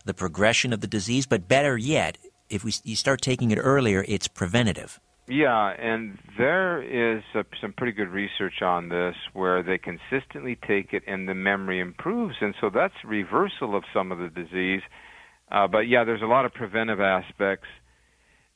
the 0.07 0.15
progression 0.15 0.73
of 0.73 0.81
the 0.81 0.87
disease. 0.87 1.27
But 1.27 1.49
better 1.49 1.77
yet, 1.77 2.17
if 2.49 2.65
we 2.65 2.73
you 2.83 2.97
start 2.97 3.21
taking 3.21 3.51
it 3.51 3.59
earlier, 3.59 4.03
it's 4.09 4.27
preventative. 4.27 4.99
Yeah, 5.29 5.71
and 5.71 6.19
there 6.39 6.81
is 7.17 7.23
some 7.61 7.73
pretty 7.73 7.93
good 7.93 8.09
research 8.09 8.63
on 8.63 8.89
this 8.89 9.17
where 9.33 9.63
they 9.63 9.77
consistently 9.77 10.57
take 10.69 10.93
it 10.93 11.03
and 11.07 11.29
the 11.29 11.35
memory 11.35 11.81
improves, 11.81 12.37
and 12.41 12.55
so 12.61 12.71
that's 12.73 12.95
reversal 13.05 13.77
of 13.77 13.83
some 13.93 14.13
of 14.13 14.19
the 14.19 14.29
disease. 14.29 14.83
Uh, 15.51 15.67
but 15.67 15.81
yeah, 15.81 16.05
there's 16.05 16.23
a 16.23 16.27
lot 16.27 16.45
of 16.45 16.53
preventive 16.53 17.01
aspects. 17.01 17.67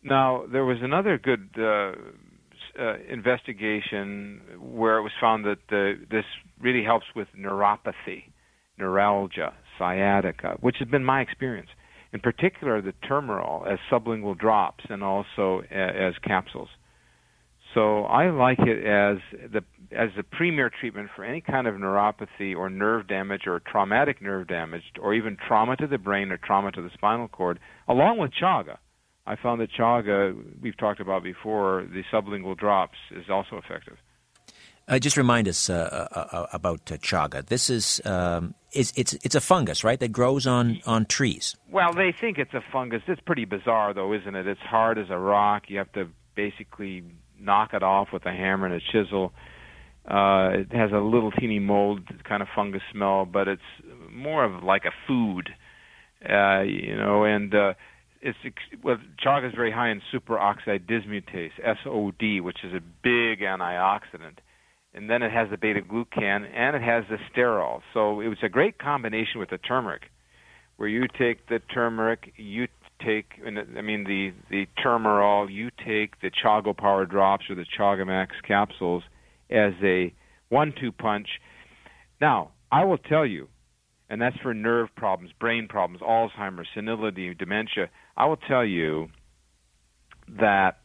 Now, 0.02 0.44
there 0.50 0.64
was 0.64 0.78
another 0.80 1.18
good 1.18 1.50
uh, 1.58 1.92
uh, 2.78 2.98
investigation 3.08 4.40
where 4.60 4.98
it 4.98 5.02
was 5.02 5.12
found 5.20 5.44
that 5.46 5.58
the, 5.68 5.94
this 6.10 6.24
really 6.60 6.84
helps 6.84 7.06
with 7.16 7.26
neuropathy, 7.36 8.24
neuralgia, 8.78 9.54
sciatica, 9.76 10.56
which 10.60 10.76
has 10.78 10.88
been 10.88 11.04
my 11.04 11.20
experience. 11.20 11.68
In 12.12 12.20
particular, 12.20 12.82
the 12.82 12.92
Turmerol 13.08 13.70
as 13.70 13.78
sublingual 13.90 14.36
drops 14.36 14.84
and 14.88 15.02
also 15.02 15.62
as 15.70 16.14
capsules. 16.22 16.68
So 17.74 18.02
I 18.04 18.30
like 18.30 18.58
it 18.58 18.84
as 18.84 19.18
the 19.52 19.62
as 19.92 20.10
the 20.16 20.24
premier 20.24 20.70
treatment 20.70 21.10
for 21.14 21.24
any 21.24 21.40
kind 21.40 21.66
of 21.66 21.74
neuropathy 21.74 22.56
or 22.56 22.68
nerve 22.68 23.06
damage 23.06 23.42
or 23.46 23.60
traumatic 23.60 24.20
nerve 24.20 24.48
damage 24.48 24.82
or 25.00 25.14
even 25.14 25.36
trauma 25.36 25.76
to 25.76 25.86
the 25.86 25.98
brain 25.98 26.32
or 26.32 26.36
trauma 26.36 26.72
to 26.72 26.82
the 26.82 26.90
spinal 26.94 27.28
cord, 27.28 27.60
along 27.88 28.18
with 28.18 28.32
chaga. 28.32 28.78
I 29.26 29.36
found 29.36 29.60
that 29.60 29.70
chaga 29.78 30.36
we've 30.60 30.76
talked 30.76 31.00
about 31.00 31.22
before, 31.22 31.86
the 31.92 32.02
sublingual 32.12 32.58
drops 32.58 32.98
is 33.12 33.26
also 33.30 33.56
effective. 33.56 33.98
Uh, 34.90 34.98
just 34.98 35.16
remind 35.16 35.46
us 35.46 35.70
uh, 35.70 36.08
uh, 36.10 36.36
uh, 36.36 36.46
about 36.52 36.90
uh, 36.90 36.96
chaga. 36.96 37.46
This 37.46 37.70
is 37.70 38.02
um, 38.04 38.54
it's 38.72 38.92
it's 38.96 39.12
it's 39.22 39.36
a 39.36 39.40
fungus, 39.40 39.84
right? 39.84 40.00
That 40.00 40.10
grows 40.10 40.48
on 40.48 40.80
on 40.84 41.06
trees. 41.06 41.54
Well, 41.70 41.92
they 41.92 42.10
think 42.10 42.38
it's 42.38 42.54
a 42.54 42.62
fungus. 42.72 43.02
It's 43.06 43.20
pretty 43.20 43.44
bizarre, 43.44 43.94
though, 43.94 44.12
isn't 44.12 44.34
it? 44.34 44.48
It's 44.48 44.60
hard 44.60 44.98
as 44.98 45.06
a 45.08 45.16
rock. 45.16 45.70
You 45.70 45.78
have 45.78 45.92
to 45.92 46.08
basically 46.34 47.04
knock 47.38 47.72
it 47.72 47.84
off 47.84 48.08
with 48.12 48.26
a 48.26 48.32
hammer 48.32 48.66
and 48.66 48.74
a 48.74 48.80
chisel. 48.80 49.32
Uh, 50.08 50.50
it 50.54 50.72
has 50.72 50.90
a 50.90 50.98
little 50.98 51.30
teeny 51.30 51.60
mold 51.60 52.00
kind 52.24 52.42
of 52.42 52.48
fungus 52.52 52.82
smell, 52.90 53.26
but 53.26 53.46
it's 53.46 53.62
more 54.10 54.42
of 54.42 54.64
like 54.64 54.86
a 54.86 54.92
food, 55.06 55.50
uh, 56.28 56.62
you 56.62 56.96
know. 56.96 57.22
And 57.22 57.54
uh, 57.54 57.74
it's 58.20 58.38
well, 58.82 58.96
chaga 59.24 59.50
is 59.50 59.54
very 59.54 59.70
high 59.70 59.90
in 59.90 60.02
superoxide 60.12 60.86
dismutase 60.86 61.52
(SOD), 61.84 62.42
which 62.42 62.64
is 62.64 62.74
a 62.74 62.80
big 62.80 63.38
antioxidant. 63.38 64.38
And 64.92 65.08
then 65.08 65.22
it 65.22 65.30
has 65.30 65.48
the 65.50 65.56
beta 65.56 65.80
glucan 65.80 66.44
and 66.52 66.74
it 66.74 66.82
has 66.82 67.04
the 67.08 67.18
sterol. 67.32 67.80
So 67.94 68.20
it 68.20 68.28
was 68.28 68.38
a 68.42 68.48
great 68.48 68.78
combination 68.78 69.38
with 69.38 69.50
the 69.50 69.58
turmeric, 69.58 70.02
where 70.76 70.88
you 70.88 71.06
take 71.18 71.46
the 71.48 71.60
turmeric, 71.72 72.32
you 72.36 72.66
take, 73.04 73.40
I 73.46 73.80
mean 73.80 74.04
the 74.04 74.32
the 74.50 74.66
Turmerol, 74.84 75.50
you 75.50 75.70
take 75.84 76.20
the 76.20 76.30
Chaga 76.30 76.76
Power 76.76 77.06
Drops 77.06 77.44
or 77.48 77.54
the 77.54 77.64
Chagamax 77.78 78.28
capsules 78.46 79.02
as 79.48 79.72
a 79.82 80.12
one-two 80.48 80.92
punch. 80.92 81.28
Now, 82.20 82.50
I 82.70 82.84
will 82.84 82.98
tell 82.98 83.24
you, 83.24 83.48
and 84.08 84.20
that's 84.20 84.36
for 84.42 84.52
nerve 84.52 84.88
problems, 84.96 85.32
brain 85.38 85.68
problems, 85.68 86.02
Alzheimer's, 86.02 86.68
senility, 86.74 87.32
dementia. 87.34 87.88
I 88.16 88.26
will 88.26 88.36
tell 88.36 88.64
you 88.64 89.08
that 90.38 90.78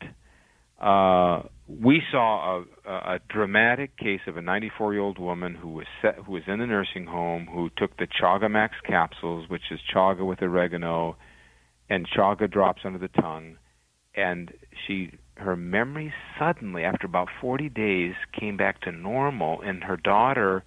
uh, 0.79 1.47
we 1.67 2.01
saw 2.11 2.63
a, 2.85 2.91
a 2.91 3.19
dramatic 3.29 3.97
case 3.97 4.21
of 4.27 4.37
a 4.37 4.41
94-year-old 4.41 5.17
woman 5.17 5.55
who 5.55 5.69
was 5.69 5.87
set, 6.01 6.15
who 6.15 6.33
was 6.33 6.43
in 6.47 6.59
the 6.59 6.67
nursing 6.67 7.05
home 7.05 7.47
who 7.51 7.69
took 7.75 7.97
the 7.97 8.07
Chagamax 8.07 8.69
capsules, 8.85 9.49
which 9.49 9.63
is 9.71 9.79
chaga 9.93 10.25
with 10.25 10.41
oregano 10.41 11.17
and 11.89 12.07
chaga 12.07 12.49
drops 12.49 12.81
under 12.83 12.99
the 12.99 13.07
tongue, 13.07 13.57
and 14.15 14.53
she 14.85 15.11
her 15.35 15.55
memory 15.55 16.13
suddenly 16.39 16.83
after 16.83 17.05
about 17.05 17.27
40 17.41 17.69
days 17.69 18.13
came 18.37 18.57
back 18.57 18.81
to 18.81 18.91
normal, 18.91 19.61
and 19.61 19.83
her 19.83 19.97
daughter 19.97 20.63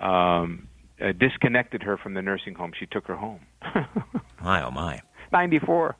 um, 0.00 0.68
uh, 1.00 1.12
disconnected 1.12 1.82
her 1.82 1.96
from 1.96 2.14
the 2.14 2.22
nursing 2.22 2.54
home. 2.54 2.72
She 2.78 2.86
took 2.86 3.06
her 3.06 3.16
home. 3.16 3.40
My 4.42 4.64
oh 4.64 4.70
my! 4.70 5.00
94. 5.32 5.96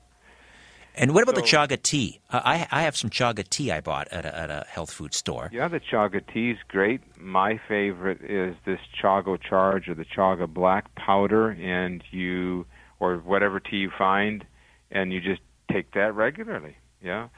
And 0.95 1.15
what 1.15 1.23
about 1.23 1.35
the 1.37 1.43
chaga 1.43 1.81
tea? 1.81 2.21
I 2.31 2.67
I 2.71 2.83
have 2.83 2.97
some 2.97 3.11
chaga 3.11 3.49
tea 3.49 3.71
I 3.71 3.81
bought 3.81 4.09
at 4.09 4.25
a, 4.25 4.39
at 4.39 4.51
a 4.51 4.67
health 4.69 4.91
food 4.91 5.15
store. 5.15 5.49
Yeah, 5.53 5.69
the 5.69 5.81
chaga 5.81 6.21
tea 6.33 6.51
is 6.51 6.59
great. 6.69 7.01
My 7.19 7.61
favorite 7.69 8.23
is 8.23 8.57
this 8.67 8.81
chago 9.03 9.39
charge 9.41 9.89
or 9.89 9.95
the 9.95 10.05
chaga 10.05 10.53
black 10.53 10.95
powder, 10.95 11.51
and 11.51 12.03
you 12.11 12.67
or 12.99 13.17
whatever 13.17 13.61
tea 13.61 13.79
you 13.79 13.91
find, 13.97 14.45
and 14.91 15.13
you 15.13 15.21
just 15.21 15.41
take 15.73 15.93
that 15.95 16.15
regularly. 16.15 16.77
Yeah, 17.03 17.29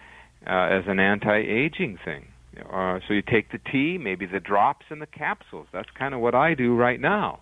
uh, 0.47 0.51
as 0.51 0.85
an 0.87 0.99
anti-aging 0.99 1.99
thing. 2.05 2.29
Uh, 2.71 2.99
so 3.07 3.15
you 3.15 3.23
take 3.23 3.51
the 3.53 3.59
tea, 3.59 3.97
maybe 3.97 4.27
the 4.27 4.41
drops 4.41 4.87
and 4.91 5.01
the 5.01 5.07
capsules. 5.07 5.67
That's 5.73 5.89
kind 5.99 6.15
of 6.15 6.21
what 6.21 6.35
I 6.35 6.55
do 6.55 6.75
right 6.75 7.01
now. 7.01 7.41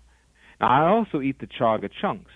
Now 0.60 0.68
I 0.68 0.88
also 0.88 1.20
eat 1.20 1.40
the 1.40 1.46
chaga 1.46 1.90
chunks. 2.00 2.30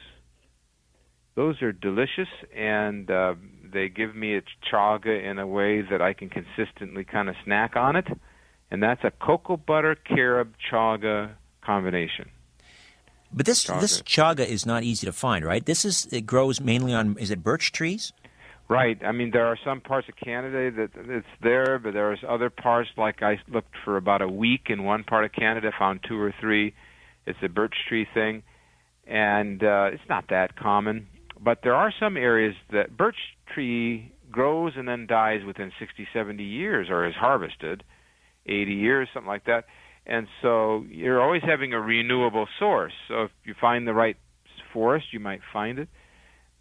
Those 1.37 1.61
are 1.63 1.73
delicious, 1.73 2.29
and 2.57 3.11
uh, 3.11 3.35
they 3.75 3.89
give 3.89 4.15
me 4.15 4.37
a 4.37 4.43
chaga 4.73 5.23
in 5.23 5.39
a 5.39 5.47
way 5.47 5.83
that 5.83 6.01
I 6.01 6.15
can 6.15 6.31
consistently 6.31 7.05
kind 7.05 7.29
of 7.29 7.35
snack 7.45 7.77
on 7.77 7.97
it, 7.97 8.07
and 8.71 8.83
that's 8.83 9.05
a 9.05 9.11
cocoa 9.11 9.57
butter 9.57 9.97
carob 9.97 10.53
chaga 10.71 11.33
combination. 11.61 12.31
But 13.33 13.47
this 13.47 13.65
Chaga. 13.65 13.81
this 13.81 14.03
chaga 14.03 14.47
is 14.47 14.65
not 14.65 14.85
easy 14.85 15.07
to 15.07 15.13
find, 15.13 15.45
right? 15.45 15.65
This 15.65 15.85
is 15.85 16.07
it 16.13 16.23
grows 16.23 16.61
mainly 16.61 16.95
on 16.95 17.19
is 17.19 17.31
it 17.31 17.43
birch 17.43 17.73
trees? 17.73 18.13
Right. 18.69 18.99
I 19.05 19.13
mean, 19.13 19.31
there 19.31 19.47
are 19.47 19.59
some 19.63 19.83
parts 19.83 20.09
of 20.09 20.17
Canada 20.17 20.71
that 20.71 20.91
it's 20.97 21.27
there, 21.43 21.79
but 21.79 21.93
there's 21.93 22.21
other 22.27 22.49
parts. 22.49 22.89
Like 22.97 23.23
I 23.23 23.39
looked 23.49 23.75
for 23.85 23.97
about 23.97 24.23
a 24.23 24.29
week 24.29 24.69
in 24.69 24.85
one 24.85 25.05
part 25.05 25.25
of 25.25 25.33
Canada, 25.33 25.71
found 25.79 26.01
two 26.09 26.19
or 26.19 26.33
three. 26.41 26.75
It's 27.27 27.39
a 27.43 27.49
birch 27.49 27.75
tree 27.89 28.07
thing, 28.15 28.43
and 29.07 29.63
uh, 29.63 29.91
it's 29.93 30.09
not 30.09 30.29
that 30.29 30.57
common. 30.57 31.09
But 31.39 31.61
there 31.63 31.75
are 31.75 31.93
some 32.01 32.17
areas 32.17 32.55
that 32.73 32.97
birch 32.97 33.34
tree 33.53 34.13
grows 34.31 34.73
and 34.77 34.89
then 34.89 35.07
dies 35.07 35.45
within 35.45 35.73
60, 35.79 36.09
70 36.13 36.43
years, 36.43 36.89
or 36.91 37.07
is 37.07 37.15
harvested, 37.15 37.85
80 38.47 38.73
years, 38.73 39.09
something 39.13 39.29
like 39.29 39.45
that. 39.45 39.67
And 40.07 40.27
so 40.43 40.85
you're 40.89 41.23
always 41.23 41.43
having 41.43 41.73
a 41.73 41.81
renewable 41.81 42.47
source. 42.59 42.93
So 43.09 43.23
if 43.25 43.31
you 43.45 43.55
find 43.61 43.87
the 43.87 43.95
right 43.95 44.17
forest, 44.73 45.07
you 45.13 45.21
might 45.21 45.41
find 45.53 45.79
it. 45.79 45.89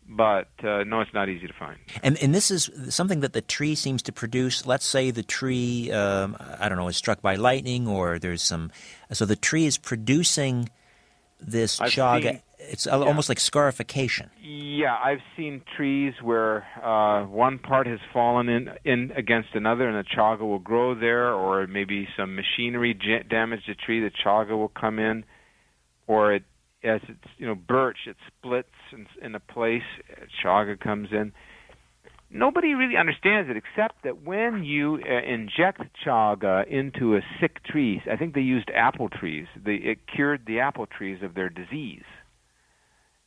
But 0.07 0.49
uh, 0.64 0.84
no, 0.84 0.99
it's 1.01 1.14
not 1.14 1.30
easy 1.30 1.47
to 1.47 1.53
find. 1.53 1.77
And 2.03 2.22
and 2.22 2.35
this 2.35 2.51
is 2.51 2.69
something 2.89 3.22
that 3.22 3.31
the 3.31 3.41
tree 3.41 3.73
seems 3.73 4.01
to 4.03 4.11
produce. 4.11 4.65
Let's 4.65 4.85
say 4.85 5.11
the 5.11 5.23
tree, 5.23 5.91
um, 5.93 6.35
I 6.60 6.68
don't 6.68 6.77
know, 6.77 6.89
is 6.89 6.97
struck 6.97 7.22
by 7.22 7.35
lightning, 7.35 7.88
or 7.88 8.19
there's 8.19 8.43
some. 8.43 8.69
So 9.14 9.26
the 9.26 9.38
tree 9.38 9.65
is 9.65 9.77
producing 9.77 10.69
this 11.39 11.80
I've 11.80 11.91
chaga. 11.91 12.22
seen- 12.22 12.41
it's 12.69 12.85
yeah. 12.85 12.94
almost 12.94 13.30
like 13.30 13.40
scarification. 13.40 14.30
Yeah, 14.41 14.95
I've 15.03 15.22
seen 15.38 15.61
trees 15.76 16.14
where 16.22 16.65
uh, 16.84 17.26
one 17.26 17.60
part 17.60 17.88
has 17.88 17.99
fallen 18.11 18.49
in, 18.49 18.69
in 18.84 19.11
against 19.11 19.49
another, 19.53 19.88
and 19.88 19.98
the 19.98 20.10
chaga 20.10 20.41
will 20.41 20.60
grow 20.60 20.95
there, 20.95 21.34
or 21.34 21.68
maybe 21.68 22.07
some 22.18 22.35
machinery 22.35 22.94
j- 22.94 23.23
damaged 23.30 23.64
the 23.68 23.76
tree. 23.76 23.99
The 23.99 24.11
chaga 24.26 24.52
will 24.52 24.69
come 24.69 24.99
in, 24.99 25.26
or 26.07 26.34
it 26.34 26.44
as 26.84 27.02
it's 27.07 27.31
you 27.38 27.48
know 27.48 27.56
birch, 27.56 27.99
it 28.07 28.18
splits 28.27 28.69
in, 28.91 29.07
in 29.22 29.35
a 29.35 29.40
place. 29.40 29.84
Chaga 30.44 30.80
comes 30.80 31.10
in. 31.11 31.31
Nobody 32.30 32.73
really 32.73 32.98
understands 32.98 33.49
it 33.49 33.57
except 33.57 34.03
that 34.03 34.23
when 34.23 34.64
you 34.64 34.99
uh, 35.07 35.22
inject 35.23 35.81
chaga 36.06 36.68
into 36.68 37.15
a 37.15 37.22
sick 37.40 37.64
tree, 37.64 38.02
I 38.11 38.15
think 38.18 38.34
they 38.34 38.41
used 38.41 38.72
apple 38.76 39.07
trees. 39.07 39.45
They, 39.64 39.76
it 39.76 39.99
cured 40.14 40.45
the 40.48 40.60
apple 40.60 40.88
trees 40.88 41.19
of 41.22 41.35
their 41.35 41.49
disease. 41.49 42.02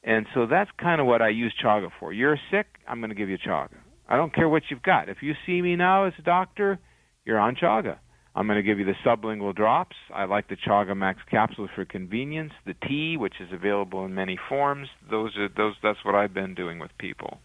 And 0.06 0.26
so 0.32 0.46
that's 0.46 0.70
kind 0.78 1.00
of 1.00 1.06
what 1.06 1.20
I 1.20 1.28
use 1.28 1.52
chaga 1.62 1.90
for. 1.98 2.12
You're 2.12 2.38
sick, 2.50 2.66
I'm 2.86 3.00
going 3.00 3.10
to 3.10 3.16
give 3.16 3.28
you 3.28 3.36
chaga. 3.36 3.76
I 4.08 4.16
don't 4.16 4.32
care 4.32 4.48
what 4.48 4.62
you've 4.70 4.82
got. 4.82 5.08
If 5.08 5.18
you 5.20 5.34
see 5.44 5.60
me 5.60 5.74
now 5.74 6.04
as 6.04 6.12
a 6.18 6.22
doctor, 6.22 6.78
you're 7.24 7.40
on 7.40 7.56
chaga. 7.56 7.98
I'm 8.36 8.46
going 8.46 8.56
to 8.56 8.62
give 8.62 8.78
you 8.78 8.84
the 8.84 8.94
sublingual 9.04 9.56
drops. 9.56 9.96
I 10.14 10.26
like 10.26 10.48
the 10.48 10.56
Chagamax 10.56 11.16
capsules 11.28 11.70
for 11.74 11.84
convenience. 11.86 12.52
The 12.66 12.74
tea, 12.86 13.16
which 13.16 13.40
is 13.40 13.50
available 13.50 14.04
in 14.04 14.14
many 14.14 14.38
forms. 14.48 14.88
Those 15.10 15.36
are 15.38 15.48
those. 15.48 15.74
That's 15.82 16.04
what 16.04 16.14
I've 16.14 16.34
been 16.34 16.54
doing 16.54 16.78
with 16.78 16.90
people. 16.98 17.40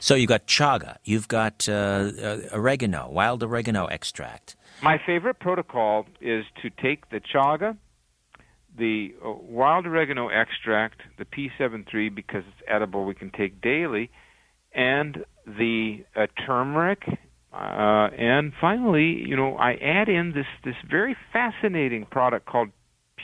So 0.00 0.16
you've 0.16 0.28
got 0.28 0.48
chaga. 0.48 0.96
You've 1.04 1.28
got 1.28 1.68
uh, 1.68 1.72
uh, 1.72 2.38
oregano, 2.52 3.08
wild 3.08 3.44
oregano 3.44 3.86
extract. 3.86 4.56
My 4.82 4.98
favorite 5.06 5.38
protocol 5.38 6.06
is 6.20 6.44
to 6.62 6.70
take 6.70 7.10
the 7.10 7.20
chaga, 7.20 7.76
the 8.80 9.14
uh, 9.24 9.30
wild 9.30 9.86
oregano 9.86 10.28
extract, 10.28 11.02
the 11.18 11.24
P73 11.24 12.12
because 12.12 12.42
it's 12.48 12.68
edible, 12.68 13.04
we 13.04 13.14
can 13.14 13.30
take 13.30 13.60
daily, 13.60 14.10
and 14.74 15.24
the 15.46 16.04
uh, 16.16 16.26
turmeric 16.44 17.04
uh, 17.52 18.08
and 18.16 18.52
finally, 18.60 19.24
you 19.26 19.36
know, 19.36 19.56
I 19.56 19.72
add 19.72 20.08
in 20.08 20.32
this 20.34 20.46
this 20.64 20.76
very 20.88 21.16
fascinating 21.32 22.06
product 22.06 22.46
called 22.46 22.68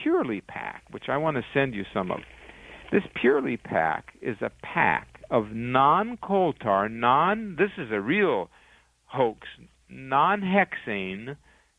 Purely 0.02 0.40
Pack, 0.40 0.82
which 0.90 1.04
I 1.08 1.16
want 1.16 1.36
to 1.36 1.44
send 1.54 1.74
you 1.74 1.84
some 1.94 2.10
of. 2.10 2.18
This 2.90 3.02
Purely 3.20 3.56
Pack 3.56 4.14
is 4.20 4.36
a 4.40 4.50
pack 4.62 5.20
of 5.30 5.52
non-coal 5.52 6.54
tar, 6.54 6.88
non. 6.88 7.56
This 7.56 7.70
is 7.78 7.92
a 7.92 8.00
real 8.00 8.50
hoax, 9.04 9.46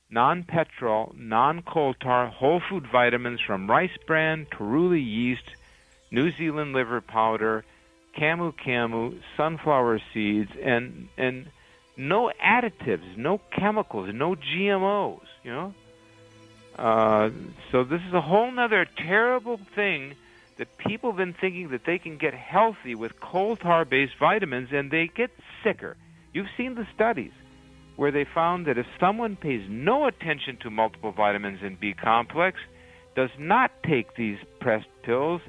non-hexane, 0.10 0.46
non-petrol, 0.50 1.16
non-coal 1.18 1.94
tar, 1.96 2.28
whole 2.28 2.62
food 2.70 2.88
vitamins 2.92 3.42
from 3.42 3.70
rice 3.70 3.98
bran, 4.06 4.46
torula 4.46 5.04
yeast, 5.04 5.56
New 6.12 6.32
Zealand 6.32 6.74
liver 6.74 7.02
powder, 7.02 7.66
camu 8.18 8.54
camu, 8.54 9.20
sunflower 9.36 10.00
seeds, 10.14 10.52
and 10.62 11.10
and 11.18 11.48
no 11.98 12.32
additives, 12.44 13.18
no 13.18 13.40
chemicals, 13.52 14.10
no 14.14 14.36
GMOs, 14.36 15.26
you 15.44 15.52
know? 15.52 15.74
Uh, 16.78 17.32
so 17.72 17.84
this 17.84 18.02
is 18.08 18.14
a 18.14 18.22
whole 18.22 18.58
other 18.60 18.86
terrible 18.86 19.60
thing 19.76 20.16
that 20.58 20.78
people 20.78 21.12
have 21.12 21.18
been 21.18 21.34
thinking 21.34 21.70
that 21.70 21.86
they 21.86 21.98
can 21.98 22.18
get 22.18 22.36
healthy 22.36 22.94
with 22.94 23.20
coal 23.20 23.56
tar 23.56 23.84
based 23.84 24.16
vitamins 24.20 24.70
and 24.72 24.92
they 24.92 25.08
get 25.08 25.32
sicker. 25.64 25.98
You've 26.34 26.50
seen 26.56 26.76
the 26.76 26.88
studies 26.94 27.32
where 27.98 28.12
they 28.12 28.26
found 28.34 28.66
that 28.68 28.78
if 28.78 28.86
someone 29.00 29.36
pays 29.36 29.64
no 29.68 30.08
attention 30.08 30.58
to 30.62 30.70
multiple 30.70 31.12
vitamins 31.12 31.60
and 31.62 31.80
B 31.80 31.94
complex, 31.94 32.58
does 33.16 33.32
not 33.38 33.72
take 33.84 34.16
these 34.16 34.38
pressed 34.62 34.88
pills, 35.04 35.42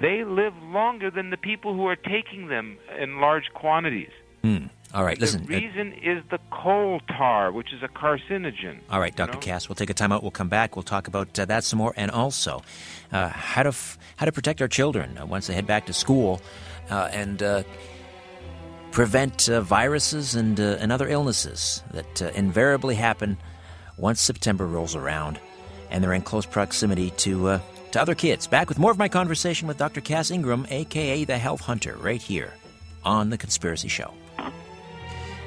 they 0.00 0.22
live 0.24 0.52
longer 0.62 1.10
than 1.10 1.30
the 1.30 1.36
people 1.36 1.74
who 1.74 1.86
are 1.86 1.96
taking 1.96 2.48
them 2.48 2.78
in 3.00 3.20
large 3.20 3.50
quantities. 3.54 4.10
Mm. 4.44 4.70
All 4.94 5.04
right, 5.04 5.18
listen. 5.18 5.44
The 5.44 5.56
uh, 5.56 5.60
reason 5.60 5.92
uh, 5.92 6.12
is 6.12 6.24
the 6.30 6.38
coal 6.50 7.00
tar, 7.08 7.52
which 7.52 7.72
is 7.74 7.82
a 7.82 7.88
carcinogen. 7.88 8.78
All 8.90 9.00
right, 9.00 9.14
Dr. 9.14 9.34
know? 9.34 9.38
Cass, 9.38 9.68
we'll 9.68 9.76
take 9.76 9.90
a 9.90 9.94
time 9.94 10.12
out. 10.12 10.22
We'll 10.22 10.30
come 10.30 10.48
back. 10.48 10.76
We'll 10.76 10.82
talk 10.82 11.08
about 11.08 11.38
uh, 11.38 11.44
that 11.44 11.64
some 11.64 11.78
more, 11.78 11.92
and 11.96 12.10
also 12.10 12.62
uh, 13.12 13.28
how 13.28 13.64
to 13.64 13.68
f- 13.70 13.98
how 14.16 14.24
to 14.24 14.32
protect 14.32 14.62
our 14.62 14.68
children 14.68 15.18
uh, 15.18 15.26
once 15.26 15.46
they 15.46 15.54
head 15.54 15.66
back 15.66 15.86
to 15.86 15.92
school, 15.92 16.40
uh, 16.88 17.10
and 17.12 17.42
prevent 18.92 19.46
viruses 19.46 20.34
and 20.34 20.58
and 20.58 20.92
other 20.92 21.08
illnesses 21.08 21.82
that 21.92 22.20
invariably 22.34 22.94
happen 22.94 23.36
once 23.96 24.20
September 24.20 24.66
rolls 24.66 24.94
around, 24.94 25.38
and 25.90 26.02
they're 26.02 26.12
in 26.12 26.22
close 26.22 26.46
proximity 26.46 27.10
to 27.10 27.60
to 27.92 28.00
other 28.00 28.14
kids. 28.14 28.46
Back 28.46 28.68
with 28.68 28.78
more 28.78 28.90
of 28.90 28.98
my 28.98 29.08
conversation 29.08 29.68
with 29.68 29.78
Dr. 29.78 30.00
Cass 30.00 30.30
Ingram, 30.30 30.66
aka 30.70 31.24
the 31.24 31.38
Health 31.38 31.60
Hunter, 31.60 31.96
right 32.00 32.20
here 32.20 32.52
on 33.04 33.30
the 33.30 33.38
Conspiracy 33.38 33.88
Show. 33.88 34.12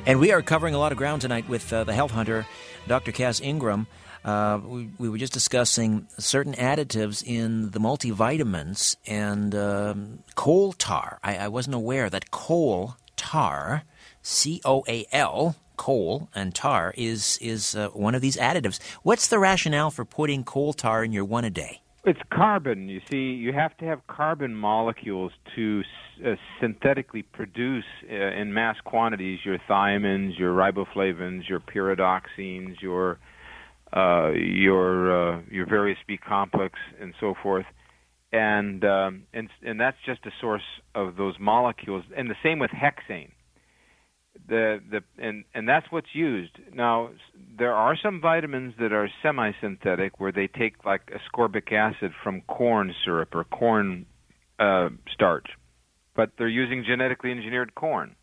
And 0.05 0.19
we 0.19 0.31
are 0.31 0.41
covering 0.41 0.73
a 0.73 0.79
lot 0.79 0.91
of 0.91 0.97
ground 0.97 1.21
tonight 1.21 1.47
with 1.47 1.71
uh, 1.71 1.83
the 1.83 1.93
health 1.93 2.09
hunter, 2.09 2.47
Dr. 2.87 3.11
Cass 3.11 3.39
Ingram. 3.39 3.85
Uh, 4.25 4.59
we, 4.63 4.89
we, 4.97 5.09
were 5.09 5.17
just 5.17 5.33
discussing 5.33 6.07
certain 6.17 6.53
additives 6.53 7.23
in 7.25 7.69
the 7.71 7.79
multivitamins 7.79 8.95
and 9.07 9.53
um, 9.55 10.19
coal 10.35 10.73
tar. 10.73 11.19
I, 11.23 11.37
I, 11.37 11.47
wasn't 11.47 11.75
aware 11.75 12.07
that 12.07 12.29
coal 12.29 12.95
tar, 13.21 13.83
C 14.23 14.61
O 14.65 14.83
A 14.87 15.05
L, 15.11 15.55
coal 15.77 16.27
and 16.33 16.55
tar, 16.55 16.93
is 16.97 17.37
is 17.41 17.75
uh, 17.75 17.89
one 18.07 18.15
of 18.17 18.21
these 18.21 18.37
additives. 18.37 18.79
What's 19.03 19.27
the 19.27 19.37
rationale 19.37 19.91
for 19.91 20.05
putting 20.05 20.43
coal 20.43 20.73
tar 20.73 21.03
in 21.05 21.11
your 21.13 21.25
one 21.25 21.45
a 21.45 21.49
day? 21.49 21.81
It's 22.03 22.23
carbon. 22.31 22.89
You 22.89 23.01
see, 23.09 23.25
you 23.45 23.53
have 23.53 23.77
to 23.77 23.85
have 23.85 23.99
carbon 24.07 24.55
molecules 24.55 25.31
to 25.55 25.83
uh, 26.25 26.35
synthetically 26.59 27.21
produce 27.21 27.85
uh, 28.09 28.41
in 28.41 28.53
mass 28.53 28.77
quantities 28.83 29.39
your 29.45 29.59
thiamines, 29.69 30.39
your 30.39 30.53
riboflavins, 30.55 31.47
your 31.47 31.59
pyridoxines, 31.59 32.81
your 32.81 33.19
uh, 33.93 34.31
your 34.31 34.89
uh, 35.13 35.41
your 35.57 35.67
various 35.67 35.99
B 36.07 36.17
complex, 36.17 36.73
and 36.99 37.13
so 37.19 37.35
forth. 37.43 37.67
And 38.33 38.83
um, 38.85 39.23
and 39.33 39.49
and 39.61 39.79
that's 39.79 39.97
just 40.05 40.25
a 40.25 40.31
source 40.39 40.63
of 40.95 41.17
those 41.17 41.35
molecules. 41.39 42.05
And 42.15 42.29
the 42.29 42.35
same 42.41 42.59
with 42.59 42.71
hexane. 42.71 43.31
The 44.47 44.79
the 44.89 45.01
and 45.17 45.43
and 45.53 45.67
that's 45.67 45.87
what's 45.89 46.13
used. 46.13 46.57
Now 46.73 47.09
there 47.57 47.73
are 47.73 47.97
some 48.01 48.21
vitamins 48.21 48.75
that 48.79 48.93
are 48.93 49.09
semi-synthetic 49.21 50.19
where 50.19 50.31
they 50.31 50.47
take 50.47 50.85
like 50.85 51.11
ascorbic 51.11 51.73
acid 51.73 52.13
from 52.23 52.41
corn 52.41 52.95
syrup 53.03 53.35
or 53.35 53.43
corn 53.43 54.05
uh, 54.59 54.89
starch. 55.11 55.47
But 56.15 56.31
they're 56.37 56.47
using 56.47 56.85
genetically 56.87 57.31
engineered 57.31 57.75
corn. 57.75 58.15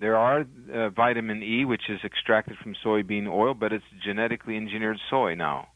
There 0.00 0.16
are 0.16 0.46
uh, 0.72 0.88
vitamin 0.88 1.42
E 1.42 1.66
which 1.66 1.90
is 1.90 2.00
extracted 2.02 2.56
from 2.62 2.74
soybean 2.84 3.28
oil 3.28 3.52
but 3.52 3.74
it's 3.74 3.84
genetically 4.02 4.56
engineered 4.56 4.98
soy 5.10 5.34
now 5.34 5.68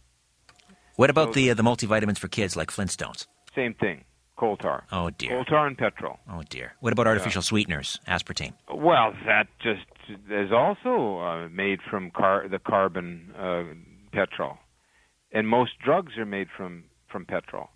what 0.99 1.11
about 1.11 1.29
so, 1.29 1.33
the 1.35 1.51
uh, 1.51 1.55
the 1.55 1.63
multivitamins 1.63 2.19
for 2.19 2.29
kids 2.29 2.57
like 2.57 2.71
flintstones 2.71 3.27
same 3.55 3.75
thing 3.75 4.05
coal 4.39 4.57
tar. 4.57 4.85
Oh 4.93 5.11
dear. 5.11 5.31
Coal 5.31 5.45
tar 5.45 5.67
and 5.67 5.77
petrol. 5.77 6.19
Oh 6.31 6.43
dear. 6.49 6.73
What 6.81 6.93
about 6.93 7.07
artificial 7.07 7.41
yeah. 7.41 7.51
sweeteners, 7.51 7.99
aspartame? 8.09 8.55
Well, 8.73 9.13
that 9.27 9.49
just 9.61 9.85
is 10.31 10.53
also 10.53 11.19
uh, 11.19 11.49
made 11.49 11.81
from 11.91 12.11
car- 12.11 12.49
the 12.49 12.59
carbon 12.59 13.35
uh, 13.39 13.65
petrol, 14.13 14.57
and 15.33 15.47
most 15.47 15.73
drugs 15.85 16.17
are 16.17 16.25
made 16.25 16.49
from 16.57 16.85
from 17.11 17.27
petrol. 17.27 17.69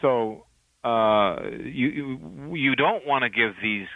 So 0.00 0.46
uh, 0.82 1.36
you 1.62 1.88
you, 1.88 2.54
you 2.54 2.74
don't 2.74 3.06
want 3.06 3.22
to 3.22 3.30
give 3.30 3.54
these 3.62 3.86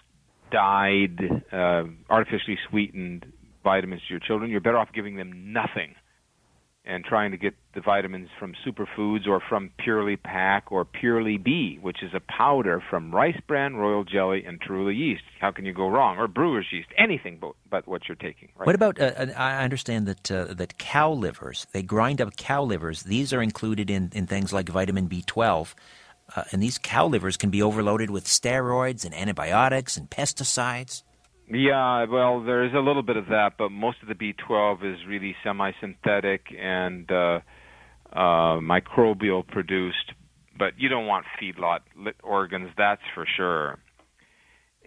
dyed, 0.52 1.18
uh, 1.52 1.82
artificially 2.08 2.58
sweetened 2.70 3.26
vitamins 3.64 4.02
to 4.06 4.14
your 4.14 4.20
children. 4.20 4.50
You're 4.50 4.60
better 4.60 4.78
off 4.78 4.90
giving 4.94 5.16
them 5.16 5.52
nothing 5.52 5.95
and 6.86 7.04
trying 7.04 7.32
to 7.32 7.36
get 7.36 7.54
the 7.74 7.80
vitamins 7.80 8.28
from 8.38 8.54
superfoods 8.64 9.26
or 9.26 9.40
from 9.40 9.70
Purely 9.78 10.16
Pack 10.16 10.70
or 10.70 10.84
Purely 10.84 11.36
B, 11.36 11.78
which 11.82 12.02
is 12.02 12.12
a 12.14 12.20
powder 12.20 12.82
from 12.88 13.12
rice 13.12 13.38
bran, 13.46 13.76
royal 13.76 14.04
jelly, 14.04 14.44
and 14.44 14.60
torula 14.60 14.96
yeast. 14.96 15.24
How 15.40 15.50
can 15.50 15.64
you 15.64 15.72
go 15.72 15.88
wrong? 15.88 16.16
Or 16.16 16.28
brewer's 16.28 16.66
yeast, 16.70 16.88
anything 16.96 17.38
but, 17.40 17.52
but 17.68 17.88
what 17.88 18.08
you're 18.08 18.16
taking. 18.16 18.50
Right? 18.56 18.66
What 18.66 18.74
about? 18.74 19.00
Uh, 19.00 19.12
uh 19.18 19.26
I 19.36 19.64
understand 19.64 20.06
that 20.06 20.30
uh, 20.30 20.54
that 20.54 20.78
cow 20.78 21.12
livers. 21.12 21.66
They 21.72 21.82
grind 21.82 22.20
up 22.20 22.36
cow 22.36 22.62
livers. 22.62 23.02
These 23.02 23.32
are 23.32 23.42
included 23.42 23.90
in 23.90 24.10
in 24.14 24.26
things 24.26 24.52
like 24.52 24.68
vitamin 24.68 25.08
B12. 25.08 25.74
Uh, 26.34 26.42
and 26.50 26.62
these 26.62 26.78
cow 26.78 27.06
livers 27.06 27.36
can 27.36 27.50
be 27.50 27.62
overloaded 27.62 28.10
with 28.10 28.24
steroids 28.24 29.04
and 29.04 29.14
antibiotics 29.14 29.96
and 29.96 30.10
pesticides. 30.10 31.02
Yeah, 31.48 32.06
well, 32.10 32.42
there 32.42 32.64
is 32.64 32.72
a 32.74 32.80
little 32.80 33.02
bit 33.02 33.16
of 33.16 33.26
that, 33.26 33.52
but 33.56 33.70
most 33.70 33.98
of 34.02 34.08
the 34.08 34.14
B12 34.14 34.94
is 34.94 34.98
really 35.06 35.36
semi-synthetic 35.44 36.52
and 36.58 37.10
uh, 37.10 37.40
uh, 38.12 38.58
microbial 38.58 39.46
produced. 39.46 40.12
But 40.58 40.72
you 40.78 40.88
don't 40.88 41.06
want 41.06 41.26
feedlot 41.40 41.80
organs, 42.22 42.70
that's 42.76 43.02
for 43.14 43.26
sure. 43.36 43.78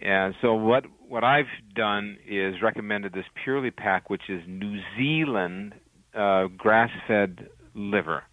And 0.02 0.34
so 0.40 0.54
what 0.54 0.84
what 1.08 1.24
I've 1.24 1.46
done 1.74 2.16
is 2.26 2.62
recommended 2.62 3.12
this 3.12 3.26
Purely 3.44 3.70
Pack, 3.70 4.08
which 4.08 4.22
is 4.28 4.42
New 4.46 4.80
Zealand 4.96 5.74
uh, 6.14 6.46
grass-fed 6.56 7.48
liver. 7.74 8.24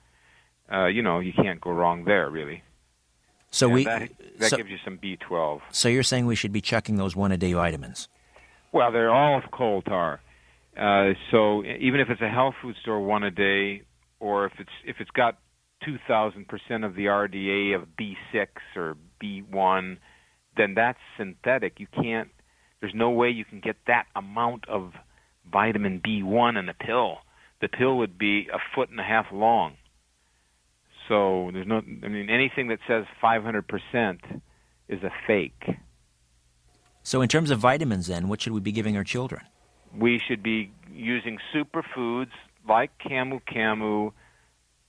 Uh, 0.72 0.86
you 0.86 1.02
know, 1.02 1.20
you 1.20 1.34
can't 1.34 1.60
go 1.62 1.72
wrong 1.72 2.06
there, 2.06 2.30
really. 2.30 2.64
So 3.52 3.68
And 3.68 3.76
we 3.76 3.84
that, 3.86 4.10
that 4.40 4.50
so, 4.50 4.58
gives 4.58 4.70
you 4.70 4.78
some 4.84 4.98
B12. 4.98 5.62
so 5.72 5.90
you're 5.90 6.04
saying 6.04 6.26
we 6.26 6.36
should 6.36 6.52
be 6.52 6.62
chucking 6.62 6.96
those 6.98 7.16
one 7.16 7.32
a 7.32 7.38
day 7.38 7.54
vitamins. 7.54 8.10
Well, 8.72 8.92
they're 8.92 9.14
all 9.14 9.38
of 9.38 9.52
coal 9.52 9.82
tar. 9.82 10.22
Uh, 10.78 11.14
so 11.32 11.64
even 11.64 12.00
if 12.00 12.10
it's 12.10 12.22
a 12.22 12.30
health 12.30 12.56
food 12.62 12.76
store 12.82 13.02
one 13.02 13.24
a 13.24 13.32
day, 13.32 13.82
or 14.20 14.46
if 14.46 14.54
it's 14.60 14.70
if 14.86 14.98
it's 15.00 15.10
got 15.12 15.38
two 15.84 15.98
thousand 16.08 16.48
percent 16.48 16.84
of 16.84 16.96
the 16.96 17.06
RDA 17.06 17.76
of 17.76 17.88
B6 18.00 18.48
or 18.76 18.96
B1, 19.24 19.98
then 20.56 20.74
that's 20.76 21.00
synthetic. 21.18 21.80
You 21.80 21.88
can't. 21.94 22.30
There's 22.80 22.94
no 22.94 23.10
way 23.10 23.30
you 23.30 23.46
can 23.46 23.60
get 23.60 23.76
that 23.88 24.06
amount 24.16 24.70
of 24.70 24.92
vitamin 25.52 26.02
B1 26.06 26.60
in 26.60 26.70
a 26.70 26.74
pill. 26.74 27.18
The 27.62 27.68
pill 27.68 27.98
would 27.98 28.18
be 28.20 28.48
a 28.54 28.60
foot 28.76 28.90
and 28.90 29.00
a 29.00 29.04
half 29.04 29.26
long. 29.32 29.78
So 31.08 31.50
there's 31.54 31.68
no. 31.68 31.78
I 31.78 32.08
mean, 32.08 32.30
anything 32.30 32.68
that 32.68 32.80
says 32.88 33.06
500% 33.24 34.42
is 34.90 35.02
a 35.04 35.12
fake. 35.26 35.78
So 37.08 37.22
in 37.22 37.30
terms 37.30 37.52
of 37.52 37.60
vitamins, 37.60 38.08
then, 38.08 38.28
what 38.28 38.42
should 38.42 38.52
we 38.52 38.60
be 38.60 38.74
giving 38.74 38.98
our 38.98 39.04
children? 39.04 39.44
we 39.96 40.22
should 40.28 40.44
be 40.44 40.72
using 40.94 41.38
superfoods 41.54 42.32
like 42.68 42.92
camu 43.00 43.42
camu 43.42 44.12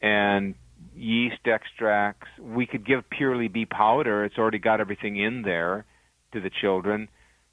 and 0.01 0.55
yeast 0.95 1.47
extracts. 1.47 2.29
We 2.41 2.67
could 2.67 2.87
give 2.87 3.09
purely 3.11 3.49
B 3.49 3.65
powder. 3.65 4.25
It's 4.25 4.39
already 4.39 4.59
got 4.59 4.81
everything 4.81 5.17
in 5.17 5.43
there 5.43 5.85
to 6.33 6.41
the 6.41 6.51
children 6.51 7.09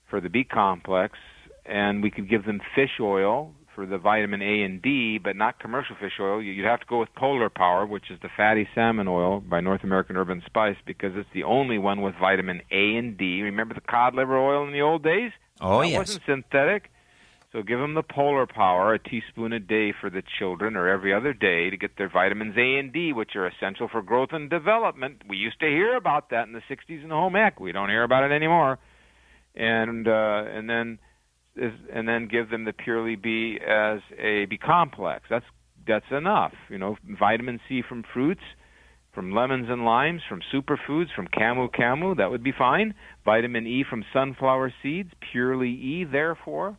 for 0.10 0.20
the 0.20 0.30
B 0.30 0.44
complex. 0.44 1.18
And 1.66 2.04
we 2.04 2.12
could 2.12 2.30
give 2.30 2.46
them 2.46 2.62
fish 2.76 3.00
oil 3.00 3.54
for 3.76 3.86
the 3.86 3.98
vitamin 3.98 4.42
A 4.42 4.64
and 4.64 4.82
D, 4.82 5.20
but 5.20 5.36
not 5.36 5.60
commercial 5.60 5.96
fish 6.00 6.14
oil. 6.20 6.42
You'd 6.42 6.66
have 6.66 6.80
to 6.80 6.86
go 6.88 7.00
with 7.00 7.14
Polar 7.14 7.50
Power, 7.50 7.86
which 7.86 8.10
is 8.10 8.18
the 8.22 8.30
fatty 8.36 8.68
salmon 8.74 9.08
oil 9.08 9.42
by 9.42 9.60
North 9.60 9.84
American 9.84 10.16
Herb 10.16 10.30
& 10.44 10.46
Spice, 10.46 10.78
because 10.86 11.12
it's 11.16 11.30
the 11.34 11.44
only 11.44 11.78
one 11.78 12.02
with 12.02 12.16
vitamin 12.20 12.62
A 12.72 12.96
and 12.96 13.18
D. 13.18 13.42
Remember 13.42 13.74
the 13.76 13.82
cod 13.82 14.16
liver 14.16 14.38
oil 14.38 14.66
in 14.66 14.72
the 14.72 14.82
old 14.82 15.04
days? 15.04 15.32
Oh 15.60 15.82
that 15.82 15.90
yes. 15.90 15.98
wasn't 15.98 16.24
synthetic. 16.26 16.90
So 17.52 17.62
give 17.62 17.80
them 17.80 17.94
the 17.94 18.04
Polar 18.04 18.48
Power, 18.48 18.94
a 18.94 19.00
teaspoon 19.00 19.54
a 19.54 19.62
day 19.62 19.94
for 19.94 20.10
the 20.10 20.22
children, 20.40 20.76
or 20.76 20.90
every 20.90 21.14
other 21.14 21.32
day 21.32 21.70
to 21.70 21.78
get 21.78 21.98
their 21.98 22.10
vitamins 22.10 22.58
A 22.58 22.78
and 22.80 22.92
D, 22.92 23.14
which 23.14 23.36
are 23.36 23.48
essential 23.48 23.88
for 23.88 24.02
growth 24.02 24.30
and 24.34 24.50
development. 24.50 25.22
We 25.30 25.38
used 25.38 25.62
to 25.62 25.68
hear 25.68 25.96
about 25.96 26.32
that 26.32 26.48
in 26.48 26.54
the 26.54 26.62
'60s 26.70 27.02
in 27.02 27.10
the 27.10 27.16
home 27.16 27.36
ec. 27.38 27.60
We 27.60 27.72
don't 27.72 27.88
hear 27.90 28.04
about 28.04 28.30
it 28.30 28.34
anymore. 28.34 28.78
And 29.56 30.06
uh, 30.06 30.44
and 30.48 30.70
then 30.70 31.00
is, 31.56 31.74
and 31.94 32.08
then 32.08 32.28
give 32.28 32.50
them 32.50 32.66
the 32.66 32.74
purely 32.74 33.16
B 33.16 33.60
as 33.66 34.00
a 34.18 34.46
B 34.46 34.58
complex. 34.58 35.26
That's 35.30 35.46
that's 35.88 36.12
enough. 36.12 36.54
You 36.70 36.78
know, 36.78 36.98
vitamin 37.20 37.60
C 37.68 37.82
from 37.88 38.04
fruits, 38.14 38.42
from 39.14 39.32
lemons 39.32 39.68
and 39.70 39.86
limes, 39.86 40.22
from 40.28 40.42
superfoods, 40.54 41.14
from 41.16 41.28
camu 41.28 41.70
camu. 41.70 42.18
That 42.18 42.32
would 42.32 42.44
be 42.44 42.54
fine. 42.58 42.94
Vitamin 43.24 43.68
E 43.68 43.84
from 43.88 44.04
sunflower 44.14 44.74
seeds, 44.82 45.12
purely 45.32 45.70
E. 45.70 46.04
Therefore. 46.04 46.78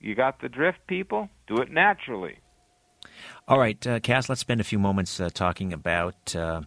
You 0.00 0.14
got 0.14 0.40
the 0.40 0.48
drift, 0.48 0.78
people? 0.86 1.28
Do 1.48 1.56
it 1.56 1.72
naturally. 1.72 2.38
All 3.48 3.58
right, 3.58 3.84
uh, 3.86 4.00
Cass, 4.00 4.28
let's 4.28 4.40
spend 4.40 4.60
a 4.60 4.64
few 4.64 4.78
moments 4.78 5.18
uh, 5.18 5.30
talking 5.32 5.72
about 5.72 6.36
uh, 6.36 6.62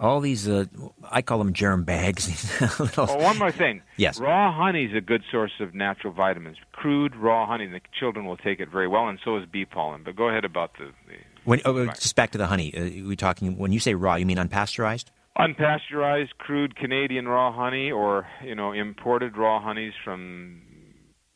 all 0.00 0.20
these, 0.20 0.48
uh, 0.48 0.64
I 1.10 1.22
call 1.22 1.38
them 1.38 1.52
germ 1.52 1.84
bags. 1.84 2.28
little- 2.80 3.06
Oh, 3.08 3.16
one 3.16 3.38
more 3.38 3.52
thing. 3.52 3.82
Yes. 3.96 4.18
Raw 4.18 4.52
honey 4.52 4.84
is 4.86 4.96
a 4.96 5.00
good 5.00 5.22
source 5.30 5.52
of 5.60 5.74
natural 5.74 6.12
vitamins. 6.12 6.56
Crude 6.72 7.14
raw 7.16 7.46
honey, 7.46 7.66
the 7.66 7.80
children 7.98 8.26
will 8.26 8.36
take 8.36 8.60
it 8.60 8.68
very 8.70 8.88
well, 8.88 9.08
and 9.08 9.18
so 9.24 9.36
is 9.36 9.46
bee 9.46 9.64
pollen. 9.64 10.02
But 10.04 10.16
go 10.16 10.28
ahead 10.28 10.44
about 10.44 10.72
the, 10.78 10.86
the 11.06 11.14
When, 11.44 11.60
oh, 11.64 11.86
just 11.86 12.16
back 12.16 12.32
to 12.32 12.38
the 12.38 12.46
honey. 12.46 12.74
Uh, 12.76 13.06
we 13.08 13.16
talking 13.16 13.56
when 13.58 13.72
you 13.72 13.80
say 13.80 13.94
raw, 13.94 14.16
you 14.16 14.26
mean 14.26 14.38
unpasteurized? 14.38 15.06
unpasteurized, 15.38 16.28
crude 16.38 16.76
Canadian 16.76 17.26
raw 17.26 17.52
honey, 17.52 17.90
or 17.90 18.26
you 18.44 18.54
know 18.54 18.72
imported 18.72 19.36
raw 19.36 19.60
honeys 19.60 19.92
from 20.04 20.60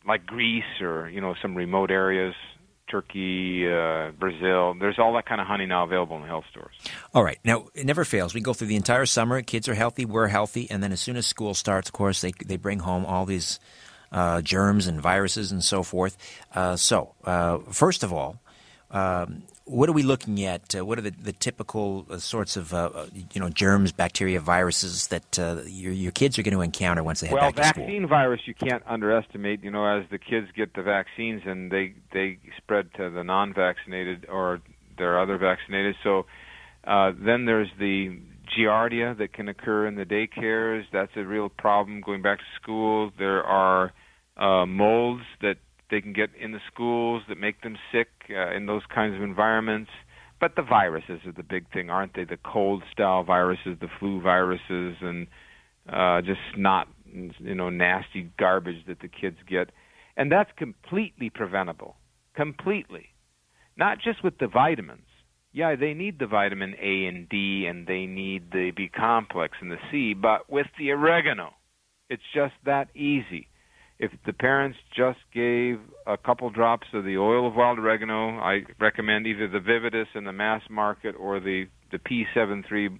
like 0.07 0.25
Greece 0.27 0.81
or 0.81 1.09
you 1.09 1.21
know 1.21 1.35
some 1.43 1.55
remote 1.57 1.91
areas, 1.91 2.35
Turkey, 2.91 3.67
uh, 3.67 4.11
Brazil. 4.19 4.75
There's 4.79 4.99
all 4.99 5.15
that 5.15 5.27
kind 5.27 5.41
of 5.41 5.47
honey 5.47 5.67
now 5.67 5.85
available 5.85 6.17
in 6.17 6.23
the 6.23 6.29
health 6.29 6.45
stores. 6.51 6.75
All 7.15 7.25
right. 7.25 7.39
Now 7.45 7.69
it 7.75 7.87
never 7.87 8.05
fails. 8.05 8.35
We 8.35 8.41
go 8.41 8.53
through 8.53 8.69
the 8.69 8.77
entire 8.77 9.07
summer. 9.07 9.43
Kids 9.43 9.69
are 9.69 9.75
healthy. 9.75 10.05
We're 10.05 10.29
healthy, 10.29 10.71
and 10.71 10.83
then 10.83 10.93
as 10.93 11.01
soon 11.01 11.17
as 11.17 11.27
school 11.27 11.55
starts, 11.55 11.89
of 11.89 11.93
course, 11.93 12.21
they 12.21 12.33
they 12.45 12.57
bring 12.57 12.81
home 12.81 13.05
all 13.07 13.27
these 13.27 13.61
uh, 14.13 14.41
germs 14.43 14.87
and 14.87 15.01
viruses 15.01 15.53
and 15.53 15.63
so 15.63 15.83
forth. 15.83 16.17
Uh, 16.55 16.77
so 16.77 17.15
uh, 17.25 17.59
first 17.71 18.03
of 18.03 18.13
all. 18.13 18.41
Um, 18.91 19.43
what 19.69 19.89
are 19.89 19.93
we 19.93 20.03
looking 20.03 20.45
at? 20.45 20.75
Uh, 20.75 20.85
what 20.85 20.99
are 20.99 21.03
the, 21.03 21.11
the 21.11 21.33
typical 21.33 22.07
uh, 22.11 22.19
sorts 22.19 22.57
of 22.57 22.73
uh, 22.73 22.91
uh, 22.95 23.07
you 23.33 23.41
know 23.41 23.49
germs, 23.51 23.93
bacteria, 23.93 24.41
viruses 24.41 25.09
that 25.09 25.39
uh, 25.39 25.63
your 25.67 25.93
your 25.93 26.13
kids 26.13 26.39
are 26.39 26.43
going 26.43 26.55
to 26.55 26.63
encounter 26.63 27.03
once 27.03 27.21
they 27.21 27.29
head 27.29 27.35
well, 27.35 27.53
back 27.53 27.57
to 27.57 27.65
school? 27.69 27.83
Well, 27.85 27.87
vaccine 27.87 28.09
virus 28.09 28.41
you 28.47 28.55
can't 28.55 28.83
underestimate. 28.87 29.63
You 29.63 29.71
know, 29.71 29.87
as 29.87 30.05
the 30.11 30.19
kids 30.19 30.49
get 30.57 30.75
the 30.75 30.83
vaccines 30.83 31.43
and 31.45 31.71
they 31.71 31.95
they 32.13 32.39
spread 32.57 32.93
to 32.95 33.11
the 33.11 33.23
non-vaccinated 33.23 34.27
or 34.29 34.61
their 34.97 35.21
other 35.21 35.39
vaccinated. 35.39 35.97
So 36.03 36.27
uh, 36.85 37.13
then 37.19 37.45
there's 37.45 37.71
the 37.79 38.19
giardia 38.59 39.17
that 39.19 39.33
can 39.33 39.49
occur 39.49 39.87
in 39.87 39.95
the 39.95 40.05
daycares. 40.05 40.85
That's 40.93 41.13
a 41.17 41.25
real 41.25 41.49
problem. 41.49 42.01
Going 42.01 42.23
back 42.23 42.39
to 42.39 42.45
school, 42.61 43.11
there 43.19 43.45
are 43.45 43.93
uh, 44.37 44.67
molds 44.67 45.25
that 45.43 45.57
they 45.91 46.01
can 46.01 46.13
get 46.13 46.31
in 46.39 46.53
the 46.53 46.61
schools 46.73 47.23
that 47.29 47.39
make 47.39 47.63
them 47.63 47.77
sick 47.93 48.09
uh, 48.31 48.55
in 48.55 48.67
those 48.67 48.83
kinds 48.95 49.17
of 49.17 49.23
environments. 49.23 49.91
But 50.41 50.55
the 50.55 50.63
viruses 50.63 51.21
are 51.27 51.33
the 51.33 51.43
big 51.43 51.71
thing, 51.73 51.91
aren't 51.91 52.15
they? 52.15 52.25
The 52.25 52.39
cold 52.45 52.83
style 52.93 53.25
viruses, 53.25 53.77
the 53.81 53.89
flu 53.99 54.21
viruses, 54.21 54.97
and 55.01 55.27
uh, 55.93 56.21
just 56.21 56.41
not 56.57 56.89
you 57.13 57.55
know 57.55 57.71
nasty 57.71 58.31
garbage 58.39 58.87
that 58.87 59.01
the 59.01 59.09
kids 59.09 59.37
get, 59.49 59.71
and 60.17 60.31
that's 60.31 60.51
completely 60.57 61.31
preventable. 61.31 61.97
Completely, 62.35 63.07
not 63.77 63.99
just 64.01 64.23
with 64.23 64.39
the 64.39 64.47
vitamins. 64.47 65.03
Yeah, 65.51 65.75
they 65.75 65.95
need 65.95 66.21
the 66.21 66.27
vitamin 66.27 66.75
A 66.81 67.07
and 67.07 67.29
D, 67.29 67.67
and 67.67 67.87
they 67.87 68.07
need 68.07 68.53
the 68.53 68.71
B 68.77 68.89
complex 68.95 69.57
and 69.61 69.73
the 69.73 69.79
C, 69.91 70.15
but 70.15 70.49
with 70.49 70.67
the 70.79 70.93
oregano, 70.93 71.55
it's 72.09 72.23
just 72.33 72.53
that 72.65 72.95
easy 72.95 73.48
if 73.99 74.13
the 74.27 74.33
parents 74.33 74.79
just 74.97 75.19
gave 75.35 75.81
a 76.07 76.17
couple 76.17 76.49
drops 76.51 76.87
of 76.93 77.05
the 77.05 77.19
oil 77.19 77.49
of 77.49 77.55
wild 77.55 77.79
oregano, 77.79 78.39
I 78.39 78.61
recommend 78.79 79.27
either 79.27 79.49
the 79.49 79.59
Vividus 79.59 80.07
in 80.15 80.25
the 80.25 80.33
mass 80.33 80.63
market 80.71 81.15
or 81.19 81.41
the 81.41 81.67
the 81.91 81.99
P73 81.99 82.99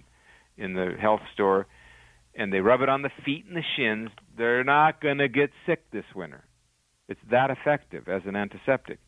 in 0.57 0.73
the 0.73 0.95
health 0.99 1.21
store, 1.33 1.67
and 2.35 2.51
they 2.51 2.59
rub 2.59 2.81
it 2.81 2.89
on 2.89 3.03
the 3.03 3.11
feet 3.23 3.45
and 3.45 3.55
the 3.55 3.63
shins. 3.77 4.09
They're 4.35 4.63
not 4.63 4.99
going 4.99 5.19
to 5.19 5.27
get 5.27 5.51
sick 5.67 5.91
this 5.91 6.05
winter. 6.15 6.43
It's 7.07 7.19
that 7.29 7.51
effective 7.51 8.07
as 8.07 8.23
an 8.25 8.35
antiseptic. 8.35 8.99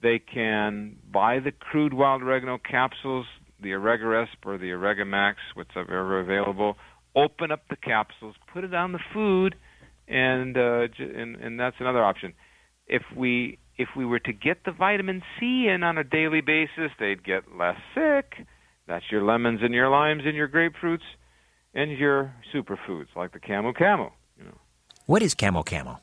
They 0.00 0.20
can 0.20 0.96
buy 1.12 1.40
the 1.40 1.50
crude 1.50 1.92
wild 1.92 2.22
oregano 2.22 2.58
capsules, 2.58 3.26
the 3.60 3.70
OregaRESP 3.70 4.46
or 4.46 4.56
the 4.56 4.70
Oregamax, 4.70 5.34
whatever 5.54 6.20
available. 6.20 6.76
Open 7.16 7.50
up 7.50 7.62
the 7.68 7.76
capsules, 7.76 8.36
put 8.52 8.62
it 8.62 8.72
on 8.72 8.92
the 8.92 9.00
food 9.12 9.56
and 10.08 10.56
uh, 10.56 10.86
and 10.98 11.36
and 11.36 11.60
that's 11.60 11.76
another 11.80 12.02
option. 12.02 12.32
If 12.86 13.02
we 13.14 13.58
if 13.76 13.88
we 13.96 14.04
were 14.04 14.18
to 14.20 14.32
get 14.32 14.64
the 14.64 14.72
vitamin 14.72 15.22
C 15.38 15.68
in 15.68 15.82
on 15.82 15.98
a 15.98 16.04
daily 16.04 16.40
basis, 16.40 16.90
they'd 16.98 17.22
get 17.22 17.56
less 17.56 17.76
sick. 17.94 18.46
That's 18.86 19.04
your 19.10 19.22
lemons 19.22 19.60
and 19.62 19.74
your 19.74 19.90
limes 19.90 20.22
and 20.24 20.34
your 20.34 20.48
grapefruits, 20.48 21.06
and 21.74 21.90
your 21.96 22.34
superfoods 22.54 23.08
like 23.14 23.32
the 23.32 23.38
camu 23.38 23.74
camu. 23.74 24.10
You 24.38 24.44
know. 24.46 24.58
What 25.06 25.22
is 25.22 25.34
camu 25.34 25.64
camu? 25.64 25.98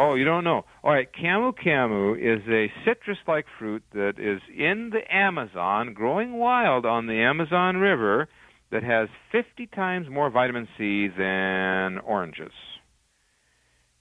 Oh, 0.00 0.14
you 0.14 0.24
don't 0.24 0.44
know. 0.44 0.64
All 0.84 0.92
right, 0.92 1.08
camu 1.12 1.52
camu 1.52 2.16
is 2.16 2.40
a 2.48 2.72
citrus-like 2.84 3.46
fruit 3.58 3.82
that 3.92 4.14
is 4.18 4.40
in 4.56 4.90
the 4.90 5.02
Amazon, 5.12 5.92
growing 5.92 6.38
wild 6.38 6.86
on 6.86 7.08
the 7.08 7.20
Amazon 7.20 7.78
River, 7.78 8.28
that 8.70 8.84
has 8.84 9.08
50 9.32 9.66
times 9.66 10.06
more 10.08 10.30
vitamin 10.30 10.68
C 10.76 11.08
than 11.08 11.98
oranges 11.98 12.52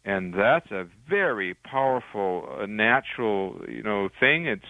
and 0.07 0.33
that's 0.33 0.71
a 0.71 0.85
very 1.09 1.53
powerful 1.53 2.47
uh, 2.61 2.65
natural 2.65 3.59
you 3.67 3.83
know 3.83 4.07
thing. 4.19 4.47
It's 4.47 4.63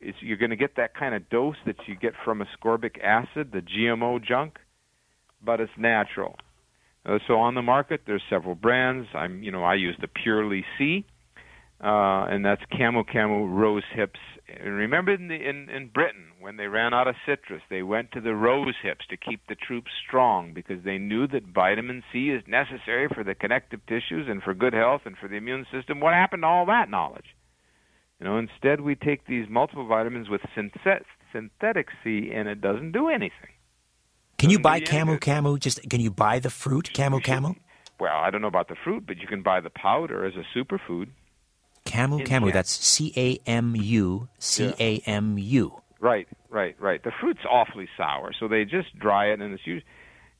it's 0.00 0.16
you're 0.20 0.38
going 0.38 0.50
to 0.50 0.56
get 0.56 0.76
that 0.76 0.96
kind 0.96 1.14
of 1.14 1.28
dose 1.28 1.56
that 1.66 1.76
you 1.86 1.94
get 1.94 2.14
from 2.24 2.42
ascorbic 2.42 2.98
acid 3.04 3.52
the 3.52 3.60
gmo 3.60 4.24
junk 4.24 4.58
but 5.44 5.60
it's 5.60 5.72
natural. 5.76 6.36
Uh, 7.04 7.18
so 7.26 7.34
on 7.34 7.54
the 7.54 7.62
market 7.62 8.00
there's 8.06 8.22
several 8.30 8.54
brands. 8.54 9.08
I'm 9.14 9.42
you 9.42 9.52
know 9.52 9.62
i 9.62 9.74
use 9.74 9.96
the 10.00 10.08
purely 10.08 10.64
c 10.78 11.04
uh, 11.82 12.26
and 12.30 12.44
that's 12.44 12.62
Camu 12.72 13.04
Camu 13.04 13.52
Rose 13.52 13.82
Hips. 13.94 14.20
And 14.48 14.74
remember 14.74 15.12
in, 15.12 15.28
the, 15.28 15.34
in 15.34 15.68
in 15.68 15.88
Britain 15.88 16.26
when 16.40 16.56
they 16.56 16.66
ran 16.66 16.92
out 16.92 17.08
of 17.08 17.14
citrus, 17.26 17.62
they 17.70 17.82
went 17.82 18.12
to 18.12 18.20
the 18.20 18.34
rose 18.34 18.74
hips 18.82 19.06
to 19.08 19.16
keep 19.16 19.40
the 19.48 19.54
troops 19.54 19.90
strong 20.06 20.52
because 20.52 20.84
they 20.84 20.98
knew 20.98 21.26
that 21.28 21.44
vitamin 21.46 22.02
C 22.12 22.30
is 22.30 22.42
necessary 22.46 23.08
for 23.08 23.24
the 23.24 23.34
connective 23.34 23.80
tissues 23.86 24.26
and 24.28 24.42
for 24.42 24.52
good 24.52 24.74
health 24.74 25.02
and 25.04 25.16
for 25.16 25.28
the 25.28 25.36
immune 25.36 25.66
system. 25.72 26.00
What 26.00 26.12
happened 26.12 26.42
to 26.42 26.48
all 26.48 26.66
that 26.66 26.90
knowledge? 26.90 27.36
You 28.20 28.26
know, 28.26 28.38
instead 28.38 28.80
we 28.80 28.94
take 28.94 29.26
these 29.26 29.48
multiple 29.48 29.86
vitamins 29.86 30.28
with 30.28 30.42
synthet- 30.56 31.04
synthetic 31.32 31.88
C, 32.04 32.30
and 32.32 32.48
it 32.48 32.60
doesn't 32.60 32.92
do 32.92 33.08
anything. 33.08 33.52
Can 34.38 34.50
you 34.50 34.58
buy 34.58 34.80
camu 34.80 35.18
camu? 35.18 35.58
Just 35.58 35.88
can 35.88 36.00
you 36.00 36.10
buy 36.10 36.38
the 36.38 36.50
fruit 36.50 36.90
camu 36.92 37.20
camu? 37.28 37.56
Well, 37.98 38.16
I 38.16 38.30
don't 38.30 38.42
know 38.42 38.48
about 38.48 38.68
the 38.68 38.76
fruit, 38.84 39.06
but 39.06 39.18
you 39.18 39.26
can 39.26 39.42
buy 39.42 39.60
the 39.60 39.70
powder 39.70 40.24
as 40.24 40.34
a 40.34 40.44
superfood. 40.56 41.08
Camu 41.84 42.26
camu. 42.26 42.52
That's 42.52 42.70
C 42.70 43.12
A 43.16 43.38
M 43.48 43.74
U 43.76 44.28
C 44.38 44.72
A 44.78 44.98
M 45.06 45.38
U. 45.38 45.82
Right, 46.00 46.26
right, 46.50 46.74
right. 46.80 47.02
The 47.02 47.12
fruit's 47.20 47.44
awfully 47.48 47.88
sour, 47.96 48.32
so 48.38 48.48
they 48.48 48.64
just 48.64 48.98
dry 48.98 49.26
it, 49.26 49.40
and 49.40 49.54
it's 49.54 49.66
usually, 49.66 49.86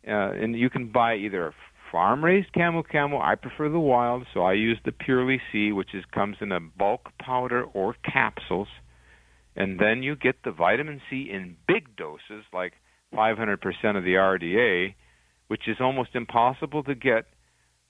uh, 0.06 0.32
and 0.32 0.59
you 0.59 0.69
can 0.69 0.90
buy 0.90 1.14
either 1.14 1.55
farm 1.93 2.24
raised 2.24 2.52
camu 2.52 2.82
camu. 2.85 3.20
I 3.20 3.35
prefer 3.36 3.69
the 3.69 3.78
wild, 3.78 4.27
so 4.32 4.43
I 4.43 4.55
use 4.55 4.78
the 4.85 4.93
Purely 4.93 5.40
C, 5.52 5.70
which 5.73 5.94
is 5.94 6.05
comes 6.12 6.39
in 6.40 6.51
a 6.51 6.59
bulk 6.59 7.10
powder 7.20 7.62
or 7.62 7.94
capsules, 8.05 8.69
and 9.55 9.78
then 9.78 10.02
you 10.02 10.16
get 10.16 10.43
the 10.43 10.51
vitamin 10.51 11.01
C 11.09 11.28
in 11.31 11.56
big 11.69 11.94
doses, 11.97 12.44
like 12.52 12.73
500% 13.14 13.52
of 13.97 14.05
the 14.05 14.14
RDA, 14.14 14.94
which 15.48 15.69
is 15.69 15.77
almost 15.81 16.10
impossible 16.14 16.82
to 16.85 16.94
get, 16.94 17.27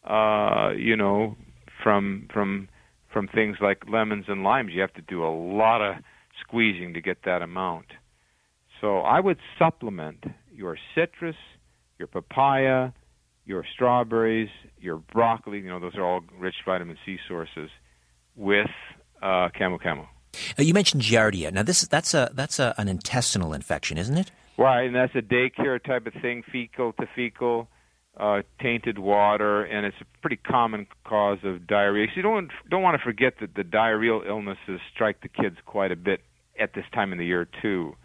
uh, 0.04 0.72
you 0.76 0.96
know, 0.96 1.36
from 1.82 2.28
from 2.32 2.68
from 3.12 3.28
things 3.28 3.58
like 3.60 3.84
lemons 3.88 4.24
and 4.28 4.42
limes. 4.42 4.72
You 4.72 4.80
have 4.80 4.94
to 4.94 5.02
do 5.02 5.24
a 5.24 5.30
lot 5.30 5.80
of 5.82 5.96
squeezing 6.40 6.94
to 6.94 7.00
get 7.00 7.18
that 7.24 7.42
amount. 7.42 7.86
So 8.80 8.98
I 8.98 9.20
would 9.20 9.38
supplement 9.58 10.24
your 10.52 10.76
citrus, 10.94 11.36
your 11.98 12.08
papaya, 12.08 12.90
your 13.44 13.64
strawberries, 13.74 14.48
your 14.80 14.96
broccoli, 14.96 15.58
you 15.58 15.68
know, 15.68 15.80
those 15.80 15.94
are 15.96 16.04
all 16.04 16.20
rich 16.38 16.56
vitamin 16.64 16.96
C 17.04 17.18
sources, 17.28 17.70
with 18.36 18.70
uh, 19.22 19.48
Camu 19.58 19.80
Camu. 19.80 20.06
Uh, 20.58 20.62
you 20.62 20.74
mentioned 20.74 21.02
Giardia. 21.02 21.52
Now, 21.52 21.62
this 21.62 21.82
that's 21.82 22.14
a 22.14 22.30
that's 22.32 22.58
a, 22.58 22.74
an 22.78 22.88
intestinal 22.88 23.52
infection, 23.52 23.98
isn't 23.98 24.16
it? 24.16 24.30
Right, 24.58 24.84
and 24.84 24.94
that's 24.94 25.14
a 25.14 25.22
daycare 25.22 25.82
type 25.82 26.06
of 26.06 26.14
thing, 26.20 26.42
fecal 26.50 26.92
to 26.94 27.06
fecal, 27.14 27.68
uh, 28.18 28.42
tainted 28.60 28.98
water, 28.98 29.64
and 29.64 29.86
it's 29.86 29.96
a 30.00 30.04
pretty 30.20 30.36
common 30.36 30.86
cause 31.04 31.38
of 31.44 31.66
diarrhea. 31.66 32.06
So 32.08 32.12
you 32.16 32.22
don't 32.22 32.50
don't 32.70 32.82
want 32.82 32.98
to 32.98 33.04
forget 33.04 33.34
that 33.40 33.54
the 33.54 33.62
diarrheal 33.62 34.26
illnesses 34.26 34.80
strike 34.94 35.22
the 35.22 35.28
kids 35.28 35.56
quite 35.64 35.92
a 35.92 35.96
bit 35.96 36.20
at 36.58 36.74
this 36.74 36.84
time 36.94 37.12
of 37.12 37.18
the 37.18 37.26
year 37.26 37.48
too. 37.62 37.96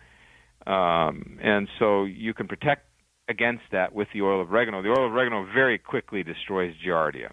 Um, 0.65 1.39
and 1.41 1.67
so 1.79 2.05
you 2.05 2.34
can 2.34 2.47
protect 2.47 2.85
against 3.29 3.63
that 3.71 3.93
with 3.93 4.07
the 4.13 4.21
oil 4.21 4.41
of 4.41 4.51
oregano. 4.51 4.81
The 4.81 4.89
oil 4.89 5.07
of 5.07 5.13
oregano 5.13 5.45
very 5.53 5.77
quickly 5.77 6.23
destroys 6.23 6.73
giardia. 6.85 7.31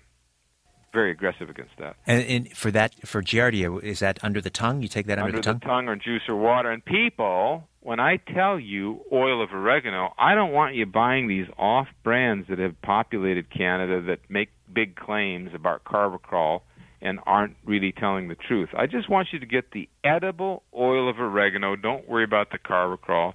Very 0.94 1.10
aggressive 1.10 1.50
against 1.50 1.72
that. 1.78 1.96
And, 2.06 2.24
and 2.24 2.56
for 2.56 2.70
that, 2.70 2.94
for 3.06 3.20
giardia, 3.20 3.82
is 3.82 3.98
that 3.98 4.22
under 4.22 4.40
the 4.40 4.48
tongue? 4.48 4.80
You 4.80 4.86
take 4.86 5.06
that 5.06 5.18
under, 5.18 5.26
under 5.26 5.38
the 5.38 5.42
tongue? 5.42 5.58
the 5.58 5.66
tongue 5.66 5.88
or 5.88 5.96
juice 5.96 6.22
or 6.28 6.36
water. 6.36 6.70
And 6.70 6.84
people, 6.84 7.64
when 7.80 7.98
I 7.98 8.18
tell 8.32 8.60
you 8.60 9.00
oil 9.12 9.42
of 9.42 9.50
oregano, 9.52 10.14
I 10.16 10.36
don't 10.36 10.52
want 10.52 10.76
you 10.76 10.86
buying 10.86 11.26
these 11.26 11.48
off 11.58 11.88
brands 12.04 12.46
that 12.48 12.60
have 12.60 12.80
populated 12.80 13.50
Canada 13.50 14.00
that 14.02 14.20
make 14.28 14.50
big 14.72 14.94
claims 14.94 15.50
about 15.52 15.82
carvacrol 15.82 16.60
and 17.02 17.18
aren't 17.26 17.56
really 17.64 17.92
telling 17.92 18.28
the 18.28 18.36
truth. 18.36 18.70
I 18.76 18.86
just 18.86 19.10
want 19.10 19.28
you 19.32 19.40
to 19.40 19.46
get 19.46 19.72
the 19.72 19.88
edible 20.04 20.62
oil 20.74 21.10
of 21.10 21.18
oregano. 21.18 21.74
Don't 21.76 22.08
worry 22.08 22.24
about 22.24 22.52
the 22.52 22.58
carvacrol 22.58 23.34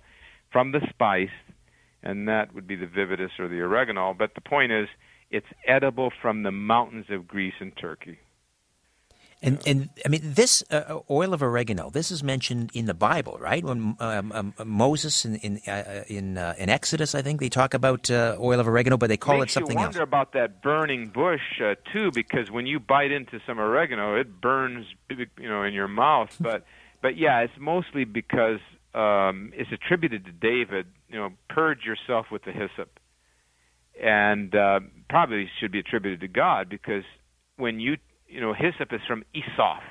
from 0.52 0.72
the 0.72 0.80
spice, 0.90 1.28
and 2.02 2.28
that 2.30 2.56
would 2.56 2.68
be 2.68 2.78
the 2.78 2.88
vividus 2.88 3.32
or 3.38 3.50
the 3.50 3.60
oregano. 3.60 4.16
But 4.18 4.34
the 4.34 4.42
point 4.42 4.72
is, 4.72 4.88
it's 5.32 5.48
edible 5.68 6.12
from 6.22 6.44
the 6.44 6.52
mountains 6.52 7.06
of 7.10 7.28
Greece 7.28 7.56
and 7.60 7.76
Turkey. 7.76 8.20
And 9.42 9.60
and 9.66 9.90
I 10.06 10.10
mean 10.10 10.22
this 10.24 10.64
uh, 10.70 11.00
oil 11.10 11.34
of 11.34 11.42
oregano. 11.42 11.90
This 11.90 12.12
is 12.12 12.22
mentioned 12.22 12.72
in 12.74 12.88
the 12.88 12.94
Bible, 12.94 13.38
right? 13.40 13.64
When 13.64 13.96
um, 14.00 14.32
um, 14.34 14.54
Moses 14.66 15.24
in 15.24 15.38
in 15.38 15.62
uh, 15.66 16.04
in, 16.08 16.38
uh, 16.38 16.56
in, 16.58 16.70
Exodus, 16.70 17.16
I 17.16 17.22
think 17.22 17.40
they 17.40 17.48
talk 17.48 17.74
about 17.74 18.12
uh, 18.12 18.36
oil 18.38 18.60
of 18.60 18.68
oregano, 18.68 18.98
but 18.98 19.08
they 19.08 19.16
call 19.16 19.38
Makes 19.40 19.52
it 19.52 19.54
something 19.54 19.78
else. 19.78 19.96
you 19.96 20.00
wonder 20.00 20.00
else. 20.00 20.08
about 20.08 20.34
that 20.34 20.62
burning 20.62 21.08
bush 21.08 21.62
uh, 21.64 21.76
too, 21.94 22.12
because 22.12 22.52
when 22.52 22.66
you 22.66 22.82
bite 22.82 23.12
into 23.12 23.40
some 23.48 23.60
oregano, 23.60 24.16
it 24.16 24.42
burns, 24.42 24.88
you 25.10 25.28
know, 25.48 25.64
in 25.64 25.74
your 25.74 25.88
mouth. 25.88 26.36
But 26.42 26.66
but 27.02 27.16
yeah, 27.16 27.40
it's 27.40 27.58
mostly 27.58 28.04
because 28.04 28.60
um, 28.94 29.54
it's 29.56 29.72
attributed 29.72 30.26
to 30.26 30.32
David. 30.34 30.88
You 31.08 31.18
know, 31.18 31.30
purge 31.50 31.86
yourself 31.86 32.26
with 32.30 32.44
the 32.44 32.52
hyssop, 32.52 33.00
and 34.02 34.54
uh, 34.56 34.80
probably 35.10 35.50
should 35.60 35.72
be 35.72 35.80
attributed 35.80 36.22
to 36.22 36.28
God 36.28 36.70
because 36.70 37.04
when 37.58 37.80
you 37.80 37.98
you 38.30 38.40
know, 38.40 38.54
hyssop 38.54 38.94
is 38.94 39.02
from 39.08 39.24
Isoph. 39.36 39.82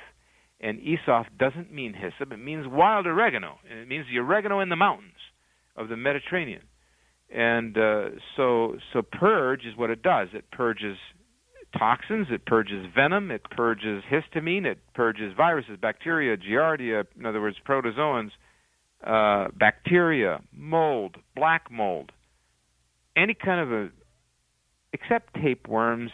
And 0.61 0.81
Isoph 0.81 1.27
doesn't 1.39 1.73
mean 1.73 1.95
hyssop, 1.95 2.33
it 2.33 2.39
means 2.39 2.67
wild 2.67 3.07
oregano. 3.07 3.59
And 3.69 3.81
it 3.81 3.89
means 3.89 4.07
the 4.11 4.19
oregano 4.19 4.61
in 4.61 4.69
the 4.71 4.77
mountains 4.77 5.19
of 5.77 5.89
the 5.89 5.97
Mediterranean. 5.97 6.63
And 7.33 7.77
uh, 7.77 8.09
so, 8.37 8.77
so 8.93 9.03
purge 9.03 9.65
is 9.65 9.77
what 9.77 9.91
it 9.91 10.03
does. 10.03 10.29
It 10.33 10.51
purges 10.51 10.97
toxins, 11.77 12.29
it 12.31 12.47
purges 12.47 12.87
venom, 12.95 13.31
it 13.31 13.43
purges 13.51 14.03
histamine, 14.11 14.65
it 14.65 14.79
purges 14.95 15.35
viruses, 15.37 15.77
bacteria, 15.81 16.37
giardia, 16.37 17.05
in 17.19 17.27
other 17.27 17.41
words, 17.41 17.57
protozoans, 17.69 18.31
uh, 19.07 19.49
bacteria, 19.57 20.41
mold, 20.53 21.17
black 21.37 21.71
mold, 21.71 22.11
any 23.15 23.35
kind 23.35 23.61
of 23.61 23.73
a, 23.73 23.89
except 24.93 25.35
tapeworms 25.35 26.10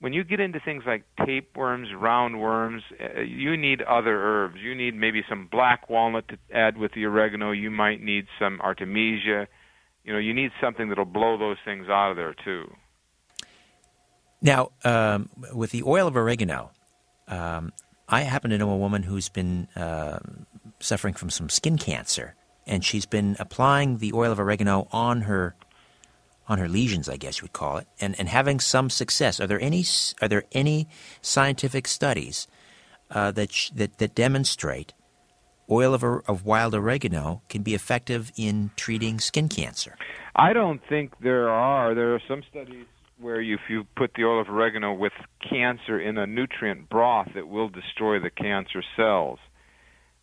when 0.00 0.12
you 0.12 0.22
get 0.22 0.38
into 0.38 0.60
things 0.60 0.84
like 0.86 1.04
tapeworms, 1.24 1.88
roundworms, 1.88 2.80
uh, 3.00 3.20
you 3.20 3.56
need 3.56 3.82
other 3.82 4.22
herbs. 4.22 4.56
You 4.62 4.74
need 4.74 4.94
maybe 4.94 5.22
some 5.28 5.48
black 5.50 5.90
walnut 5.90 6.28
to 6.28 6.38
add 6.54 6.78
with 6.78 6.92
the 6.92 7.04
oregano. 7.04 7.50
You 7.50 7.70
might 7.70 8.00
need 8.00 8.26
some 8.38 8.60
artemisia. 8.60 9.48
You 10.04 10.12
know, 10.12 10.18
you 10.18 10.32
need 10.32 10.52
something 10.60 10.88
that'll 10.88 11.04
blow 11.04 11.36
those 11.36 11.56
things 11.64 11.88
out 11.88 12.12
of 12.12 12.16
there 12.16 12.34
too. 12.44 12.72
Now, 14.40 14.70
um, 14.84 15.30
with 15.52 15.72
the 15.72 15.82
oil 15.82 16.06
of 16.06 16.16
oregano, 16.16 16.70
um, 17.26 17.72
I 18.08 18.20
happen 18.20 18.50
to 18.50 18.58
know 18.58 18.70
a 18.70 18.76
woman 18.76 19.02
who's 19.02 19.28
been 19.28 19.66
uh, 19.74 20.20
suffering 20.78 21.14
from 21.14 21.28
some 21.28 21.48
skin 21.48 21.76
cancer, 21.76 22.36
and 22.68 22.84
she's 22.84 23.04
been 23.04 23.36
applying 23.40 23.98
the 23.98 24.12
oil 24.12 24.30
of 24.30 24.38
oregano 24.38 24.86
on 24.92 25.22
her 25.22 25.56
on 26.48 26.58
her 26.58 26.68
lesions, 26.68 27.08
I 27.08 27.16
guess 27.16 27.38
you 27.38 27.44
would 27.44 27.52
call 27.52 27.76
it, 27.76 27.86
and, 28.00 28.18
and 28.18 28.28
having 28.28 28.58
some 28.58 28.90
success. 28.90 29.40
Are 29.40 29.46
there 29.46 29.60
any 29.60 29.84
are 30.22 30.28
there 30.28 30.44
any 30.52 30.88
scientific 31.20 31.86
studies 31.86 32.46
uh, 33.10 33.30
that, 33.32 33.52
sh- 33.52 33.70
that 33.70 33.98
that 33.98 34.14
demonstrate 34.14 34.94
oil 35.70 35.94
of, 35.94 36.02
of 36.02 36.44
wild 36.46 36.74
oregano 36.74 37.42
can 37.48 37.62
be 37.62 37.74
effective 37.74 38.32
in 38.36 38.70
treating 38.76 39.20
skin 39.20 39.48
cancer? 39.48 39.96
I 40.34 40.52
don't 40.52 40.80
think 40.88 41.12
there 41.20 41.50
are. 41.50 41.94
There 41.94 42.14
are 42.14 42.22
some 42.26 42.42
studies 42.50 42.86
where 43.20 43.40
if 43.40 43.60
you 43.68 43.84
put 43.96 44.12
the 44.14 44.24
oil 44.24 44.40
of 44.40 44.48
oregano 44.48 44.94
with 44.94 45.12
cancer 45.48 46.00
in 46.00 46.16
a 46.16 46.26
nutrient 46.26 46.88
broth, 46.88 47.28
it 47.34 47.48
will 47.48 47.68
destroy 47.68 48.20
the 48.20 48.30
cancer 48.30 48.82
cells. 48.96 49.38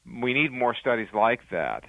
We 0.06 0.34
need 0.34 0.52
more 0.52 0.76
studies 0.80 1.10
like 1.14 1.42
that. 1.52 1.84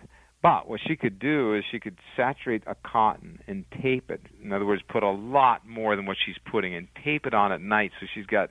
But 0.47 0.69
what 0.69 0.79
she 0.87 0.95
could 0.95 1.19
do 1.19 1.57
is 1.57 1.65
she 1.69 1.81
could 1.81 1.99
saturate 2.17 2.63
a 2.69 2.77
cotton 2.77 3.41
and 3.49 3.65
tape 3.83 4.13
it. 4.13 4.21
In 4.41 4.53
other 4.53 4.65
words, 4.65 4.81
put 4.89 5.03
a 5.03 5.11
lot 5.11 5.67
more 5.67 5.97
than 5.97 6.07
what 6.07 6.17
she's 6.25 6.37
putting 6.49 6.73
and 6.73 6.87
tape 7.05 7.27
it 7.27 7.35
on 7.35 7.51
at 7.51 7.61
night 7.61 7.91
so 7.99 8.07
she's 8.15 8.27
got 8.27 8.51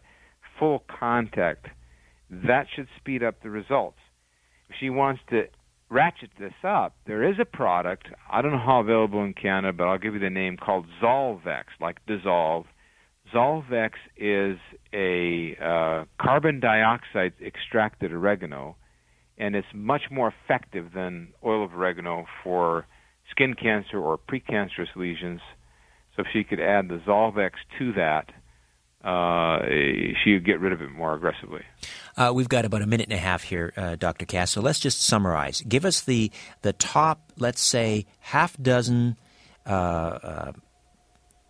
full 0.60 0.84
contact. 1.00 1.68
That 2.30 2.66
should 2.76 2.90
speed 2.98 3.24
up 3.24 3.42
the 3.42 3.50
results. 3.50 3.96
If 4.68 4.76
she 4.78 4.90
wants 4.90 5.22
to 5.30 5.44
ratchet 5.90 6.32
this 6.38 6.52
up, 6.66 6.98
there 7.08 7.24
is 7.24 7.38
a 7.40 7.46
product, 7.46 8.10
I 8.30 8.42
don't 8.42 8.52
know 8.52 8.58
how 8.58 8.82
available 8.82 9.24
in 9.24 9.34
Canada, 9.34 9.72
but 9.72 9.86
I'll 9.86 9.98
give 9.98 10.16
you 10.16 10.20
the 10.20 10.30
name 10.30 10.58
called 10.58 10.88
Zolvex, 11.02 11.64
like 11.80 12.06
dissolve. 12.06 12.66
Zolvex 13.34 13.92
is 14.18 14.58
a 14.94 15.56
uh, 15.64 16.04
carbon 16.22 16.60
dioxide 16.60 17.36
extracted 17.42 18.12
oregano 18.12 18.76
and 19.38 19.56
it's 19.56 19.68
much 19.74 20.04
more 20.12 20.34
effective 20.44 20.94
than 20.94 21.30
oil 21.44 21.64
of 21.64 21.74
oregano 21.74 22.26
for 22.44 22.86
skin 23.32 23.54
cancer 23.54 23.98
or 24.00 24.18
precancerous 24.18 24.96
lesions. 24.96 25.42
So 26.16 26.22
if 26.22 26.28
she 26.32 26.44
could 26.44 26.60
add 26.60 26.88
the 26.88 27.00
Zolvex 27.06 27.52
to 27.80 27.94
that, 27.94 28.32
uh, 29.04 29.60
she 30.24 30.34
would 30.34 30.46
get 30.46 30.60
rid 30.60 30.74
of 30.74 30.82
it 30.82 30.90
more 30.90 31.14
aggressively. 31.14 31.62
Uh, 32.18 32.32
we've 32.34 32.50
got 32.50 32.66
about 32.66 32.82
a 32.82 32.88
minute 32.88 33.08
and 33.08 33.14
a 33.14 33.22
half 33.22 33.44
here, 33.44 33.72
uh, 33.78 33.96
Dr. 33.96 34.26
Cass. 34.26 34.52
So 34.52 34.62
let's 34.62 34.80
just 34.80 35.02
summarize. 35.02 35.62
Give 35.62 35.86
us 35.86 36.02
the 36.02 36.32
the 36.64 36.74
top, 36.74 37.32
let's 37.38 37.62
say, 37.62 38.06
half 38.20 38.58
dozen 38.58 39.18
uh, 39.68 39.70
uh, 39.70 40.52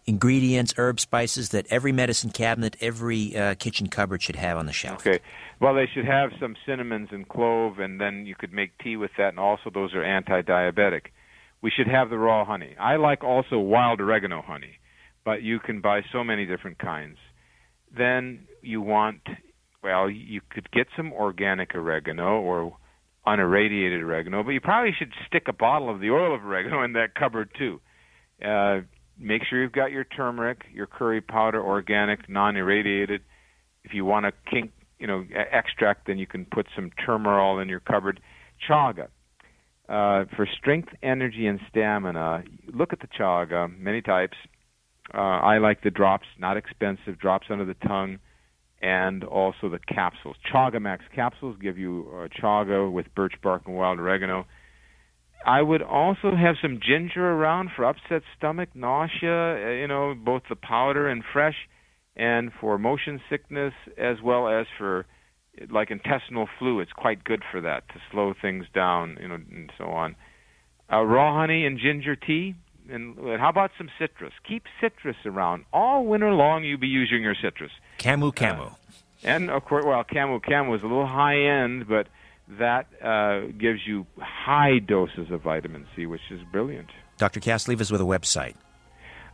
ingredients, 0.08 0.74
herb 0.78 1.00
spices 1.00 1.50
that 1.50 1.66
every 1.70 1.92
medicine 1.92 2.30
cabinet, 2.30 2.76
every 2.80 3.36
uh, 3.36 3.56
kitchen 3.56 3.88
cupboard 3.88 4.22
should 4.22 4.36
have 4.36 4.58
on 4.58 4.66
the 4.66 4.74
shelf. 4.74 5.06
Okay. 5.06 5.20
Well, 5.60 5.74
they 5.74 5.88
should 5.94 6.06
have 6.06 6.32
some 6.40 6.56
cinnamons 6.66 7.10
and 7.12 7.28
clove, 7.28 7.80
and 7.80 8.00
then 8.00 8.26
you 8.26 8.36
could 8.36 8.54
make 8.54 8.78
tea 8.78 8.98
with 8.98 9.12
that, 9.18 9.30
and 9.30 9.40
also 9.40 9.70
those 9.74 9.94
are 9.94 10.04
anti-diabetic. 10.04 11.08
We 11.62 11.72
should 11.72 11.88
have 11.88 12.10
the 12.10 12.18
raw 12.18 12.46
honey. 12.46 12.76
I 12.80 12.98
like 12.98 13.24
also 13.24 13.58
wild 13.58 14.00
oregano 14.00 14.42
honey, 14.42 14.80
but 15.24 15.42
you 15.42 15.60
can 15.60 15.82
buy 15.82 16.02
so 16.12 16.24
many 16.24 16.46
different 16.46 16.78
kinds. 16.78 17.18
Then 17.98 18.48
you 18.62 18.82
want, 18.82 19.22
well, 19.82 20.10
you 20.10 20.42
could 20.50 20.70
get 20.72 20.88
some 20.96 21.14
organic 21.14 21.74
oregano 21.74 22.40
or 22.42 22.78
unirradiated 23.26 24.04
oregano, 24.04 24.44
but 24.44 24.52
you 24.52 24.62
probably 24.62 24.94
should 25.00 25.14
stick 25.26 25.48
a 25.48 25.54
bottle 25.54 25.90
of 25.90 26.00
the 26.00 26.12
oil 26.12 26.36
of 26.36 26.46
oregano 26.46 26.84
in 26.84 26.94
that 26.94 27.16
cupboard 27.16 27.50
too 27.58 27.82
Uh, 28.44 28.82
make 29.20 29.44
sure 29.50 29.62
you've 29.62 29.72
got 29.72 29.92
your 29.92 30.04
turmeric, 30.04 30.64
your 30.74 30.88
curry 30.88 31.22
powder, 31.22 31.62
organic, 31.64 32.30
non-irradiated. 32.30 33.22
If 33.84 33.94
you 33.94 34.06
want 34.06 34.26
a 34.26 34.32
kink, 34.50 34.72
you 35.00 35.08
know, 35.08 35.26
extract, 35.52 36.08
then 36.08 36.18
you 36.18 36.28
can 36.28 36.46
put 36.46 36.68
some 36.76 36.92
turmeric 37.06 37.62
in 37.62 37.70
your 37.70 37.80
cupboard. 37.80 38.20
Chaga. 38.70 39.08
Uh, 39.88 40.26
for 40.36 40.48
strength, 40.58 40.90
energy, 41.04 41.46
and 41.46 41.60
stamina, 41.70 42.44
look 42.74 42.92
at 42.92 43.00
the 43.02 43.08
chaga, 43.08 43.70
many 43.78 44.02
types. 44.02 44.36
Uh, 45.14 45.18
I 45.18 45.60
like 45.60 45.84
the 45.84 45.92
drops, 45.92 46.26
not 46.40 46.58
expensive, 46.58 47.20
drops 47.20 47.48
under 47.52 47.66
the 47.66 47.76
tongue, 47.76 48.18
and 48.82 49.24
also 49.24 49.70
the 49.70 49.80
capsules. 49.88 50.36
Chagamax 50.52 51.00
capsules 51.14 51.56
give 51.62 51.78
you 51.78 52.08
uh, 52.12 52.28
chaga 52.42 52.92
with 52.92 53.14
birch 53.14 53.36
bark 53.44 53.64
and 53.68 53.76
wild 53.76 54.00
oregano. 54.00 54.48
I 55.46 55.62
would 55.62 55.84
also 55.84 56.36
have 56.36 56.56
some 56.60 56.80
ginger 56.82 57.24
around 57.24 57.70
for 57.76 57.86
upset 57.86 58.24
stomach, 58.36 58.70
nausea, 58.74 59.56
uh, 59.56 59.70
you 59.74 59.88
know, 59.88 60.16
both 60.16 60.42
the 60.50 60.56
powder 60.56 61.08
and 61.08 61.24
fresh, 61.32 61.56
and 62.16 62.52
for 62.60 62.80
motion 62.80 63.22
sickness 63.30 63.74
as 63.96 64.18
well 64.24 64.48
as 64.48 64.66
for 64.78 65.06
like 65.70 65.92
intestinal 65.92 66.50
flu. 66.58 66.80
It's 66.80 66.92
quite 66.92 67.24
good 67.24 67.44
for 67.52 67.62
that 67.62 67.88
to 67.90 67.96
slow 68.12 68.34
things 68.40 68.66
down, 68.74 69.18
you 69.22 69.28
know, 69.28 69.36
and 69.36 69.72
so 69.78 69.86
on. 69.86 70.16
Uh, 70.92 71.04
raw 71.04 71.36
honey 71.36 71.66
and 71.66 71.80
ginger 71.80 72.16
tea. 72.16 72.56
And 72.90 73.16
how 73.40 73.50
about 73.50 73.72
some 73.78 73.90
citrus? 74.00 74.34
Keep 74.48 74.64
citrus 74.82 75.16
around 75.26 75.66
all 75.74 76.06
winter 76.06 76.32
long. 76.32 76.64
You'll 76.64 76.80
be 76.80 76.88
using 76.88 77.22
your 77.22 77.36
citrus. 77.36 77.72
Camu 78.00 78.34
Camu. 78.34 78.72
Uh, 78.72 78.76
and 79.24 79.50
of 79.50 79.66
course, 79.66 79.86
well, 79.86 80.04
Camu 80.04 80.44
Camu 80.44 80.76
is 80.76 80.84
a 80.84 80.88
little 80.88 81.08
high 81.08 81.40
end, 81.40 81.88
but 81.88 82.08
that 82.48 82.88
uh, 83.04 83.48
gives 83.58 83.80
you 83.86 84.06
high 84.20 84.80
doses 84.80 85.32
of 85.32 85.42
vitamin 85.42 85.86
C, 85.96 86.06
which 86.06 86.22
is 86.32 86.42
brilliant. 86.52 86.90
Dr. 87.18 87.40
Cass, 87.40 87.68
leave 87.68 87.82
us 87.82 87.92
with 87.92 88.02
a 88.02 88.06
website. 88.06 88.56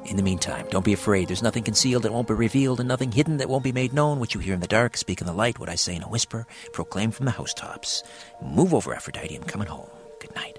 In 0.04 0.16
the 0.16 0.22
meantime, 0.22 0.66
don't 0.70 0.84
be 0.84 0.92
afraid. 0.92 1.28
There's 1.28 1.42
nothing 1.42 1.62
concealed 1.62 2.02
that 2.02 2.12
won't 2.12 2.26
be 2.26 2.34
revealed, 2.34 2.80
and 2.80 2.88
nothing 2.88 3.12
hidden 3.12 3.36
that 3.36 3.48
won't 3.48 3.62
be 3.62 3.70
made 3.70 3.92
known. 3.92 4.18
What 4.18 4.34
you 4.34 4.40
hear 4.40 4.54
in 4.54 4.60
the 4.60 4.66
dark, 4.66 4.96
speak 4.96 5.20
in 5.20 5.28
the 5.28 5.32
light. 5.32 5.60
What 5.60 5.68
I 5.68 5.76
say 5.76 5.94
in 5.94 6.02
a 6.02 6.08
whisper, 6.08 6.46
proclaim 6.72 7.12
from 7.12 7.26
the 7.26 7.32
housetops. 7.32 8.02
Move 8.42 8.74
over, 8.74 8.92
Aphrodite. 8.94 9.36
I'm 9.36 9.44
coming 9.44 9.68
home. 9.68 9.88
Good 10.20 10.34
night. 10.34 10.58